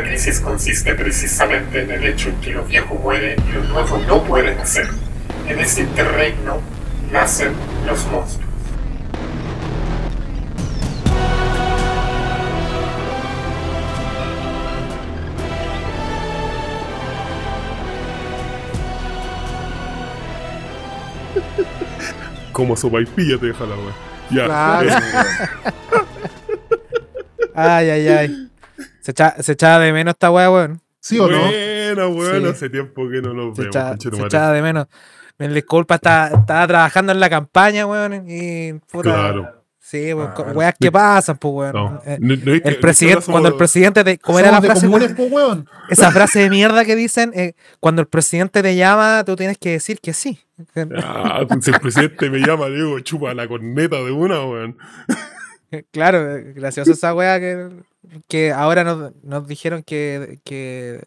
La 0.00 0.06
crisis 0.06 0.40
consiste 0.40 0.94
precisamente 0.94 1.82
en 1.82 1.90
el 1.90 2.02
hecho 2.06 2.30
en 2.30 2.40
que 2.40 2.52
lo 2.52 2.64
viejo 2.64 2.94
muere 2.94 3.36
y 3.46 3.52
lo 3.52 3.62
nuevo 3.64 3.98
no 4.08 4.24
puede 4.24 4.54
nacer. 4.54 4.88
En 5.46 5.58
este 5.58 5.82
interregno 5.82 6.62
nacen 7.12 7.52
los 7.86 8.06
monstruos. 8.06 8.48
Como 22.52 22.74
sopaipilla 22.74 23.36
te 23.36 23.46
deja 23.48 23.66
la 23.66 23.76
wea. 23.76 23.94
Ya. 24.30 24.44
Claro. 24.46 24.88
Eh, 24.88 25.70
Ay, 27.54 27.90
ay, 27.90 28.08
ay. 28.08 28.49
Se 29.00 29.12
echa- 29.12 29.34
se 29.42 29.52
echaba 29.52 29.78
de 29.84 29.92
menos 29.92 30.12
esta 30.12 30.30
weá, 30.30 30.50
weón. 30.50 30.80
¿Sí 31.00 31.18
o 31.18 31.26
no? 31.28 31.38
Bueno, 31.40 32.10
bueno, 32.12 32.46
Sí. 32.48 32.52
hace 32.52 32.70
tiempo 32.70 33.08
que 33.08 33.22
no 33.22 33.32
nos 33.32 33.56
Se 33.56 33.62
vemos. 33.68 33.98
se 34.00 34.22
echaba 34.26 34.52
de 34.52 34.62
menos. 34.62 34.86
Me 35.38 35.48
disculpa, 35.48 35.94
estaba, 35.94 36.28
estaba 36.40 36.66
trabajando 36.66 37.12
en 37.12 37.20
la 37.20 37.30
campaña, 37.30 37.86
weón. 37.86 38.24
Y 38.28 38.74
puta. 38.90 39.10
Claro. 39.14 39.56
Sí, 39.78 40.12
weón, 40.12 40.32
Claro. 40.34 40.52
weas 40.52 40.74
que 40.78 40.92
pasan, 40.92 41.38
pues, 41.38 41.52
weón. 41.54 41.72
No, 41.72 42.02
Eh, 42.04 42.18
no- 42.20 42.28
no 42.28 42.34
es 42.34 42.60
que- 42.62 42.68
el 42.68 42.74
en 42.74 42.80
presidente, 42.80 43.24
cuando 43.26 43.48
el 43.48 43.56
presidente 43.56 44.04
te, 44.04 44.18
¿cómo 44.18 44.38
era 44.38 44.50
la 44.52 44.60
frase? 44.60 44.86
comunes, 44.86 45.14
weón? 45.18 45.32
weón. 45.32 45.68
Esa 45.88 46.10
frase 46.12 46.40
de 46.40 46.50
mierda 46.50 46.84
que 46.84 46.94
dicen, 46.94 47.32
eh, 47.34 47.54
cuando 47.80 48.02
el 48.02 48.06
presidente 48.08 48.62
te 48.62 48.76
llama, 48.76 49.24
tú 49.24 49.34
tienes 49.36 49.56
que 49.58 49.70
decir 49.70 49.98
que 50.00 50.12
sí. 50.12 50.38
Ah, 51.02 51.46
si 51.62 51.70
el 51.70 51.80
presidente 51.80 52.28
me 52.28 52.38
llama, 52.40 52.66
digo, 52.68 53.00
chupa 53.00 53.32
la 53.32 53.48
corneta 53.48 53.96
de 53.96 54.10
una, 54.12 54.44
weón. 54.44 54.76
Claro, 55.92 56.36
eh, 56.36 56.52
graciosa 56.54 56.90
esa 56.92 57.14
wea 57.14 57.38
que, 57.40 57.68
que 58.28 58.52
ahora 58.52 58.82
nos, 58.84 59.12
nos 59.22 59.46
dijeron 59.46 59.82
que, 59.82 60.40
que 60.44 61.04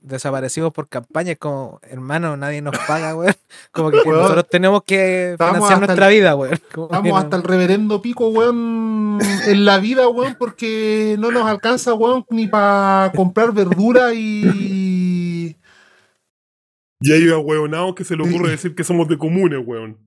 desaparecimos 0.00 0.72
por 0.72 0.88
campaña. 0.88 1.32
Es 1.32 1.38
como, 1.38 1.80
hermano, 1.82 2.36
nadie 2.36 2.62
nos 2.62 2.76
paga, 2.86 3.14
weón. 3.16 3.34
Como 3.72 3.90
que 3.90 3.98
Weón, 3.98 4.20
nosotros 4.22 4.46
tenemos 4.48 4.82
que 4.84 5.32
estamos 5.32 5.54
financiar 5.56 5.78
nuestra 5.80 6.08
el- 6.08 6.14
vida, 6.14 6.36
weón. 6.36 6.58
Como 6.72 7.02
no- 7.02 7.16
hasta 7.16 7.36
el 7.36 7.42
reverendo 7.42 8.00
pico, 8.02 8.28
weón, 8.28 9.18
en 9.46 9.64
la 9.64 9.78
vida, 9.78 10.08
weón, 10.08 10.36
porque 10.38 11.16
no 11.18 11.30
nos 11.30 11.46
alcanza, 11.46 11.94
weón, 11.94 12.24
ni 12.30 12.46
para 12.46 13.12
comprar 13.16 13.52
verdura 13.52 14.12
y... 14.14 15.56
Y 17.00 17.12
hay 17.12 17.28
hueonados 17.28 17.94
que 17.94 18.04
se 18.04 18.16
le 18.16 18.22
ocurre 18.22 18.52
decir 18.52 18.74
que 18.74 18.82
somos 18.84 19.06
de 19.08 19.18
comunes, 19.18 19.60
weón. 19.66 19.98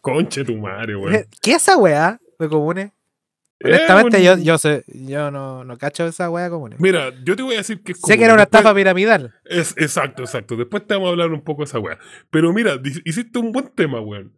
Conche 0.00 0.44
tu 0.44 0.56
madre, 0.56 0.96
weón. 0.96 1.26
¿Qué 1.40 1.52
es 1.52 1.56
esa 1.62 1.76
weá 1.76 2.18
de 2.38 2.48
comunes? 2.48 2.90
Eh, 3.64 3.68
Honestamente, 3.68 4.18
bueno, 4.22 4.36
yo, 4.36 4.42
yo 4.44 4.58
sé, 4.58 4.84
yo 4.88 5.30
no, 5.30 5.64
no 5.64 5.78
cacho 5.78 6.06
esa 6.06 6.28
weá 6.28 6.50
comunes. 6.50 6.78
Mira, 6.80 7.10
yo 7.24 7.34
te 7.34 7.42
voy 7.42 7.54
a 7.54 7.58
decir 7.58 7.82
que 7.82 7.92
es 7.92 7.98
Sé 8.00 8.08
que 8.08 8.12
común. 8.14 8.24
era 8.24 8.34
una 8.34 8.42
estafa 8.42 8.74
piramidal. 8.74 9.34
Es, 9.44 9.74
exacto, 9.78 10.22
exacto. 10.22 10.54
Después 10.56 10.86
te 10.86 10.92
vamos 10.94 11.08
a 11.08 11.10
hablar 11.12 11.30
un 11.32 11.42
poco 11.42 11.62
de 11.62 11.64
esa 11.66 11.78
weá. 11.78 11.98
Pero 12.30 12.52
mira, 12.52 12.78
hiciste 13.04 13.38
un 13.38 13.52
buen 13.52 13.68
tema, 13.74 14.00
weón. 14.00 14.36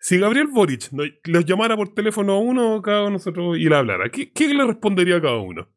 Si 0.00 0.18
Gabriel 0.18 0.48
Boric 0.48 0.90
no- 0.92 1.04
los 1.24 1.44
llamara 1.46 1.76
por 1.76 1.94
teléfono 1.94 2.32
a 2.34 2.38
uno, 2.38 2.82
cada 2.82 2.98
uno 3.02 3.06
de 3.06 3.12
nosotros 3.14 3.56
y 3.56 3.68
le 3.68 3.76
hablara, 3.76 4.10
¿qué, 4.10 4.30
qué 4.32 4.52
le 4.52 4.66
respondería 4.66 5.16
a 5.16 5.22
cada 5.22 5.36
uno? 5.38 5.68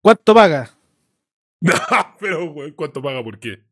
¿Cuánto 0.00 0.34
paga? 0.34 0.70
Pero, 2.20 2.46
weón, 2.52 2.72
¿cuánto 2.72 3.00
paga 3.00 3.22
por 3.22 3.38
qué? 3.38 3.62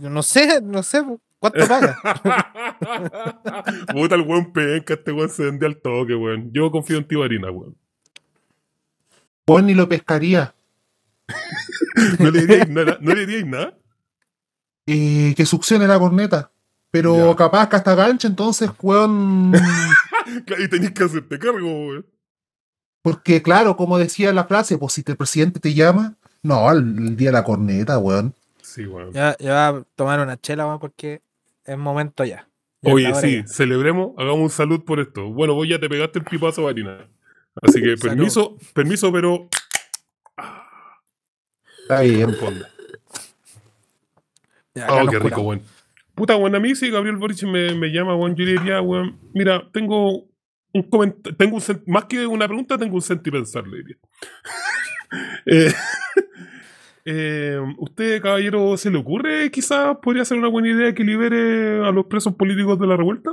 No 0.00 0.22
sé, 0.22 0.60
no 0.62 0.82
sé. 0.82 1.02
¿Cuánto 1.42 1.66
paga? 1.66 1.98
Puta 3.92 4.14
el 4.14 4.20
weón 4.22 4.52
penca, 4.52 4.94
este 4.94 5.10
weón 5.10 5.28
se 5.28 5.42
vendía 5.44 5.66
al 5.68 5.76
toque, 5.76 6.14
weón. 6.14 6.52
Yo 6.52 6.70
confío 6.70 6.98
en 6.98 7.04
ti, 7.08 7.16
Varina, 7.16 7.50
weón. 7.50 7.76
Weón, 9.48 9.66
ni 9.66 9.74
lo 9.74 9.88
pescaría. 9.88 10.54
¿No 12.20 12.30
le 12.30 12.40
diríais 12.42 12.68
nada? 12.68 12.96
¿No 13.00 13.12
le 13.12 13.26
diríais 13.26 13.46
nada? 13.46 13.76
Eh, 14.86 15.34
que 15.36 15.44
succione 15.44 15.88
la 15.88 15.98
corneta. 15.98 16.52
Pero 16.92 17.30
Ya. 17.30 17.36
capaz 17.36 17.68
que 17.68 17.76
hasta 17.76 17.94
gancha, 17.96 18.28
entonces, 18.28 18.70
weón... 18.80 19.52
Y 20.58 20.68
tenéis 20.68 20.92
que 20.92 21.02
hacerte 21.02 21.38
cargo, 21.40 21.66
weón. 21.88 22.06
Porque, 23.02 23.42
claro, 23.42 23.76
como 23.76 23.98
decía 23.98 24.32
la 24.32 24.44
frase, 24.44 24.78
pues 24.78 24.92
si 24.92 25.02
el 25.04 25.16
presidente 25.16 25.58
te 25.58 25.74
llama... 25.74 26.14
No, 26.44 26.70
el, 26.70 26.78
el 26.98 27.16
día 27.16 27.30
de 27.30 27.32
la 27.32 27.42
corneta, 27.44 27.98
weón. 27.98 28.32
Sí, 28.62 28.86
weón. 28.86 29.12
Ya, 29.12 29.36
ya 29.40 29.70
voy 29.72 29.80
a 29.80 29.84
tomar 29.96 30.20
una 30.20 30.40
chela, 30.40 30.66
weón, 30.66 30.78
porque 30.78 31.20
es 31.64 31.78
momento 31.78 32.24
ya. 32.24 32.48
Oye, 32.84 33.14
sí, 33.14 33.36
ya. 33.36 33.46
celebremos, 33.46 34.12
hagamos 34.18 34.40
un 34.40 34.50
salud 34.50 34.84
por 34.84 35.00
esto. 35.00 35.30
Bueno, 35.32 35.54
vos 35.54 35.68
ya 35.68 35.78
te 35.78 35.88
pegaste 35.88 36.18
el 36.18 36.24
pipazo, 36.24 36.64
Varina. 36.64 37.08
Así 37.60 37.80
que 37.80 37.96
permiso, 37.96 38.56
permiso, 38.74 39.12
pero 39.12 39.48
Está 41.82 42.00
bien. 42.00 42.30
acá 44.74 45.02
Oh, 45.02 45.06
qué 45.08 45.18
rico, 45.18 45.42
weón. 45.42 45.62
Puta, 46.14 46.36
weón, 46.36 46.54
a 46.54 46.60
mí 46.60 46.74
si 46.74 46.90
Gabriel 46.90 47.16
Boric 47.16 47.42
me, 47.44 47.74
me 47.74 47.88
llama, 47.88 48.14
weón, 48.14 48.34
yo 48.36 48.44
diría, 48.44 48.80
weón, 48.80 49.18
mira, 49.34 49.68
tengo 49.72 50.26
un 50.72 50.82
comentario, 50.84 51.36
tengo 51.36 51.56
un 51.56 51.82
más 51.86 52.04
que 52.06 52.26
una 52.26 52.46
pregunta, 52.46 52.78
tengo 52.78 52.94
un 52.94 53.02
sentipensar, 53.02 53.66
le 53.66 53.78
diría. 53.78 53.96
eh, 55.46 55.72
eh, 57.04 57.58
¿Usted, 57.78 58.20
caballero, 58.22 58.76
se 58.76 58.90
le 58.90 58.98
ocurre 58.98 59.50
quizás 59.50 59.96
podría 60.02 60.24
ser 60.24 60.38
una 60.38 60.48
buena 60.48 60.68
idea 60.68 60.94
que 60.94 61.04
libere 61.04 61.84
a 61.86 61.90
los 61.90 62.06
presos 62.06 62.34
políticos 62.34 62.78
de 62.78 62.86
la 62.86 62.96
revuelta? 62.96 63.30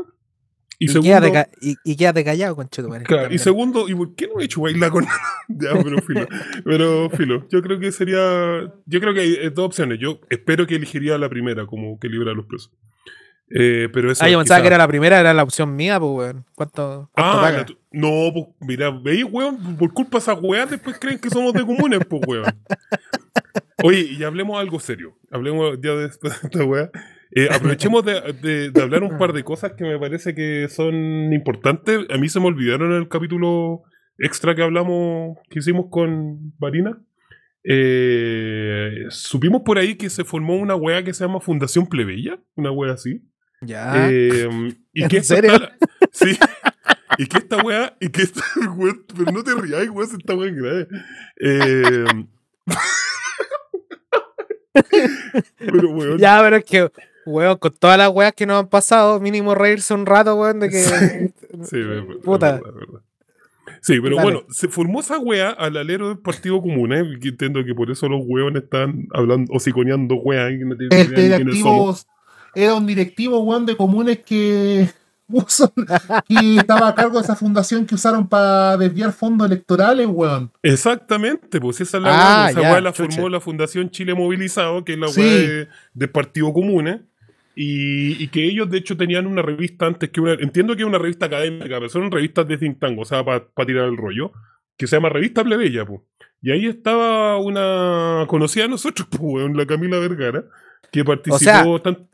Y, 0.81 0.85
Y, 0.85 0.87
segundo, 0.87 1.09
quédate, 1.29 1.51
y, 1.61 1.75
y 1.83 1.97
quédate 1.97 2.23
callado, 2.23 2.55
claro, 3.03 3.33
y 3.33 3.37
segundo, 3.37 3.89
¿y 3.89 3.95
por 3.95 4.15
qué 4.15 4.27
no 4.33 4.39
he 4.39 4.45
hecho 4.45 4.61
bailar 4.61 4.91
con 4.91 5.03
ya, 5.49 5.71
pero 5.83 6.01
filo. 6.01 6.25
Pero 6.63 7.09
filo, 7.09 7.45
yo 7.49 7.61
creo 7.61 7.79
que 7.81 7.91
sería. 7.91 8.71
Yo 8.85 8.99
creo 9.01 9.13
que 9.13 9.19
hay 9.19 9.33
eh, 9.41 9.49
dos 9.49 9.65
opciones. 9.65 9.99
Yo 9.99 10.21
espero 10.29 10.65
que 10.65 10.75
elegiría 10.75 11.17
la 11.17 11.27
primera, 11.27 11.65
como 11.65 11.99
que 11.99 12.07
libera 12.07 12.31
a 12.31 12.33
los 12.33 12.45
presos. 12.45 12.71
Eh, 13.51 13.89
pero 13.91 14.11
eso 14.11 14.23
Ah, 14.23 14.29
yo 14.29 14.37
pensaba 14.37 14.59
quizá- 14.59 14.61
que 14.61 14.67
era 14.67 14.77
la 14.77 14.87
primera, 14.87 15.19
era 15.19 15.33
la 15.33 15.43
opción 15.43 15.75
mía, 15.75 15.99
pues, 15.99 16.11
weón. 16.13 16.45
¿Cuánto, 16.55 17.09
cuánto 17.13 17.37
Ah, 17.37 17.41
paga? 17.41 17.57
la 17.57 17.65
tu- 17.65 17.77
no, 17.91 18.31
pues 18.31 18.45
mira, 18.61 18.89
veis, 18.91 19.25
weón, 19.29 19.75
por 19.75 19.91
culpa 19.93 20.17
de 20.17 20.21
esas 20.21 20.37
weas 20.41 20.69
después 20.69 20.97
creen 20.97 21.19
que 21.19 21.29
somos 21.29 21.51
de 21.53 21.65
comunes, 21.65 21.99
pues, 22.07 22.21
weón. 22.25 22.45
Oye, 23.83 24.01
y 24.01 24.23
hablemos 24.23 24.59
algo 24.59 24.79
serio. 24.79 25.17
Hablemos 25.31 25.79
ya 25.81 25.93
de 25.95 26.07
esta, 26.43 26.63
wea. 26.65 26.89
Eh, 27.31 27.47
aprovechemos 27.51 28.03
de, 28.05 28.21
de- 28.41 28.71
de 28.71 28.81
hablar 28.81 29.03
un 29.03 29.17
par 29.17 29.33
de 29.33 29.43
cosas 29.43 29.73
que 29.77 29.83
me 29.83 29.99
parece 29.99 30.33
que 30.33 30.67
son 30.69 31.31
importantes. 31.33 31.99
A 32.09 32.17
mí 32.17 32.27
se 32.29 32.39
me 32.39 32.47
olvidaron 32.47 32.91
en 32.91 32.97
el 32.97 33.07
capítulo 33.07 33.83
extra 34.17 34.55
que 34.55 34.63
hablamos, 34.63 35.37
que 35.49 35.59
hicimos 35.59 35.85
con 35.89 36.53
Varina. 36.57 36.97
Eh, 37.63 39.05
supimos 39.09 39.61
por 39.63 39.77
ahí 39.77 39.95
que 39.95 40.09
se 40.09 40.23
formó 40.23 40.55
una 40.55 40.75
wea 40.75 41.03
que 41.03 41.13
se 41.13 41.23
llama 41.25 41.39
Fundación 41.39 41.87
Plebeya, 41.87 42.39
una 42.55 42.71
wea 42.71 42.93
así. 42.93 43.21
Ya. 43.61 44.09
Eh, 44.09 44.47
y 44.93 45.03
¿En 45.03 45.09
que 45.09 45.21
serio? 45.23 45.51
sí. 46.11 46.37
Y 47.17 47.25
que 47.27 47.37
esta 47.39 47.57
weá, 47.57 47.95
y 47.99 48.09
que 48.09 48.21
esta 48.23 48.41
weá, 48.75 48.93
pero 49.15 49.31
no 49.31 49.43
te 49.43 49.53
rías, 49.55 49.89
weá, 49.89 50.07
si 50.07 50.15
esta 50.15 50.35
weá 50.35 50.49
es 50.49 50.55
grave. 50.55 50.87
Eh, 51.41 52.05
pero 55.57 55.89
weón, 55.91 56.17
Ya, 56.19 56.39
pero 56.41 56.57
es 56.57 56.63
que, 56.65 56.89
weón, 57.25 57.57
con 57.57 57.73
todas 57.73 57.97
las 57.97 58.09
weas 58.09 58.33
que 58.33 58.45
nos 58.45 58.59
han 58.59 58.67
pasado, 58.67 59.19
mínimo 59.19 59.55
reírse 59.55 59.93
un 59.93 60.05
rato, 60.05 60.35
weón, 60.35 60.59
de 60.59 60.69
que. 60.69 60.79
sí, 61.63 61.77
Puta. 62.23 62.55
es 62.55 62.61
verdad, 62.61 62.73
es 62.81 62.87
verdad. 62.87 63.01
Sí, 63.81 63.99
pero 64.01 64.17
Dale. 64.17 64.23
bueno, 64.31 64.45
se 64.49 64.67
formó 64.67 64.99
esa 64.99 65.17
weá 65.19 65.51
al 65.51 65.77
alero 65.77 66.09
del 66.09 66.17
Partido 66.17 66.61
Común, 66.61 66.91
¿eh? 66.91 67.03
Que 67.21 67.29
entiendo 67.29 67.63
que 67.63 67.73
por 67.73 67.89
eso 67.89 68.09
los 68.09 68.21
weones 68.25 68.63
están 68.63 69.07
hablando 69.13 69.53
o 69.53 69.59
siconeando 69.59 70.15
no 70.15 70.73
El 70.73 70.89
quiénes 70.89 71.59
somos. 71.59 72.05
directivo 72.05 72.09
era 72.55 72.73
un 72.75 72.85
directivo, 72.87 73.39
weón, 73.43 73.65
de 73.65 73.77
comunes 73.77 74.19
que 74.19 74.89
puso- 75.29 75.71
y 76.27 76.57
estaba 76.57 76.89
a 76.89 76.95
cargo 76.95 77.17
de 77.17 77.23
esa 77.23 77.35
fundación 77.35 77.85
que 77.85 77.95
usaron 77.95 78.27
para 78.27 78.75
desviar 78.77 79.11
fondos 79.13 79.47
electorales, 79.47 80.07
weón. 80.09 80.51
Exactamente, 80.63 81.59
pues 81.61 81.79
esa 81.81 81.97
es 81.97 82.03
la 82.03 82.09
Ah, 82.11 82.41
weá, 82.45 82.49
esa 82.51 82.61
ya, 82.61 82.81
la 82.81 82.91
chucha. 82.93 83.11
formó 83.13 83.29
la 83.29 83.39
Fundación 83.39 83.89
Chile 83.91 84.13
Movilizado, 84.13 84.83
que 84.83 84.93
es 84.93 84.99
la 84.99 85.07
Sí. 85.09 85.21
de, 85.93 86.07
Partido 86.07 86.51
Común, 86.51 86.87
¿eh? 86.87 87.01
y, 87.55 88.21
y 88.23 88.27
que 88.29 88.45
ellos 88.45 88.69
de 88.69 88.77
hecho 88.77 88.95
tenían 88.97 89.27
una 89.27 89.41
revista 89.41 89.85
antes 89.85 90.09
que 90.09 90.21
una, 90.21 90.33
entiendo 90.33 90.75
que 90.75 90.81
es 90.83 90.87
una 90.87 90.97
revista 90.97 91.25
académica, 91.25 91.67
pero 91.67 91.89
son 91.89 92.09
revistas 92.09 92.47
de 92.47 92.57
think 92.57 92.79
tank, 92.79 92.97
o 92.99 93.05
sea, 93.05 93.23
para 93.25 93.45
tirar 93.65 93.85
el 93.87 93.97
rollo, 93.97 94.31
que 94.77 94.87
se 94.87 94.95
llama 94.95 95.09
Revista 95.09 95.43
Plebeya, 95.43 95.85
pues. 95.85 96.01
Y 96.41 96.51
ahí 96.51 96.67
estaba 96.67 97.35
una 97.37 98.25
conocida 98.27 98.63
de 98.63 98.69
nosotros, 98.69 99.07
pues, 99.11 99.21
weón, 99.21 99.57
la 99.57 99.65
Camila 99.65 99.99
Vergara, 99.99 100.45
que 100.91 101.03
participó 101.03 101.37
sea, 101.39 101.79
tan- 101.83 101.97
¿Ah? 101.99 102.05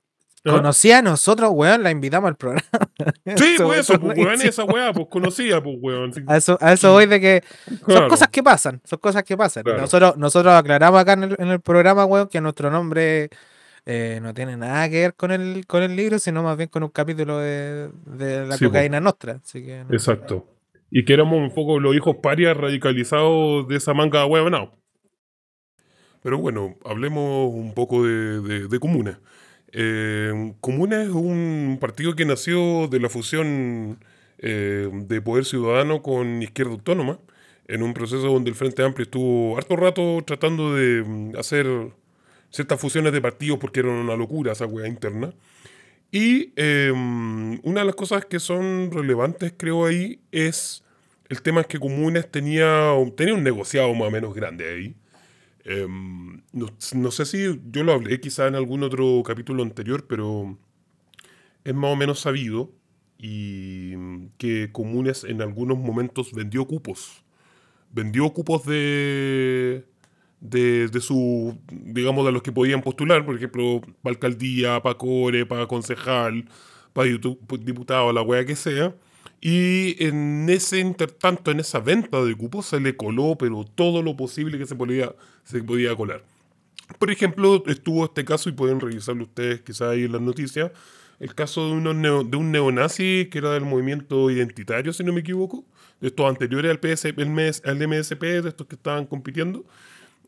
Conocía 0.51 1.00
a 1.00 1.01
nosotros, 1.01 1.50
weón, 1.53 1.81
la 1.83 1.92
invitamos 1.92 2.27
al 2.30 2.36
programa. 2.36 2.63
Sí, 3.38 3.56
pues 3.57 3.80
eso, 3.80 4.00
pues, 4.00 4.18
no- 4.18 4.24
weón, 4.24 4.42
esa 4.42 4.63
weá, 4.63 4.94
pues 4.94 5.07
conocía, 5.09 5.62
pues, 5.62 5.77
weón. 5.81 6.12
A 6.27 6.38
eso, 6.38 6.57
a 6.62 6.74
eso 6.74 6.92
voy 6.92 7.06
de 7.07 7.19
que 7.19 7.44
son 7.88 8.07
cosas 8.09 8.27
que 8.30 8.42
pasan, 8.44 8.81
son 8.86 9.00
cosas 9.00 9.24
que 9.24 9.36
pasan. 9.36 9.63
Claro. 9.63 9.81
Nosotros, 9.81 10.18
nosotros 10.18 10.53
aclaramos 10.53 11.00
acá 11.01 11.13
en 11.13 11.24
el, 11.24 11.36
en 11.39 11.47
el 11.50 11.59
programa, 11.62 12.06
weón, 12.06 12.27
que 12.30 12.39
nuestro 12.42 12.69
nombre 12.71 13.30
eh, 13.86 14.19
no 14.21 14.33
tiene 14.33 14.56
nada 14.57 14.88
que 14.89 15.01
ver 15.01 15.13
con 15.15 15.31
el, 15.31 15.65
con 15.68 15.83
el 15.83 15.95
libro, 15.95 16.19
sino 16.19 16.42
más 16.44 16.56
bien 16.57 16.69
con 16.69 16.83
un 16.83 16.89
capítulo 16.89 17.39
de, 17.39 17.89
de 18.06 18.45
la 18.45 18.57
Sí, 18.57 18.65
po. 18.65 18.69
cocaína 18.71 19.00
nostra. 19.00 19.39
Así 19.44 19.63
que 19.65 19.83
no- 19.83 19.94
Exacto. 19.94 20.47
y 20.92 21.03
que 21.06 21.13
éramos 21.13 21.39
un 21.39 21.53
poco 21.53 21.80
los 21.80 21.95
hijos 21.95 22.18
parias 22.21 22.56
radicalizados 22.56 23.68
de 23.68 23.75
esa 23.77 23.94
manga 23.94 24.19
de 24.19 24.25
huevonao. 24.25 24.77
Pero 26.24 26.39
bueno, 26.39 26.75
hablemos 26.86 27.53
un 27.53 27.74
poco 27.74 28.03
de, 28.06 28.42
de, 28.42 28.68
de 28.68 28.80
Comuna. 28.80 29.19
Eh, 29.77 30.54
Comuna 30.62 31.04
es 31.04 31.10
un 31.10 31.77
partido 31.81 32.16
que 32.16 32.24
nació 32.24 32.88
de 32.88 33.01
la 33.01 33.10
fusión 33.10 34.00
eh, 34.38 34.89
de 34.89 35.22
Poder 35.22 35.44
Ciudadano 35.44 36.01
con 36.01 36.42
Izquierda 36.42 36.72
Autónoma, 36.72 37.19
en 37.68 37.83
un 37.83 37.94
proceso 37.94 38.27
donde 38.27 38.50
el 38.50 38.56
Frente 38.56 38.83
Amplio 38.83 39.04
estuvo 39.04 39.57
harto 39.57 39.75
rato 39.75 40.24
tratando 40.25 40.74
de 40.75 41.04
mm, 41.04 41.38
hacer 41.38 41.68
ciertas 42.51 42.80
fusiones 42.80 43.12
de 43.12 43.19
partidos 43.19 43.60
porque 43.60 43.81
era 43.81 43.89
una 43.89 44.16
locura 44.16 44.54
esa 44.54 44.66
hueá 44.66 44.88
interna. 44.88 45.33
Y 46.10 46.54
eh, 46.56 46.92
una 46.94 47.81
de 47.81 47.86
las 47.86 47.95
cosas 47.95 48.24
que 48.25 48.39
son 48.39 48.92
relevantes, 48.92 49.54
creo, 49.57 49.86
ahí 49.86 50.21
es 50.31 50.86
el 51.28 51.42
tema 51.42 51.62
es 51.62 51.68
que 51.68 51.80
Comunes 51.80 52.31
tenía, 52.31 52.94
tenía 53.18 53.33
un 53.33 53.44
negociado 53.44 53.94
más 53.94 54.07
o 54.07 54.12
menos 54.12 54.33
grande 54.33 54.69
ahí. 54.69 54.95
Eh, 55.65 55.88
no, 55.89 56.67
no, 56.94 57.12
sé 57.12 57.25
si 57.25 57.59
yo 57.71 57.83
lo 57.83 57.94
hablé 57.94 58.19
quizá 58.21 58.47
en 58.47 58.56
algún 58.56 58.83
otro 58.83 59.23
capítulo 59.25 59.63
anterior, 59.63 60.06
pero 60.07 60.57
es 61.63 61.73
más 61.73 61.91
o 61.91 61.95
menos 61.95 62.19
sabido 62.19 62.71
y 63.17 63.94
que 64.38 64.69
Comunes 64.71 65.23
en 65.23 65.41
algunos 65.41 65.77
momentos 65.77 66.31
vendió 66.33 66.65
cupos. 66.65 67.23
Vendió 67.91 68.31
cupos 68.31 68.65
de, 68.65 69.85
de, 70.41 70.88
de 70.89 71.01
su, 71.01 71.57
digamos, 71.71 72.25
de 72.25 72.31
los 72.31 72.44
que 72.44 72.51
podían 72.51 72.81
postular, 72.81 73.25
por 73.25 73.35
ejemplo, 73.35 73.81
para 74.01 74.13
alcaldía, 74.13 74.81
para 74.81 74.97
core, 74.97 75.45
para 75.45 75.68
concejal, 75.68 76.45
para 76.94 77.09
diputado, 77.09 78.13
la 78.13 78.21
wea 78.21 78.45
que 78.45 78.56
sea. 78.56 78.95
Y 79.47 80.03
en 80.03 80.50
ese 80.50 80.80
intertanto, 80.80 81.51
en 81.51 81.59
esa 81.59 81.80
venta 81.80 82.19
de 82.24 82.33
cupos, 82.33 82.65
se 82.65 82.80
le 82.80 82.97
coló, 82.97 83.36
pero 83.38 83.63
todo 83.63 84.01
lo 84.01 84.18
posible 84.18 84.57
que 84.57 84.65
se 84.65 84.74
podía, 84.74 85.13
se 85.44 85.62
podía 85.62 85.95
colar. 85.95 86.24
Por 86.97 87.12
ejemplo, 87.12 87.63
estuvo 87.68 88.06
este 88.06 88.25
caso, 88.25 88.50
y 88.50 88.53
pueden 88.53 88.80
revisarlo 88.80 89.21
ustedes 89.25 89.62
quizás 89.62 89.89
ahí 89.89 90.06
en 90.06 90.13
las 90.13 90.21
noticias, 90.21 90.71
el 91.19 91.36
caso 91.36 91.68
de, 91.68 91.74
unos 91.74 91.95
neo, 91.95 92.24
de 92.24 92.38
un 92.38 92.51
neonazi 92.51 93.27
que 93.30 93.38
era 93.38 93.51
del 93.53 93.65
movimiento 93.65 94.31
identitario, 94.31 94.92
si 94.94 95.03
no 95.03 95.13
me 95.13 95.19
equivoco, 95.19 95.63
de 96.01 96.07
estos 96.07 96.27
anteriores 96.27 96.71
al, 96.71 96.80
PS, 96.80 97.06
el 97.06 97.30
MS, 97.30 97.62
al 97.65 97.88
MSP, 97.88 98.24
de 98.42 98.50
estos 98.50 98.65
que 98.65 98.74
estaban 98.74 99.06
compitiendo. 99.06 99.63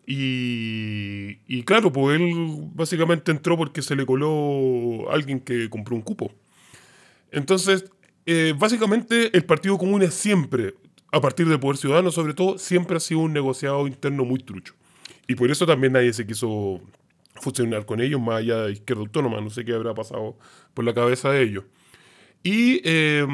Y, 0.06 1.40
y, 1.48 1.64
claro, 1.64 1.92
pues 1.92 2.22
él 2.22 2.32
básicamente 2.76 3.32
entró 3.32 3.58
porque 3.58 3.82
se 3.82 3.96
le 3.96 4.06
coló 4.06 5.10
alguien 5.10 5.40
que 5.40 5.72
compró 5.72 5.96
un 5.96 6.04
cupo. 6.04 6.32
Entonces, 7.32 7.86
eh, 8.28 8.54
básicamente 8.58 9.36
el 9.36 9.46
Partido 9.46 9.78
Común 9.78 10.10
siempre, 10.12 10.76
a 11.12 11.22
partir 11.22 11.48
del 11.48 11.60
Poder 11.60 11.78
Ciudadano 11.78 12.12
sobre 12.12 12.34
todo, 12.34 12.58
siempre 12.58 12.98
ha 12.98 13.00
sido 13.00 13.22
un 13.22 13.32
negociado 13.34 13.88
interno 13.88 14.26
muy 14.26 14.40
trucho. 14.40 14.76
Y 15.28 15.36
por 15.36 15.50
eso 15.50 15.66
también 15.66 15.94
nadie 15.94 16.12
se 16.12 16.28
quiso 16.28 16.82
fusionar 17.42 17.86
con 17.86 18.02
ellos, 18.02 18.20
más 18.20 18.40
allá 18.40 18.64
de 18.64 18.74
Izquierda 18.74 19.02
Autónoma, 19.02 19.40
no 19.40 19.50
sé 19.50 19.64
qué 19.64 19.74
habrá 19.74 19.94
pasado 19.94 20.38
por 20.74 20.84
la 20.84 20.94
cabeza 20.94 21.32
de 21.32 21.42
ellos. 21.42 21.64
Y 22.44 22.82
eh, 22.84 23.26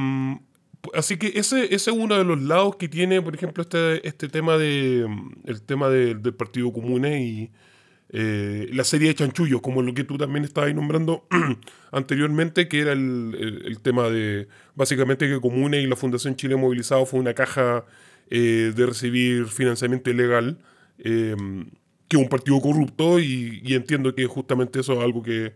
así 0.94 1.18
que 1.18 1.34
ese, 1.36 1.74
es 1.74 1.88
uno 1.88 2.16
de 2.16 2.24
los 2.24 2.42
lados 2.42 2.76
que 2.76 2.88
tiene, 2.88 3.22
por 3.22 3.36
ejemplo, 3.36 3.64
este, 3.64 4.08
este 4.08 4.30
tema 4.30 4.58
de 4.58 5.08
el 5.46 5.62
tema 5.64 5.90
de, 5.90 6.16
del 6.16 6.34
Partido 6.34 6.72
Común 6.72 7.06
y 7.06 7.52
eh, 8.16 8.70
la 8.72 8.84
serie 8.84 9.08
de 9.08 9.16
chanchullos, 9.16 9.60
como 9.62 9.82
lo 9.82 9.96
que 9.96 10.04
tú 10.04 10.20
también 10.20 10.46
estabas 10.46 10.74
nombrando 10.76 11.26
anteriormente, 11.92 12.68
que 12.68 12.82
era 12.82 12.92
el, 12.92 13.80
tema 13.82 14.08
de 14.08 14.48
básicamente 14.76 15.28
que 15.28 15.42
Comune 15.42 15.82
y 15.82 15.88
la 15.88 15.96
Fundación 15.96 16.36
Chile 16.36 16.56
Movilizado 16.56 17.08
fue 17.08 17.20
una 17.20 17.34
caja 17.34 17.86
eh, 18.30 18.72
de 18.76 18.86
recibir 18.86 19.48
financiamiento 19.48 20.12
ilegal, 20.12 20.60
eh, 21.00 21.36
que 22.08 22.18
un 22.18 22.30
partido 22.30 22.62
corrupto, 22.62 23.20
y, 23.20 23.62
y, 23.64 23.74
entiendo 23.74 24.14
que 24.14 24.28
justamente 24.28 24.82
eso 24.82 24.94
es 24.94 25.00
algo 25.00 25.24
que 25.24 25.54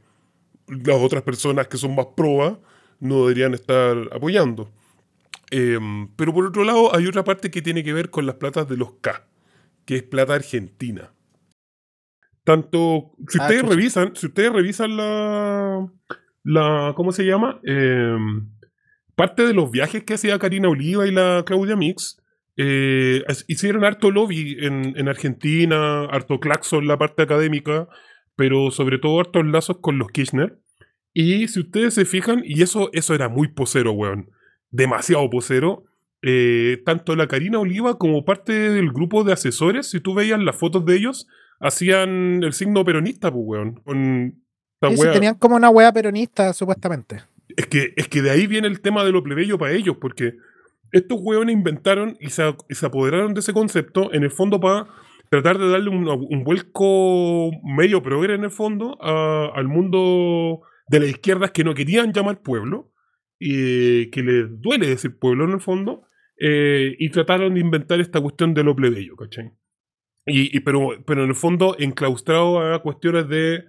las 0.67 0.97
otras 0.97 1.21
personas 1.21 1.67
que 1.67 1.77
son 1.77 1.93
más 1.93 2.07
probas 2.17 2.57
no 2.99 3.19
deberían 3.19 3.53
estar 3.53 3.95
apoyando. 4.11 4.71
Pero 5.51 6.33
por 6.33 6.45
otro 6.47 6.63
lado, 6.63 6.93
hay 6.95 7.05
otra 7.05 7.23
parte 7.23 7.51
que 7.51 7.61
tiene 7.61 7.83
que 7.83 7.93
ver 7.93 8.09
con 8.09 8.25
las 8.25 8.35
platas 8.35 8.67
de 8.67 8.77
los 8.77 8.93
K, 8.99 9.27
que 9.85 9.97
es 9.97 10.03
plata 10.03 10.33
argentina. 10.33 11.11
Tanto, 12.47 13.11
si 13.27 13.39
ustedes 13.39 13.63
ah, 13.65 13.67
revisan, 13.67 14.15
si 14.15 14.27
ustedes 14.27 14.53
revisan 14.53 14.95
la, 14.95 15.85
la 16.45 16.93
¿cómo 16.95 17.11
se 17.11 17.25
llama? 17.25 17.59
Eh, 17.67 18.15
parte 19.15 19.45
de 19.45 19.53
los 19.53 19.69
viajes 19.69 20.05
que 20.05 20.13
hacía 20.13 20.39
Karina 20.39 20.69
Oliva 20.69 21.05
y 21.05 21.11
la 21.11 21.43
Claudia 21.45 21.75
Mix, 21.75 22.21
eh, 22.55 23.21
hicieron 23.47 23.83
harto 23.83 24.11
lobby 24.11 24.55
en, 24.61 24.93
en, 24.95 25.09
Argentina, 25.09 26.05
harto 26.05 26.39
claxon 26.39 26.83
en 26.83 26.87
la 26.87 26.97
parte 26.97 27.23
académica, 27.23 27.89
pero 28.37 28.71
sobre 28.71 28.97
todo 28.97 29.19
hartos 29.19 29.45
lazos 29.45 29.79
con 29.81 29.97
los 29.97 30.07
Kirchner. 30.07 30.57
Y 31.13 31.49
si 31.49 31.59
ustedes 31.59 31.95
se 31.95 32.05
fijan, 32.05 32.43
y 32.45 32.61
eso, 32.61 32.89
eso 32.93 33.13
era 33.13 33.27
muy 33.27 33.49
posero, 33.49 33.91
weón 33.91 34.29
demasiado 34.71 35.29
posero. 35.29 35.83
Eh, 36.21 36.81
tanto 36.85 37.15
la 37.17 37.27
Karina 37.27 37.59
Oliva 37.59 37.97
como 37.97 38.23
parte 38.23 38.53
del 38.53 38.91
grupo 38.93 39.25
de 39.25 39.33
asesores, 39.33 39.87
si 39.89 39.99
tú 39.99 40.13
veías 40.13 40.39
las 40.39 40.55
fotos 40.55 40.85
de 40.85 40.95
ellos, 40.95 41.27
hacían 41.59 42.43
el 42.43 42.53
signo 42.53 42.83
peronista, 42.83 43.31
pues, 43.31 43.43
weón. 43.45 43.81
Con 43.83 44.43
sí, 44.89 44.97
sí, 44.97 45.07
tenían 45.11 45.35
como 45.35 45.55
una 45.55 45.69
wea 45.69 45.91
peronista, 45.91 46.53
supuestamente. 46.53 47.23
Es 47.55 47.67
que, 47.67 47.93
es 47.95 48.07
que 48.07 48.21
de 48.21 48.29
ahí 48.29 48.47
viene 48.47 48.67
el 48.67 48.81
tema 48.81 49.03
de 49.03 49.11
lo 49.11 49.23
plebeyo 49.23 49.57
para 49.57 49.73
ellos, 49.73 49.97
porque 49.99 50.35
estos 50.91 51.19
weones 51.21 51.53
inventaron 51.53 52.17
y 52.19 52.29
se, 52.29 52.43
y 52.69 52.75
se, 52.75 52.85
apoderaron 52.85 53.33
de 53.33 53.39
ese 53.39 53.53
concepto, 53.53 54.13
en 54.13 54.23
el 54.23 54.31
fondo, 54.31 54.59
para 54.59 54.87
tratar 55.29 55.57
de 55.57 55.69
darle 55.69 55.89
un, 55.89 56.07
un 56.07 56.43
vuelco 56.43 57.51
medio 57.63 58.01
progre 58.01 58.35
en 58.35 58.43
el 58.43 58.51
fondo 58.51 58.97
a, 59.01 59.51
al 59.53 59.67
mundo 59.67 60.61
de 60.87 60.99
las 60.99 61.09
izquierdas 61.09 61.51
que 61.51 61.63
no 61.63 61.73
querían 61.73 62.13
llamar 62.13 62.41
pueblo 62.41 62.93
y 63.39 64.09
que 64.11 64.23
les 64.23 64.61
duele 64.61 64.87
decir 64.87 65.17
pueblo 65.19 65.45
en 65.45 65.51
el 65.51 65.61
fondo, 65.61 66.07
eh, 66.39 66.95
y 66.97 67.09
trataron 67.09 67.53
de 67.55 67.59
inventar 67.59 67.99
esta 67.99 68.21
cuestión 68.21 68.53
de 68.53 68.63
lo 68.63 68.75
plebeyo, 68.75 69.15
¿cachai? 69.15 69.51
Y, 70.27 70.55
y, 70.55 70.59
pero, 70.59 70.89
pero 71.05 71.23
en 71.23 71.29
el 71.29 71.35
fondo 71.35 71.75
enclaustrado 71.79 72.73
a 72.73 72.81
cuestiones 72.81 73.27
de 73.29 73.65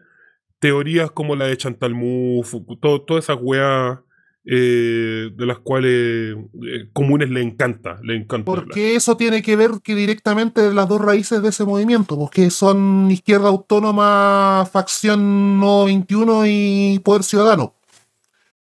teorías 0.59 1.11
como 1.11 1.37
la 1.37 1.47
de 1.47 1.57
Chantal 1.57 1.95
Mouffe, 1.95 2.59
todas 2.81 3.25
esas 3.25 3.39
weas 3.41 3.99
eh, 4.45 5.31
de 5.35 5.47
las 5.47 5.59
cuales 5.59 6.37
eh, 6.67 6.89
comunes 6.93 7.31
le 7.31 7.43
encanta, 7.43 8.01
le 8.03 8.17
encanta. 8.17 8.47
Porque 8.47 8.97
eso 8.97 9.17
tiene 9.17 9.43
que 9.43 9.57
ver 9.57 9.73
que 9.83 9.95
directamente 9.95 10.73
las 10.73 10.89
dos 10.89 11.01
raíces 11.01 11.43
de 11.43 11.51
ese 11.51 11.65
movimiento, 11.65 12.19
porque 12.19 12.51
son 12.51 13.11
izquierda 13.11 13.49
autónoma, 13.49 14.67
facción 14.73 15.61
no 15.61 15.85
21 15.85 16.47
y 16.47 17.01
poder 17.05 17.23
ciudadano 17.25 17.78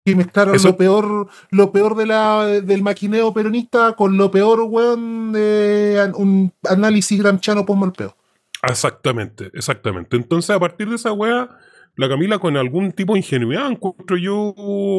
que 0.05 0.15
mezclaron 0.15 0.55
Eso... 0.55 0.69
lo 0.69 0.77
peor, 0.77 1.29
lo 1.51 1.73
peor 1.73 1.97
de 1.97 2.07
la, 2.07 2.47
del 2.47 2.83
maquineo 2.83 3.33
peronista 3.33 3.95
con 3.95 4.17
lo 4.17 4.31
peor, 4.31 4.61
weón, 4.61 5.33
de 5.33 6.13
un 6.15 6.53
análisis 6.69 7.19
gramchano 7.19 7.65
post 7.65 7.81
Malpeo. 7.81 8.17
Exactamente, 8.63 9.51
exactamente. 9.55 10.17
Entonces, 10.17 10.51
a 10.51 10.61
partir 10.61 10.89
de 10.89 10.97
esa 10.97 11.13
weá, 11.13 11.59
la 11.97 12.09
Camila 12.09 12.39
con 12.39 12.57
algún 12.57 12.93
tipo 12.93 13.15
de 13.15 13.21
ingenuidad 13.21 13.71
encuentro 13.71 14.17
yo, 14.17 14.55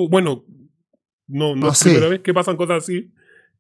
bueno, 0.10 0.44
no, 1.28 1.56
no, 1.56 1.70
es 1.70 1.86
la 1.86 1.92
primera 1.92 2.10
vez 2.10 2.20
que 2.22 2.34
pasan 2.34 2.58
cosas 2.58 2.84
así. 2.84 3.12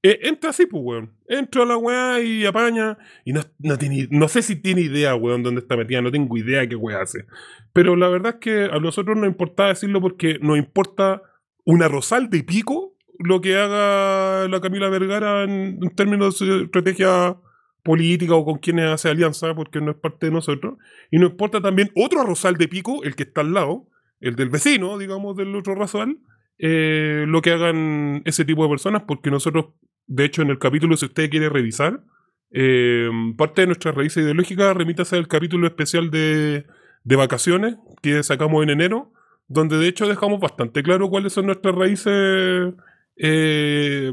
Eh, 0.03 0.19
entra 0.23 0.51
así, 0.51 0.67
pues, 0.67 0.83
weón. 0.83 1.15
Entra 1.27 1.63
a 1.63 1.65
la 1.65 1.77
weá 1.77 2.21
y 2.21 2.45
apaña. 2.45 2.97
Y 3.23 3.33
no, 3.33 3.41
no, 3.57 3.77
tiene, 3.77 4.07
no 4.11 4.27
sé 4.27 4.43
si 4.43 4.55
tiene 4.55 4.81
idea, 4.81 5.15
weón, 5.15 5.41
dónde 5.41 5.61
está 5.61 5.75
metida. 5.75 6.01
No 6.01 6.11
tengo 6.11 6.37
idea 6.37 6.67
qué 6.67 6.75
weá 6.75 7.01
hace. 7.01 7.25
Pero 7.73 7.95
la 7.95 8.07
verdad 8.09 8.35
es 8.35 8.39
que 8.39 8.65
a 8.65 8.79
nosotros 8.79 9.17
no 9.17 9.25
importa 9.25 9.67
decirlo 9.67 10.01
porque 10.01 10.37
nos 10.39 10.59
importa 10.59 11.23
una 11.65 11.87
rosal 11.87 12.29
de 12.29 12.43
pico 12.43 12.95
lo 13.19 13.41
que 13.41 13.57
haga 13.57 14.47
la 14.47 14.61
Camila 14.61 14.89
Vergara 14.89 15.43
en, 15.43 15.79
términos 15.95 16.39
de 16.39 16.63
estrategia 16.63 17.37
política 17.83 18.35
o 18.35 18.45
con 18.45 18.57
quienes 18.57 18.89
hace 18.89 19.09
alianza, 19.09 19.53
porque 19.53 19.79
no 19.79 19.91
es 19.91 19.97
parte 19.97 20.27
de 20.27 20.31
nosotros. 20.31 20.77
Y 21.11 21.19
nos 21.19 21.31
importa 21.31 21.61
también 21.61 21.91
otro 21.95 22.23
rosal 22.23 22.57
de 22.57 22.67
pico, 22.67 23.03
el 23.03 23.15
que 23.15 23.23
está 23.23 23.41
al 23.41 23.53
lado, 23.53 23.87
el 24.19 24.35
del 24.35 24.49
vecino, 24.49 24.97
digamos, 24.97 25.37
del 25.37 25.55
otro 25.55 25.75
rosal, 25.75 26.17
eh, 26.57 27.25
lo 27.27 27.41
que 27.41 27.51
hagan 27.51 28.21
ese 28.25 28.43
tipo 28.43 28.63
de 28.63 28.69
personas, 28.69 29.03
porque 29.07 29.29
nosotros, 29.29 29.67
de 30.07 30.25
hecho, 30.25 30.41
en 30.41 30.49
el 30.49 30.57
capítulo, 30.57 30.97
si 30.97 31.05
usted 31.05 31.29
quiere 31.29 31.49
revisar, 31.49 32.03
eh, 32.51 33.09
parte 33.37 33.61
de 33.61 33.67
nuestra 33.67 33.91
raíz 33.91 34.15
ideológica 34.17 34.73
remítase 34.73 35.17
al 35.17 35.27
capítulo 35.27 35.67
especial 35.67 36.09
de, 36.09 36.65
de 37.03 37.15
vacaciones 37.15 37.75
que 38.01 38.23
sacamos 38.23 38.63
en 38.63 38.71
enero, 38.71 39.11
donde 39.47 39.77
de 39.77 39.87
hecho 39.87 40.07
dejamos 40.07 40.39
bastante 40.39 40.81
claro 40.83 41.09
cuáles 41.09 41.33
son 41.33 41.45
nuestras 41.47 41.75
raíces 41.75 42.73
eh, 43.17 44.11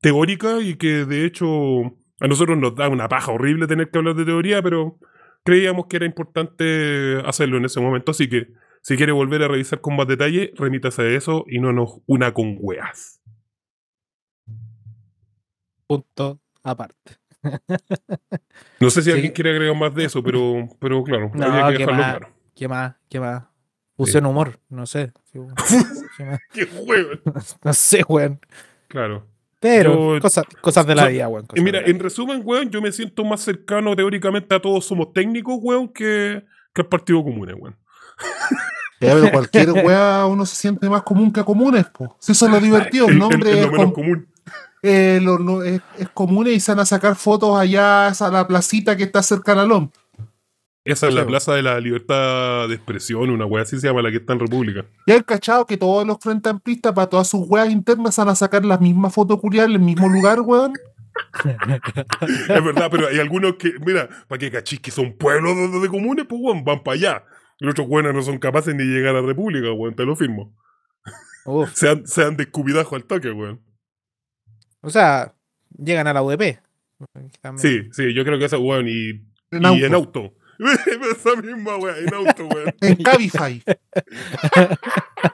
teóricas 0.00 0.62
y 0.62 0.76
que 0.76 1.04
de 1.04 1.24
hecho 1.26 1.46
a 2.20 2.26
nosotros 2.28 2.56
nos 2.58 2.74
da 2.74 2.88
una 2.88 3.08
paja 3.08 3.32
horrible 3.32 3.66
tener 3.66 3.90
que 3.90 3.98
hablar 3.98 4.14
de 4.14 4.24
teoría, 4.24 4.62
pero 4.62 4.98
creíamos 5.44 5.86
que 5.86 5.96
era 5.96 6.06
importante 6.06 7.20
hacerlo 7.24 7.58
en 7.58 7.66
ese 7.66 7.80
momento, 7.80 8.10
así 8.12 8.28
que 8.28 8.48
si 8.82 8.96
quiere 8.96 9.12
volver 9.12 9.42
a 9.42 9.48
revisar 9.48 9.80
con 9.80 9.96
más 9.96 10.06
detalle, 10.06 10.52
remítase 10.56 11.02
a 11.02 11.08
eso 11.16 11.44
y 11.48 11.58
no 11.58 11.72
nos 11.72 12.00
una 12.06 12.32
con 12.32 12.56
weas. 12.60 13.20
Punto 15.86 16.40
aparte. 16.62 17.16
No 18.80 18.90
sé 18.90 19.02
si 19.02 19.10
Sí. 19.10 19.12
alguien 19.12 19.32
quiere 19.32 19.50
agregar 19.50 19.76
más 19.76 19.94
de 19.94 20.04
eso, 20.04 20.22
pero, 20.22 20.68
pero 20.80 21.02
claro, 21.04 21.30
No, 21.34 21.46
había 21.46 21.66
que 21.68 21.72
¿qué 21.74 21.78
dejarlo 21.78 22.00
más? 22.02 22.16
claro. 22.18 22.34
¿Qué 22.56 22.68
más? 22.68 22.94
¿Qué 23.08 23.20
más? 23.20 23.44
Puse 23.96 24.18
en 24.18 24.26
humor, 24.26 24.58
no 24.68 24.84
sé. 24.86 25.12
Sí, 25.32 25.38
weón. 25.38 25.54
¿Qué 26.16 26.24
más? 26.24 26.38
¡Qué 26.52 26.64
huevo! 26.64 27.10
No 27.64 27.72
sé, 27.72 28.04
weón. 28.08 28.40
Claro. 28.88 29.26
Pero 29.58 30.14
Yo- 30.16 30.20
cosas, 30.20 30.44
cosas 30.60 30.86
de 30.86 30.94
la 30.94 31.06
vida, 31.06 31.28
weón. 31.28 31.46
Y 31.54 31.60
mira, 31.62 31.80
en 31.80 31.98
resumen, 31.98 32.42
weón, 32.44 32.70
yo 32.70 32.82
me 32.82 32.92
siento 32.92 33.24
más 33.24 33.40
cercano 33.40 33.96
teóricamente 33.96 34.54
a 34.54 34.60
todos 34.60 34.84
somos 34.84 35.12
técnicos, 35.12 35.56
weón, 35.60 35.88
que, 35.88 36.44
que 36.74 36.82
al 36.82 36.88
Partido 36.88 37.24
Común, 37.24 37.48
weón. 37.58 37.76
Ya, 39.00 39.12
pero 39.14 39.30
cualquier 39.32 39.72
weá 39.72 40.26
uno 40.26 40.44
se 40.46 40.56
siente 40.56 40.88
más 40.88 41.02
común 41.02 41.32
que 41.32 41.42
comunes, 41.44 41.86
po. 41.86 42.16
Si 42.20 42.32
eso 42.32 42.46
es 42.46 42.52
lo 42.52 42.60
divertido, 42.60 43.08
el 43.08 43.18
nombre 43.18 43.50
es 43.50 43.56
es, 43.58 43.64
lo 43.66 43.72
menos 43.72 43.84
com- 43.86 43.94
común. 43.94 44.28
eh, 44.82 45.20
lo- 45.22 45.62
es, 45.62 45.80
es 45.98 46.08
común 46.10 46.46
y 46.48 46.60
se 46.60 46.72
van 46.72 46.80
a 46.80 46.86
sacar 46.86 47.16
fotos 47.16 47.58
allá 47.58 48.08
a 48.08 48.30
la 48.30 48.46
placita 48.46 48.96
que 48.96 49.04
está 49.04 49.22
cerca 49.22 49.52
de 49.52 49.56
la 49.58 49.64
LOM. 49.66 49.90
Esa 50.86 51.08
es 51.08 51.14
la 51.14 51.26
Plaza 51.26 51.54
de 51.54 51.62
la 51.62 51.78
Libertad 51.80 52.68
de 52.68 52.74
Expresión, 52.76 53.30
una 53.30 53.44
weá 53.44 53.62
así 53.64 53.78
se 53.78 53.88
llama 53.88 54.02
la 54.02 54.10
que 54.10 54.18
está 54.18 54.32
en 54.34 54.40
República. 54.40 54.84
Ya 55.06 55.16
han 55.16 55.22
cachado 55.22 55.66
que 55.66 55.76
todos 55.76 56.06
los 56.06 56.18
frentes 56.20 56.50
amplistas 56.50 56.92
para 56.92 57.08
todas 57.08 57.28
sus 57.28 57.46
weas 57.48 57.70
internas 57.70 58.16
van 58.16 58.28
a 58.28 58.34
sacar 58.34 58.64
las 58.64 58.80
mismas 58.80 59.12
fotos 59.12 59.40
culiadas 59.40 59.68
en 59.70 59.76
el 59.76 59.82
mismo 59.82 60.08
lugar, 60.08 60.40
weón. 60.40 60.72
Es 62.20 62.64
verdad, 62.64 62.88
pero 62.90 63.08
hay 63.08 63.18
algunos 63.18 63.54
que, 63.56 63.72
mira, 63.84 64.08
para 64.28 64.38
que 64.38 64.50
cachis 64.50 64.80
que 64.80 64.90
son 64.90 65.14
pueblos 65.16 65.56
de, 65.56 65.80
de 65.80 65.88
comunes, 65.88 66.26
pues 66.28 66.40
weón, 66.42 66.64
van 66.64 66.82
para 66.82 66.94
allá. 66.94 67.24
Los 67.58 67.72
otros 67.72 67.86
weones 67.88 68.14
no 68.14 68.22
son 68.22 68.38
capaces 68.38 68.74
ni 68.74 68.84
de 68.84 68.94
llegar 68.94 69.16
a 69.16 69.20
la 69.20 69.26
República, 69.26 69.72
weón, 69.72 69.94
te 69.94 70.04
lo 70.04 70.14
firmo. 70.14 70.54
Sean, 71.74 72.06
sean 72.06 72.36
descubidajo 72.36 72.96
al 72.96 73.04
toque, 73.04 73.30
weón. 73.30 73.60
o 74.80 74.90
sea, 74.90 75.32
llegan 75.78 76.06
a 76.06 76.12
la 76.12 76.22
UDP. 76.22 76.58
También. 77.40 77.58
Sí, 77.58 77.88
sí, 77.92 78.14
yo 78.14 78.24
creo 78.24 78.38
que 78.38 78.44
esa, 78.46 78.58
weón, 78.58 78.86
y, 78.88 79.10
En 79.50 79.62
y 79.62 79.66
auto. 79.66 79.86
en 79.86 79.94
auto. 79.94 80.34
Esa 80.58 81.40
misma, 81.42 81.76
weón, 81.76 81.96
en 82.06 82.14
auto, 82.14 82.46
weón. 82.46 82.74
En 82.80 82.96
Cabify. 82.96 83.62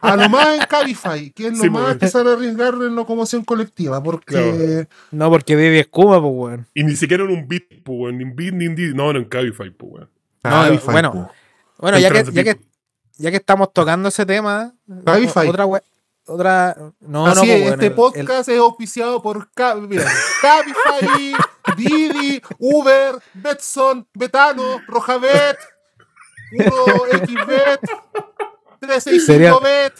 A 0.01 0.17
lo 0.17 0.29
más 0.29 0.59
en 0.59 0.67
Cabify, 0.67 1.31
que 1.31 1.47
es 1.49 1.53
lo 1.59 1.63
Sí, 1.65 1.71
más 1.71 1.97
pues. 1.97 2.13
que 2.13 2.19
van 2.19 2.29
a 2.29 2.33
arriesgar 2.33 2.75
en 2.75 2.95
locomoción 2.95 3.45
colectiva, 3.45 4.03
porque 4.03 4.25
Claro. 4.35 4.87
No, 5.11 5.31
porque 5.31 5.57
vive 5.57 5.81
Escuba, 5.81 6.21
pues, 6.21 6.33
weón. 6.35 6.67
Y 6.75 6.85
ni 6.85 6.97
siquiera 6.97 7.25
en 7.25 7.31
un 7.31 7.49
beat, 7.49 7.65
pues, 7.85 7.99
weón, 7.99 8.19
ni 8.19 8.25
en 8.25 8.37
beat, 8.37 8.55
ni 8.55 8.67
en 8.67 8.75
Didi. 8.75 8.95
No, 8.95 9.13
no, 9.13 9.19
en 9.19 9.25
Cabify, 9.27 9.71
pues, 9.71 9.93
weón. 9.93 10.11
No, 10.45 10.51
Cabify, 10.51 10.93
bueno, 10.93 11.13
po. 11.13 11.31
Bueno, 11.79 11.97
En 11.97 12.03
ya 12.03 12.11
que, 12.11 12.25
ya, 12.33 12.45
que, 12.45 12.61
ya 13.19 13.31
que 13.31 13.37
estamos 13.37 13.73
tocando 13.73 14.09
ese 14.09 14.25
tema, 14.27 14.73
Cabify. 15.05 15.49
otra 15.49 15.67
we- 15.67 15.81
otra 16.27 16.77
no, 17.01 17.27
Así 17.27 17.41
no, 17.41 17.47
pues, 17.47 17.63
es, 17.67 17.71
este 17.73 17.87
el- 17.87 17.95
podcast 17.95 18.49
es 18.49 18.59
auspiciado 18.59 19.21
por 19.23 19.51
Ca- 19.53 19.75
mira, 19.77 20.11
Cabify, 20.41 21.35
Didi, 21.77 22.43
Uber, 22.59 23.17
Betson, 23.35 24.07
Betano, 24.15 24.81
Rojabet, 24.87 25.59
1xBet, 26.53 27.81
365bet 28.81 29.93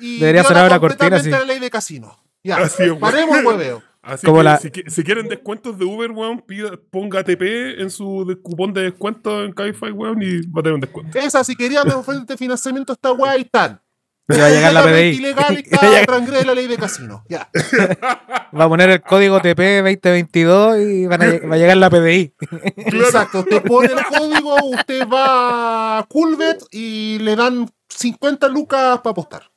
y 0.00 0.20
Debería 0.20 0.44
sonar 0.44 0.66
una 0.66 0.80
cortina 0.80 1.10
completamente 1.10 1.36
así. 1.36 1.46
la 1.46 1.52
ley 1.52 1.58
de 1.58 1.70
casino. 1.70 2.16
Ya, 2.44 2.56
Así 2.58 2.84
es, 2.84 2.92
paremos 2.94 3.44
hueveo. 3.44 3.82
Así 4.00 4.24
Como 4.24 4.38
que 4.38 4.44
la- 4.44 4.58
si, 4.58 4.68
qui- 4.70 4.88
si 4.88 5.02
quieren 5.04 5.28
descuentos 5.28 5.76
de 5.78 5.84
Uber, 5.84 6.10
weón, 6.12 6.40
pida- 6.40 6.78
ponga 6.90 7.22
TP 7.24 7.80
en 7.82 7.90
su 7.90 8.24
de- 8.24 8.36
cupón 8.40 8.72
de 8.72 8.82
descuento 8.82 9.44
en 9.44 9.52
Cabify, 9.52 9.90
weón, 9.90 10.22
y 10.22 10.40
va 10.46 10.60
a 10.60 10.62
tener 10.62 10.74
un 10.74 10.80
descuento. 10.80 11.18
Esa, 11.18 11.42
si 11.44 11.54
querían 11.56 11.90
ofrecer 11.90 12.38
financiamiento 12.38 12.92
a 12.92 12.94
esta 12.94 13.12
weá, 13.12 13.32
ahí 13.32 13.42
están. 13.42 13.80
que 14.34 14.40
va 14.40 14.46
a 14.46 14.50
llegar 14.50 14.72
la 14.74 14.82
PDI. 14.82 15.34
transgrede 16.06 16.44
la 16.44 16.54
ley 16.54 16.66
de 16.66 16.76
casino. 16.76 17.24
Ya. 17.28 17.48
va 18.58 18.64
a 18.64 18.68
poner 18.68 18.90
el 18.90 19.00
código 19.00 19.40
TP 19.40 19.82
2022 19.82 20.78
y 20.80 21.06
van 21.06 21.22
a 21.22 21.26
lle- 21.26 21.50
va 21.50 21.54
a 21.54 21.58
llegar 21.58 21.76
la 21.78 21.88
PDI. 21.88 22.34
Exacto, 22.76 23.40
usted 23.40 23.62
pone 23.62 23.88
el 23.92 24.04
código, 24.04 24.56
usted 24.64 25.08
va 25.08 25.98
a 25.98 26.02
Coolbet 26.04 26.62
y 26.70 27.18
le 27.20 27.36
dan 27.36 27.70
50 27.88 28.48
lucas 28.48 29.00
para 29.00 29.12
apostar. 29.12 29.50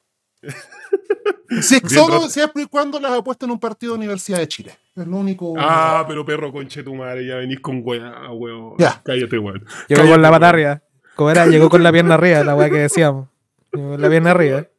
Si, 1.62 1.80
Bien 1.82 1.90
solo 1.90 2.30
siempre 2.30 2.63
y 2.63 2.66
cuando 2.66 2.98
las 3.00 3.12
apuesta 3.12 3.46
en 3.46 3.51
un 3.51 3.60
partido 3.60 3.92
de 3.94 4.00
Universidad 4.00 4.40
de 4.40 4.48
Chile. 4.48 4.78
Es 4.96 5.06
lo 5.06 5.18
único. 5.18 5.54
Ah, 5.60 6.06
pero 6.08 6.25
perro, 6.25 6.51
conche 6.51 6.82
tu 6.82 6.96
madre, 6.96 7.28
ya 7.28 7.36
venís 7.36 7.60
con 7.60 7.82
weá, 7.84 8.32
weón. 8.32 8.75
Ya. 8.78 9.01
Cállate, 9.04 9.38
weón. 9.38 9.60
Llegó 9.90 10.01
Cállate, 10.01 10.12
con 10.12 10.22
la 10.22 10.50
arriba. 10.50 10.82
¿Cómo 11.16 11.30
era? 11.30 11.46
Llegó 11.46 11.70
con 11.70 11.84
la 11.84 11.92
pierna 11.92 12.16
arriba, 12.16 12.44
la 12.46 12.56
weá 12.56 12.70
que 12.70 12.78
decíamos. 12.78 13.31
Con 13.72 14.01
la 14.01 14.10
pierna 14.10 14.32
arriba. 14.32 14.66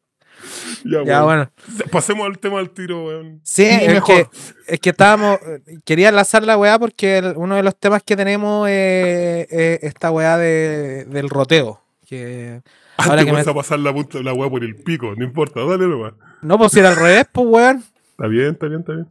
Ya, 0.85 1.05
Ya, 1.05 1.23
bueno. 1.23 1.49
Pasemos 1.93 2.27
al 2.27 2.37
tema 2.41 2.59
del 2.59 2.71
tiro, 2.71 3.07
weón. 3.07 3.41
Sí, 3.45 3.65
es 3.65 3.87
mejor. 3.87 4.29
que, 4.29 4.29
es 4.75 4.81
que 4.81 4.91
estábamos. 4.91 5.39
Quería 5.85 6.09
enlazar 6.09 6.43
la 6.43 6.57
weá 6.59 6.77
porque 6.81 7.19
el- 7.19 7.35
uno 7.37 7.55
de 7.55 7.63
los 7.63 7.77
temas 7.79 8.03
que 8.03 8.17
tenemos 8.17 8.69
es, 8.69 9.47
es 9.53 9.83
esta 9.85 10.11
weá 10.11 10.37
de, 10.39 11.05
del 11.05 11.29
roteo. 11.31 11.81
Que 12.09 12.61
ahora 12.97 13.13
Antes 13.13 13.27
que 13.27 13.31
me- 13.33 13.39
vas 13.39 13.47
a 13.47 13.55
pasar 13.55 13.79
la 13.79 13.93
punta 13.93 14.19
de 14.19 14.25
la 14.25 14.33
weá 14.33 14.51
por 14.51 14.65
el 14.65 14.75
pico, 14.75 15.15
no 15.17 15.23
importa, 15.25 15.61
dale 15.65 15.87
nomás. 15.87 16.15
No, 16.41 16.59
pues 16.59 16.73
si 16.73 16.81
era 16.81 16.89
al 16.89 16.97
revés, 16.97 17.27
pues 17.31 17.47
weón. 17.47 17.85
Está 18.11 18.27
bien, 18.27 18.49
está 18.51 18.67
bien, 18.67 18.81
está 18.81 18.93
bien. 18.95 19.09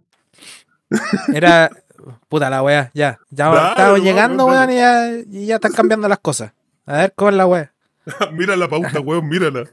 Era. 1.33 1.69
Puta 2.27 2.49
la 2.49 2.63
weá, 2.63 2.91
ya. 2.93 3.19
Ya 3.29 3.69
estamos 3.69 4.01
llegando, 4.01 4.45
weón, 4.47 4.69
y 4.71 4.75
ya, 4.75 5.09
y 5.31 5.45
ya 5.45 5.55
están 5.55 5.71
cambiando 5.71 6.09
las 6.09 6.19
cosas. 6.19 6.51
A 6.85 6.97
ver, 6.97 7.13
¿cómo 7.15 7.29
es 7.29 7.37
la 7.37 7.45
weá? 7.47 7.70
Mira 8.33 8.55
la 8.55 8.67
pauta, 8.67 8.99
weón, 8.99 9.27
mírala. 9.27 9.63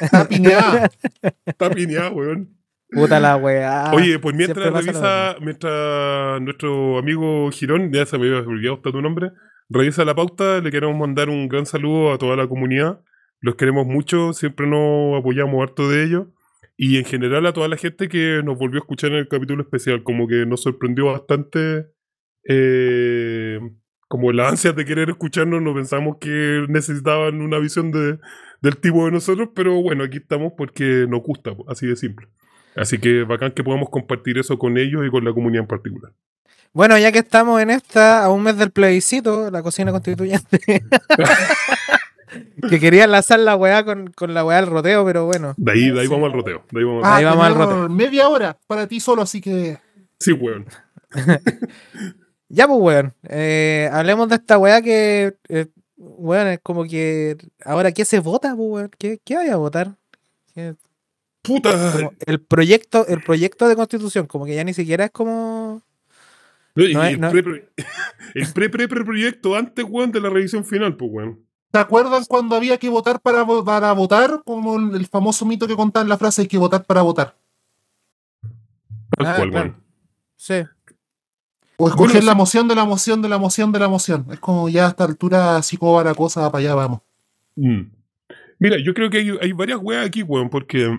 Está 0.00 0.26
piñada. 0.28 0.90
Está 1.46 1.70
piñada, 1.70 2.10
weón. 2.10 2.56
Puta 2.90 3.18
la 3.18 3.36
weá. 3.36 3.92
Oye, 3.92 4.18
pues 4.18 4.34
mientras 4.36 4.72
revisa, 4.72 5.36
mientras 5.40 6.40
nuestro 6.40 6.98
amigo 6.98 7.50
Girón, 7.50 7.92
ya 7.92 8.06
se 8.06 8.18
me 8.18 8.26
había 8.28 8.46
olvidado 8.48 8.76
hasta 8.76 8.92
tu 8.92 9.02
nombre, 9.02 9.32
revisa 9.68 10.04
la 10.04 10.14
pauta, 10.14 10.60
le 10.60 10.70
queremos 10.70 10.96
mandar 10.96 11.28
un 11.28 11.48
gran 11.48 11.66
saludo 11.66 12.12
a 12.12 12.18
toda 12.18 12.36
la 12.36 12.46
comunidad. 12.46 13.00
Los 13.40 13.56
queremos 13.56 13.86
mucho, 13.86 14.32
siempre 14.32 14.66
nos 14.66 15.18
apoyamos 15.18 15.60
harto 15.62 15.90
de 15.90 16.04
ellos. 16.04 16.26
Y 16.76 16.98
en 16.98 17.04
general 17.04 17.46
a 17.46 17.52
toda 17.52 17.68
la 17.68 17.76
gente 17.76 18.08
que 18.08 18.42
nos 18.44 18.58
volvió 18.58 18.78
a 18.80 18.82
escuchar 18.84 19.10
en 19.12 19.18
el 19.18 19.28
capítulo 19.28 19.62
especial, 19.62 20.02
como 20.02 20.26
que 20.26 20.46
nos 20.46 20.62
sorprendió 20.62 21.06
bastante. 21.06 21.86
eh, 22.48 23.60
como 24.14 24.30
las 24.30 24.52
ansias 24.52 24.76
de 24.76 24.84
querer 24.84 25.10
escucharnos, 25.10 25.60
no 25.60 25.74
pensamos 25.74 26.18
que 26.20 26.64
necesitaban 26.68 27.40
una 27.42 27.58
visión 27.58 27.90
de, 27.90 28.20
del 28.62 28.76
tipo 28.76 29.04
de 29.06 29.10
nosotros, 29.10 29.48
pero 29.56 29.82
bueno, 29.82 30.04
aquí 30.04 30.18
estamos 30.18 30.52
porque 30.56 31.04
nos 31.08 31.20
gusta, 31.20 31.50
así 31.66 31.88
de 31.88 31.96
simple. 31.96 32.28
Así 32.76 32.98
que 32.98 33.24
bacán 33.24 33.50
que 33.50 33.64
podamos 33.64 33.88
compartir 33.90 34.38
eso 34.38 34.56
con 34.56 34.78
ellos 34.78 35.04
y 35.04 35.10
con 35.10 35.24
la 35.24 35.32
comunidad 35.32 35.62
en 35.62 35.66
particular. 35.66 36.12
Bueno, 36.72 36.96
ya 36.96 37.10
que 37.10 37.18
estamos 37.18 37.60
en 37.60 37.70
esta, 37.70 38.24
a 38.24 38.30
un 38.30 38.44
mes 38.44 38.56
del 38.56 38.70
plebiscito, 38.70 39.50
la 39.50 39.64
cocina 39.64 39.90
constituyente. 39.90 40.60
que 42.70 42.78
quería 42.78 43.06
enlazar 43.06 43.40
la 43.40 43.56
weá 43.56 43.84
con, 43.84 44.12
con 44.12 44.32
la 44.32 44.44
weá 44.44 44.60
del 44.60 44.70
roteo, 44.70 45.04
pero 45.04 45.26
bueno. 45.26 45.54
De 45.56 45.72
ahí, 45.72 45.90
de 45.90 46.02
ahí 46.02 46.06
vamos 46.06 46.26
al 46.26 46.34
roteo. 46.34 46.64
De 46.70 46.78
ahí 46.78 46.84
vamos 46.84 47.04
al- 47.04 47.10
Ah, 47.12 47.16
Ahí 47.16 47.24
vamos 47.24 47.46
al 47.46 47.52
tenemos 47.54 47.74
rote. 47.80 47.94
Media 47.94 48.28
hora 48.28 48.56
para 48.68 48.86
ti 48.86 49.00
solo, 49.00 49.22
así 49.22 49.40
que. 49.40 49.76
Sí, 50.20 50.30
weón. 50.30 50.66
Ya, 52.54 52.68
pues, 52.68 52.80
weón. 52.80 53.14
eh, 53.24 53.88
hablemos 53.92 54.28
de 54.28 54.36
esta 54.36 54.58
weá 54.58 54.80
que, 54.80 55.36
eh, 55.48 55.66
weón, 55.96 56.46
es 56.48 56.60
como 56.62 56.84
que. 56.84 57.36
Ahora, 57.64 57.90
¿qué 57.92 58.04
se 58.04 58.20
vota, 58.20 58.54
pues, 58.54 58.68
weón? 58.70 58.90
¿Qué, 58.98 59.18
qué 59.24 59.36
hay 59.36 59.48
a 59.48 59.56
votar? 59.56 59.96
¿Qué- 60.54 60.76
Puta. 61.42 61.92
como 61.92 62.12
el 62.26 62.40
proyecto 62.40 63.06
el 63.06 63.22
proyecto 63.22 63.68
de 63.68 63.76
constitución, 63.76 64.26
como 64.26 64.46
que 64.46 64.54
ya 64.54 64.64
ni 64.64 64.72
siquiera 64.72 65.06
es 65.06 65.10
como. 65.10 65.82
No, 66.76 66.84
y 66.84 66.94
no 66.94 67.02
es- 67.04 67.14
el 67.14 67.20
no- 67.20 67.30
pre- 67.30 67.42
pre- 67.42 67.68
el 68.34 68.52
pre 68.52 68.70
pre 68.70 68.88
pre 68.88 69.04
proyecto 69.04 69.54
antes, 69.56 69.84
weón, 69.88 70.12
de 70.12 70.20
la 70.20 70.30
revisión 70.30 70.64
final, 70.64 70.96
pues, 70.96 71.10
weón. 71.12 71.44
¿Te 71.72 71.80
acuerdan 71.80 72.24
cuando 72.26 72.54
había 72.54 72.78
que 72.78 72.88
votar 72.88 73.20
para, 73.20 73.44
para 73.64 73.92
votar? 73.94 74.42
Como 74.44 74.76
el, 74.96 75.06
famoso 75.08 75.44
mito 75.44 75.66
que 75.66 75.74
contaban 75.74 76.08
la 76.08 76.16
frase 76.16 76.42
hay 76.42 76.48
que 76.48 76.56
votar 76.56 76.84
para 76.84 77.02
votar. 77.02 77.36
Tal 79.10 79.26
Ah, 79.26 79.34
cual, 79.36 79.50
claro. 79.50 79.66
weón. 79.70 79.84
Sí. 80.36 80.62
O 81.76 81.88
escoger 81.88 82.12
Bueno, 82.16 82.26
la 82.26 82.32
sí. 82.32 82.38
moción 82.38 82.68
de 82.68 82.74
la 82.74 82.84
moción 82.84 83.22
de 83.22 83.28
la 83.28 83.38
moción 83.38 83.72
de 83.72 83.78
la 83.78 83.88
moción. 83.88 84.26
Es 84.30 84.38
como 84.40 84.68
ya 84.68 84.86
a 84.86 84.88
esta 84.90 85.04
altura, 85.04 85.60
si 85.62 85.76
la 85.80 86.14
cosa, 86.14 86.50
para 86.50 86.60
allá 86.62 86.74
vamos. 86.74 87.00
Mm. 87.56 87.82
Mira, 88.58 88.76
yo 88.84 88.94
creo 88.94 89.10
que 89.10 89.18
hay, 89.18 89.30
hay 89.40 89.52
varias 89.52 89.78
weas 89.82 90.06
aquí, 90.06 90.22
weón, 90.22 90.48
porque. 90.50 90.96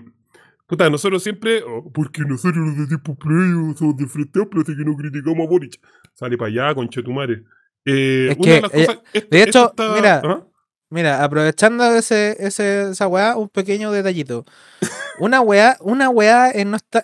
Puta, 0.66 0.90
nosotros 0.90 1.22
siempre. 1.22 1.62
oh, 1.62 1.90
porque 1.92 2.22
nosotros 2.22 2.56
los 2.66 2.76
de 2.88 2.96
tipo 2.96 3.14
play 3.14 3.50
somos 3.76 3.96
de 3.96 4.06
frente 4.06 4.40
amplio, 4.40 4.62
así 4.62 4.76
que 4.76 4.84
no 4.84 4.96
criticamos 4.96 5.46
a 5.46 5.50
Boric. 5.50 5.80
Sale 6.14 6.36
para 6.36 6.48
allá, 6.50 6.74
conchetumare. 6.74 7.44
Eh, 7.84 8.28
Es 8.32 8.36
una 8.36 8.44
que, 8.44 8.50
de 8.78 8.86
las 8.86 8.98
eh, 9.14 9.28
de 9.30 9.42
hecho, 9.42 9.70
está- 9.70 9.94
mira, 9.94 10.22
¿Ah? 10.24 10.44
Mira, 10.90 11.24
aprovechando 11.24 11.84
ese, 11.96 12.36
ese, 12.38 12.90
esa 12.90 13.08
weá, 13.08 13.36
un 13.36 13.48
pequeño 13.48 13.90
detallito. 13.92 14.44
Una 15.18 15.40
weá, 15.40 15.76
una 15.80 16.10
weá 16.10 16.50
en 16.50 16.70
no 16.70 16.76
está. 16.76 17.02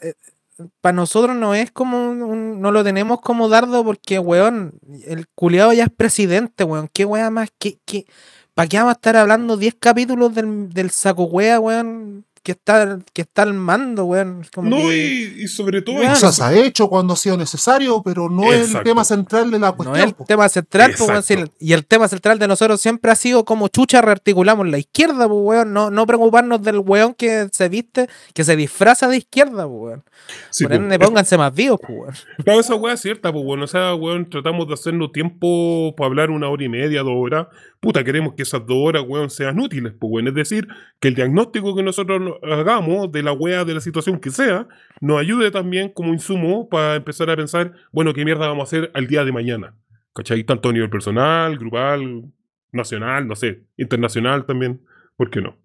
Para 0.80 0.94
nosotros 0.94 1.35
no 1.37 1.54
es 1.54 1.71
como 1.73 2.11
un- 2.11 2.61
no 2.61 2.71
lo 2.73 2.85
tenemos 2.85 3.21
como 3.21 3.49
dardo 3.49 3.85
porque, 3.85 4.18
weón, 4.18 4.75
el 5.06 5.26
culiado 5.35 5.73
ya 5.73 5.85
es 5.85 5.90
presidente, 5.90 6.64
weón. 6.64 6.88
¿Qué 6.92 7.04
weá 7.04 7.30
más? 7.30 7.50
¿Qué, 7.59 7.78
qué, 7.87 8.06
¿Para 8.54 8.68
qué 8.68 8.76
vamos 8.78 8.90
a 8.90 8.94
estar 8.94 9.16
hablando 9.16 9.56
10 9.56 9.75
capítulos 9.78 10.35
del, 10.35 10.68
del 10.71 10.90
saco 10.90 11.25
weá, 11.25 11.59
weón? 11.59 12.26
Que 12.42 12.52
está, 12.52 12.99
que 13.12 13.22
está 13.22 13.42
al 13.42 13.54
mando, 13.54 14.04
weón. 14.04 14.44
Como 14.54 14.68
No, 14.70 14.76
que 14.88 14.96
y, 15.38 15.42
y 15.44 15.49
sobre 15.49 15.82
todo. 15.82 15.96
Weón. 15.96 16.12
O 16.12 16.16
sea, 16.16 16.32
se 16.32 16.42
ha 16.42 16.52
hecho 16.54 16.88
cuando 16.88 17.14
ha 17.14 17.16
sido 17.16 17.37
necesario, 17.37 18.02
pero 18.04 18.28
no 18.28 18.52
es 18.52 18.75
el 18.75 18.82
tema 18.82 19.04
central 19.04 19.50
de 19.50 19.58
la 19.58 19.68
no 19.68 19.76
cuestión. 19.76 19.96
es 20.00 20.04
el 20.06 20.14
po. 20.14 20.25
tema 20.25 20.49
central, 20.49 20.94
po, 20.99 21.04
weón, 21.04 21.22
si 21.22 21.34
Exacto. 21.34 21.54
el- 21.61 21.68
y 21.68 21.72
el 21.72 21.87
tema 21.87 22.08
central 22.08 22.38
de 22.38 22.49
nosotros 22.49 22.80
siempre 22.80 23.11
ha 23.12 23.14
sido 23.16 23.44
como 23.44 23.68
chucha 23.68 24.00
rearticulamos 24.02 24.66
la 24.68 24.78
izquierda, 24.78 25.28
pues, 25.28 25.40
weón. 25.42 25.72
No, 25.72 25.90
no 25.90 26.06
preocuparnos 26.06 26.62
del 26.62 26.78
weón 26.78 27.14
que 27.14 27.49
se 27.52 27.68
viste, 27.68 28.08
que 28.34 28.44
se 28.44 28.56
disfraza 28.56 29.08
de 29.08 29.18
izquierda, 29.18 29.66
pues, 29.68 29.80
weón. 29.80 30.04
Sí, 30.50 30.64
Por 30.64 30.72
po. 30.72 30.82
ende, 30.82 30.99
pónganse 30.99 31.38
más 31.38 31.54
vivos, 31.54 31.78
pues, 31.80 31.99
weón. 31.99 32.14
Claro, 32.44 32.61
esa 32.61 32.75
weá 32.75 32.94
es 32.94 33.00
cierta, 33.00 33.32
pues 33.32 33.44
bueno, 33.44 33.64
o 33.64 33.68
sea, 33.68 33.94
weón, 33.94 34.28
tratamos 34.28 34.66
de 34.66 34.75
hacernos 34.75 35.12
tiempo 35.12 35.94
para 35.96 36.06
hablar 36.08 36.30
una 36.30 36.49
hora 36.49 36.64
y 36.64 36.68
media, 36.68 37.02
dos 37.02 37.14
horas. 37.16 37.46
Puta, 37.80 38.04
queremos 38.04 38.34
que 38.34 38.42
esas 38.44 38.64
dos 38.64 38.76
horas, 38.78 39.02
weón, 39.06 39.28
sean 39.30 39.58
útiles, 39.58 39.92
pues 39.99 40.08
bueno, 40.11 40.28
es 40.30 40.34
decir, 40.37 40.68
que 41.00 41.08
el 41.08 41.14
diagnóstico 41.16 41.75
que 41.75 41.82
nosotros 41.82 42.20
no- 42.20 42.31
hagamos 42.42 43.10
de 43.12 43.22
la 43.22 43.32
weá, 43.32 43.64
de 43.64 43.74
la 43.74 43.80
situación 43.80 44.18
que 44.20 44.30
sea, 44.30 44.68
nos 45.00 45.20
ayude 45.20 45.50
también 45.50 45.90
como 45.90 46.12
insumo 46.12 46.68
para 46.68 46.96
empezar 46.96 47.30
a 47.30 47.36
pensar, 47.36 47.72
bueno, 47.92 48.12
qué 48.14 48.24
mierda 48.24 48.48
vamos 48.48 48.62
a 48.62 48.64
hacer 48.64 48.90
al 48.94 49.06
día 49.06 49.24
de 49.24 49.32
mañana. 49.32 49.74
¿Cachai? 50.14 50.44
Tanto 50.44 50.68
a 50.68 50.72
nivel 50.72 50.90
personal, 50.90 51.56
grupal, 51.58 52.24
nacional, 52.72 53.26
no 53.26 53.36
sé, 53.36 53.62
internacional 53.76 54.44
también, 54.46 54.82
¿por 55.16 55.30
qué 55.30 55.40
no? 55.40 55.58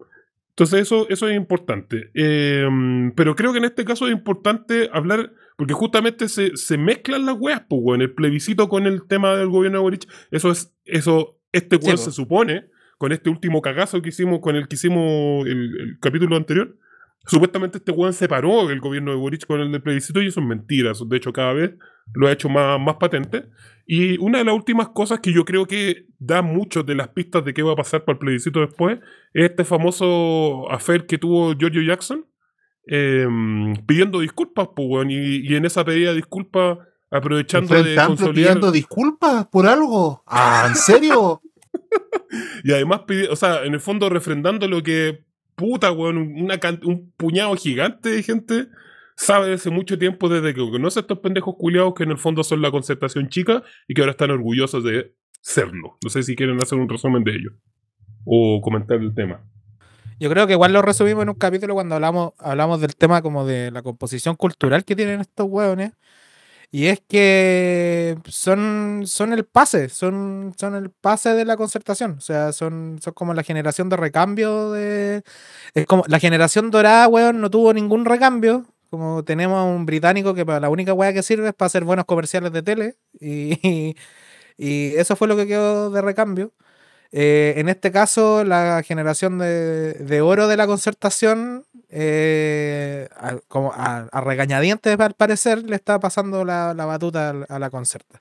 Entonces 0.50 0.80
eso, 0.80 1.06
eso 1.08 1.28
es 1.28 1.36
importante. 1.36 2.10
Eh, 2.14 2.66
pero 3.14 3.36
creo 3.36 3.52
que 3.52 3.58
en 3.58 3.64
este 3.64 3.84
caso 3.84 4.06
es 4.08 4.12
importante 4.12 4.90
hablar, 4.92 5.32
porque 5.56 5.72
justamente 5.72 6.28
se, 6.28 6.56
se 6.56 6.76
mezclan 6.76 7.26
las 7.26 7.36
weas, 7.38 7.62
pues, 7.68 7.80
weón. 7.84 8.02
El 8.02 8.12
plebiscito 8.12 8.68
con 8.68 8.86
el 8.86 9.06
tema 9.06 9.36
del 9.36 9.48
gobierno 9.48 9.78
de 9.78 9.82
Boric. 9.82 10.08
Eso 10.32 10.50
es, 10.50 10.74
eso, 10.84 11.38
este 11.52 11.76
Sí, 11.76 11.84
weón 11.84 11.96
po. 11.96 12.02
se 12.02 12.10
supone, 12.10 12.70
con 12.98 13.12
este 13.12 13.30
último 13.30 13.62
cagazo 13.62 14.02
que 14.02 14.10
hicimos, 14.10 14.40
con 14.40 14.56
el 14.56 14.68
que 14.68 14.74
hicimos 14.74 15.46
el, 15.46 15.80
el 15.80 15.98
capítulo 16.00 16.36
anterior, 16.36 16.76
supuestamente 17.26 17.78
este 17.78 17.92
weón 17.92 18.12
separó 18.12 18.68
el 18.70 18.80
gobierno 18.80 19.12
de 19.12 19.16
Boric 19.16 19.46
con 19.46 19.60
el 19.60 19.70
del 19.70 19.82
plebiscito 19.82 20.20
y 20.20 20.26
eso 20.26 20.40
es 20.40 20.46
mentira. 20.46 20.92
De 21.06 21.16
hecho, 21.16 21.32
cada 21.32 21.52
vez 21.52 21.74
lo 22.12 22.26
ha 22.26 22.32
hecho 22.32 22.48
más, 22.48 22.80
más 22.80 22.96
patente. 22.96 23.46
Y 23.86 24.18
una 24.18 24.38
de 24.38 24.44
las 24.44 24.54
últimas 24.54 24.88
cosas 24.88 25.20
que 25.20 25.32
yo 25.32 25.44
creo 25.44 25.66
que 25.66 26.06
da 26.18 26.42
mucho 26.42 26.82
de 26.82 26.94
las 26.94 27.08
pistas 27.08 27.44
de 27.44 27.54
qué 27.54 27.62
va 27.62 27.72
a 27.72 27.76
pasar 27.76 28.04
para 28.04 28.14
el 28.14 28.18
plebiscito 28.18 28.60
después 28.60 28.98
es 29.32 29.50
este 29.50 29.64
famoso 29.64 30.70
affair 30.70 31.06
que 31.06 31.18
tuvo 31.18 31.54
Giorgio 31.54 31.82
Jackson 31.82 32.26
eh, 32.86 33.26
pidiendo 33.86 34.20
disculpas, 34.20 34.68
pues, 34.74 34.88
weón, 34.90 35.10
y, 35.10 35.16
y 35.16 35.54
en 35.54 35.64
esa 35.64 35.84
pedida 35.84 36.10
de 36.10 36.16
disculpas 36.16 36.78
aprovechando 37.10 37.74
de 37.74 37.98
Amplio 37.98 38.06
consolidar 38.06 38.34
pidiendo 38.34 38.72
disculpas 38.72 39.46
por 39.46 39.66
algo. 39.66 40.22
Ah, 40.26 40.66
¿en 40.68 40.74
serio? 40.74 41.40
y 42.64 42.72
además 42.72 43.02
o 43.30 43.36
sea, 43.36 43.64
en 43.64 43.74
el 43.74 43.80
fondo 43.80 44.08
refrendando 44.08 44.68
lo 44.68 44.82
que 44.82 45.24
puta, 45.54 45.90
weón, 45.92 46.18
una 46.18 46.58
un 46.84 47.12
puñado 47.16 47.54
gigante 47.56 48.10
de 48.10 48.22
gente 48.22 48.68
sabe 49.16 49.52
hace 49.52 49.70
mucho 49.70 49.98
tiempo 49.98 50.28
desde 50.28 50.54
que 50.54 50.60
conoce 50.60 51.00
a 51.00 51.02
estos 51.02 51.18
pendejos 51.18 51.56
culiados 51.58 51.94
que 51.94 52.04
en 52.04 52.12
el 52.12 52.18
fondo 52.18 52.44
son 52.44 52.62
la 52.62 52.70
concertación 52.70 53.28
chica 53.28 53.64
y 53.88 53.94
que 53.94 54.02
ahora 54.02 54.12
están 54.12 54.30
orgullosos 54.30 54.84
de 54.84 55.16
serlo. 55.40 55.98
No 56.04 56.10
sé 56.10 56.22
si 56.22 56.36
quieren 56.36 56.60
hacer 56.60 56.78
un 56.78 56.88
resumen 56.88 57.24
de 57.24 57.32
ello 57.32 57.50
o 58.24 58.60
comentar 58.62 58.98
el 58.98 59.14
tema. 59.14 59.42
Yo 60.20 60.30
creo 60.30 60.46
que 60.46 60.52
igual 60.52 60.72
lo 60.72 60.82
resumimos 60.82 61.22
en 61.22 61.30
un 61.30 61.34
capítulo 61.36 61.74
cuando 61.74 61.96
hablamos, 61.96 62.32
hablamos 62.38 62.80
del 62.80 62.94
tema 62.96 63.22
como 63.22 63.44
de 63.44 63.70
la 63.70 63.82
composición 63.82 64.36
cultural 64.36 64.84
que 64.84 64.96
tienen 64.96 65.20
estos 65.20 65.46
hueones. 65.48 65.92
Y 66.70 66.86
es 66.88 67.00
que 67.08 68.18
son, 68.28 69.04
son 69.06 69.32
el 69.32 69.46
pase, 69.46 69.88
son, 69.88 70.54
son 70.58 70.74
el 70.74 70.90
pase 70.90 71.32
de 71.32 71.46
la 71.46 71.56
concertación. 71.56 72.16
O 72.18 72.20
sea, 72.20 72.52
son, 72.52 72.98
son 73.02 73.14
como 73.14 73.32
la 73.32 73.42
generación 73.42 73.88
de 73.88 73.96
recambio 73.96 74.72
de. 74.72 75.22
Es 75.74 75.86
como 75.86 76.04
la 76.08 76.18
generación 76.20 76.70
dorada, 76.70 77.08
weón, 77.08 77.40
no 77.40 77.50
tuvo 77.50 77.72
ningún 77.72 78.04
recambio. 78.04 78.66
Como 78.90 79.24
tenemos 79.24 79.58
a 79.58 79.64
un 79.64 79.86
británico 79.86 80.34
que 80.34 80.44
para 80.46 80.60
la 80.60 80.68
única 80.70 80.92
weá 80.94 81.12
que 81.12 81.22
sirve 81.22 81.48
es 81.48 81.54
para 81.54 81.68
hacer 81.68 81.84
buenos 81.84 82.04
comerciales 82.04 82.52
de 82.52 82.62
tele. 82.62 82.96
Y, 83.18 83.96
y 84.58 84.94
eso 84.96 85.16
fue 85.16 85.28
lo 85.28 85.36
que 85.36 85.46
quedó 85.46 85.90
de 85.90 86.02
recambio. 86.02 86.52
Eh, 87.10 87.54
en 87.56 87.68
este 87.68 87.90
caso, 87.90 88.44
la 88.44 88.82
generación 88.82 89.38
de, 89.38 89.94
de 89.94 90.20
oro 90.20 90.46
de 90.46 90.56
la 90.58 90.66
concertación, 90.66 91.64
eh, 91.88 93.08
a, 93.16 93.36
como 93.48 93.72
a, 93.72 94.08
a 94.12 94.20
regañadientes 94.20 94.98
al 95.00 95.14
parecer, 95.14 95.62
le 95.62 95.76
está 95.76 95.98
pasando 96.00 96.44
la, 96.44 96.74
la 96.74 96.84
batuta 96.84 97.34
a, 97.48 97.58
la 97.58 97.70
concerta. 97.70 98.20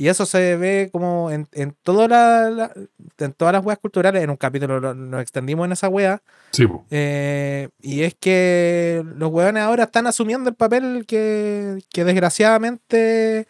Y 0.00 0.06
eso 0.08 0.26
se 0.26 0.56
ve 0.56 0.88
como 0.92 1.30
en, 1.32 1.48
en, 1.52 1.74
toda 1.82 2.06
la- 2.06 2.50
la- 2.50 2.72
en 3.18 3.32
todas 3.32 3.52
las 3.52 3.64
weas 3.64 3.80
culturales, 3.80 4.22
en 4.22 4.30
un 4.30 4.36
capítulo 4.36 4.78
lo- 4.78 4.94
nos 4.94 5.20
extendimos 5.20 5.66
en 5.66 5.72
esa 5.72 5.88
wea, 5.88 6.22
Sí, 6.52 6.66
eh, 6.90 7.68
y 7.82 8.02
es 8.04 8.14
que 8.14 9.04
los 9.16 9.30
weones 9.30 9.62
ahora 9.64 9.84
están 9.84 10.06
asumiendo 10.06 10.48
el 10.48 10.56
papel 10.56 11.04
que, 11.06 11.80
que 11.92 12.04
desgraciadamente 12.04 13.46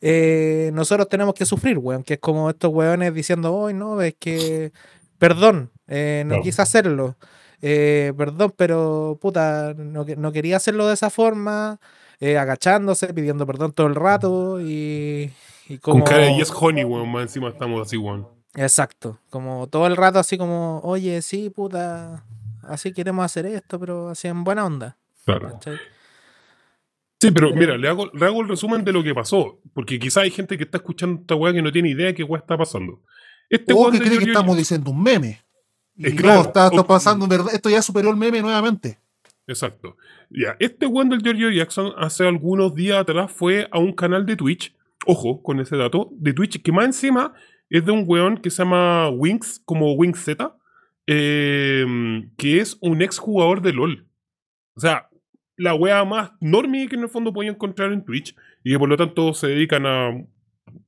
eh, 0.00 0.70
nosotros 0.72 1.08
tenemos 1.08 1.34
que 1.34 1.46
sufrir, 1.46 1.78
weón. 1.78 2.02
Que 2.02 2.14
es 2.14 2.20
como 2.20 2.50
estos 2.50 2.72
weones 2.72 3.14
diciendo, 3.14 3.54
hoy 3.54 3.74
no, 3.74 4.00
es 4.00 4.14
que, 4.18 4.72
perdón, 5.18 5.70
eh, 5.86 6.24
no 6.26 6.40
quise 6.42 6.62
hacerlo. 6.62 7.16
eh, 7.60 8.12
perdón, 8.16 8.54
pero 8.56 9.18
puta, 9.20 9.74
no, 9.76 10.04
no 10.16 10.32
quería 10.32 10.56
hacerlo 10.56 10.86
de 10.86 10.94
esa 10.94 11.10
forma, 11.10 11.80
agachándose, 12.20 13.12
pidiendo 13.12 13.46
perdón 13.46 13.72
todo 13.72 13.86
el 13.86 13.94
rato 13.94 14.60
y, 14.60 15.32
y 15.68 15.78
como... 15.78 16.04
Con 16.04 16.12
cara 16.12 16.26
de 16.26 16.36
Yes 16.36 16.52
Honey, 16.54 16.84
weón, 16.84 17.08
más 17.10 17.22
encima 17.22 17.48
estamos 17.48 17.86
así, 17.86 17.96
weón. 17.96 18.28
Exacto, 18.54 19.18
como 19.30 19.66
todo 19.66 19.86
el 19.86 19.96
rato 19.96 20.18
así 20.18 20.38
como, 20.38 20.80
oye, 20.82 21.22
sí, 21.22 21.50
puta, 21.50 22.24
así 22.62 22.92
queremos 22.92 23.24
hacer 23.24 23.46
esto, 23.46 23.78
pero 23.78 24.08
así 24.08 24.26
en 24.28 24.42
buena 24.42 24.64
onda. 24.66 24.96
Claro. 25.24 25.52
¿cachai? 25.52 25.76
Sí, 27.20 27.30
pero 27.32 27.52
mira, 27.54 27.76
le 27.76 27.88
hago, 27.88 28.10
le 28.12 28.26
hago 28.26 28.42
el 28.42 28.48
resumen 28.48 28.84
de 28.84 28.92
lo 28.92 29.02
que 29.02 29.14
pasó. 29.14 29.58
Porque 29.74 29.98
quizá 29.98 30.20
hay 30.22 30.30
gente 30.30 30.56
que 30.56 30.64
está 30.64 30.78
escuchando 30.78 31.20
esta 31.20 31.34
weá 31.34 31.52
que 31.52 31.62
no 31.62 31.72
tiene 31.72 31.90
idea 31.90 32.06
de 32.06 32.14
qué 32.14 32.22
weá 32.22 32.40
está 32.40 32.56
pasando. 32.56 33.02
Este 33.50 33.72
O 33.74 33.90
que 33.90 33.98
cree 33.98 34.02
que 34.10 34.14
Giorgio- 34.16 34.32
estamos 34.32 34.56
diciendo 34.56 34.90
un 34.90 35.02
meme. 35.02 35.40
Claro, 36.16 36.42
está, 36.42 36.66
está 36.68 36.80
o- 36.82 36.86
pasando, 36.86 37.24
en 37.24 37.28
verdad, 37.30 37.52
esto 37.52 37.68
ya 37.70 37.82
superó 37.82 38.10
el 38.10 38.16
meme 38.16 38.40
nuevamente. 38.40 38.98
Exacto. 39.48 39.96
Ya, 40.30 40.56
este 40.60 40.86
weón 40.86 41.08
del 41.08 41.22
Giorgio 41.22 41.50
Jackson 41.50 41.92
hace 41.96 42.24
algunos 42.26 42.74
días 42.74 42.98
atrás 42.98 43.32
fue 43.32 43.66
a 43.72 43.78
un 43.78 43.92
canal 43.94 44.24
de 44.26 44.36
Twitch, 44.36 44.76
ojo 45.06 45.42
con 45.42 45.58
ese 45.58 45.76
dato, 45.76 46.10
de 46.12 46.32
Twitch, 46.34 46.62
que 46.62 46.70
más 46.70 46.84
encima 46.84 47.32
es 47.70 47.84
de 47.84 47.90
un 47.90 48.04
weón 48.06 48.36
que 48.38 48.50
se 48.50 48.58
llama 48.62 49.08
Wings, 49.08 49.60
como 49.64 49.92
Wings 49.94 50.22
Z, 50.22 50.54
eh, 51.06 51.84
que 52.36 52.60
es 52.60 52.76
un 52.80 53.02
ex 53.02 53.18
jugador 53.18 53.60
de 53.62 53.72
LOL. 53.72 54.06
O 54.74 54.80
sea, 54.80 55.07
la 55.58 55.74
wea 55.74 56.04
más 56.04 56.30
normie 56.40 56.88
que 56.88 56.96
en 56.96 57.02
el 57.02 57.08
fondo 57.08 57.32
podía 57.32 57.50
encontrar 57.50 57.92
en 57.92 58.04
Twitch, 58.04 58.34
y 58.64 58.72
que 58.72 58.78
por 58.78 58.88
lo 58.88 58.96
tanto 58.96 59.34
se 59.34 59.48
dedican 59.48 59.84
a 59.86 60.24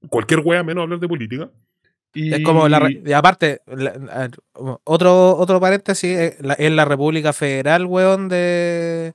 cualquier 0.08 0.40
wea 0.40 0.62
menos 0.62 0.82
hablar 0.82 0.98
de 1.00 1.08
política. 1.08 1.50
Y... 2.14 2.32
Es 2.34 2.42
como 2.42 2.68
la. 2.68 2.88
Y 2.90 3.12
aparte, 3.12 3.60
la- 3.66 4.30
otro, 4.84 5.36
otro 5.36 5.60
paréntesis, 5.60 6.10
eh, 6.18 6.36
la- 6.40 6.54
es 6.54 6.72
la 6.72 6.84
República 6.84 7.32
Federal, 7.32 7.84
weón, 7.86 8.28
de. 8.28 9.12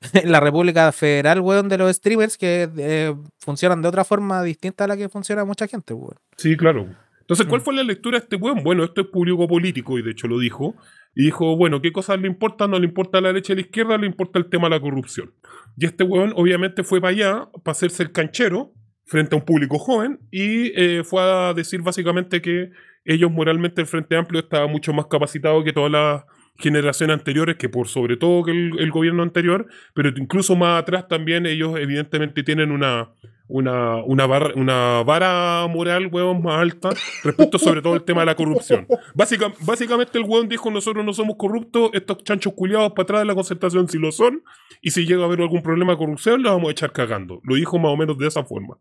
La 0.24 0.38
República 0.38 0.92
Federal, 0.92 1.40
weón, 1.40 1.70
de 1.70 1.78
los 1.78 1.96
streamers 1.96 2.36
que 2.36 2.68
eh, 2.76 3.14
funcionan 3.38 3.80
de 3.80 3.88
otra 3.88 4.04
forma 4.04 4.42
distinta 4.42 4.84
a 4.84 4.86
la 4.86 4.98
que 4.98 5.08
funciona 5.08 5.46
mucha 5.46 5.66
gente, 5.66 5.94
weón. 5.94 6.16
Sí, 6.36 6.58
claro. 6.58 6.88
Entonces, 7.24 7.46
¿cuál 7.46 7.62
Mm. 7.62 7.64
fue 7.64 7.74
la 7.74 7.82
lectura 7.82 8.18
de 8.18 8.24
este 8.24 8.36
weón? 8.36 8.62
Bueno, 8.62 8.84
esto 8.84 9.00
es 9.00 9.06
público 9.06 9.48
político 9.48 9.98
y 9.98 10.02
de 10.02 10.10
hecho 10.10 10.28
lo 10.28 10.38
dijo. 10.38 10.76
Y 11.14 11.24
dijo, 11.24 11.56
bueno, 11.56 11.80
¿qué 11.80 11.90
cosas 11.90 12.20
le 12.20 12.26
importan? 12.26 12.70
No 12.70 12.78
le 12.78 12.86
importa 12.86 13.20
la 13.20 13.28
derecha 13.28 13.52
y 13.52 13.56
la 13.56 13.62
izquierda, 13.62 13.96
le 13.96 14.06
importa 14.06 14.38
el 14.38 14.50
tema 14.50 14.68
de 14.68 14.76
la 14.76 14.80
corrupción. 14.80 15.32
Y 15.76 15.86
este 15.86 16.04
weón 16.04 16.32
obviamente 16.36 16.82
fue 16.84 17.00
para 17.00 17.10
allá 17.12 17.48
para 17.64 17.72
hacerse 17.72 18.02
el 18.02 18.12
canchero 18.12 18.72
frente 19.06 19.34
a 19.34 19.38
un 19.38 19.44
público 19.44 19.78
joven 19.78 20.20
y 20.30 20.72
eh, 20.80 21.02
fue 21.04 21.22
a 21.22 21.54
decir 21.54 21.82
básicamente 21.82 22.42
que 22.42 22.70
ellos 23.04 23.30
moralmente 23.30 23.80
el 23.80 23.86
Frente 23.86 24.16
Amplio 24.16 24.40
estaba 24.40 24.66
mucho 24.66 24.92
más 24.92 25.06
capacitado 25.06 25.62
que 25.62 25.72
todas 25.72 25.92
las 25.92 26.24
generaciones 26.56 27.14
anteriores, 27.18 27.56
que 27.56 27.68
por 27.68 27.88
sobre 27.88 28.16
todo 28.16 28.44
que 28.44 28.52
el, 28.52 28.90
gobierno 28.90 29.22
anterior, 29.22 29.66
pero 29.92 30.10
incluso 30.16 30.54
más 30.56 30.80
atrás 30.80 31.08
también 31.08 31.46
ellos 31.46 31.76
evidentemente 31.78 32.44
tienen 32.44 32.70
una, 32.70 33.10
una, 33.48 33.96
una, 34.04 34.26
barra- 34.26 34.52
una 34.54 35.02
vara 35.02 35.66
moral, 35.68 36.06
weón, 36.12 36.42
más 36.42 36.60
alta 36.60 36.90
respecto 37.24 37.58
sobre 37.58 37.82
todo 37.82 37.96
el 37.96 38.04
tema 38.04 38.20
de 38.20 38.26
la 38.26 38.36
corrupción. 38.36 38.86
Básica- 39.14 39.52
básicamente 39.66 40.16
el 40.16 40.24
weón 40.24 40.48
dijo, 40.48 40.70
nosotros 40.70 41.04
no 41.04 41.12
somos 41.12 41.34
corruptos, 41.36 41.90
estos 41.92 42.22
chanchos 42.22 42.52
culiados 42.54 42.90
para 42.92 43.02
atrás 43.02 43.20
de 43.22 43.26
la 43.26 43.34
concertación 43.34 43.88
sí 43.88 43.98
lo 43.98 44.12
son, 44.12 44.44
y 44.80 44.90
si 44.92 45.06
llega 45.06 45.22
a 45.22 45.26
haber 45.26 45.40
algún 45.40 45.62
problema 45.62 45.92
de 45.94 45.98
corrupción, 45.98 46.42
lo 46.42 46.50
vamos 46.50 46.68
a 46.68 46.72
echar 46.72 46.92
cagando. 46.92 47.40
Lo 47.42 47.56
dijo 47.56 47.78
más 47.80 47.90
o 47.92 47.96
menos 47.96 48.16
de 48.16 48.28
esa 48.28 48.44
forma. 48.44 48.78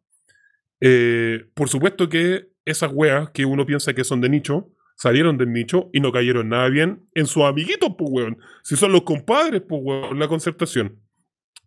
Eh, 0.80 1.46
por 1.54 1.70
supuesto 1.70 2.08
que 2.10 2.50
esas 2.66 2.92
weas 2.94 3.30
que 3.32 3.46
uno 3.46 3.66
piensa 3.66 3.94
que 3.94 4.04
son 4.04 4.22
de 4.22 4.30
nicho, 4.30 4.70
salieron 4.96 5.38
del 5.38 5.52
nicho 5.52 5.90
y 5.94 6.00
no 6.00 6.12
cayeron 6.12 6.50
nada 6.50 6.70
bien 6.70 7.08
en 7.14 7.26
sus 7.26 7.44
amiguitos, 7.44 7.92
pues 7.98 8.10
weón. 8.12 8.38
Si 8.64 8.76
son 8.76 8.92
los 8.92 9.04
compadres, 9.04 9.62
pues 9.68 9.82
weón, 9.84 10.20
la 10.20 10.28
concertación. 10.28 11.00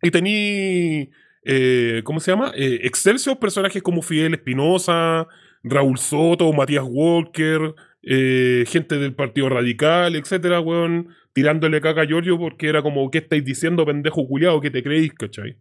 Y 0.01 0.11
tení, 0.11 1.09
eh, 1.43 2.01
¿cómo 2.03 2.19
se 2.19 2.31
llama? 2.31 2.51
Eh, 2.55 2.81
Excelsior, 2.83 3.39
personajes 3.39 3.81
como 3.81 4.01
Fidel 4.01 4.35
Espinosa, 4.35 5.27
Raúl 5.63 5.97
Soto, 5.97 6.51
Matías 6.53 6.85
Walker, 6.87 7.73
eh, 8.03 8.63
gente 8.67 8.97
del 8.97 9.15
Partido 9.15 9.49
Radical, 9.49 10.15
etcétera, 10.15 10.59
weón. 10.59 11.09
tirándole 11.33 11.81
caca 11.81 12.01
a 12.01 12.05
Giorgio 12.05 12.37
porque 12.39 12.67
era 12.67 12.81
como, 12.81 13.09
¿qué 13.11 13.19
estáis 13.19 13.43
diciendo, 13.45 13.85
pendejo 13.85 14.27
culiado? 14.27 14.61
¿Qué 14.61 14.71
te 14.71 14.81
creéis, 14.83 15.13
cachai? 15.13 15.57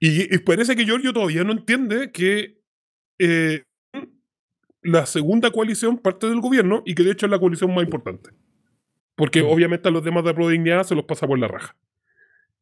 Y, 0.00 0.34
y 0.34 0.38
parece 0.38 0.76
que 0.76 0.84
Giorgio 0.84 1.12
todavía 1.12 1.44
no 1.44 1.52
entiende 1.52 2.10
que 2.12 2.58
eh, 3.18 3.62
la 4.82 5.06
segunda 5.06 5.50
coalición 5.50 5.98
parte 5.98 6.28
del 6.28 6.40
gobierno 6.40 6.82
y 6.84 6.94
que 6.94 7.02
de 7.04 7.12
hecho 7.12 7.26
es 7.26 7.30
la 7.32 7.38
coalición 7.38 7.74
más 7.74 7.84
importante. 7.84 8.30
Porque 9.14 9.42
obviamente 9.42 9.88
a 9.88 9.92
los 9.92 10.02
demás 10.02 10.24
de 10.24 10.34
Prodignidad 10.34 10.84
se 10.84 10.94
los 10.94 11.04
pasa 11.04 11.26
por 11.26 11.38
la 11.38 11.46
raja. 11.48 11.76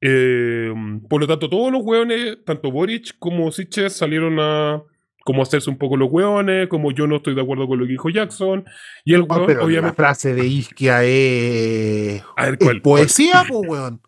Eh, 0.00 0.72
por 1.08 1.20
lo 1.20 1.26
tanto, 1.26 1.48
todos 1.48 1.70
los 1.72 1.82
hueones, 1.84 2.38
tanto 2.44 2.70
Boric 2.70 3.16
como 3.18 3.50
Siches, 3.52 3.92
salieron 3.94 4.38
a 4.40 4.82
como 5.24 5.42
hacerse 5.42 5.68
un 5.68 5.76
poco 5.76 5.96
los 5.98 6.08
hueones, 6.10 6.68
como 6.68 6.90
yo 6.92 7.06
no 7.06 7.16
estoy 7.16 7.34
de 7.34 7.42
acuerdo 7.42 7.68
con 7.68 7.78
lo 7.78 7.84
que 7.84 7.92
dijo 7.92 8.08
Jackson. 8.08 8.64
Y 9.04 9.14
el 9.14 9.22
hueón, 9.22 9.44
pero 9.46 9.60
la 9.60 9.66
obviamente. 9.66 9.96
frase 9.96 10.34
de 10.34 10.46
Isquia 10.46 11.04
es, 11.04 12.22
A 12.36 12.46
ver, 12.46 12.54
es 12.58 12.58
¿cuál? 12.58 12.82
poesía, 12.82 13.44
pues, 13.48 13.68
weón. 13.68 14.00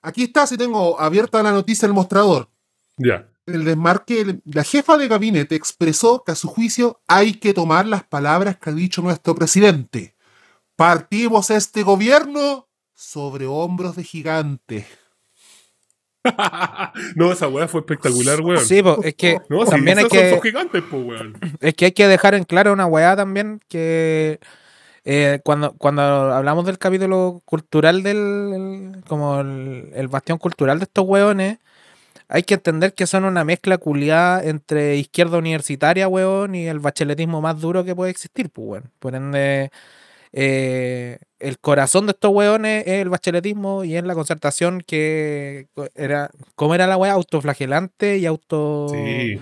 Aquí 0.00 0.22
está, 0.24 0.46
si 0.46 0.56
tengo 0.56 1.00
abierta 1.00 1.42
la 1.42 1.50
noticia 1.52 1.88
del 1.88 1.94
mostrador. 1.94 2.48
Ya. 2.96 3.28
El 3.46 3.64
desmarque, 3.64 4.38
la 4.46 4.64
jefa 4.64 4.96
de 4.96 5.06
gabinete 5.08 5.54
expresó 5.54 6.22
que 6.24 6.32
a 6.32 6.34
su 6.34 6.48
juicio 6.48 7.00
hay 7.06 7.34
que 7.34 7.52
tomar 7.52 7.86
las 7.86 8.02
palabras 8.04 8.56
que 8.56 8.70
ha 8.70 8.72
dicho 8.72 9.02
nuestro 9.02 9.34
presidente. 9.34 10.14
Partimos 10.76 11.50
este 11.50 11.82
gobierno 11.82 12.68
sobre 12.94 13.46
hombros 13.46 13.96
de 13.96 14.04
gigantes. 14.04 14.86
no, 17.16 17.32
esa 17.32 17.48
weá 17.48 17.68
fue 17.68 17.80
espectacular, 17.80 18.40
weón. 18.40 18.64
Sí, 18.64 18.82
po, 18.82 18.98
es 19.04 19.14
que 19.14 19.38
No, 19.50 19.64
sí, 19.64 19.70
también 19.72 19.98
hay 19.98 20.08
que, 20.08 20.30
son 20.30 20.40
gigantes, 20.42 20.82
weón. 20.90 21.34
es 21.60 21.74
que 21.74 21.84
hay 21.86 21.92
que 21.92 22.08
dejar 22.08 22.34
en 22.34 22.44
claro 22.44 22.72
una 22.72 22.86
weá 22.86 23.14
también 23.14 23.60
que 23.68 24.40
eh, 25.04 25.40
cuando, 25.44 25.74
cuando 25.74 26.00
hablamos 26.02 26.64
del 26.64 26.78
capítulo 26.78 27.42
cultural 27.44 28.02
del 28.02 28.16
el- 28.16 29.04
como 29.06 29.40
el, 29.40 29.90
el 29.94 30.08
bastión 30.08 30.38
cultural 30.38 30.78
de 30.78 30.84
estos 30.84 31.04
weones, 31.06 31.58
hay 32.28 32.42
que 32.42 32.54
entender 32.54 32.94
que 32.94 33.06
son 33.06 33.24
una 33.24 33.44
mezcla 33.44 33.78
culiada 33.78 34.44
entre 34.44 34.96
izquierda 34.96 35.38
universitaria, 35.38 36.08
weón, 36.08 36.54
y 36.54 36.66
el 36.66 36.80
bacheletismo 36.80 37.40
más 37.40 37.60
duro 37.60 37.84
que 37.84 37.94
puede 37.94 38.10
existir, 38.10 38.50
pues, 38.50 38.66
weón. 38.66 38.90
Por 38.98 39.14
ende, 39.14 39.70
eh, 40.32 41.18
el 41.38 41.58
corazón 41.58 42.06
de 42.06 42.12
estos 42.12 42.32
weones 42.32 42.86
es 42.86 43.02
el 43.02 43.08
bacheletismo 43.08 43.84
y 43.84 43.96
es 43.96 44.04
la 44.04 44.14
concertación 44.14 44.80
que 44.80 45.68
era, 45.94 46.30
¿cómo 46.54 46.74
era 46.74 46.86
la 46.86 46.96
weá? 46.96 47.12
Autoflagelante 47.12 48.18
y 48.18 48.26
auto... 48.26 48.88
Sí. 48.90 49.38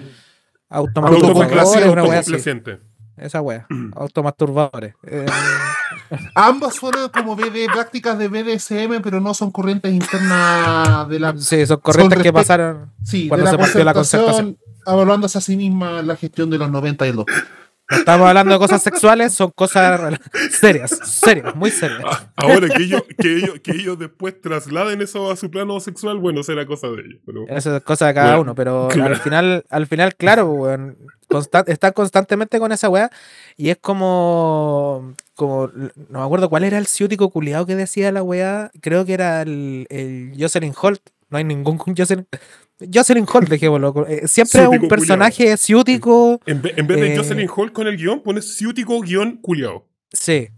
Autocomplaciente, 0.69 2.81
Esa 3.23 3.41
wea. 3.41 3.67
Automasturbadores. 3.95 4.95
Eh, 5.07 5.27
Ambas 6.35 6.75
suenan 6.75 7.09
como 7.11 7.37
BD, 7.37 7.67
prácticas 7.73 8.19
de 8.19 8.29
BDSM, 8.29 9.01
pero 9.03 9.21
no 9.21 9.33
son 9.35 9.51
corrientes 9.51 9.93
internas 9.93 11.09
de 11.09 11.21
la 11.21 11.37
sí, 11.39 11.65
son 11.67 11.79
corrientes 11.79 12.21
que 12.23 12.31
respe- 12.31 12.35
pasaron. 12.35 12.93
Sí, 13.05 13.29
Cuando 13.29 13.47
se 13.49 13.57
partió 13.59 13.85
la 13.85 13.95
concertación, 13.95 14.59
evaluándose 14.87 15.39
a 15.39 15.41
sí 15.41 15.57
misma 15.57 16.03
la 16.03 16.17
gestión 16.17 16.51
de 16.51 16.59
los 16.59 16.71
90 16.71 17.07
y 17.07 17.11
el 17.11 17.17
2. 17.17 17.27
No 17.91 17.97
estamos 17.99 18.27
hablando 18.27 18.53
de 18.55 18.59
cosas 18.59 18.83
sexuales, 18.83 19.35
son 19.35 19.51
cosas 19.55 20.19
serias, 20.51 20.91
serias, 21.05 21.55
muy 21.55 21.71
serias. 21.71 22.01
Ah, 22.07 22.33
Ahora 22.37 22.69
que 22.69 22.83
ellos, 22.85 23.03
que, 23.19 23.37
ellos, 23.37 23.61
que 23.63 23.73
ellos 23.73 23.99
después 23.99 24.41
trasladen 24.41 25.03
eso 25.03 25.31
a 25.31 25.37
su 25.37 25.51
plano 25.51 25.79
sexual, 25.81 26.17
bueno, 26.19 26.43
será 26.43 26.65
cosa 26.65 26.87
de 26.89 27.03
ellos. 27.03 27.21
Pero... 27.27 27.45
Eso 27.49 27.77
es 27.77 27.83
cosa 27.83 28.07
de 28.07 28.15
cada 28.15 28.29
Bueno, 28.37 28.43
uno, 28.43 28.55
pero 28.55 28.89
claro. 28.91 29.15
al 29.15 29.21
final, 29.21 29.65
al 29.69 29.87
final, 29.87 30.15
claro, 30.15 30.47
weón, 30.51 30.97
constan- 31.29 31.65
está 31.67 31.93
constantemente 31.93 32.59
con 32.59 32.73
esa 32.73 32.89
weá 32.89 33.11
y 33.59 33.69
es 33.69 33.77
como, 33.79 35.15
como, 35.35 35.67
no 36.09 36.19
me 36.21 36.25
acuerdo 36.25 36.49
cuál 36.49 36.65
era 36.65 36.79
el 36.79 36.87
ciútico 36.87 37.29
culiado 37.31 37.67
que 37.67 37.77
decía 37.77 38.11
la 38.13 38.23
weá, 38.23 38.71
creo 38.81 39.05
que 39.05 39.13
era 39.15 39.43
el, 39.43 39.87
el 39.91 40.33
Jocelyn 40.39 40.73
Holt, 40.81 41.01
no 41.33 41.39
hay 41.39 41.45
ningún 41.45 41.79
Jocelyn, 41.79 42.27
Jocelyn 42.95 43.27
Holt, 43.33 43.49
dejémoslo, 43.49 44.07
eh, 44.07 44.29
siempre 44.29 44.63
es 44.63 44.69
un 44.69 44.87
personaje 44.89 45.57
ciútico, 45.57 46.41
En, 46.47 46.63
ve- 46.63 46.75
en 46.77 46.87
vez 46.87 47.01
de 47.01 47.15
Eh, 47.15 47.17
Jocelyn 47.17 47.49
Hall 47.57 47.73
con 47.73 47.87
el 47.89 47.97
guion, 47.97 48.23
pones 48.23 48.57
ciútico 48.57 49.01
guion 49.01 49.39
culiao. 49.39 49.87
Sí. 50.13 50.49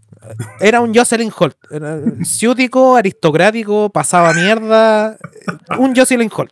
Era 0.59 0.81
un 0.81 0.93
Jocelyn 0.93 1.31
Holt. 1.37 1.55
Ciútico, 2.23 2.95
aristocrático, 2.95 3.89
pasaba 3.89 4.33
mierda. 4.33 5.17
Un 5.79 5.95
Jocelyn 5.95 6.29
Holt. 6.35 6.51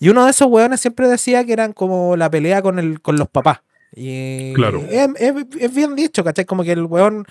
Y 0.00 0.08
uno 0.08 0.24
de 0.24 0.30
esos 0.32 0.48
weones 0.48 0.80
siempre 0.80 1.08
decía 1.08 1.44
que 1.44 1.52
eran 1.52 1.72
como 1.72 2.16
la 2.16 2.28
pelea 2.30 2.60
con, 2.62 2.78
el, 2.78 3.00
con 3.00 3.16
los 3.16 3.28
papás. 3.28 3.60
Y 3.94 4.52
Claro. 4.54 4.82
Es, 4.90 5.08
es- 5.18 5.34
es 5.60 5.74
bien 5.74 5.94
dicho, 5.94 6.24
¿cachai? 6.24 6.44
Como 6.44 6.64
que 6.64 6.72
el 6.72 6.84
weón, 6.84 7.24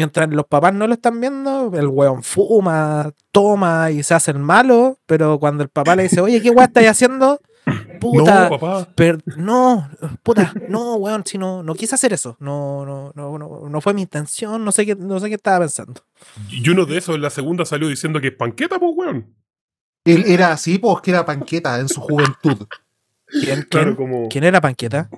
mientras 0.00 0.28
los 0.30 0.46
papás 0.46 0.72
no 0.74 0.86
lo 0.86 0.94
están 0.94 1.20
viendo, 1.20 1.70
el 1.74 1.86
weón 1.88 2.22
fuma, 2.22 3.12
toma 3.32 3.90
y 3.90 4.02
se 4.02 4.14
hace 4.14 4.30
el 4.30 4.38
malo. 4.38 4.98
Pero 5.06 5.38
cuando 5.38 5.62
el 5.62 5.68
papá 5.68 5.94
le 5.96 6.04
dice, 6.04 6.20
oye, 6.20 6.40
¿qué 6.42 6.50
weón 6.50 6.64
estáis 6.68 6.88
haciendo? 6.88 7.40
Puta. 8.00 8.48
No, 8.48 8.58
papá. 8.58 8.88
Per- 8.94 9.22
no, 9.36 9.88
puta, 10.22 10.52
no, 10.68 10.94
weón, 10.94 11.22
si 11.26 11.36
no, 11.36 11.62
no 11.62 11.74
quise 11.74 11.94
hacer 11.94 12.12
eso. 12.14 12.36
No, 12.40 12.86
no, 12.86 13.12
no, 13.14 13.38
no, 13.38 13.68
no 13.68 13.80
fue 13.82 13.92
mi 13.92 14.02
intención, 14.02 14.64
no 14.64 14.72
sé 14.72 14.86
qué, 14.86 14.96
no 14.96 15.20
sé 15.20 15.28
qué 15.28 15.34
estaba 15.34 15.60
pensando. 15.60 16.00
Y 16.50 16.66
uno 16.70 16.86
de 16.86 16.96
esos 16.96 17.14
en 17.14 17.20
la 17.22 17.28
segunda 17.30 17.64
salió 17.66 17.88
diciendo 17.88 18.18
que 18.20 18.28
es 18.28 18.34
panqueta, 18.34 18.78
pues, 18.78 18.92
weón. 18.96 19.34
Él 20.06 20.24
era 20.26 20.50
así, 20.52 20.78
pues 20.78 21.02
que 21.02 21.10
era 21.10 21.26
panqueta 21.26 21.78
en 21.78 21.88
su 21.90 22.00
juventud. 22.00 22.66
¿Quién, 23.26 23.62
Claro, 23.68 23.94
quién- 23.94 23.96
como. 23.96 24.28
quién 24.30 24.44
era 24.44 24.60
Panqueta? 24.62 25.10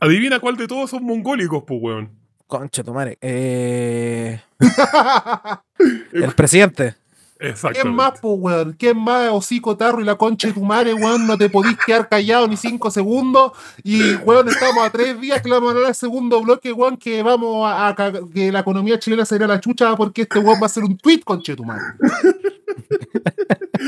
Adivina 0.00 0.40
cuál 0.40 0.56
de 0.56 0.66
todos 0.66 0.88
son 0.90 1.04
mongólicos, 1.04 1.62
pues, 1.66 1.78
weón. 1.82 2.18
Concha 2.50 2.82
tu 2.82 2.92
madre. 2.92 3.16
Eh, 3.20 4.40
el 6.12 6.32
presidente. 6.34 6.96
Exacto. 7.38 7.78
¿Quién 7.80 7.94
más, 7.94 8.14
pues, 8.20 8.34
weón? 8.38 8.72
¿Quién 8.78 8.98
más, 8.98 9.30
hocico, 9.30 9.76
tarro 9.76 10.00
y 10.00 10.04
la 10.04 10.16
concha 10.16 10.48
de 10.48 10.54
tu 10.54 10.62
madre, 10.64 10.92
weón? 10.92 11.28
No 11.28 11.38
te 11.38 11.48
podís 11.48 11.76
quedar 11.86 12.08
callado 12.08 12.48
ni 12.48 12.56
cinco 12.56 12.90
segundos. 12.90 13.52
Y, 13.84 14.14
weón, 14.16 14.48
estamos 14.48 14.84
a 14.84 14.90
tres 14.90 15.18
días 15.20 15.40
que 15.40 15.48
le 15.48 15.54
vamos 15.54 15.70
a 15.70 15.78
dar 15.78 15.88
el 15.90 15.94
segundo 15.94 16.42
bloque, 16.42 16.72
weón, 16.72 16.96
que 16.96 17.22
vamos 17.22 17.70
a, 17.72 17.94
que 18.34 18.50
la 18.50 18.58
economía 18.60 18.98
chilena 18.98 19.24
se 19.24 19.36
irá 19.36 19.44
a 19.44 19.48
la 19.48 19.60
chucha 19.60 19.94
porque 19.96 20.22
este 20.22 20.40
weón 20.40 20.58
va 20.58 20.64
a 20.64 20.66
hacer 20.66 20.82
un 20.82 20.98
tweet, 20.98 21.20
concha 21.24 21.52
de 21.52 21.56
tu 21.56 21.64
madre. 21.64 21.84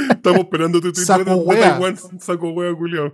Estamos 0.09 0.39
esperando 0.41 0.81
tu 0.81 0.93
tweet 0.93 1.05
Saco 1.05 1.35
de- 1.49 1.57
de. 1.57 1.61
Taiwán, 1.61 1.97
Saco 2.21 2.51
wea, 2.51 2.73
culiao. 2.75 3.13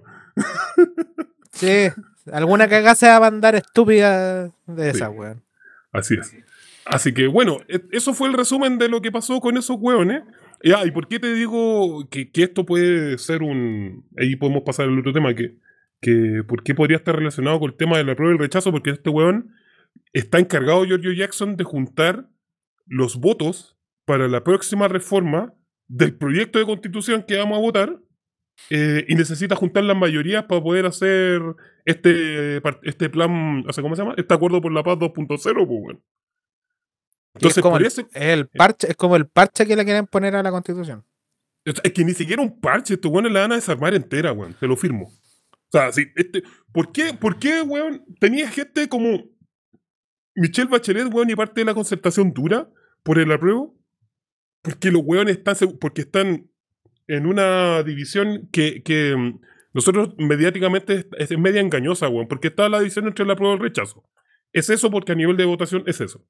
Sí, 1.52 1.88
alguna 2.32 2.68
cagada 2.68 2.94
se 2.94 3.06
va 3.06 3.16
a 3.16 3.20
mandar 3.20 3.54
estúpida 3.54 4.44
de 4.66 4.90
Sí. 4.90 4.96
esa, 4.96 5.10
weón. 5.10 5.42
Así 5.92 6.14
es. 6.14 6.34
Así 6.84 7.12
que 7.12 7.26
bueno, 7.26 7.58
e- 7.68 7.82
eso 7.92 8.14
fue 8.14 8.28
el 8.28 8.34
resumen 8.34 8.78
de 8.78 8.88
lo 8.88 9.00
que 9.02 9.12
pasó 9.12 9.40
con 9.40 9.56
esos 9.56 9.76
hueones. 9.78 10.22
Ya, 10.62 10.84
¿y 10.84 10.90
por 10.90 11.06
qué 11.08 11.18
te 11.20 11.32
digo 11.34 12.08
que, 12.10 12.30
que 12.30 12.42
esto 12.44 12.64
puede 12.66 13.18
ser 13.18 13.42
un... 13.42 14.06
Ahí 14.16 14.36
podemos 14.36 14.62
pasar 14.64 14.86
al 14.88 14.98
otro 14.98 15.12
tema, 15.12 15.34
que, 15.34 15.56
que 16.00 16.42
¿por 16.46 16.62
qué 16.62 16.74
podría 16.74 16.96
estar 16.96 17.14
relacionado 17.14 17.60
con 17.60 17.70
el 17.70 17.76
tema 17.76 17.96
de 17.98 18.04
la 18.04 18.16
prueba 18.16 18.32
y 18.32 18.36
el 18.36 18.40
rechazo? 18.40 18.72
Porque 18.72 18.90
este 18.90 19.10
hueón 19.10 19.52
está 20.12 20.38
encargado, 20.38 20.84
Giorgio 20.84 21.12
Jackson, 21.12 21.56
de 21.56 21.64
juntar 21.64 22.28
los 22.86 23.16
votos 23.20 23.76
para 24.04 24.26
la 24.28 24.42
próxima 24.42 24.88
reforma 24.88 25.52
del 25.86 26.14
proyecto 26.16 26.58
de 26.58 26.64
constitución 26.64 27.24
que 27.26 27.36
vamos 27.36 27.58
a 27.58 27.60
votar 27.62 27.98
eh, 28.71 29.05
y 29.09 29.14
necesita 29.14 29.57
juntar 29.57 29.85
las 29.85 29.97
mayorías 29.97 30.44
para 30.44 30.62
poder 30.62 30.87
hacer 30.87 31.40
este, 31.85 32.61
par- 32.61 32.81
este 32.83 33.09
plan, 33.09 33.64
o 33.66 33.73
sea, 33.73 33.83
¿cómo 33.83 33.97
se 33.97 34.03
llama? 34.03 34.14
Este 34.16 34.35
acuerdo 34.35 34.61
por 34.61 34.73
la 34.73 34.83
paz 34.83 34.99
2.0, 34.99 35.66
pues. 35.66 35.97
Y 35.97 37.47
es, 37.47 37.57
Entonces, 37.57 37.62
como 37.62 37.77
el, 37.79 37.87
eso, 37.87 38.01
es 38.01 38.09
el 38.12 38.49
parche, 38.49 38.88
es 38.90 38.97
como 38.97 39.16
el 39.16 39.27
parche 39.27 39.66
que 39.66 39.77
le 39.77 39.85
quieren 39.85 40.07
poner 40.07 40.35
a 40.37 40.42
la 40.42 40.51
constitución. 40.51 41.05
es 41.64 41.92
que 41.92 42.05
ni 42.05 42.12
siquiera 42.14 42.42
un 42.42 42.61
parche, 42.61 42.94
estos 42.94 43.11
weones 43.12 43.33
la 43.33 43.40
van 43.40 43.53
a 43.53 43.57
desarmar 43.57 43.94
entera, 43.94 44.33
weón. 44.33 44.55
Te 44.55 44.66
lo 44.66 44.77
firmo. 44.77 45.05
O 45.07 45.71
sea, 45.71 45.92
sí, 45.92 46.07
este, 46.16 46.42
¿por 46.73 46.92
qué, 46.92 47.12
por 47.14 47.38
qué, 47.38 47.61
weón, 47.62 48.05
tenía 48.18 48.51
gente 48.51 48.88
como 48.88 49.25
Michelle 50.35 50.68
Bachelet, 50.71 51.12
weón, 51.12 51.31
y 51.31 51.35
parte 51.37 51.61
de 51.61 51.64
la 51.66 51.75
concertación 51.75 52.33
dura 52.33 52.68
por 53.03 53.18
el 53.18 53.31
apruebo? 53.31 53.77
Porque 54.62 54.90
los 54.90 55.03
weones 55.05 55.37
están, 55.38 55.57
porque 55.81 56.01
están 56.03 56.47
en 57.09 57.27
una 57.27 57.83
división 57.83 58.49
que, 58.53 58.83
que 58.83 59.16
mm, 59.16 59.40
nosotros 59.73 60.14
mediáticamente 60.18 61.07
es, 61.18 61.38
media 61.38 61.61
engañosa, 61.61 62.09
weón, 62.09 62.29
porque 62.29 62.49
está 62.49 62.68
la 62.68 62.79
división 62.79 63.07
entre 63.07 63.25
el 63.25 63.31
apruebo 63.31 63.55
y 63.55 63.57
el 63.57 63.62
rechazo. 63.62 64.05
Es 64.53 64.71
eso 64.71 64.90
porque 64.90 65.12
a 65.12 65.14
nivel 65.14 65.37
de 65.37 65.44
votación 65.44 65.83
es 65.87 66.01
eso. 66.01 66.25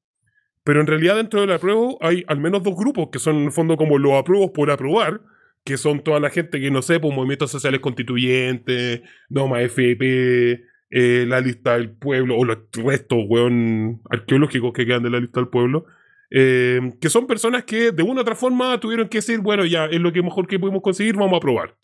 Pero 0.65 0.81
en 0.81 0.87
realidad 0.87 1.17
dentro 1.17 1.41
del 1.41 1.53
apruebo 1.53 1.99
hay 2.01 2.25
al 2.27 2.41
menos 2.41 2.63
dos 2.63 2.77
grupos 2.77 3.09
que 3.11 3.19
son 3.19 3.37
en 3.37 3.45
el 3.45 3.53
fondo 3.53 3.77
como 3.77 3.99
los 3.99 4.13
apruebos 4.15 4.51
por 4.53 4.71
aprobar, 4.71 5.21
que 5.65 5.77
son 5.77 6.03
toda 6.03 6.21
la 6.21 6.31
gente 6.31 6.61
que 6.61 6.71
no 6.71 6.83
sé, 6.83 7.01
pues 7.01 7.15
movimientos 7.15 7.51
sociales 7.51 7.81
constituyentes, 7.81 9.03
Doma 9.29 9.63
FP, 9.63 10.65
eh, 10.91 11.25
la 11.29 11.41
lista 11.41 11.75
del 11.75 11.91
pueblo, 11.91 12.37
o 12.37 12.45
los 12.45 12.59
restos, 12.73 13.19
weón, 13.29 14.01
arqueológicos 14.11 14.73
que 14.73 14.87
quedan 14.87 15.03
de 15.03 15.11
la 15.11 15.21
lista 15.21 15.41
del 15.41 15.49
pueblo, 15.49 15.87
eh, 16.31 16.93
que 17.01 17.09
son 17.09 17.27
personas 17.27 17.65
que 17.65 17.91
de 17.93 18.03
una 18.03 18.21
u 18.21 18.23
otra 18.23 18.35
forma 18.35 18.79
tuvieron 18.81 19.09
que 19.09 19.19
decir, 19.19 19.41
bueno, 19.41 19.65
ya 19.65 19.87
es 19.87 20.01
lo 20.01 20.13
que 20.13 20.23
mejor 20.23 20.47
que 20.47 20.59
pudimos 20.59 20.83
conseguir, 20.83 21.17
vamos 21.17 21.35
a 21.35 21.37
aprobar. 21.39 21.77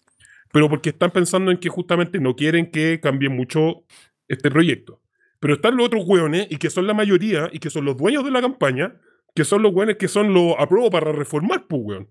Pero 0.52 0.68
porque 0.68 0.90
están 0.90 1.10
pensando 1.10 1.50
en 1.50 1.58
que 1.58 1.68
justamente 1.68 2.20
no 2.20 2.36
quieren 2.36 2.70
que 2.70 3.00
cambie 3.00 3.28
mucho 3.28 3.84
este 4.28 4.50
proyecto. 4.50 5.00
Pero 5.40 5.54
están 5.54 5.76
los 5.76 5.86
otros 5.86 6.04
hueones, 6.06 6.46
y 6.50 6.56
que 6.56 6.70
son 6.70 6.86
la 6.86 6.94
mayoría, 6.94 7.48
y 7.52 7.58
que 7.58 7.70
son 7.70 7.84
los 7.84 7.96
dueños 7.96 8.24
de 8.24 8.30
la 8.30 8.40
campaña, 8.40 8.94
que 9.34 9.44
son 9.44 9.62
los 9.62 9.74
weones 9.74 9.96
que 9.96 10.08
son 10.08 10.32
los 10.32 10.54
apruebo 10.58 10.90
para 10.90 11.12
reformar, 11.12 11.66
pues, 11.66 11.82
weón. 11.84 12.08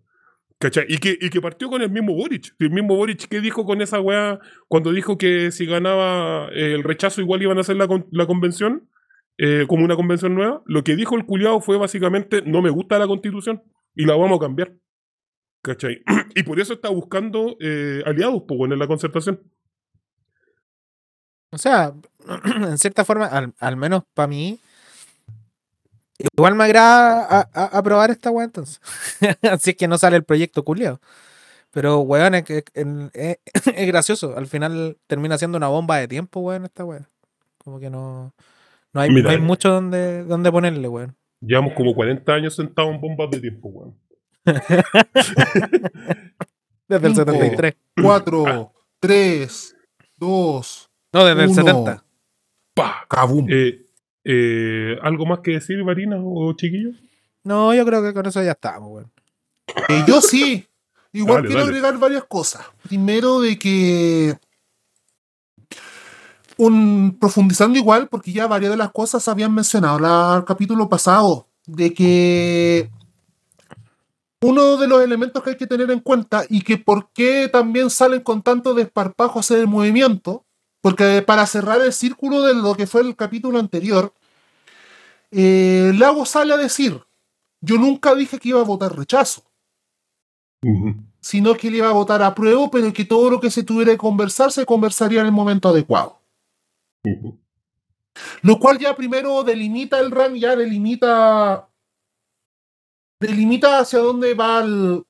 ¿Cachai? 0.59 0.85
Y 0.87 0.97
que, 0.97 1.17
y 1.19 1.29
que 1.29 1.41
partió 1.41 1.69
con 1.69 1.81
el 1.81 1.89
mismo 1.89 2.13
Boric. 2.13 2.55
El 2.59 2.69
mismo 2.69 2.95
Boric 2.95 3.27
que 3.27 3.41
dijo 3.41 3.65
con 3.65 3.81
esa 3.81 3.99
weá 3.99 4.39
cuando 4.67 4.91
dijo 4.93 5.17
que 5.17 5.51
si 5.51 5.65
ganaba 5.65 6.47
el 6.53 6.83
rechazo 6.83 7.21
igual 7.21 7.41
iban 7.41 7.57
a 7.57 7.61
hacer 7.61 7.75
la, 7.75 7.87
la 8.11 8.25
convención, 8.27 8.87
eh, 9.37 9.65
como 9.67 9.85
una 9.85 9.95
convención 9.95 10.35
nueva. 10.35 10.61
Lo 10.65 10.83
que 10.83 10.95
dijo 10.95 11.15
el 11.15 11.25
culiado 11.25 11.61
fue 11.61 11.77
básicamente, 11.77 12.41
no 12.45 12.61
me 12.61 12.69
gusta 12.69 12.99
la 12.99 13.07
constitución 13.07 13.63
y 13.95 14.05
la 14.05 14.15
vamos 14.15 14.37
a 14.37 14.41
cambiar. 14.41 14.73
¿Cachai? 15.63 16.01
y 16.35 16.43
por 16.43 16.59
eso 16.59 16.73
está 16.73 16.89
buscando 16.89 17.55
eh, 17.59 18.03
aliados, 18.05 18.43
pues, 18.47 18.59
en 18.71 18.79
la 18.79 18.87
concertación. 18.87 19.41
O 21.51 21.57
sea, 21.57 21.93
en 22.55 22.77
cierta 22.77 23.05
forma, 23.05 23.27
al, 23.27 23.53
al 23.59 23.77
menos 23.77 24.03
para 24.13 24.27
mí, 24.27 24.59
igual 26.35 26.55
me 26.55 26.63
agrada 26.65 27.49
aprobar 27.53 28.11
esta 28.11 28.31
weá 28.31 28.45
entonces. 28.45 28.79
Así 29.41 29.71
es 29.71 29.75
que 29.77 29.87
no 29.87 29.97
sale 29.97 30.15
el 30.17 30.23
proyecto 30.23 30.63
culiado. 30.63 30.99
Pero, 31.71 31.99
weón, 32.01 32.35
es, 32.35 32.45
en- 32.75 33.11
es- 33.13 33.39
es 33.75 33.87
gracioso. 33.87 34.37
Al 34.37 34.47
final 34.47 34.97
termina 35.07 35.37
siendo 35.37 35.57
una 35.57 35.67
bomba 35.69 35.97
de 35.97 36.07
tiempo, 36.07 36.41
weón, 36.41 36.65
esta 36.65 36.85
weá. 36.85 37.09
Como 37.59 37.79
que 37.79 37.89
no, 37.89 38.33
no, 38.93 39.01
hay, 39.01 39.09
Mira, 39.09 39.23
no 39.23 39.29
hay 39.31 39.39
mucho 39.39 39.69
donde, 39.69 40.23
donde 40.23 40.51
ponerle, 40.51 40.87
weón. 40.87 41.15
Llevamos 41.41 41.73
como 41.73 41.93
40 41.93 42.33
años 42.33 42.55
sentados 42.55 42.93
en 42.95 43.01
bombas 43.01 43.29
de 43.31 43.39
tiempo, 43.41 43.69
weón. 43.69 43.95
Desde 46.87 47.07
el 47.07 47.15
Cinco. 47.15 47.31
73. 47.31 47.75
4, 48.01 48.73
3, 48.99 49.75
2, 50.17 50.89
No, 51.13 51.25
desde 51.25 51.43
el 51.43 51.49
Uno. 51.49 51.55
70. 51.55 52.05
¡Pah! 52.75 53.05
kabum. 53.09 53.47
Eh, 53.49 53.85
eh, 54.25 54.97
¿Algo 55.01 55.25
más 55.25 55.39
que 55.39 55.51
decir, 55.51 55.83
Marina 55.83 56.17
o 56.19 56.53
chiquillos? 56.53 56.95
No, 57.43 57.73
yo 57.73 57.85
creo 57.85 58.01
que 58.03 58.13
con 58.13 58.25
eso 58.25 58.41
ya 58.43 58.51
estamos, 58.51 58.89
weón. 58.91 59.11
Eh, 59.89 60.03
yo 60.07 60.21
sí. 60.21 60.67
Igual 61.13 61.37
Dale, 61.43 61.47
quiero 61.47 61.61
dale. 61.65 61.77
agregar 61.77 61.99
varias 61.99 62.23
cosas. 62.25 62.65
Primero 62.87 63.39
de 63.39 63.57
que 63.59 64.33
un 66.65 67.17
profundizando 67.19 67.77
igual, 67.77 68.07
porque 68.07 68.31
ya 68.31 68.47
varias 68.47 68.71
de 68.71 68.77
las 68.77 68.91
cosas 68.91 69.27
habían 69.27 69.53
mencionado 69.53 69.97
en 69.97 70.37
el 70.37 70.45
capítulo 70.45 70.89
pasado, 70.89 71.47
de 71.65 71.93
que 71.93 72.89
uno 74.41 74.77
de 74.77 74.87
los 74.87 75.01
elementos 75.01 75.41
que 75.43 75.51
hay 75.51 75.57
que 75.57 75.67
tener 75.67 75.89
en 75.91 75.99
cuenta 75.99 76.43
y 76.49 76.61
que 76.61 76.77
por 76.77 77.09
qué 77.13 77.49
también 77.51 77.89
salen 77.89 78.21
con 78.21 78.41
tanto 78.41 78.73
desparpajo 78.73 79.39
hacer 79.39 79.59
el 79.59 79.67
movimiento, 79.67 80.45
porque 80.81 81.21
para 81.21 81.45
cerrar 81.47 81.81
el 81.81 81.93
círculo 81.93 82.41
de 82.41 82.53
lo 82.55 82.75
que 82.75 82.87
fue 82.87 83.01
el 83.01 83.15
capítulo 83.15 83.59
anterior, 83.59 84.13
eh, 85.31 85.91
Lago 85.97 86.25
sale 86.25 86.53
a 86.53 86.57
decir, 86.57 87.01
yo 87.61 87.77
nunca 87.77 88.13
dije 88.15 88.39
que 88.39 88.49
iba 88.49 88.59
a 88.59 88.65
votar 88.65 88.95
rechazo 88.95 89.43
sino 91.19 91.55
que 91.55 91.71
le 91.71 91.77
iba 91.77 91.89
a 91.89 91.93
votar 91.93 92.21
a 92.21 92.35
prueba, 92.35 92.69
pero 92.69 92.91
que 92.91 93.05
todo 93.05 93.29
lo 93.29 93.39
que 93.39 93.49
se 93.49 93.63
tuviera 93.63 93.91
que 93.93 93.97
conversar 93.97 94.51
se 94.51 94.65
conversaría 94.65 95.21
en 95.21 95.27
el 95.27 95.31
momento 95.31 95.69
adecuado. 95.69 96.19
Lo 98.41 98.59
cual 98.59 98.77
ya 98.77 98.95
primero 98.95 99.43
delimita 99.43 99.99
el 99.99 100.11
rank, 100.11 100.35
ya 100.35 100.55
delimita. 100.55 101.67
Delimita 103.19 103.79
hacia 103.79 103.99
dónde 103.99 104.33
va 104.33 104.59
el. 104.59 105.03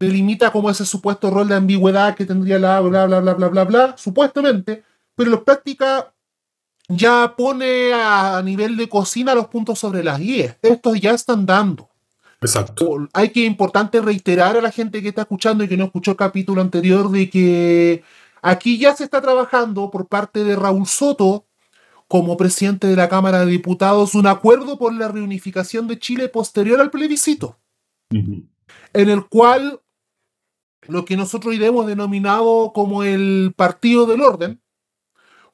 Delimita 0.00 0.50
como 0.50 0.70
ese 0.70 0.84
supuesto 0.84 1.30
rol 1.30 1.48
de 1.48 1.54
ambigüedad 1.54 2.14
que 2.14 2.26
tendría 2.26 2.58
la 2.58 2.80
bla 2.80 3.06
bla 3.06 3.20
bla 3.20 3.34
bla 3.34 3.48
bla 3.48 3.64
bla, 3.64 3.96
supuestamente, 3.96 4.82
pero 5.14 5.34
en 5.34 5.44
práctica 5.44 6.12
ya 6.88 7.34
pone 7.36 7.92
a, 7.94 8.42
nivel 8.42 8.76
de 8.76 8.88
cocina 8.88 9.34
los 9.34 9.48
puntos 9.48 9.78
sobre 9.78 10.02
las 10.04 10.18
guías. 10.18 10.56
Estos 10.62 11.00
ya 11.00 11.12
están 11.12 11.46
dando. 11.46 11.88
Exacto. 12.40 13.08
Hay 13.12 13.30
que 13.30 13.44
importante 13.44 14.00
reiterar 14.00 14.56
a 14.56 14.60
la 14.60 14.70
gente 14.70 15.00
que 15.00 15.08
está 15.08 15.22
escuchando 15.22 15.64
y 15.64 15.68
que 15.68 15.76
no 15.76 15.84
escuchó 15.84 16.10
el 16.10 16.16
capítulo 16.16 16.60
anterior 16.60 17.10
de 17.10 17.30
que 17.30 18.04
aquí 18.44 18.78
ya 18.78 18.94
se 18.94 19.04
está 19.04 19.22
trabajando 19.22 19.90
por 19.90 20.06
parte 20.06 20.44
de 20.44 20.54
Raúl 20.54 20.86
Soto 20.86 21.46
como 22.06 22.36
presidente 22.36 22.86
de 22.86 22.94
la 22.94 23.08
Cámara 23.08 23.40
de 23.40 23.46
Diputados 23.50 24.14
un 24.14 24.26
acuerdo 24.26 24.78
por 24.78 24.92
la 24.92 25.08
reunificación 25.08 25.88
de 25.88 25.98
Chile 25.98 26.28
posterior 26.28 26.78
al 26.80 26.90
plebiscito, 26.90 27.58
en 28.10 29.08
el 29.08 29.26
cual 29.28 29.80
lo 30.86 31.06
que 31.06 31.16
nosotros 31.16 31.54
hemos 31.58 31.86
denominado 31.86 32.72
como 32.74 33.02
el 33.02 33.54
Partido 33.56 34.04
del 34.04 34.20
Orden, 34.20 34.60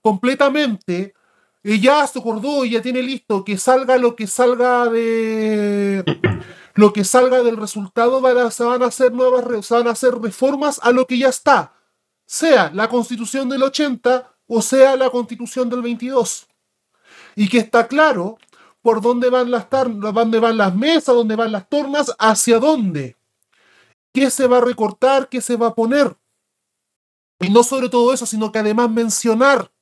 completamente 0.03 1.15
ya 1.63 2.05
se 2.09 2.19
acordó 2.19 2.65
y 2.65 2.71
ya 2.71 2.83
tiene 2.83 3.03
listo 3.03 3.45
que 3.45 3.57
salga 3.57 3.97
lo 3.99 4.17
que 4.17 4.27
salga 4.27 4.89
de 4.89 6.03
lo 6.75 6.93
que 6.93 7.05
salga 7.05 7.43
del 7.43 7.57
resultado 7.57 8.21
van 8.21 8.39
a- 8.39 8.51
se 8.51 8.65
van 8.65 8.83
a 8.83 8.87
hacer 8.87 9.13
nuevas 9.13 9.65
se 9.65 9.75
van 9.75 9.87
a 9.87 9.91
hacer 9.91 10.15
reformas 10.21 10.81
a 10.83 10.91
lo 10.91 11.07
que 11.07 11.19
ya 11.19 11.29
está 11.29 11.75
sea 12.31 12.71
la 12.73 12.89
constitución 12.89 13.49
del 13.49 13.61
80 13.61 14.37
o 14.47 14.63
sea 14.63 14.95
la 14.95 15.11
constitución 15.11 15.69
del 15.69 15.83
22 15.83 16.47
y 17.35 17.49
que 17.49 17.59
está 17.59 17.89
claro 17.89 18.39
por 18.83 19.01
dónde 19.01 19.31
van 19.31 19.51
las 19.51 19.67
dónde 19.69 20.39
van 20.39 20.57
las 20.57 20.73
mesas 20.73 21.13
dónde 21.13 21.35
van 21.35 21.51
las 21.51 21.69
tornas 21.69 22.15
hacia 22.21 22.61
dónde. 22.61 23.17
Qué 24.15 24.31
se 24.31 24.47
va 24.47 24.59
a 24.59 24.61
recortar 24.61 25.29
qué 25.29 25.41
se 25.41 25.57
va 25.57 25.69
a 25.69 25.75
poner 25.75 26.17
y 27.41 27.51
no 27.51 27.65
sobre 27.65 27.89
todo 27.89 28.15
eso 28.15 28.27
sino 28.27 28.53
que 28.53 28.61
además 28.61 28.89
mencionar. 28.93 29.73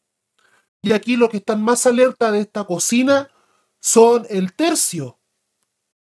Y 0.81 0.93
aquí 0.93 1.17
los 1.17 1.29
que 1.29 1.37
están 1.37 1.63
más 1.63 1.85
alerta 1.85 2.33
de 2.33 2.41
esta 2.41 2.65
cocina 2.65 3.29
son 3.79 4.27
el 4.31 4.55
tercio. 4.55 5.19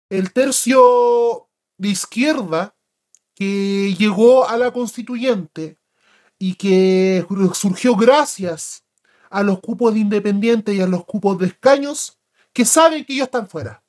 El 0.08 0.32
tercio 0.32 1.50
de 1.76 1.88
izquierda 1.88 2.74
que 3.34 3.94
llegó 3.98 4.48
a 4.48 4.56
la 4.56 4.72
constituyente 4.72 5.78
y 6.38 6.54
que 6.54 7.26
surgió 7.54 7.96
gracias 7.96 8.84
a 9.30 9.42
los 9.42 9.60
cupos 9.60 9.94
de 9.94 10.00
independientes 10.00 10.74
y 10.74 10.80
a 10.80 10.86
los 10.86 11.04
cupos 11.04 11.38
de 11.38 11.46
escaños 11.46 12.18
que 12.52 12.64
saben 12.64 13.04
que 13.04 13.12
ellos 13.12 13.26
están 13.26 13.48
fuera. 13.48 13.82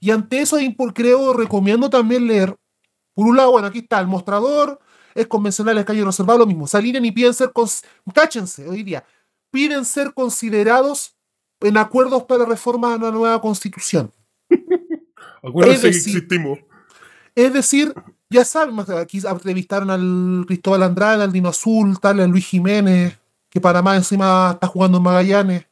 Y 0.00 0.10
ante 0.10 0.40
eso, 0.40 0.58
creo, 0.94 1.32
recomiendo 1.32 1.88
también 1.90 2.26
leer. 2.26 2.56
Por 3.14 3.26
un 3.26 3.36
lado, 3.36 3.52
bueno, 3.52 3.68
aquí 3.68 3.78
está 3.78 4.00
el 4.00 4.06
mostrador, 4.06 4.78
es 5.14 5.26
convencional, 5.26 5.78
el 5.78 5.84
calle 5.84 6.04
reservado, 6.04 6.40
lo 6.40 6.46
mismo. 6.46 6.66
Salinan 6.66 7.04
y 7.04 7.12
piden 7.12 7.34
ser, 7.34 7.52
cáchense, 8.14 8.68
hoy 8.68 8.82
día, 8.82 9.04
piden 9.50 9.84
ser 9.84 10.12
considerados 10.12 11.16
en 11.60 11.76
acuerdos 11.78 12.24
para 12.24 12.44
reforma 12.44 12.92
a 12.92 12.96
una 12.96 13.10
nueva 13.10 13.40
constitución. 13.40 14.12
Acuérdense 15.42 15.88
Es 15.88 16.04
que 16.04 16.10
existimos. 16.10 16.58
Es 17.34 17.52
decir, 17.52 17.94
ya 18.34 18.44
saben, 18.44 18.78
aquí 18.98 19.22
entrevistaron 19.24 19.90
al 19.90 20.44
Cristóbal 20.46 20.82
Andrade, 20.82 21.22
al 21.22 21.32
Dino 21.32 21.48
Azul, 21.48 22.00
tal, 22.00 22.18
al 22.18 22.30
Luis 22.30 22.44
Jiménez, 22.46 23.16
que 23.48 23.60
para 23.60 23.80
más 23.80 23.96
encima 23.96 24.50
está 24.54 24.66
jugando 24.66 24.98
en 24.98 25.04
Magallanes. 25.04 25.66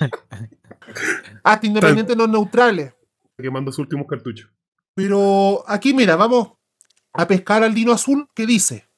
Hasta 1.44 1.66
independientes 1.66 2.16
no 2.16 2.26
neutrales. 2.26 2.92
Quemando 3.38 3.70
sus 3.70 3.80
últimos 3.80 4.06
cartuchos. 4.08 4.50
Pero 4.94 5.64
aquí, 5.68 5.94
mira, 5.94 6.16
vamos 6.16 6.52
a 7.12 7.26
pescar 7.28 7.62
al 7.62 7.72
Dino 7.72 7.92
Azul 7.92 8.28
que 8.34 8.46
dice: 8.46 8.88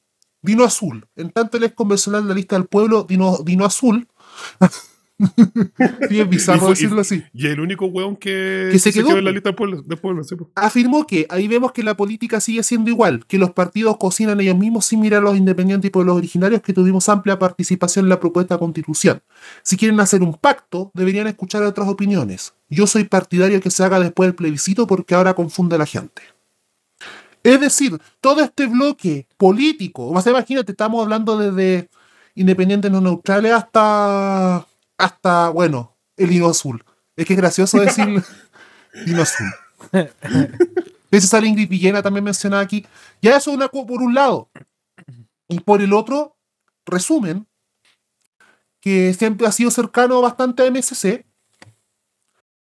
Dino 0.41 0.63
Azul, 0.63 1.07
en 1.15 1.29
tanto 1.29 1.57
él 1.57 1.63
es 1.63 1.73
convencional 1.73 2.23
de 2.23 2.29
la 2.29 2.35
lista 2.35 2.55
del 2.55 2.65
pueblo, 2.67 3.03
Dino, 3.03 3.37
Dino 3.43 3.65
Azul. 3.65 4.07
Y 6.09 6.23
bizarro 6.23 6.67
y- 6.67 6.69
decirlo 6.71 7.01
así. 7.01 7.23
Y 7.33 7.47
el 7.47 7.59
único 7.59 7.85
weón 7.87 8.15
que, 8.15 8.69
Que 8.71 8.79
se 8.79 8.93
quedó, 8.93 9.17
en 9.17 9.25
la 9.25 9.31
lista 9.31 9.49
del 9.49 9.55
pueblo. 9.99 10.23
sí. 10.23 10.35
Afirmó 10.55 11.05
que 11.07 11.25
ahí 11.29 11.47
vemos 11.47 11.71
que 11.71 11.83
la 11.83 11.95
política 11.97 12.39
sigue 12.39 12.63
siendo 12.63 12.89
igual, 12.89 13.25
que 13.25 13.37
los 13.37 13.51
partidos 13.51 13.97
cocinan 13.97 14.39
ellos 14.39 14.57
mismos 14.57 14.85
sin 14.85 14.99
mirar 14.99 15.21
a 15.21 15.25
los 15.25 15.37
independientes 15.37 15.87
y 15.87 15.91
pueblos 15.91 16.15
originarios, 16.17 16.61
que 16.61 16.73
tuvimos 16.73 17.09
amplia 17.09 17.39
participación 17.39 18.05
en 18.05 18.09
la 18.09 18.19
propuesta 18.19 18.55
de 18.55 18.59
constitución. 18.59 19.21
Si 19.63 19.75
quieren 19.77 19.99
hacer 19.99 20.21
un 20.21 20.33
pacto, 20.35 20.91
deberían 20.93 21.27
escuchar 21.27 21.63
otras 21.63 21.87
opiniones. 21.87 22.53
Yo 22.69 22.85
soy 22.87 23.05
partidario 23.05 23.59
que 23.61 23.71
se 23.71 23.83
haga 23.83 23.99
después 23.99 24.27
del 24.27 24.35
plebiscito 24.35 24.85
porque 24.87 25.15
ahora 25.15 25.33
confunde 25.33 25.75
a 25.75 25.79
la 25.79 25.85
gente. 25.85 26.21
Es 27.43 27.61
decir, 27.61 27.97
todo 28.19 28.41
este 28.43 28.65
bloque 28.67 29.25
político, 29.37 30.09
o 30.09 30.21
sea, 30.21 30.31
imagínate, 30.33 30.73
estamos 30.73 31.01
hablando 31.01 31.37
desde 31.37 31.87
independientes 32.35 32.91
no 32.91 32.99
neutrales 32.99 33.53
hasta, 33.53 34.67
hasta 34.97 35.49
bueno, 35.49 35.97
el 36.15 36.31
hino 36.31 36.47
azul. 36.47 36.83
Es 37.15 37.25
que 37.25 37.33
es 37.33 37.39
gracioso 37.39 37.79
decir 37.79 38.23
hino 39.05 39.21
azul. 39.21 39.47
Ese 41.11 41.27
sale 41.27 41.47
Ingrid 41.47 41.69
Villena 41.69 42.01
también 42.01 42.23
mencionada 42.23 42.61
aquí. 42.61 42.85
Ya 43.21 43.37
eso 43.37 43.51
es 43.51 43.57
una, 43.57 43.69
por 43.69 44.01
un 44.01 44.13
lado. 44.13 44.49
Y 45.47 45.59
por 45.61 45.81
el 45.81 45.93
otro, 45.93 46.37
resumen, 46.85 47.47
que 48.81 49.13
siempre 49.13 49.47
ha 49.47 49.51
sido 49.51 49.71
cercano 49.71 50.21
bastante 50.21 50.63
a 50.63 50.71
MSC. 50.71 51.25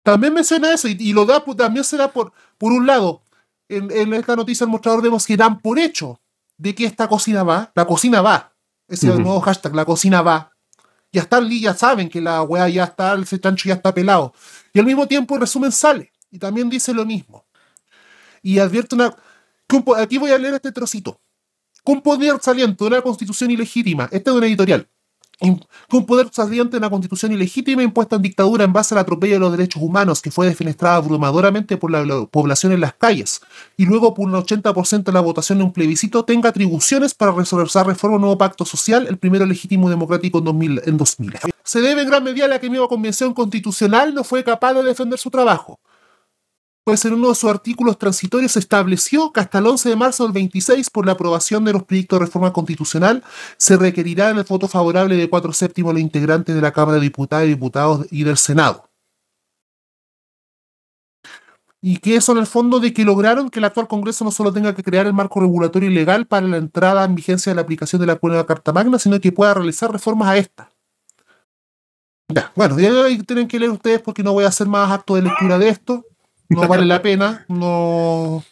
También 0.03 0.33
menciona 0.33 0.73
eso 0.73 0.89
y, 0.89 0.97
y 0.99 1.13
lo 1.13 1.27
da, 1.27 1.45
pues, 1.45 1.57
también 1.57 1.85
será 1.85 2.13
por, 2.13 2.33
por 2.57 2.73
un 2.73 2.87
lado, 2.87 3.23
en, 3.69 3.91
en 3.91 4.15
esta 4.15 4.35
noticia 4.35 4.65
el 4.65 4.71
mostrador 4.71 5.03
vemos 5.03 5.27
que 5.27 5.37
dan 5.37 5.61
por 5.61 5.79
hecho 5.79 6.21
de 6.57 6.75
que 6.75 6.85
esta 6.85 7.09
cocina 7.09 7.43
va, 7.43 7.71
la 7.75 7.87
cocina 7.87 8.21
va, 8.21 8.53
ese 8.89 9.09
es 9.09 9.15
el 9.15 9.23
nuevo 9.23 9.41
hashtag, 9.41 9.75
la 9.75 9.85
cocina 9.85 10.21
va, 10.21 10.53
Ya 11.13 11.23
están 11.23 11.49
ya 11.51 11.75
saben 11.75 12.09
que 12.09 12.21
la 12.21 12.43
weá 12.43 12.69
ya 12.69 12.85
está, 12.85 13.15
ese 13.15 13.41
chancho 13.41 13.69
ya 13.69 13.75
está 13.75 13.93
pelado. 13.93 14.33
Y 14.73 14.79
al 14.79 14.87
mismo 14.87 15.07
tiempo 15.09 15.35
el 15.35 15.41
resumen 15.41 15.73
sale. 15.73 16.13
Y 16.31 16.39
también 16.39 16.71
dice 16.71 16.95
lo 16.95 17.05
mismo. 17.05 17.45
Y 18.43 18.59
advierte 18.59 18.95
una. 18.95 19.15
Aquí 19.99 20.19
voy 20.19 20.31
a 20.31 20.39
leer 20.39 20.55
este 20.55 20.73
trocito. 20.73 21.21
Con 21.83 22.01
poder 22.01 22.41
saliente 22.41 22.85
de 22.85 22.89
una 22.89 23.03
constitución 23.03 23.51
ilegítima. 23.51 24.09
Este 24.13 24.31
es 24.31 24.37
un 24.37 24.45
editorial. 24.45 24.89
Im- 25.41 25.61
Con 25.89 26.07
poder 26.07 26.29
saliente 26.33 26.73
de 26.73 26.79
una 26.79 26.91
constitución 26.91 27.33
ilegítima 27.33 27.83
impuesta 27.83 28.17
en 28.17 28.23
dictadura 28.23 28.65
en 28.65 28.73
base 28.73 28.95
al 28.95 29.01
atropello 29.01 29.35
de 29.35 29.41
los 29.41 29.53
derechos 29.53 29.83
humanos, 29.83 30.21
que 30.23 30.31
fue 30.31 30.47
defenestrada 30.47 30.97
abrumadoramente 30.97 31.77
por 31.77 31.91
la, 31.91 32.05
la 32.05 32.27
población 32.27 32.73
en 32.73 32.81
las 32.81 32.95
calles, 32.95 33.41
y 33.77 33.87
luego 33.87 34.15
por 34.15 34.27
un 34.27 34.35
80% 34.35 35.05
de 35.05 35.13
la 35.13 35.21
votación 35.21 35.59
en 35.59 35.65
un 35.67 35.73
plebiscito, 35.73 36.25
tenga 36.25 36.49
atribuciones 36.51 37.15
para 37.15 37.33
resolver 37.33 37.69
reforma 37.87 38.17
un 38.17 38.23
nuevo 38.23 38.39
pacto 38.39 38.65
social, 38.65 39.07
el 39.09 39.17
primero 39.19 39.47
legítimo 39.47 39.89
democrático 39.91 40.39
en 40.39 40.45
2000. 40.45 40.83
En 40.85 40.97
2000. 40.97 41.33
Se 41.63 41.81
debe 41.81 42.03
en 42.03 42.09
gran 42.09 42.25
medida 42.25 42.47
a 42.47 42.49
la 42.49 42.59
que 42.59 42.69
misma 42.71 42.89
convención 42.89 43.33
constitucional 43.35 44.15
no 44.15 44.25
fue 44.25 44.43
capaz 44.45 44.75
de 44.75 44.83
defender 44.83 45.19
su 45.19 45.31
trabajo 45.31 45.79
pues 46.85 47.05
en 47.05 47.15
uno 47.15 47.29
de 47.29 47.35
sus 47.35 47.51
artículos 47.51 47.99
transitorios 47.99 48.57
estableció 48.57 49.33
que 49.33 49.41
hasta 49.41 49.59
el 49.59 49.67
11 49.67 49.91
de 49.91 49.97
marzo 49.97 50.25
del 50.25 50.33
26, 50.33 50.91
por 50.91 51.07
la 51.07 51.13
aprobación 51.13 51.65
de 51.65 51.73
los 51.73 51.85
proyectos 51.85 52.19
de 52.19 52.25
reforma 52.27 52.53
constitucional, 52.53 53.23
se 53.59 53.77
requerirá 53.77 54.31
el 54.31 54.43
voto 54.45 54.67
favorable 54.67 55.17
de 55.17 55.29
cuatro 55.29 55.53
séptimos 55.53 55.93
los 55.93 56.03
integrantes 56.03 56.55
de 56.55 56.61
la 56.61 56.73
Cámara 56.73 56.97
de 56.97 57.03
Diputados 57.03 57.47
y 57.47 57.49
Diputados 57.51 58.07
y 58.11 58.25
del 58.25 58.37
Senado. 58.39 58.89
Y 61.83 61.99
que 61.99 62.17
eso 62.17 62.33
en 62.33 62.39
el 62.39 62.47
fondo 62.47 62.79
de 62.79 62.93
que 62.93 63.05
lograron 63.05 63.49
que 63.49 63.59
el 63.59 63.65
actual 63.65 63.89
Congreso 63.89 64.25
no 64.25 64.31
solo 64.31 64.53
tenga 64.53 64.75
que 64.75 64.83
crear 64.83 65.07
el 65.07 65.15
marco 65.15 65.41
regulatorio 65.41 65.91
y 65.91 65.95
legal 65.95 66.27
para 66.27 66.47
la 66.47 66.59
entrada 66.59 67.05
en 67.05 67.15
vigencia 67.15 67.51
de 67.51 67.57
la 67.57 67.63
aplicación 67.63 68.01
de 68.01 68.07
la 68.07 68.19
nueva 68.21 68.47
Carta 68.47 68.73
Magna, 68.73 68.99
sino 68.99 69.19
que 69.19 69.33
pueda 69.33 69.55
realizar 69.55 69.91
reformas 69.91 70.29
a 70.29 70.37
esta. 70.37 70.71
Ya, 72.29 72.53
bueno, 72.55 72.79
ya 72.79 72.93
tienen 73.25 73.49
que 73.49 73.59
leer 73.59 73.73
ustedes 73.73 74.03
porque 74.03 74.23
no 74.23 74.33
voy 74.33 74.45
a 74.45 74.49
hacer 74.49 74.67
más 74.67 74.91
acto 74.91 75.17
de 75.17 75.23
lectura 75.23 75.59
de 75.59 75.69
esto 75.69 76.05
no 76.51 76.69
vale 76.69 76.85
la 76.87 77.01
pena, 77.03 77.45
no. 77.49 78.45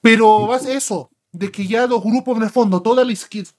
Pero 0.00 0.46
va 0.46 0.56
a 0.56 0.60
ser 0.60 0.76
eso, 0.76 1.10
de 1.32 1.50
que 1.50 1.66
ya 1.66 1.86
los 1.86 2.02
grupos 2.02 2.36
en 2.36 2.42
el 2.44 2.50
fondo, 2.50 2.82
toda 2.82 3.04
la 3.04 3.12
izquierda. 3.12 3.50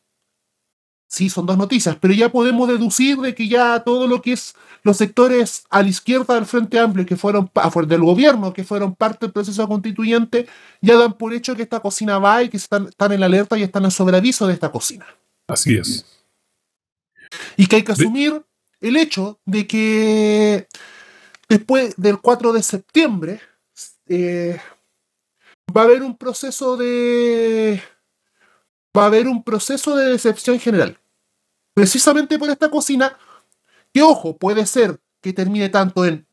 Sí, 1.07 1.29
son 1.29 1.45
dos 1.45 1.57
noticias, 1.57 1.95
pero 2.01 2.13
ya 2.13 2.29
podemos 2.31 2.67
deducir 2.67 3.17
de 3.17 3.33
que 3.33 3.47
ya 3.47 3.79
todo 3.81 4.07
lo 4.07 4.21
que 4.21 4.33
es 4.33 4.53
los 4.83 4.97
sectores 4.97 5.63
a 5.69 5.81
la 5.81 5.87
izquierda 5.87 6.33
del 6.33 6.45
Frente 6.45 6.77
Amplio, 6.79 7.05
que 7.05 7.15
fueron 7.15 7.49
del 7.87 8.01
gobierno, 8.01 8.51
que 8.53 8.63
fueron 8.63 8.95
parte 8.95 9.25
del 9.25 9.31
proceso 9.33 9.67
constituyente, 9.67 10.47
ya 10.81 10.97
dan 10.97 11.13
por 11.13 11.33
hecho 11.33 11.55
que 11.55 11.61
esta 11.61 11.79
cocina 11.79 12.17
va 12.19 12.43
y 12.43 12.49
que 12.49 12.57
están, 12.57 12.87
están 12.87 13.11
en 13.13 13.23
alerta 13.23 13.57
y 13.57 13.63
están 13.63 13.85
en 13.85 13.91
sobreaviso 13.91 14.45
de 14.47 14.53
esta 14.53 14.71
cocina. 14.71 15.05
Así 15.47 15.75
es. 15.77 16.05
Y 17.55 17.67
que 17.67 17.77
hay 17.77 17.83
que 17.83 17.93
De- 17.93 18.03
asumir 18.03 18.43
el 18.81 18.97
hecho 18.97 19.39
de 19.45 19.67
que 19.67 20.67
después 21.49 21.93
del 21.97 22.19
4 22.19 22.53
de 22.53 22.63
septiembre 22.63 23.39
eh, 24.07 24.59
va 25.75 25.81
a 25.81 25.83
haber 25.85 26.03
un 26.03 26.17
proceso 26.17 26.77
de 26.77 27.81
va 28.97 29.03
a 29.03 29.07
haber 29.07 29.27
un 29.27 29.43
proceso 29.43 29.95
de 29.95 30.07
decepción 30.11 30.59
general 30.59 30.97
precisamente 31.73 32.39
por 32.39 32.49
esta 32.49 32.69
cocina 32.69 33.17
que 33.93 34.01
ojo 34.01 34.37
puede 34.37 34.65
ser 34.65 34.99
que 35.21 35.33
termine 35.33 35.69
tanto 35.69 36.05
en 36.05 36.25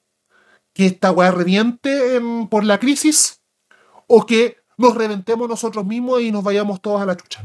que 0.72 0.86
esta 0.86 1.10
weá 1.12 1.30
reviente 1.30 2.16
en- 2.16 2.48
por 2.48 2.64
la 2.64 2.78
crisis 2.78 3.40
o 4.06 4.24
que 4.26 4.56
nos 4.78 4.94
reventemos 4.94 5.48
nosotros 5.48 5.84
mismos 5.84 6.20
y 6.22 6.30
nos 6.32 6.42
vayamos 6.44 6.80
todos 6.80 7.00
a 7.02 7.06
la 7.06 7.16
chucha 7.16 7.44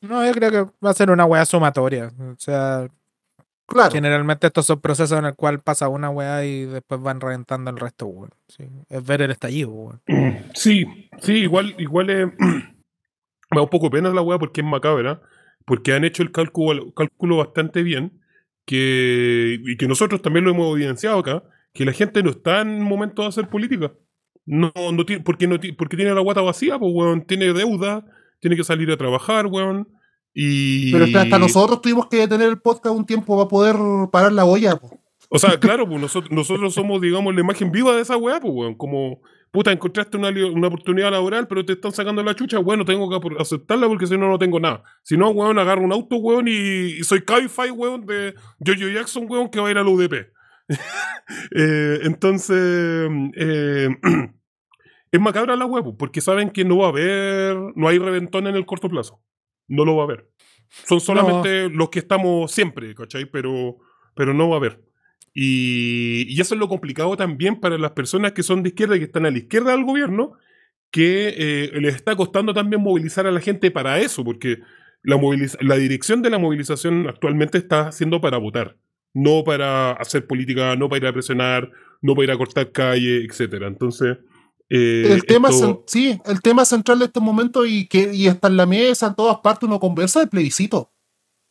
No, 0.00 0.24
yo 0.26 0.32
creo 0.32 0.50
que 0.50 0.72
va 0.84 0.90
a 0.90 0.94
ser 0.94 1.10
una 1.10 1.24
weá 1.24 1.44
sumatoria. 1.46 2.12
O 2.20 2.34
sea, 2.38 2.88
claro 3.66 3.90
generalmente 3.92 4.46
estos 4.46 4.66
son 4.66 4.80
procesos 4.80 5.18
en 5.18 5.24
el 5.24 5.34
cual 5.34 5.60
pasa 5.60 5.88
una 5.88 6.10
weá 6.10 6.44
y 6.44 6.64
después 6.64 7.00
van 7.00 7.20
reventando 7.20 7.70
el 7.70 7.76
resto, 7.76 8.06
weón. 8.06 8.30
Sí, 8.48 8.64
Es 8.88 9.04
ver 9.04 9.22
el 9.22 9.30
estallido, 9.30 9.70
weón. 9.70 10.00
Sí, 10.54 10.86
sí, 11.20 11.34
igual, 11.34 11.74
igual 11.78 12.10
es. 12.10 12.26
me 12.38 13.56
da 13.56 13.62
un 13.62 13.68
poco 13.68 13.90
pena 13.90 14.10
la 14.10 14.22
weá 14.22 14.38
porque 14.38 14.60
es 14.60 14.66
macabra. 14.66 15.20
Porque 15.64 15.94
han 15.94 16.04
hecho 16.04 16.22
el 16.22 16.30
cálculo, 16.30 16.92
cálculo 16.92 17.38
bastante 17.38 17.82
bien. 17.82 18.20
Que, 18.66 19.58
y 19.62 19.76
que 19.76 19.88
nosotros 19.88 20.22
también 20.22 20.44
lo 20.44 20.50
hemos 20.50 20.74
evidenciado 20.76 21.18
acá. 21.18 21.42
Que 21.72 21.84
la 21.84 21.92
gente 21.92 22.22
no 22.22 22.30
está 22.30 22.60
en 22.60 22.80
momento 22.82 23.22
de 23.22 23.28
hacer 23.28 23.48
política. 23.48 23.92
No, 24.46 24.72
no 24.92 25.06
tiene, 25.06 25.22
porque, 25.22 25.46
no, 25.46 25.56
porque 25.78 25.96
tiene 25.96 26.14
la 26.14 26.20
guata 26.20 26.42
vacía, 26.42 26.78
pues, 26.78 26.92
weón. 26.94 27.26
Tiene 27.26 27.52
deuda, 27.52 28.04
tiene 28.40 28.56
que 28.56 28.64
salir 28.64 28.90
a 28.90 28.96
trabajar, 28.96 29.46
weón. 29.46 29.88
Y. 30.34 30.90
pero 30.92 31.04
hasta- 31.04 31.38
nosotros 31.38 31.80
tuvimos 31.80 32.08
que 32.08 32.16
detener 32.18 32.48
el 32.48 32.58
podcast 32.60 32.94
un 32.96 33.06
tiempo 33.06 33.36
para 33.36 33.48
poder 33.48 33.76
parar 34.10 34.32
la 34.32 34.44
olla 34.44 34.76
po. 34.76 34.98
O 35.30 35.38
sea, 35.38 35.58
claro, 35.58 35.88
pues 35.88 36.00
nosotros, 36.00 36.30
nosotros 36.30 36.74
somos, 36.74 37.00
digamos, 37.00 37.34
la 37.34 37.40
imagen 37.40 37.72
viva 37.72 37.94
de 37.96 38.02
esa 38.02 38.16
weá, 38.16 38.38
pues, 38.40 38.52
weón. 38.54 38.74
Como, 38.74 39.20
puta, 39.50 39.72
encontraste 39.72 40.16
una, 40.16 40.28
una 40.28 40.68
oportunidad 40.68 41.10
laboral, 41.10 41.48
pero 41.48 41.64
te 41.64 41.72
están 41.72 41.92
sacando 41.92 42.22
la 42.22 42.34
chucha, 42.36 42.58
bueno, 42.58 42.84
tengo 42.84 43.08
que 43.08 43.36
aceptarla 43.40 43.88
porque 43.88 44.06
si 44.06 44.16
no, 44.16 44.28
no 44.28 44.38
tengo 44.38 44.60
nada. 44.60 44.84
Si 45.02 45.16
no, 45.16 45.30
weón, 45.30 45.58
agarro 45.58 45.82
un 45.82 45.92
auto, 45.92 46.16
weón, 46.16 46.46
y, 46.46 46.52
y 46.52 47.02
soy 47.04 47.22
Cabify, 47.22 47.70
weón, 47.70 48.06
de 48.06 48.34
Jojo 48.64 48.88
Jackson, 48.88 49.26
weón, 49.28 49.48
que 49.48 49.58
va 49.60 49.68
a 49.68 49.70
ir 49.70 49.78
a 49.78 49.82
la 49.84 49.90
UDP. 49.90 50.12
Eh, 51.56 52.00
entonces, 52.02 53.08
eh, 53.36 53.88
es 55.10 55.20
macabra 55.20 55.56
la 55.56 55.64
weá, 55.66 55.82
pues, 55.82 55.96
porque 55.98 56.20
saben 56.20 56.50
que 56.50 56.64
no 56.64 56.78
va 56.78 56.86
a 56.86 56.88
haber, 56.90 57.56
no 57.76 57.88
hay 57.88 57.98
reventón 57.98 58.46
en 58.46 58.56
el 58.56 58.66
corto 58.66 58.88
plazo. 58.88 59.20
No 59.68 59.84
lo 59.84 59.96
va 59.96 60.02
a 60.02 60.06
haber. 60.06 60.28
Son 60.86 61.00
solamente 61.00 61.70
los 61.70 61.88
que 61.88 62.00
estamos 62.00 62.50
siempre, 62.50 62.94
¿cachai? 62.94 63.26
Pero, 63.26 63.78
pero 64.14 64.34
no 64.34 64.48
va 64.48 64.56
a 64.56 64.58
haber. 64.58 64.80
Y, 65.32 66.26
y 66.28 66.40
eso 66.40 66.54
es 66.54 66.60
lo 66.60 66.68
complicado 66.68 67.16
también 67.16 67.60
para 67.60 67.78
las 67.78 67.92
personas 67.92 68.32
que 68.32 68.42
son 68.42 68.62
de 68.62 68.68
izquierda 68.70 68.96
y 68.96 69.00
que 69.00 69.06
están 69.06 69.26
a 69.26 69.30
la 69.30 69.38
izquierda 69.38 69.72
del 69.72 69.84
gobierno, 69.84 70.34
que 70.90 71.34
eh, 71.36 71.80
les 71.80 71.96
está 71.96 72.14
costando 72.14 72.54
también 72.54 72.80
movilizar 72.80 73.26
a 73.26 73.32
la 73.32 73.40
gente 73.40 73.72
para 73.72 73.98
eso, 73.98 74.24
porque 74.24 74.60
la, 75.02 75.20
la 75.60 75.76
dirección 75.76 76.22
de 76.22 76.30
la 76.30 76.38
movilización 76.38 77.08
actualmente 77.08 77.58
está 77.58 77.90
siendo 77.90 78.20
para 78.20 78.38
votar, 78.38 78.76
no 79.12 79.42
para 79.44 79.92
hacer 79.92 80.26
política, 80.26 80.76
no 80.76 80.88
para 80.88 80.98
ir 80.98 81.06
a 81.08 81.12
presionar, 81.12 81.70
no 82.00 82.14
para 82.14 82.24
ir 82.24 82.30
a 82.30 82.38
cortar 82.38 82.70
calle, 82.70 83.24
etcétera. 83.24 83.66
Entonces, 83.66 84.18
eh, 84.70 85.08
el 85.12 85.24
tema 85.26 85.48
esto- 85.50 85.84
sí, 85.86 86.20
el 86.24 86.40
tema 86.40 86.64
central 86.64 86.98
de 86.98 87.04
este 87.06 87.20
momento 87.20 87.64
y 87.66 87.86
que 87.86 88.14
y 88.14 88.26
está 88.26 88.48
en 88.48 88.56
la 88.56 88.66
mesa, 88.66 89.08
en 89.08 89.14
todas 89.14 89.38
partes 89.38 89.66
uno 89.68 89.78
conversa 89.80 90.20
del 90.20 90.28
plebiscito. 90.28 90.90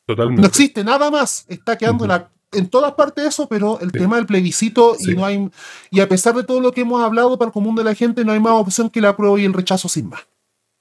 totalmente. 0.05 0.41
No 0.41 0.47
existe 0.47 0.83
nada 0.83 1.09
más, 1.09 1.45
está 1.47 1.77
quedando 1.77 2.03
en, 2.05 2.09
la- 2.09 2.29
en 2.51 2.69
todas 2.69 2.91
partes 2.93 3.25
eso, 3.25 3.47
pero 3.47 3.79
el 3.79 3.91
tema 3.91 4.17
del 4.17 4.25
plebiscito 4.25 4.95
Sí. 4.95 5.11
y 5.11 5.15
no 5.15 5.25
hay 5.25 5.49
y 5.91 6.01
a 6.01 6.09
pesar 6.09 6.35
de 6.35 6.43
todo 6.43 6.59
lo 6.59 6.71
que 6.73 6.81
hemos 6.81 7.01
hablado 7.01 7.37
para 7.37 7.47
el 7.49 7.53
común 7.53 7.75
de 7.75 7.83
la 7.85 7.95
gente, 7.95 8.25
no 8.25 8.31
hay 8.33 8.39
más 8.39 8.53
opción 8.53 8.89
que 8.89 8.99
la 9.01 9.09
apruebo 9.09 9.37
y 9.37 9.45
el 9.45 9.53
rechazo 9.53 9.87
sin 9.87 10.09
más. 10.09 10.21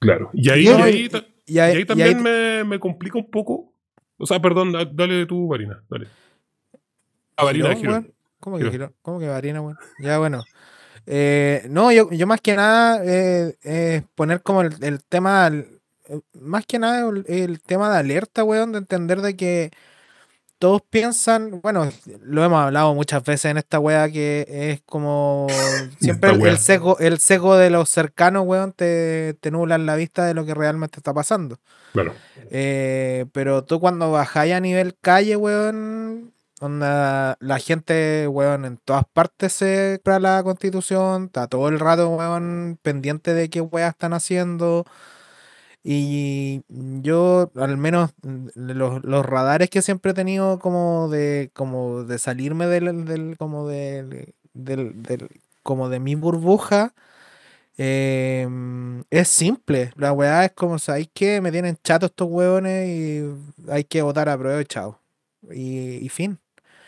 Claro. 0.00 0.30
Y 0.34 0.50
ahí, 0.50 0.62
Y 0.62 0.64
y 0.64 0.68
ahí- 0.68 0.82
ahí 0.82 1.08
ta- 1.08 1.24
Y 1.46 1.58
ahí, 1.58 1.72
y 1.72 1.76
ahí 1.76 1.82
y 1.82 1.84
también 1.86 2.16
ahí- 2.16 2.22
me, 2.22 2.64
me 2.64 2.80
complica 2.80 3.16
un 3.18 3.30
poco. 3.30 3.72
O 4.18 4.26
sea, 4.26 4.40
perdón, 4.42 4.72
da- 4.72 4.84
dale 4.84 5.24
tú, 5.26 5.46
Varina. 5.48 5.82
Dale. 5.88 6.08
Ah, 7.36 7.44
Varina. 7.44 7.74
¿Cómo 8.40 8.58
que? 8.58 8.90
¿Cómo 9.02 9.20
que 9.20 9.28
varina, 9.28 9.60
weón? 9.60 9.78
Ya, 10.00 10.18
bueno. 10.18 10.42
Eh, 11.06 11.66
no, 11.68 11.90
yo, 11.92 12.10
yo 12.10 12.26
más 12.26 12.40
que 12.40 12.54
nada 12.54 13.02
eh, 13.04 13.56
eh, 13.62 14.02
poner 14.14 14.42
como 14.42 14.62
el, 14.62 14.74
el 14.82 15.02
tema, 15.02 15.48
eh, 15.48 16.20
más 16.40 16.64
que 16.66 16.78
nada 16.78 17.08
el, 17.08 17.24
el 17.26 17.60
tema 17.60 17.90
de 17.90 17.98
alerta, 17.98 18.44
weón, 18.44 18.72
de 18.72 18.78
entender 18.78 19.20
de 19.20 19.36
que 19.36 19.70
todos 20.58 20.80
piensan, 20.88 21.60
bueno, 21.60 21.90
lo 22.20 22.44
hemos 22.44 22.62
hablado 22.62 22.94
muchas 22.94 23.24
veces 23.24 23.46
en 23.46 23.58
esta 23.58 23.80
wea 23.80 24.08
que 24.10 24.46
es 24.48 24.80
como 24.86 25.48
siempre 26.00 26.30
el, 26.30 26.46
el 26.46 26.58
sesgo, 26.58 26.98
el 27.00 27.18
sesgo 27.18 27.56
de 27.56 27.70
los 27.70 27.88
cercanos, 27.88 28.46
weón, 28.46 28.72
te, 28.72 29.34
te 29.40 29.50
nublan 29.50 29.86
la 29.86 29.96
vista 29.96 30.24
de 30.24 30.34
lo 30.34 30.46
que 30.46 30.54
realmente 30.54 30.98
está 30.98 31.12
pasando. 31.12 31.58
Claro. 31.92 32.14
Pero 32.48 33.64
tú 33.64 33.80
cuando 33.80 34.12
bajáis 34.12 34.54
a 34.54 34.60
nivel 34.60 34.96
calle, 35.00 35.36
weón, 35.36 36.31
onda, 36.66 37.37
la 37.40 37.59
gente, 37.59 38.29
weón, 38.29 38.64
en 38.64 38.77
todas 38.79 39.05
partes 39.12 39.53
se 39.53 40.01
compra 40.05 40.20
la 40.20 40.42
constitución, 40.42 41.25
está 41.27 41.46
todo 41.48 41.69
el 41.69 41.81
rato, 41.81 42.08
weón, 42.10 42.79
pendiente 42.83 43.35
de 43.35 43.50
qué 43.50 43.60
weas 43.60 43.90
están 43.92 44.13
haciendo. 44.15 44.85
Y 45.85 46.63
yo, 46.69 47.50
al 47.56 47.77
menos, 47.77 48.13
mm, 48.23 48.48
los, 48.54 49.04
los 49.04 49.27
radares 49.27 49.69
que 49.71 49.83
siempre 49.83 50.13
he 50.13 50.15
tenido 50.15 50.58
como 50.60 51.08
de, 51.08 51.50
como 51.54 52.04
de 52.04 52.19
salirme 52.19 52.67
del, 52.67 53.04
del- 53.04 53.37
como 53.38 53.67
del, 53.69 54.35
del, 54.54 55.02
del- 55.02 55.29
como 55.63 55.88
de 55.88 55.98
mi 56.00 56.15
burbuja, 56.15 56.94
em, 57.77 59.04
es 59.10 59.29
simple. 59.29 59.92
La 59.96 60.13
weá 60.13 60.44
es 60.46 60.52
como, 60.52 60.79
¿sabéis 60.79 61.10
qué? 61.15 61.40
Me 61.40 61.52
tienen 61.52 61.79
chato 61.85 62.06
estos 62.06 62.29
hueones 62.31 62.88
y 62.88 63.71
hay 63.71 63.85
que 63.85 64.02
votar 64.02 64.29
a 64.29 64.38
prueba 64.38 64.60
y 64.60 64.65
chao. 64.67 65.00
Y, 65.52 65.96
y 66.04 66.08
fin. 66.08 66.38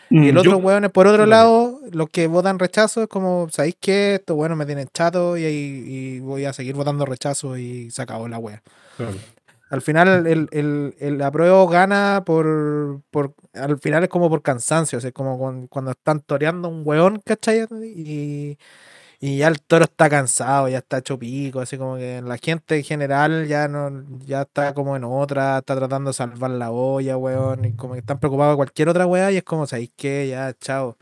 Y 0.09 0.27
el 0.29 0.35
Mm, 0.35 0.37
otro 0.37 0.51
yo- 0.51 0.57
hueones, 0.57 0.91
por 0.91 1.07
otro 1.07 1.25
lado, 1.25 1.79
los 1.91 2.09
que 2.09 2.27
votan 2.27 2.59
rechazo 2.59 3.01
es 3.03 3.07
como, 3.07 3.47
¿sabéis 3.51 3.75
qué? 3.79 4.15
Estos 4.15 4.37
hueones 4.37 4.57
me 4.57 4.65
tienen 4.65 4.87
chato 4.93 5.37
y, 5.37 5.43
y 5.43 6.19
voy 6.19 6.45
a 6.45 6.53
seguir 6.53 6.75
votando 6.75 7.05
rechazo 7.05 7.57
y 7.57 7.89
se 7.91 8.01
acabó 8.01 8.27
la 8.27 8.37
wea. 8.37 8.61
claro. 8.97 9.13
Al 9.71 9.81
final 9.81 10.27
el, 10.27 10.47
el, 10.51 10.95
el 10.99 11.21
apruebo 11.23 11.67
gana 11.67 12.21
por, 12.23 13.01
por. 13.09 13.33
Al 13.55 13.79
final 13.79 14.03
es 14.03 14.09
como 14.09 14.29
por 14.29 14.43
cansancio. 14.43 14.99
O 14.99 15.01
sea, 15.01 15.11
como 15.11 15.39
cuando, 15.39 15.67
cuando 15.67 15.91
están 15.91 16.19
toreando 16.21 16.69
un 16.69 16.83
weón, 16.85 17.19
¿cachai? 17.25 17.65
Y, 17.83 18.57
y 19.19 19.37
ya 19.37 19.47
el 19.47 19.61
toro 19.61 19.85
está 19.85 20.09
cansado, 20.09 20.67
ya 20.69 20.79
está 20.79 20.97
hecho 20.99 21.19
así 21.61 21.77
como 21.77 21.95
que 21.97 22.21
la 22.21 22.37
gente 22.37 22.77
en 22.77 22.83
general 22.83 23.47
ya 23.47 23.67
no, 23.67 24.03
ya 24.25 24.43
está 24.43 24.73
como 24.73 24.95
en 24.95 25.03
otra, 25.03 25.59
está 25.59 25.75
tratando 25.75 26.09
de 26.09 26.13
salvar 26.13 26.51
la 26.51 26.71
olla, 26.71 27.17
weón, 27.17 27.65
y 27.65 27.73
como 27.73 27.93
que 27.93 27.99
están 27.99 28.19
preocupados 28.19 28.53
de 28.53 28.57
cualquier 28.57 28.89
otra 28.89 29.05
weá, 29.05 29.31
y 29.31 29.37
es 29.37 29.43
como, 29.43 29.67
¿sabéis 29.67 29.91
qué? 29.95 30.27
Ya, 30.27 30.53
chao. 30.59 30.97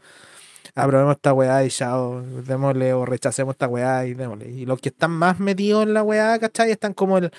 Aprobemos 0.76 1.16
esta 1.16 1.34
weá 1.34 1.64
y 1.66 1.70
chao, 1.70 2.22
démosle 2.22 2.94
o 2.94 3.06
rechacemos 3.06 3.54
esta 3.54 3.68
weá 3.68 4.06
y 4.06 4.14
démosle. 4.16 4.50
Y 4.50 4.66
los 4.66 4.80
que 4.80 4.90
están 4.90 5.12
más 5.12 5.40
metidos 5.40 5.84
en 5.84 5.94
la 5.94 6.04
weá, 6.04 6.40
¿cachai? 6.40 6.72
Están 6.72 6.94
como 6.94 7.20
el. 7.20 7.32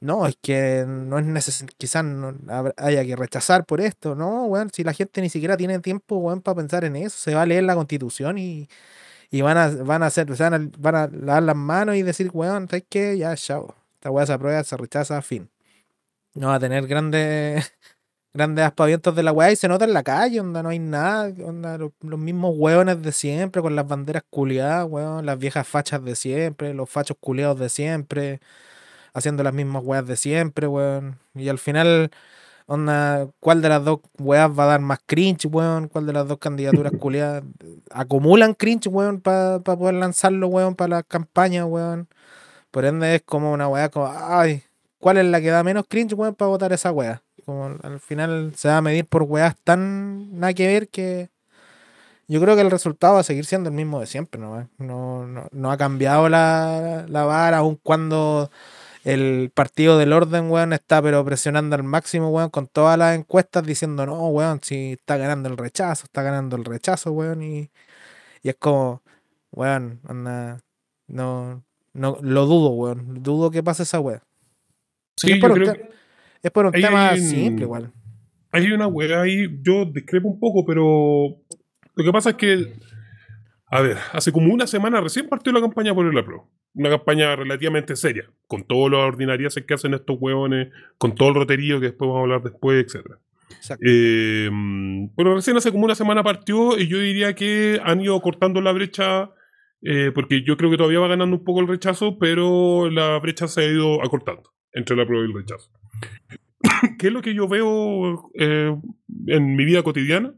No, 0.00 0.26
es 0.26 0.36
que 0.42 0.84
no 0.86 1.18
es 1.18 1.24
necesario, 1.24 1.72
quizás 1.78 2.04
no 2.04 2.34
haya 2.76 3.04
que 3.04 3.14
rechazar 3.14 3.64
por 3.64 3.80
esto, 3.80 4.16
no, 4.16 4.46
weón, 4.46 4.70
si 4.72 4.82
la 4.84 4.92
gente 4.94 5.20
ni 5.22 5.30
siquiera 5.30 5.56
tiene 5.56 5.78
tiempo, 5.78 6.16
weón, 6.16 6.42
para 6.42 6.56
pensar 6.56 6.84
en 6.84 6.96
eso, 6.96 7.16
se 7.18 7.34
va 7.34 7.42
a 7.42 7.46
leer 7.46 7.62
la 7.64 7.76
constitución 7.76 8.36
y, 8.38 8.68
y 9.32 9.40
van 9.40 9.56
a, 9.56 9.68
van 9.68 10.02
a 10.02 10.06
hacer, 10.06 10.26
van 10.36 10.54
a, 10.54 10.70
van 10.78 10.94
a 10.94 11.08
lavar 11.08 11.42
las 11.42 11.56
manos 11.56 11.96
y 11.96 12.02
decir, 12.02 12.30
weón, 12.34 12.68
¿sabes 12.68 12.84
qué? 12.88 13.16
Ya, 13.16 13.34
chao. 13.34 13.74
Esta 13.94 14.10
weá 14.10 14.26
se 14.26 14.32
aprueba, 14.34 14.62
se 14.62 14.76
rechaza, 14.76 15.22
fin. 15.22 15.50
No 16.34 16.48
va 16.48 16.56
a 16.56 16.60
tener 16.60 16.86
grandes 16.86 17.72
grandes 18.34 18.64
aspavientos 18.64 19.16
de 19.16 19.22
la 19.22 19.32
weá 19.32 19.52
y 19.52 19.56
se 19.56 19.68
nota 19.68 19.84
en 19.86 19.94
la 19.94 20.02
calle, 20.02 20.40
onda 20.40 20.62
no 20.62 20.70
hay 20.70 20.78
nada, 20.78 21.32
onda 21.44 21.78
los, 21.78 21.92
mismos 22.18 22.54
weones 22.58 23.02
de 23.02 23.12
siempre, 23.12 23.62
con 23.62 23.76
las 23.76 23.86
banderas 23.88 24.22
culiadas, 24.30 24.86
weón, 24.88 25.26
las 25.26 25.38
viejas 25.38 25.66
fachas 25.66 26.04
de 26.04 26.16
siempre, 26.16 26.74
los 26.74 26.90
fachos 26.90 27.16
culiados 27.20 27.58
de 27.58 27.68
siempre, 27.70 28.40
haciendo 29.14 29.42
las 29.42 29.54
mismas 29.54 29.82
weas 29.84 30.06
de 30.06 30.16
siempre, 30.16 30.66
weón. 30.66 31.18
Y 31.34 31.48
al 31.48 31.58
final 31.58 32.10
Onda, 32.72 33.28
¿cuál 33.38 33.60
de 33.60 33.68
las 33.68 33.84
dos 33.84 34.00
weas 34.18 34.50
va 34.58 34.64
a 34.64 34.66
dar 34.66 34.80
más 34.80 34.98
cringe, 35.04 35.44
weón? 35.44 35.88
¿Cuál 35.88 36.06
de 36.06 36.14
las 36.14 36.26
dos 36.26 36.38
candidaturas 36.38 36.90
culiadas 36.98 37.44
acumulan 37.90 38.54
cringe, 38.54 38.86
weón, 38.86 39.20
para 39.20 39.58
poder 39.60 39.96
lanzarlo, 39.96 40.48
weón, 40.48 40.74
para 40.74 40.96
las 40.96 41.04
campañas, 41.04 41.66
weón? 41.68 42.08
Por 42.70 42.86
ende 42.86 43.16
es 43.16 43.22
como 43.26 43.52
una 43.52 43.68
wea 43.68 43.90
como, 43.90 44.10
ay, 44.10 44.62
¿cuál 44.98 45.18
es 45.18 45.26
la 45.26 45.42
que 45.42 45.50
da 45.50 45.62
menos 45.62 45.84
cringe, 45.86 46.14
weón, 46.14 46.34
para 46.34 46.48
votar 46.48 46.72
esa 46.72 46.92
wea? 46.92 47.22
Como 47.44 47.76
al 47.82 48.00
final 48.00 48.54
se 48.56 48.68
va 48.68 48.78
a 48.78 48.80
medir 48.80 49.04
por 49.04 49.24
weas 49.24 49.54
tan 49.64 50.40
nada 50.40 50.54
que 50.54 50.66
ver 50.66 50.88
que 50.88 51.28
yo 52.26 52.40
creo 52.40 52.54
que 52.56 52.62
el 52.62 52.70
resultado 52.70 53.14
va 53.14 53.20
a 53.20 53.24
seguir 53.24 53.44
siendo 53.44 53.68
el 53.68 53.74
mismo 53.74 54.00
de 54.00 54.06
siempre, 54.06 54.40
¿no? 54.40 54.66
No, 54.78 55.26
no, 55.26 55.46
no 55.52 55.70
ha 55.70 55.76
cambiado 55.76 56.30
la, 56.30 57.04
la 57.06 57.24
vara, 57.24 57.58
aun 57.58 57.78
cuando 57.82 58.50
el 59.04 59.50
partido 59.52 59.98
del 59.98 60.12
orden, 60.12 60.50
weón, 60.50 60.72
está 60.72 61.02
pero 61.02 61.24
presionando 61.24 61.74
al 61.74 61.82
máximo, 61.82 62.30
weón, 62.30 62.50
con 62.50 62.68
todas 62.68 62.96
las 62.96 63.18
encuestas 63.18 63.64
diciendo, 63.64 64.06
no, 64.06 64.28
weón, 64.28 64.60
si 64.62 64.92
está 64.92 65.16
ganando 65.16 65.48
el 65.48 65.56
rechazo, 65.56 66.04
está 66.04 66.22
ganando 66.22 66.56
el 66.56 66.64
rechazo, 66.64 67.12
weón, 67.12 67.42
y, 67.42 67.70
y 68.42 68.48
es 68.48 68.56
como, 68.56 69.02
weón, 69.50 70.00
anda, 70.06 70.60
no, 71.08 71.64
no, 71.92 72.18
lo 72.22 72.46
dudo, 72.46 72.70
weón, 72.70 73.22
dudo 73.22 73.50
que 73.50 73.62
pase 73.62 73.82
esa 73.82 73.98
weón. 73.98 74.22
Sí, 75.16 75.32
es, 75.32 75.40
por 75.40 75.52
un, 75.52 75.58
creo 75.58 75.74
es 76.42 76.50
por 76.50 76.66
un 76.66 76.74
hay 76.74 76.82
tema 76.82 77.16
simple, 77.16 77.64
igual. 77.64 77.92
Hay 78.52 78.70
una 78.70 78.86
weá 78.86 79.22
ahí, 79.22 79.60
yo 79.62 79.84
discrepo 79.84 80.28
un 80.28 80.38
poco, 80.38 80.64
pero 80.64 81.36
lo 81.94 82.04
que 82.04 82.12
pasa 82.12 82.30
es 82.30 82.36
que, 82.36 82.72
a 83.66 83.80
ver, 83.80 83.98
hace 84.12 84.30
como 84.30 84.52
una 84.52 84.66
semana 84.66 85.00
recién 85.00 85.28
partió 85.28 85.52
la 85.52 85.60
campaña 85.60 85.94
por 85.94 86.06
el 86.06 86.16
apruebo. 86.16 86.48
Una 86.74 86.90
campaña 86.90 87.36
relativamente 87.36 87.96
seria, 87.96 88.30
con 88.46 88.64
todas 88.64 88.92
las 88.92 89.00
ordinarias 89.00 89.54
que 89.54 89.74
hacen 89.74 89.94
estos 89.94 90.16
hueones, 90.18 90.68
con 90.98 91.14
todo 91.14 91.30
el 91.30 91.34
roterío 91.34 91.80
que 91.80 91.86
después 91.86 92.08
vamos 92.08 92.20
a 92.20 92.22
hablar 92.22 92.42
después, 92.42 92.84
etc. 92.84 93.06
Exacto. 93.50 93.84
Eh, 93.86 94.50
pero 95.16 95.34
recién 95.34 95.56
hace 95.56 95.70
como 95.70 95.84
una 95.84 95.94
semana 95.94 96.22
partió 96.22 96.78
y 96.78 96.88
yo 96.88 96.98
diría 96.98 97.34
que 97.34 97.80
han 97.84 98.00
ido 98.00 98.20
cortando 98.22 98.60
la 98.60 98.72
brecha, 98.72 99.30
eh, 99.82 100.12
porque 100.14 100.42
yo 100.42 100.56
creo 100.56 100.70
que 100.70 100.78
todavía 100.78 101.00
va 101.00 101.08
ganando 101.08 101.36
un 101.36 101.44
poco 101.44 101.60
el 101.60 101.68
rechazo, 101.68 102.18
pero 102.18 102.88
la 102.90 103.18
brecha 103.18 103.48
se 103.48 103.62
ha 103.62 103.68
ido 103.68 104.02
acortando 104.02 104.52
entre 104.72 104.96
la 104.96 105.06
prueba 105.06 105.26
y 105.26 105.28
el 105.28 105.36
rechazo. 105.36 105.70
¿Qué 106.98 107.08
es 107.08 107.12
lo 107.12 107.22
que 107.22 107.34
yo 107.34 107.48
veo 107.48 108.30
eh, 108.38 108.74
en 109.26 109.56
mi 109.56 109.64
vida 109.64 109.82
cotidiana? 109.82 110.34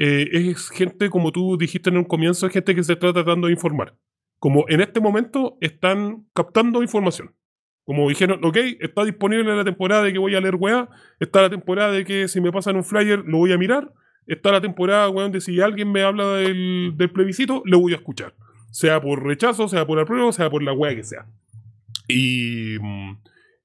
Eh, 0.00 0.28
es 0.32 0.70
gente, 0.70 1.10
como 1.10 1.32
tú 1.32 1.56
dijiste 1.58 1.90
en 1.90 1.96
un 1.96 2.04
comienzo, 2.04 2.46
es 2.46 2.52
gente 2.52 2.74
que 2.74 2.84
se 2.84 2.92
está 2.92 3.12
tratando 3.12 3.48
de 3.48 3.52
informar. 3.52 3.96
Como 4.38 4.64
en 4.68 4.80
este 4.80 5.00
momento 5.00 5.56
están 5.60 6.26
captando 6.34 6.82
información. 6.82 7.34
Como 7.84 8.08
dijeron, 8.08 8.44
ok, 8.44 8.56
está 8.80 9.04
disponible 9.04 9.56
la 9.56 9.64
temporada 9.64 10.02
de 10.02 10.12
que 10.12 10.18
voy 10.18 10.34
a 10.34 10.40
leer 10.40 10.56
weá, 10.56 10.88
está 11.20 11.42
la 11.42 11.50
temporada 11.50 11.90
de 11.90 12.04
que 12.04 12.28
si 12.28 12.40
me 12.40 12.52
pasan 12.52 12.76
un 12.76 12.84
flyer 12.84 13.24
lo 13.24 13.38
voy 13.38 13.52
a 13.52 13.58
mirar, 13.58 13.92
está 14.26 14.52
la 14.52 14.60
temporada, 14.60 15.08
weón, 15.08 15.32
de 15.32 15.40
si 15.40 15.60
alguien 15.60 15.90
me 15.90 16.02
habla 16.02 16.34
del, 16.34 16.92
del 16.96 17.10
plebiscito, 17.10 17.62
lo 17.64 17.80
voy 17.80 17.94
a 17.94 17.96
escuchar. 17.96 18.34
Sea 18.70 19.00
por 19.00 19.24
rechazo, 19.24 19.68
sea 19.68 19.86
por 19.86 19.98
apruebo, 19.98 20.32
sea 20.32 20.50
por 20.50 20.62
la 20.62 20.74
weá 20.74 20.94
que 20.94 21.02
sea. 21.02 21.26
Y, 22.08 22.76
mm, 22.78 23.18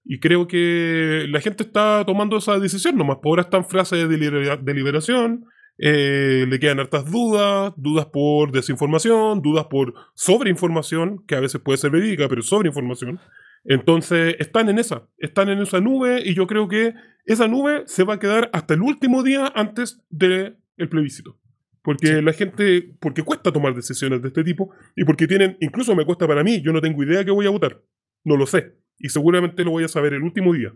y 0.06 0.20
creo 0.20 0.48
que 0.48 1.26
la 1.30 1.42
gente 1.42 1.64
está 1.64 2.04
tomando 2.06 2.38
esa 2.38 2.60
decisión 2.60 2.98
nomás. 2.98 3.18
Por 3.18 3.32
ahora 3.32 3.42
están 3.44 3.66
frases 3.66 4.08
de 4.08 4.18
deliberación, 4.62 5.46
eh, 5.78 6.46
le 6.48 6.60
quedan 6.60 6.80
hartas 6.80 7.10
dudas, 7.12 7.74
dudas 7.78 8.06
por 8.08 8.52
desinformación, 8.52 9.42
dudas 9.42 9.66
por 9.70 9.94
sobreinformación, 10.14 11.26
que 11.26 11.36
a 11.36 11.40
veces 11.40 11.62
puede 11.62 11.78
ser 11.78 11.92
verídica, 11.92 12.28
pero 12.30 12.42
sobreinformación. 12.42 13.20
Entonces 13.66 14.36
están 14.40 14.70
en 14.70 14.80
esa, 14.80 15.08
están 15.18 15.50
en 15.50 15.60
esa 15.60 15.80
nube 15.80 16.22
y 16.26 16.34
yo 16.36 16.48
creo 16.48 16.68
que 16.68 16.94
esa 17.26 17.48
nube 17.48 17.84
se 17.86 18.04
va 18.04 18.16
a 18.16 18.20
quedar 18.20 18.50
hasta 18.54 18.74
el 18.74 18.82
último 18.82 19.24
día 19.24 19.52
antes 19.56 20.02
del 20.10 20.58
plebiscito. 20.90 21.38
Porque 21.82 22.08
Sí. 22.08 22.22
la 22.22 22.34
gente, 22.34 22.96
porque 23.00 23.24
cuesta 23.24 23.52
tomar 23.52 23.74
decisiones 23.76 24.22
de 24.22 24.30
este 24.30 24.44
tipo 24.44 24.72
y 24.96 25.04
porque 25.06 25.28
tienen, 25.28 25.58
incluso 25.60 25.96
me 25.96 26.06
cuesta 26.06 26.28
para 26.28 26.44
mí, 26.44 26.62
yo 26.62 26.72
no 26.72 26.82
tengo 26.82 27.04
idea 27.04 27.26
que 27.26 27.32
voy 27.32 27.46
a 27.46 27.50
votar, 27.50 27.82
no 28.24 28.38
lo 28.38 28.46
sé 28.46 28.76
y 29.00 29.10
seguramente 29.10 29.64
lo 29.64 29.72
voy 29.72 29.84
a 29.84 29.90
saber 29.90 30.14
el 30.14 30.24
último 30.24 30.54
día. 30.54 30.74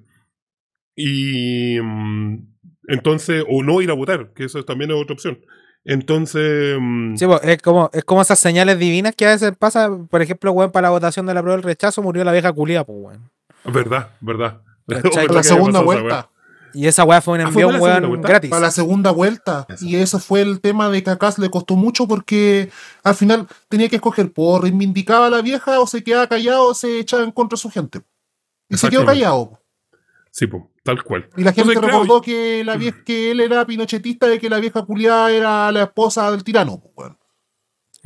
Y 0.96 1.80
mm, 1.80 2.57
entonces, 2.88 3.44
o 3.48 3.64
no 3.64 3.82
ir 3.82 3.92
a 3.92 3.94
votar, 3.94 4.32
que 4.34 4.46
eso 4.46 4.64
también 4.64 4.92
es 4.92 4.98
otra 4.98 5.14
opción. 5.14 5.40
Entonces, 5.84 6.78
mm, 6.80 7.16
Sí, 7.16 7.26
po, 7.26 7.40
es 7.42 7.62
como, 7.62 7.90
es 7.94 8.04
como 8.04 8.22
esas 8.22 8.40
señales 8.40 8.78
divinas 8.78 9.16
que 9.16 9.26
a 9.26 9.30
veces 9.30 9.54
pasa, 9.58 9.90
por 10.10 10.22
ejemplo, 10.22 10.52
weón, 10.52 10.72
para 10.72 10.88
la 10.88 10.92
votación 10.92 11.26
de 11.26 11.34
la 11.34 11.42
prueba 11.42 11.56
del 11.56 11.64
rechazo 11.64 12.02
murió 12.02 12.24
la 12.24 12.32
vieja 12.34 12.52
culia, 12.52 12.84
pues, 12.84 12.98
weón. 13.00 13.32
verdad, 13.66 14.10
verdad. 14.20 14.62
Para 14.88 15.34
la 15.34 15.44
segunda 15.44 15.82
vuelta. 15.82 16.30
Y 16.74 16.88
esa 16.88 17.04
weá 17.04 17.22
fue 17.22 17.36
un 17.36 17.42
Ah, 17.42 17.52
¿fue 17.52 17.64
envío, 17.64 17.78
segunda 17.80 18.08
weón, 18.08 18.22
gratis. 18.22 18.50
Para 18.50 18.62
la 18.62 18.72
segunda 18.72 19.12
vuelta. 19.12 19.66
Y 19.82 19.96
eso 19.96 20.20
fue 20.20 20.42
el 20.42 20.62
tema 20.62 20.90
de 20.90 21.02
que 21.04 21.10
acá 21.10 21.34
le 21.38 21.50
costó 21.50 21.76
mucho 21.76 22.08
porque 22.08 22.70
al 23.04 23.16
final 23.16 23.48
tenía 23.68 23.90
que 23.90 23.96
escoger 23.96 24.32
por 24.32 24.64
reivindicaba 24.64 25.28
a 25.28 25.30
la 25.30 25.42
vieja 25.42 25.80
o 25.80 25.88
se 25.88 26.04
quedaba 26.04 26.28
callado 26.28 26.68
o 26.68 26.74
se 26.74 27.00
echaba 27.00 27.24
en 27.24 27.32
contra 27.32 27.56
de 27.56 27.62
su 27.62 27.70
gente. 27.70 28.02
Y 28.70 28.78
se 28.78 28.90
quedó 28.90 29.06
callado. 29.06 29.60
Sí, 30.32 30.46
po, 30.48 30.70
tal 30.88 31.04
cual. 31.04 31.28
Y 31.36 31.44
la 31.44 31.52
gente 31.52 31.74
Entonces, 31.74 31.80
claro, 31.82 32.04
recordó 32.04 32.22
que, 32.22 32.64
la 32.64 32.78
vie- 32.78 33.04
que 33.04 33.32
él 33.32 33.42
era 33.42 33.66
pinochetista 33.66 34.34
y 34.34 34.40
que 34.40 34.50
la 34.50 34.60
vieja 34.60 34.84
culiada 34.86 35.32
era 35.32 35.72
la 35.72 35.84
esposa 35.84 36.32
del 36.32 36.44
tirano. 36.44 36.80
pues, 36.82 36.94
weón. 36.96 37.18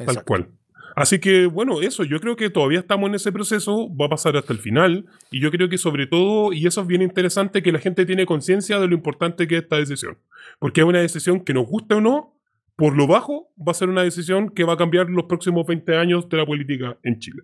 Tal 0.07 0.23
cual. 0.25 0.49
Así 0.95 1.19
que, 1.19 1.45
bueno, 1.45 1.81
eso, 1.81 2.03
yo 2.03 2.19
creo 2.19 2.35
que 2.35 2.49
todavía 2.49 2.79
estamos 2.79 3.07
en 3.07 3.15
ese 3.15 3.31
proceso, 3.31 3.87
va 3.95 4.07
a 4.07 4.09
pasar 4.09 4.35
hasta 4.35 4.51
el 4.51 4.59
final, 4.59 5.05
y 5.29 5.39
yo 5.39 5.49
creo 5.51 5.69
que 5.69 5.77
sobre 5.77 6.05
todo, 6.07 6.51
y 6.53 6.65
eso 6.67 6.81
es 6.81 6.87
bien 6.87 7.01
interesante, 7.01 7.61
que 7.63 7.71
la 7.71 7.79
gente 7.79 8.05
tiene 8.05 8.25
conciencia 8.25 8.79
de 8.79 8.87
lo 8.87 8.95
importante 8.95 9.47
que 9.47 9.57
es 9.57 9.63
esta 9.63 9.77
decisión. 9.77 10.17
Porque 10.59 10.81
es 10.81 10.87
una 10.87 10.99
decisión 10.99 11.45
que 11.45 11.53
nos 11.53 11.65
guste 11.67 11.95
o 11.95 12.01
no, 12.01 12.35
por 12.75 12.97
lo 12.97 13.05
bajo, 13.07 13.53
va 13.57 13.71
a 13.71 13.75
ser 13.75 13.89
una 13.89 14.01
decisión 14.03 14.49
que 14.49 14.63
va 14.63 14.73
a 14.73 14.77
cambiar 14.77 15.07
los 15.09 15.25
próximos 15.25 15.65
20 15.67 15.95
años 15.95 16.27
de 16.27 16.37
la 16.37 16.45
política 16.45 16.97
en 17.03 17.19
Chile. 17.19 17.43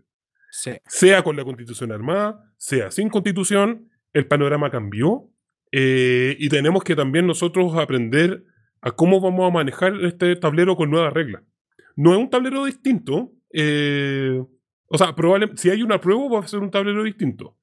Sí. 0.51 0.71
Sea 0.87 1.21
con 1.23 1.35
la 1.37 1.43
constitución 1.45 1.91
armada, 1.91 2.43
sea 2.57 2.89
sin 2.91 3.07
constitución, 3.09 3.86
el 4.13 4.27
panorama 4.27 4.69
cambió, 4.69 5.29
eh, 5.71 6.35
y 6.39 6.49
tenemos 6.49 6.83
que 6.83 6.95
también 6.95 7.27
nosotros 7.27 7.75
aprender 7.75 8.43
a 8.81 8.91
cómo 8.91 9.19
vamos 9.19 9.49
a 9.49 9.53
manejar 9.53 9.93
este 10.05 10.35
tablero 10.35 10.75
con 10.75 10.89
nuevas 10.89 11.13
reglas 11.13 11.43
no 11.97 12.13
es 12.13 12.19
un 12.19 12.29
tablero 12.29 12.63
distinto. 12.63 13.33
eh, 13.51 14.41
o 14.89 14.97
sea, 14.97 15.13
si 15.55 15.69
hay 15.69 15.83
una 15.83 15.99
prueba 15.99 16.29
va 16.29 16.39
a 16.39 16.47
ser 16.47 16.59
un 16.61 16.71
tablero 16.71 17.03
distinto. 17.03 17.57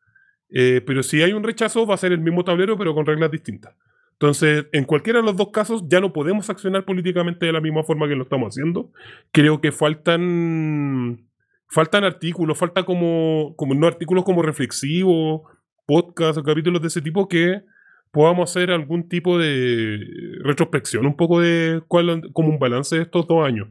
Eh, 0.50 0.82
pero 0.84 1.02
si 1.02 1.22
hay 1.22 1.32
un 1.32 1.42
rechazo 1.42 1.86
va 1.86 1.94
a 1.94 1.98
ser 1.98 2.12
el 2.12 2.20
mismo 2.20 2.44
tablero 2.44 2.76
pero 2.76 2.94
con 2.94 3.06
reglas 3.06 3.30
distintas. 3.30 3.74
Entonces, 4.12 4.66
en 4.72 4.84
cualquiera 4.84 5.20
de 5.20 5.24
los 5.24 5.36
dos 5.36 5.50
casos 5.50 5.84
ya 5.88 6.00
no 6.00 6.12
podemos 6.12 6.50
accionar 6.50 6.84
políticamente 6.84 7.46
de 7.46 7.52
la 7.52 7.60
misma 7.60 7.82
forma 7.82 8.06
que 8.08 8.14
lo 8.14 8.24
estamos 8.24 8.48
haciendo. 8.48 8.92
Creo 9.32 9.60
que 9.60 9.72
faltan 9.72 11.28
faltan 11.68 12.04
artículos, 12.04 12.58
falta 12.58 12.84
como, 12.84 13.54
como 13.56 13.74
no 13.74 13.86
artículos 13.86 14.24
como 14.24 14.42
reflexivos, 14.42 15.42
podcasts 15.86 16.38
o 16.38 16.42
capítulos 16.42 16.80
de 16.82 16.88
ese 16.88 17.02
tipo 17.02 17.28
que 17.28 17.62
podamos 18.10 18.50
hacer 18.50 18.70
algún 18.70 19.08
tipo 19.08 19.38
de 19.38 19.98
retrospección, 20.42 21.04
un 21.06 21.16
poco 21.16 21.40
de 21.40 21.82
cuál, 21.88 22.22
como 22.32 22.48
un 22.48 22.58
balance 22.58 22.96
de 22.96 23.02
estos 23.02 23.26
dos 23.26 23.44
años 23.46 23.68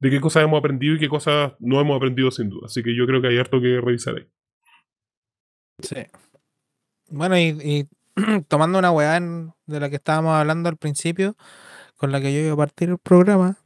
de 0.00 0.10
qué 0.10 0.20
cosas 0.20 0.42
hemos 0.42 0.58
aprendido 0.58 0.96
y 0.96 0.98
qué 0.98 1.08
cosas 1.08 1.52
no 1.60 1.80
hemos 1.80 1.96
aprendido 1.96 2.32
sin 2.32 2.48
duda. 2.50 2.62
Así 2.66 2.82
que 2.82 2.96
yo 2.96 3.06
creo 3.06 3.22
que 3.22 3.28
hay 3.28 3.38
harto 3.38 3.60
que 3.60 3.80
revisar 3.80 4.16
ahí. 4.16 4.26
Sí. 5.80 5.96
Bueno, 7.08 7.38
y, 7.38 7.56
y 7.62 7.88
tomando 8.48 8.80
una 8.80 8.90
weá 8.90 9.16
en- 9.16 9.52
de 9.66 9.78
la 9.78 9.88
que 9.90 9.96
estábamos 9.96 10.34
hablando 10.34 10.68
al 10.68 10.76
principio, 10.76 11.36
con 11.96 12.10
la 12.10 12.20
que 12.20 12.32
yo 12.32 12.40
iba 12.40 12.52
a 12.54 12.56
partir 12.56 12.88
el 12.88 12.98
programa. 12.98 13.58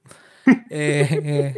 eh, 0.70 1.54